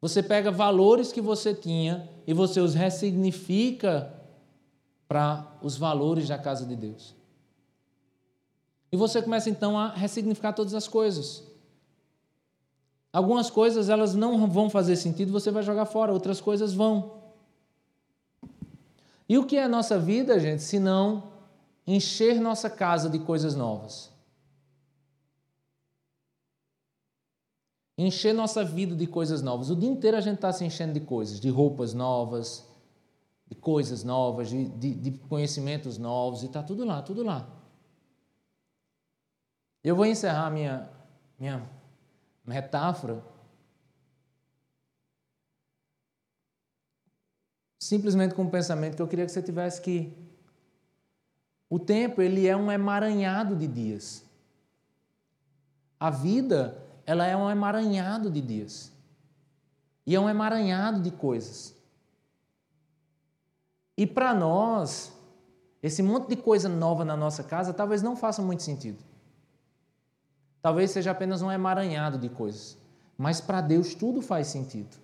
Você 0.00 0.22
pega 0.22 0.50
valores 0.50 1.12
que 1.12 1.20
você 1.20 1.54
tinha 1.54 2.08
e 2.26 2.32
você 2.32 2.60
os 2.60 2.74
ressignifica 2.74 4.12
para 5.06 5.46
os 5.62 5.76
valores 5.76 6.28
da 6.28 6.38
casa 6.38 6.64
de 6.64 6.74
Deus. 6.74 7.14
E 8.90 8.96
você 8.96 9.20
começa 9.20 9.50
então 9.50 9.78
a 9.78 9.88
ressignificar 9.88 10.52
todas 10.52 10.74
as 10.74 10.88
coisas. 10.88 11.44
Algumas 13.12 13.50
coisas 13.50 13.88
elas 13.88 14.14
não 14.14 14.46
vão 14.48 14.70
fazer 14.70 14.96
sentido, 14.96 15.32
você 15.32 15.50
vai 15.50 15.62
jogar 15.62 15.84
fora, 15.84 16.12
outras 16.12 16.40
coisas 16.40 16.72
vão. 16.72 17.18
E 19.28 19.36
o 19.36 19.44
que 19.44 19.56
é 19.56 19.64
a 19.64 19.68
nossa 19.68 19.98
vida, 19.98 20.38
gente, 20.40 20.62
se 20.62 20.78
não 20.78 21.30
encher 21.86 22.40
nossa 22.40 22.68
casa 22.70 23.08
de 23.08 23.18
coisas 23.18 23.54
novas? 23.54 24.10
Encher 27.96 28.32
nossa 28.32 28.64
vida 28.64 28.96
de 28.96 29.06
coisas 29.06 29.42
novas. 29.42 29.68
O 29.68 29.76
dia 29.76 29.90
inteiro 29.90 30.16
a 30.16 30.20
gente 30.20 30.36
está 30.36 30.52
se 30.52 30.64
enchendo 30.64 30.94
de 30.94 31.00
coisas, 31.00 31.38
de 31.38 31.50
roupas 31.50 31.92
novas, 31.92 32.66
de 33.46 33.54
coisas 33.54 34.02
novas, 34.02 34.48
de, 34.48 34.68
de, 34.68 34.94
de 34.94 35.10
conhecimentos 35.28 35.98
novos, 35.98 36.42
e 36.42 36.46
está 36.46 36.62
tudo 36.62 36.84
lá, 36.84 37.02
tudo 37.02 37.22
lá. 37.22 37.48
Eu 39.82 39.96
vou 39.96 40.06
encerrar 40.06 40.50
minha, 40.50 40.88
minha 41.38 41.68
metáfora 42.44 43.22
simplesmente 47.90 48.34
com 48.34 48.42
um 48.42 48.50
pensamento 48.50 48.94
que 48.94 49.02
eu 49.02 49.08
queria 49.08 49.26
que 49.26 49.32
você 49.32 49.42
tivesse 49.42 49.80
que 49.80 50.16
o 51.70 51.78
tempo 51.78 52.20
ele 52.20 52.48
é 52.48 52.56
um 52.56 52.70
emaranhado 52.70 53.54
de 53.54 53.68
dias. 53.68 54.24
A 56.00 56.10
vida 56.10 56.76
ela 57.06 57.24
é 57.24 57.36
um 57.36 57.48
emaranhado 57.48 58.28
de 58.28 58.40
dias. 58.40 58.92
E 60.04 60.16
é 60.16 60.20
um 60.20 60.28
emaranhado 60.28 61.00
de 61.00 61.12
coisas. 61.12 61.76
E 63.96 64.04
para 64.04 64.34
nós, 64.34 65.12
esse 65.80 66.02
monte 66.02 66.28
de 66.30 66.36
coisa 66.36 66.68
nova 66.68 67.04
na 67.04 67.16
nossa 67.16 67.44
casa 67.44 67.72
talvez 67.72 68.02
não 68.02 68.16
faça 68.16 68.42
muito 68.42 68.64
sentido. 68.64 68.98
Talvez 70.60 70.90
seja 70.90 71.12
apenas 71.12 71.40
um 71.40 71.52
emaranhado 71.52 72.18
de 72.18 72.28
coisas. 72.28 72.76
Mas 73.16 73.40
para 73.40 73.60
Deus 73.60 73.94
tudo 73.94 74.20
faz 74.20 74.48
sentido. 74.48 74.96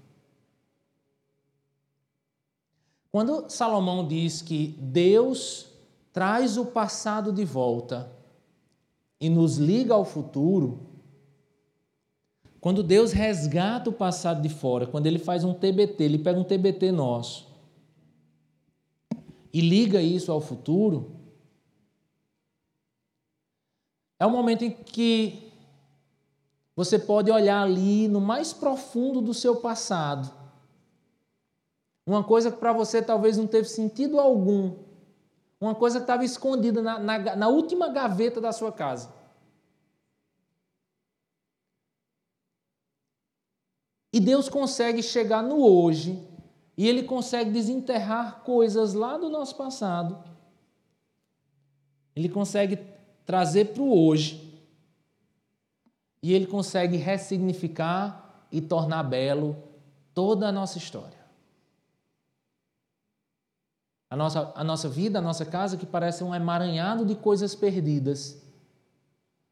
Quando 3.12 3.48
Salomão 3.48 4.06
diz 4.06 4.43
que 4.43 4.76
Deus 4.78 5.65
traz 6.16 6.56
o 6.56 6.64
passado 6.64 7.30
de 7.30 7.44
volta 7.44 8.10
e 9.20 9.28
nos 9.28 9.59
liga 9.59 9.93
ao 9.93 10.02
futuro, 10.02 10.80
quando 12.59 12.82
Deus 12.82 13.12
resgata 13.12 13.90
o 13.90 13.93
passado 13.93 14.40
de 14.40 14.48
fora, 14.48 14.86
quando 14.86 15.06
ele 15.06 15.18
faz 15.18 15.44
um 15.44 15.52
TBT, 15.52 16.05
ele 16.05 16.18
pega 16.18 16.40
um 16.40 16.43
TBT 16.43 16.90
nosso 16.90 17.55
e 19.52 19.60
liga 19.60 20.01
isso 20.01 20.32
ao 20.32 20.40
futuro, 20.40 21.20
é 24.18 24.24
o 24.24 24.30
momento 24.30 24.64
em 24.64 24.70
que 24.70 25.52
você 26.74 26.98
pode 26.98 27.30
olhar 27.30 27.60
ali 27.60 28.09
no 28.09 28.22
mais 28.22 28.55
profundo 28.55 29.20
do 29.20 29.34
seu 29.34 29.56
passado. 29.56 30.32
Uma 32.06 32.24
coisa 32.24 32.51
que 32.51 32.56
para 32.56 32.72
você 32.72 33.02
talvez 33.02 33.36
não 33.36 33.47
teve 33.47 33.68
sentido 33.68 34.18
algum. 34.18 34.86
Uma 35.61 35.74
coisa 35.74 35.99
que 35.99 36.05
estava 36.05 36.24
escondida 36.24 36.83
na, 36.83 36.99
na, 36.99 37.37
na 37.37 37.49
última 37.49 37.89
gaveta 37.89 38.41
da 38.41 38.53
sua 38.53 38.70
casa. 38.70 39.15
E 44.12 44.20
Deus 44.20 44.49
consegue 44.49 45.03
chegar 45.03 45.43
no 45.43 45.62
hoje 45.62 46.27
e 46.77 46.87
ele 46.87 47.03
consegue 47.03 47.51
desenterrar 47.51 48.43
coisas 48.45 48.93
lá 48.95 49.16
do 49.16 49.31
nosso 49.31 49.57
passado. 49.57 50.23
Ele 52.15 52.28
consegue 52.28 52.78
trazer 53.24 53.74
para 53.74 53.83
o 53.83 54.07
hoje. 54.07 54.43
E 56.23 56.33
ele 56.33 56.47
consegue 56.47 56.97
ressignificar 56.97 58.47
e 58.51 58.61
tornar 58.61 59.03
belo 59.03 59.57
toda 60.15 60.49
a 60.49 60.53
nossa 60.53 60.78
história. 60.78 61.15
A 64.16 64.18
nossa, 64.18 64.52
a 64.55 64.64
nossa 64.64 64.88
vida, 64.88 65.18
a 65.18 65.22
nossa 65.22 65.44
casa, 65.44 65.76
que 65.76 65.84
parece 65.84 66.24
um 66.24 66.34
emaranhado 66.34 67.05
de 67.05 67.14
coisas 67.14 67.55
perdidas. 67.55 68.43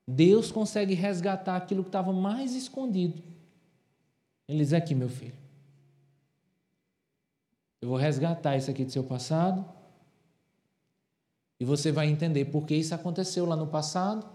Deus 0.09 0.51
consegue 0.51 0.95
resgatar 0.95 1.55
aquilo 1.55 1.83
que 1.83 1.91
estava 1.91 2.15
mais 2.15 2.55
escondido. 2.55 3.23
Ele 4.49 4.61
diz: 4.61 4.73
aqui, 4.73 4.95
meu 4.95 5.11
filho. 5.11 5.35
Eu 7.83 7.91
vou 7.91 7.99
resgatar 7.99 8.57
isso 8.57 8.71
aqui 8.71 8.87
do 8.87 8.91
seu 8.91 9.05
passado. 9.05 9.63
E 11.61 11.65
você 11.67 11.93
vai 11.93 12.09
entender 12.09 12.47
por 12.47 12.65
que 12.65 12.75
isso 12.75 12.95
aconteceu 12.95 13.45
lá 13.45 13.57
no 13.57 13.67
passado. 13.67 14.27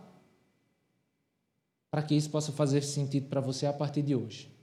Para 1.89 2.03
que 2.03 2.13
isso 2.13 2.29
possa 2.29 2.51
fazer 2.51 2.83
sentido 2.83 3.27
para 3.29 3.41
você 3.41 3.65
a 3.65 3.73
partir 3.73 4.03
de 4.03 4.15
hoje. 4.15 4.58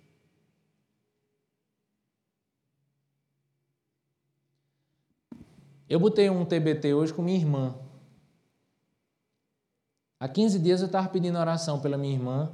Eu 5.88 6.00
botei 6.00 6.28
um 6.28 6.44
TBT 6.44 6.94
hoje 6.94 7.14
com 7.14 7.22
minha 7.22 7.38
irmã. 7.38 7.78
Há 10.18 10.28
15 10.28 10.58
dias 10.58 10.80
eu 10.80 10.86
estava 10.86 11.08
pedindo 11.08 11.38
oração 11.38 11.80
pela 11.80 11.96
minha 11.96 12.14
irmã, 12.14 12.52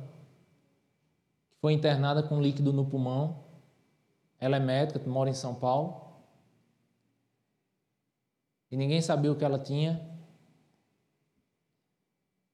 que 1.48 1.56
foi 1.56 1.72
internada 1.72 2.22
com 2.22 2.42
líquido 2.42 2.72
no 2.72 2.84
pulmão. 2.84 3.44
Ela 4.38 4.56
é 4.56 4.60
médica, 4.60 5.00
mora 5.08 5.30
em 5.30 5.34
São 5.34 5.54
Paulo 5.54 6.02
e 8.72 8.76
ninguém 8.76 9.02
sabia 9.02 9.30
o 9.30 9.36
que 9.36 9.44
ela 9.44 9.58
tinha. 9.58 10.00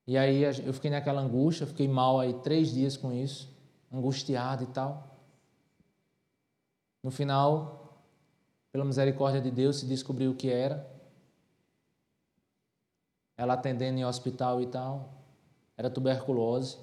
E 0.04 0.18
aí 0.18 0.42
eu 0.42 0.74
fiquei 0.74 0.90
naquela 0.90 1.20
angústia, 1.20 1.64
fiquei 1.64 1.86
mal 1.86 2.18
aí 2.18 2.34
três 2.40 2.72
dias 2.72 2.96
com 2.96 3.12
isso, 3.12 3.48
angustiado 3.92 4.64
e 4.64 4.66
tal. 4.66 5.16
No 7.04 7.12
final, 7.12 7.87
pela 8.78 8.86
misericórdia 8.86 9.40
de 9.40 9.50
Deus, 9.50 9.80
se 9.80 9.86
descobriu 9.86 10.30
o 10.30 10.36
que 10.36 10.48
era. 10.48 10.88
Ela 13.36 13.54
atendendo 13.54 13.98
em 13.98 14.04
hospital 14.04 14.62
e 14.62 14.68
tal, 14.68 15.20
era 15.76 15.90
tuberculose. 15.90 16.78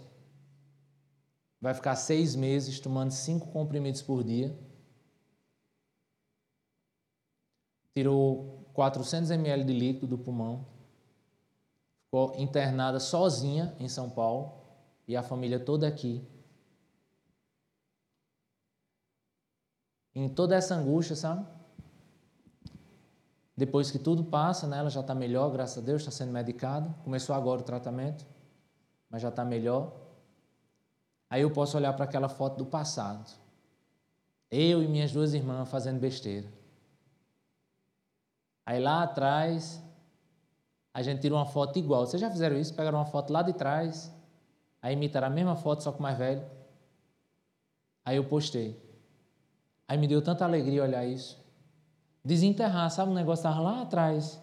Vai 1.61 1.73
ficar 1.73 1.95
seis 1.95 2.35
meses 2.35 2.81
tomando 2.81 3.11
cinco 3.11 3.47
comprimidos 3.47 4.01
por 4.01 4.25
dia. 4.25 4.53
Tirou 7.93 8.69
400 8.73 9.31
ml 9.31 9.63
de 9.63 9.71
líquido 9.71 10.05
do 10.05 10.17
pulmão. 10.17 10.67
Ficou 12.03 12.35
internada 12.37 12.99
sozinha 12.99 13.73
em 13.79 13.87
São 13.87 14.09
Paulo 14.09 14.51
e 15.07 15.15
a 15.15 15.23
família 15.23 15.61
toda 15.61 15.87
aqui. 15.87 16.21
Em 20.13 20.27
toda 20.27 20.55
essa 20.55 20.75
angústia, 20.75 21.15
sabe? 21.15 21.54
Depois 23.57 23.89
que 23.89 23.97
tudo 23.97 24.23
passa, 24.23 24.67
né, 24.67 24.79
ela 24.79 24.89
já 24.89 24.99
está 24.99 25.15
melhor, 25.15 25.49
graças 25.51 25.81
a 25.81 25.85
Deus, 25.85 26.01
está 26.01 26.11
sendo 26.11 26.31
medicada. 26.31 26.93
Começou 27.03 27.33
agora 27.35 27.61
o 27.61 27.63
tratamento, 27.63 28.25
mas 29.09 29.21
já 29.21 29.29
está 29.29 29.45
melhor. 29.45 29.93
Aí 31.29 31.41
eu 31.41 31.51
posso 31.51 31.77
olhar 31.77 31.93
para 31.93 32.05
aquela 32.05 32.27
foto 32.27 32.57
do 32.57 32.65
passado. 32.65 33.31
Eu 34.51 34.83
e 34.83 34.87
minhas 34.87 35.11
duas 35.11 35.33
irmãs 35.33 35.69
fazendo 35.69 35.99
besteira. 35.99 36.47
Aí 38.65 38.79
lá 38.79 39.03
atrás, 39.03 39.81
a 40.93 41.01
gente 41.01 41.21
tira 41.21 41.35
uma 41.35 41.45
foto 41.45 41.77
igual. 41.79 42.05
Vocês 42.05 42.21
já 42.21 42.29
fizeram 42.29 42.57
isso? 42.57 42.73
Pegaram 42.73 42.97
uma 42.97 43.05
foto 43.05 43.31
lá 43.31 43.41
de 43.41 43.53
trás, 43.53 44.13
aí 44.81 44.93
imitaram 44.93 45.27
a 45.27 45.29
mesma 45.29 45.55
foto, 45.55 45.83
só 45.83 45.91
com 45.91 46.01
mais 46.01 46.17
velho. 46.17 46.43
Aí 48.03 48.17
eu 48.17 48.25
postei. 48.25 48.81
Aí 49.87 49.97
me 49.97 50.07
deu 50.07 50.21
tanta 50.21 50.43
alegria 50.43 50.83
olhar 50.83 51.05
isso. 51.05 51.44
Desenterrar, 52.25 52.89
sabe? 52.89 53.11
Um 53.11 53.13
negócio 53.13 53.41
estava 53.47 53.61
lá 53.61 53.83
atrás. 53.83 54.41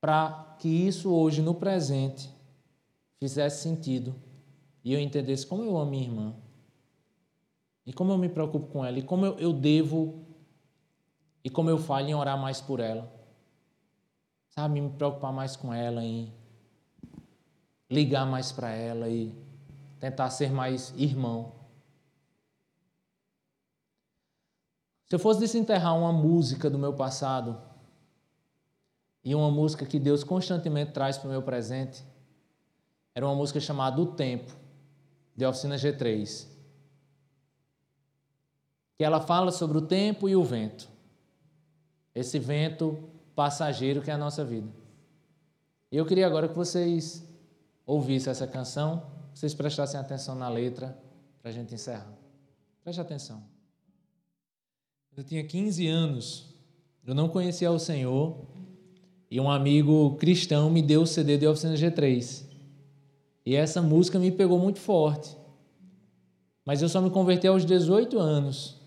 Para 0.00 0.56
que 0.58 0.68
isso 0.68 1.12
hoje, 1.12 1.42
no 1.42 1.54
presente, 1.54 2.30
fizesse 3.20 3.62
sentido 3.62 4.14
e 4.84 4.92
eu 4.92 5.00
entendesse 5.00 5.46
como 5.46 5.62
eu 5.62 5.76
amo 5.78 5.90
minha 5.90 6.04
irmã, 6.04 6.34
e 7.86 7.92
como 7.92 8.12
eu 8.12 8.18
me 8.18 8.28
preocupo 8.28 8.66
com 8.66 8.84
ela, 8.84 8.98
e 8.98 9.02
como 9.02 9.24
eu, 9.24 9.38
eu 9.38 9.52
devo, 9.52 10.26
e 11.42 11.48
como 11.48 11.70
eu 11.70 11.78
falho 11.78 12.08
em 12.08 12.14
orar 12.14 12.38
mais 12.38 12.60
por 12.60 12.80
ela. 12.80 13.10
Sabe, 14.50 14.80
me 14.80 14.90
preocupar 14.90 15.32
mais 15.32 15.56
com 15.56 15.72
ela, 15.72 16.04
em 16.04 16.32
ligar 17.90 18.26
mais 18.26 18.52
para 18.52 18.70
ela 18.70 19.08
e 19.08 19.34
tentar 19.98 20.28
ser 20.30 20.52
mais 20.52 20.92
irmão. 20.96 21.52
Se 25.06 25.14
eu 25.14 25.18
fosse 25.18 25.40
desenterrar 25.40 25.96
uma 25.96 26.12
música 26.12 26.70
do 26.70 26.78
meu 26.78 26.94
passado 26.94 27.60
e 29.22 29.34
uma 29.34 29.50
música 29.50 29.84
que 29.84 29.98
Deus 29.98 30.24
constantemente 30.24 30.92
traz 30.92 31.18
para 31.18 31.28
o 31.28 31.30
meu 31.30 31.42
presente, 31.42 32.04
era 33.14 33.26
uma 33.26 33.34
música 33.34 33.60
chamada 33.60 34.00
O 34.00 34.06
Tempo 34.06 34.52
de 35.36 35.44
Oficina 35.44 35.76
G3, 35.76 36.46
que 38.96 39.04
ela 39.04 39.20
fala 39.20 39.50
sobre 39.50 39.78
o 39.78 39.82
tempo 39.82 40.28
e 40.28 40.36
o 40.36 40.44
vento. 40.44 40.88
Esse 42.14 42.38
vento 42.38 43.10
passageiro 43.34 44.00
que 44.00 44.10
é 44.10 44.14
a 44.14 44.18
nossa 44.18 44.44
vida. 44.44 44.70
E 45.90 45.96
eu 45.96 46.06
queria 46.06 46.26
agora 46.26 46.48
que 46.48 46.54
vocês 46.54 47.24
ouvissem 47.84 48.30
essa 48.30 48.46
canção, 48.46 49.04
vocês 49.34 49.52
prestassem 49.52 49.98
atenção 49.98 50.34
na 50.34 50.48
letra 50.48 50.96
para 51.42 51.50
a 51.50 51.52
gente 51.52 51.74
encerrar. 51.74 52.12
Preste 52.82 53.00
atenção. 53.00 53.53
Eu 55.16 55.22
tinha 55.22 55.44
15 55.44 55.86
anos, 55.86 56.54
eu 57.06 57.14
não 57.14 57.28
conhecia 57.28 57.70
o 57.70 57.78
Senhor 57.78 58.36
e 59.30 59.40
um 59.40 59.50
amigo 59.50 60.16
cristão 60.16 60.68
me 60.68 60.82
deu 60.82 61.02
o 61.02 61.06
CD 61.06 61.38
de 61.38 61.46
Oficina 61.46 61.74
G3. 61.74 62.44
E 63.46 63.54
essa 63.54 63.80
música 63.80 64.18
me 64.18 64.32
pegou 64.32 64.58
muito 64.58 64.80
forte. 64.80 65.36
Mas 66.64 66.82
eu 66.82 66.88
só 66.88 67.00
me 67.00 67.10
converti 67.10 67.46
aos 67.46 67.64
18 67.64 68.18
anos. 68.18 68.80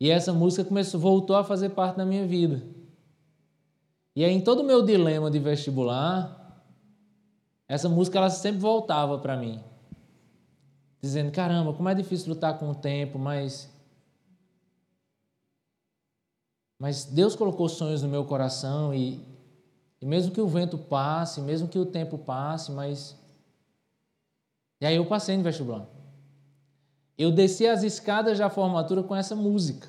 E 0.00 0.10
essa 0.10 0.32
música 0.32 0.64
começou, 0.64 1.00
voltou 1.00 1.36
a 1.36 1.44
fazer 1.44 1.70
parte 1.70 1.96
da 1.96 2.04
minha 2.04 2.26
vida. 2.26 2.62
E 4.14 4.24
aí, 4.24 4.32
em 4.32 4.40
todo 4.40 4.60
o 4.60 4.64
meu 4.64 4.82
dilema 4.82 5.30
de 5.30 5.38
vestibular, 5.38 6.64
essa 7.68 7.88
música 7.88 8.18
ela 8.18 8.30
sempre 8.30 8.60
voltava 8.60 9.18
para 9.18 9.36
mim. 9.36 9.60
Dizendo: 11.00 11.30
caramba, 11.30 11.72
como 11.72 11.88
é 11.88 11.94
difícil 11.94 12.34
lutar 12.34 12.58
com 12.58 12.70
o 12.70 12.74
tempo, 12.74 13.18
mas. 13.18 13.77
Mas 16.78 17.04
Deus 17.04 17.34
colocou 17.34 17.68
sonhos 17.68 18.02
no 18.02 18.08
meu 18.08 18.24
coração 18.24 18.94
e 18.94 19.20
e 20.00 20.06
mesmo 20.06 20.32
que 20.32 20.40
o 20.40 20.46
vento 20.46 20.78
passe, 20.78 21.40
mesmo 21.40 21.68
que 21.68 21.78
o 21.78 21.86
tempo 21.86 22.16
passe, 22.18 22.70
mas. 22.70 23.16
E 24.80 24.86
aí 24.86 24.96
eu 24.96 25.06
passei 25.06 25.36
no 25.36 25.42
vestibular. 25.42 25.86
Eu 27.16 27.32
desci 27.32 27.66
as 27.66 27.82
escadas 27.82 28.38
da 28.38 28.48
formatura 28.48 29.02
com 29.02 29.14
essa 29.14 29.34
música. 29.34 29.88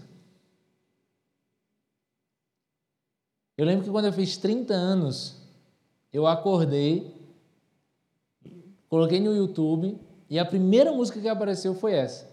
Eu 3.55 3.65
lembro 3.65 3.83
que 3.83 3.91
quando 3.91 4.05
eu 4.05 4.13
fiz 4.13 4.35
30 4.37 4.73
anos, 4.73 5.35
eu 6.11 6.25
acordei, 6.25 7.13
coloquei 8.87 9.19
no 9.19 9.35
YouTube 9.35 9.99
e 10.27 10.39
a 10.39 10.45
primeira 10.45 10.91
música 10.91 11.21
que 11.21 11.27
apareceu 11.27 11.75
foi 11.75 11.93
essa. 11.93 12.27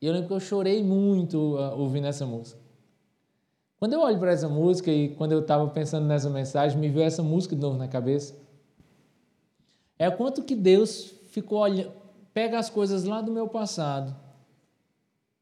E 0.00 0.06
eu 0.06 0.12
lembro 0.12 0.28
que 0.28 0.34
eu 0.34 0.40
chorei 0.40 0.84
muito 0.84 1.56
uh, 1.56 1.76
ouvindo 1.76 2.06
essa 2.06 2.24
música. 2.24 2.60
Quando 3.78 3.92
eu 3.92 4.00
olho 4.00 4.18
para 4.18 4.32
essa 4.32 4.48
música 4.48 4.90
e 4.90 5.10
quando 5.16 5.32
eu 5.32 5.40
estava 5.40 5.68
pensando 5.68 6.06
nessa 6.06 6.30
mensagem, 6.30 6.78
me 6.78 6.88
veio 6.88 7.06
essa 7.06 7.22
música 7.22 7.54
de 7.54 7.60
novo 7.60 7.76
na 7.76 7.86
cabeça. 7.86 8.34
É 9.98 10.10
quanto 10.10 10.42
que 10.42 10.54
Deus 10.54 11.12
ficou 11.30 11.58
olhando, 11.58 11.92
pega 12.32 12.58
as 12.58 12.70
coisas 12.70 13.04
lá 13.04 13.20
do 13.20 13.32
meu 13.32 13.48
passado. 13.48 14.16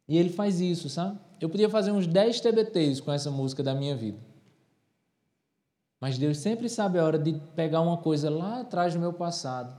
E 0.08 0.18
ele 0.18 0.30
faz 0.30 0.60
isso, 0.60 0.88
sabe? 0.88 1.18
Eu 1.40 1.48
podia 1.48 1.68
fazer 1.70 1.92
uns 1.92 2.06
10 2.06 2.40
TBTs 2.40 3.00
com 3.00 3.12
essa 3.12 3.30
música 3.30 3.62
da 3.62 3.74
minha 3.74 3.96
vida. 3.96 4.18
Mas 6.00 6.18
Deus 6.18 6.38
sempre 6.38 6.68
sabe 6.68 6.98
a 6.98 7.04
hora 7.04 7.18
de 7.18 7.32
pegar 7.54 7.80
uma 7.80 7.96
coisa 7.96 8.28
lá 8.28 8.60
atrás 8.60 8.94
do 8.94 9.00
meu 9.00 9.12
passado, 9.12 9.74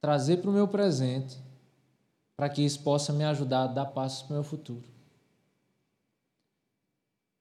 trazer 0.00 0.38
para 0.38 0.50
o 0.50 0.52
meu 0.52 0.68
presente, 0.68 1.38
para 2.36 2.48
que 2.48 2.62
isso 2.62 2.82
possa 2.82 3.12
me 3.12 3.24
ajudar 3.24 3.62
a 3.62 3.66
dar 3.68 3.86
passos 3.86 4.22
para 4.22 4.32
o 4.32 4.34
meu 4.34 4.44
futuro. 4.44 4.91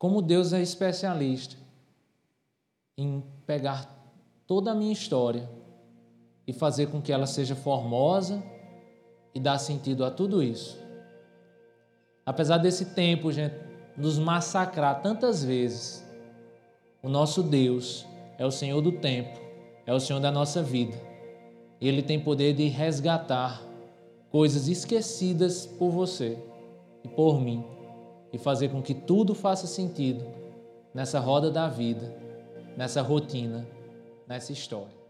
Como 0.02 0.19
Deus 0.19 0.52
é 0.52 0.60
especialista 0.60 1.56
em 2.98 3.23
pegar 3.45 3.88
toda 4.48 4.72
a 4.72 4.73
minha 4.73 4.91
história 4.91 5.48
e 6.48 6.52
fazer 6.52 6.88
com 6.88 6.99
que 6.99 7.11
ela 7.14 7.28
seja 7.28 7.56
formosa 7.56 8.41
e 9.32 9.40
dar 9.40 9.60
sentido 9.60 10.03
a 10.03 10.10
tudo 10.10 10.41
isso. 10.41 10.76
Apesar 12.26 12.57
desse 12.57 12.95
tempo, 12.95 13.32
gente, 13.32 13.53
nos 13.95 14.18
massacrar 14.18 15.03
tantas 15.03 15.44
vezes, 15.44 16.03
o 17.03 17.07
nosso 17.07 17.44
Deus 17.44 18.03
é 18.40 18.45
o 18.45 18.49
Senhor 18.49 18.82
do 18.82 18.94
tempo, 18.94 19.40
é 19.86 19.94
o 19.94 19.99
Senhor 19.99 20.19
da 20.19 20.32
nossa 20.32 20.64
vida. 20.64 20.98
Ele 21.80 22.02
tem 22.02 22.19
poder 22.19 22.56
de 22.56 22.65
resgatar 22.69 23.61
coisas 24.32 24.68
esquecidas 24.68 25.68
por 25.68 25.91
você 25.91 26.40
e 27.03 27.07
por 27.07 27.40
mim 27.40 27.81
e 28.32 28.38
fazer 28.38 28.70
com 28.70 28.82
que 28.82 28.94
tudo 28.94 29.36
faça 29.36 29.68
sentido 29.68 30.26
nessa 30.94 31.20
roda 31.20 31.49
da 31.49 31.68
vida, 31.68 32.16
nessa 32.78 33.02
rotina, 33.02 33.68
nessa 34.28 34.52
história. 34.52 35.01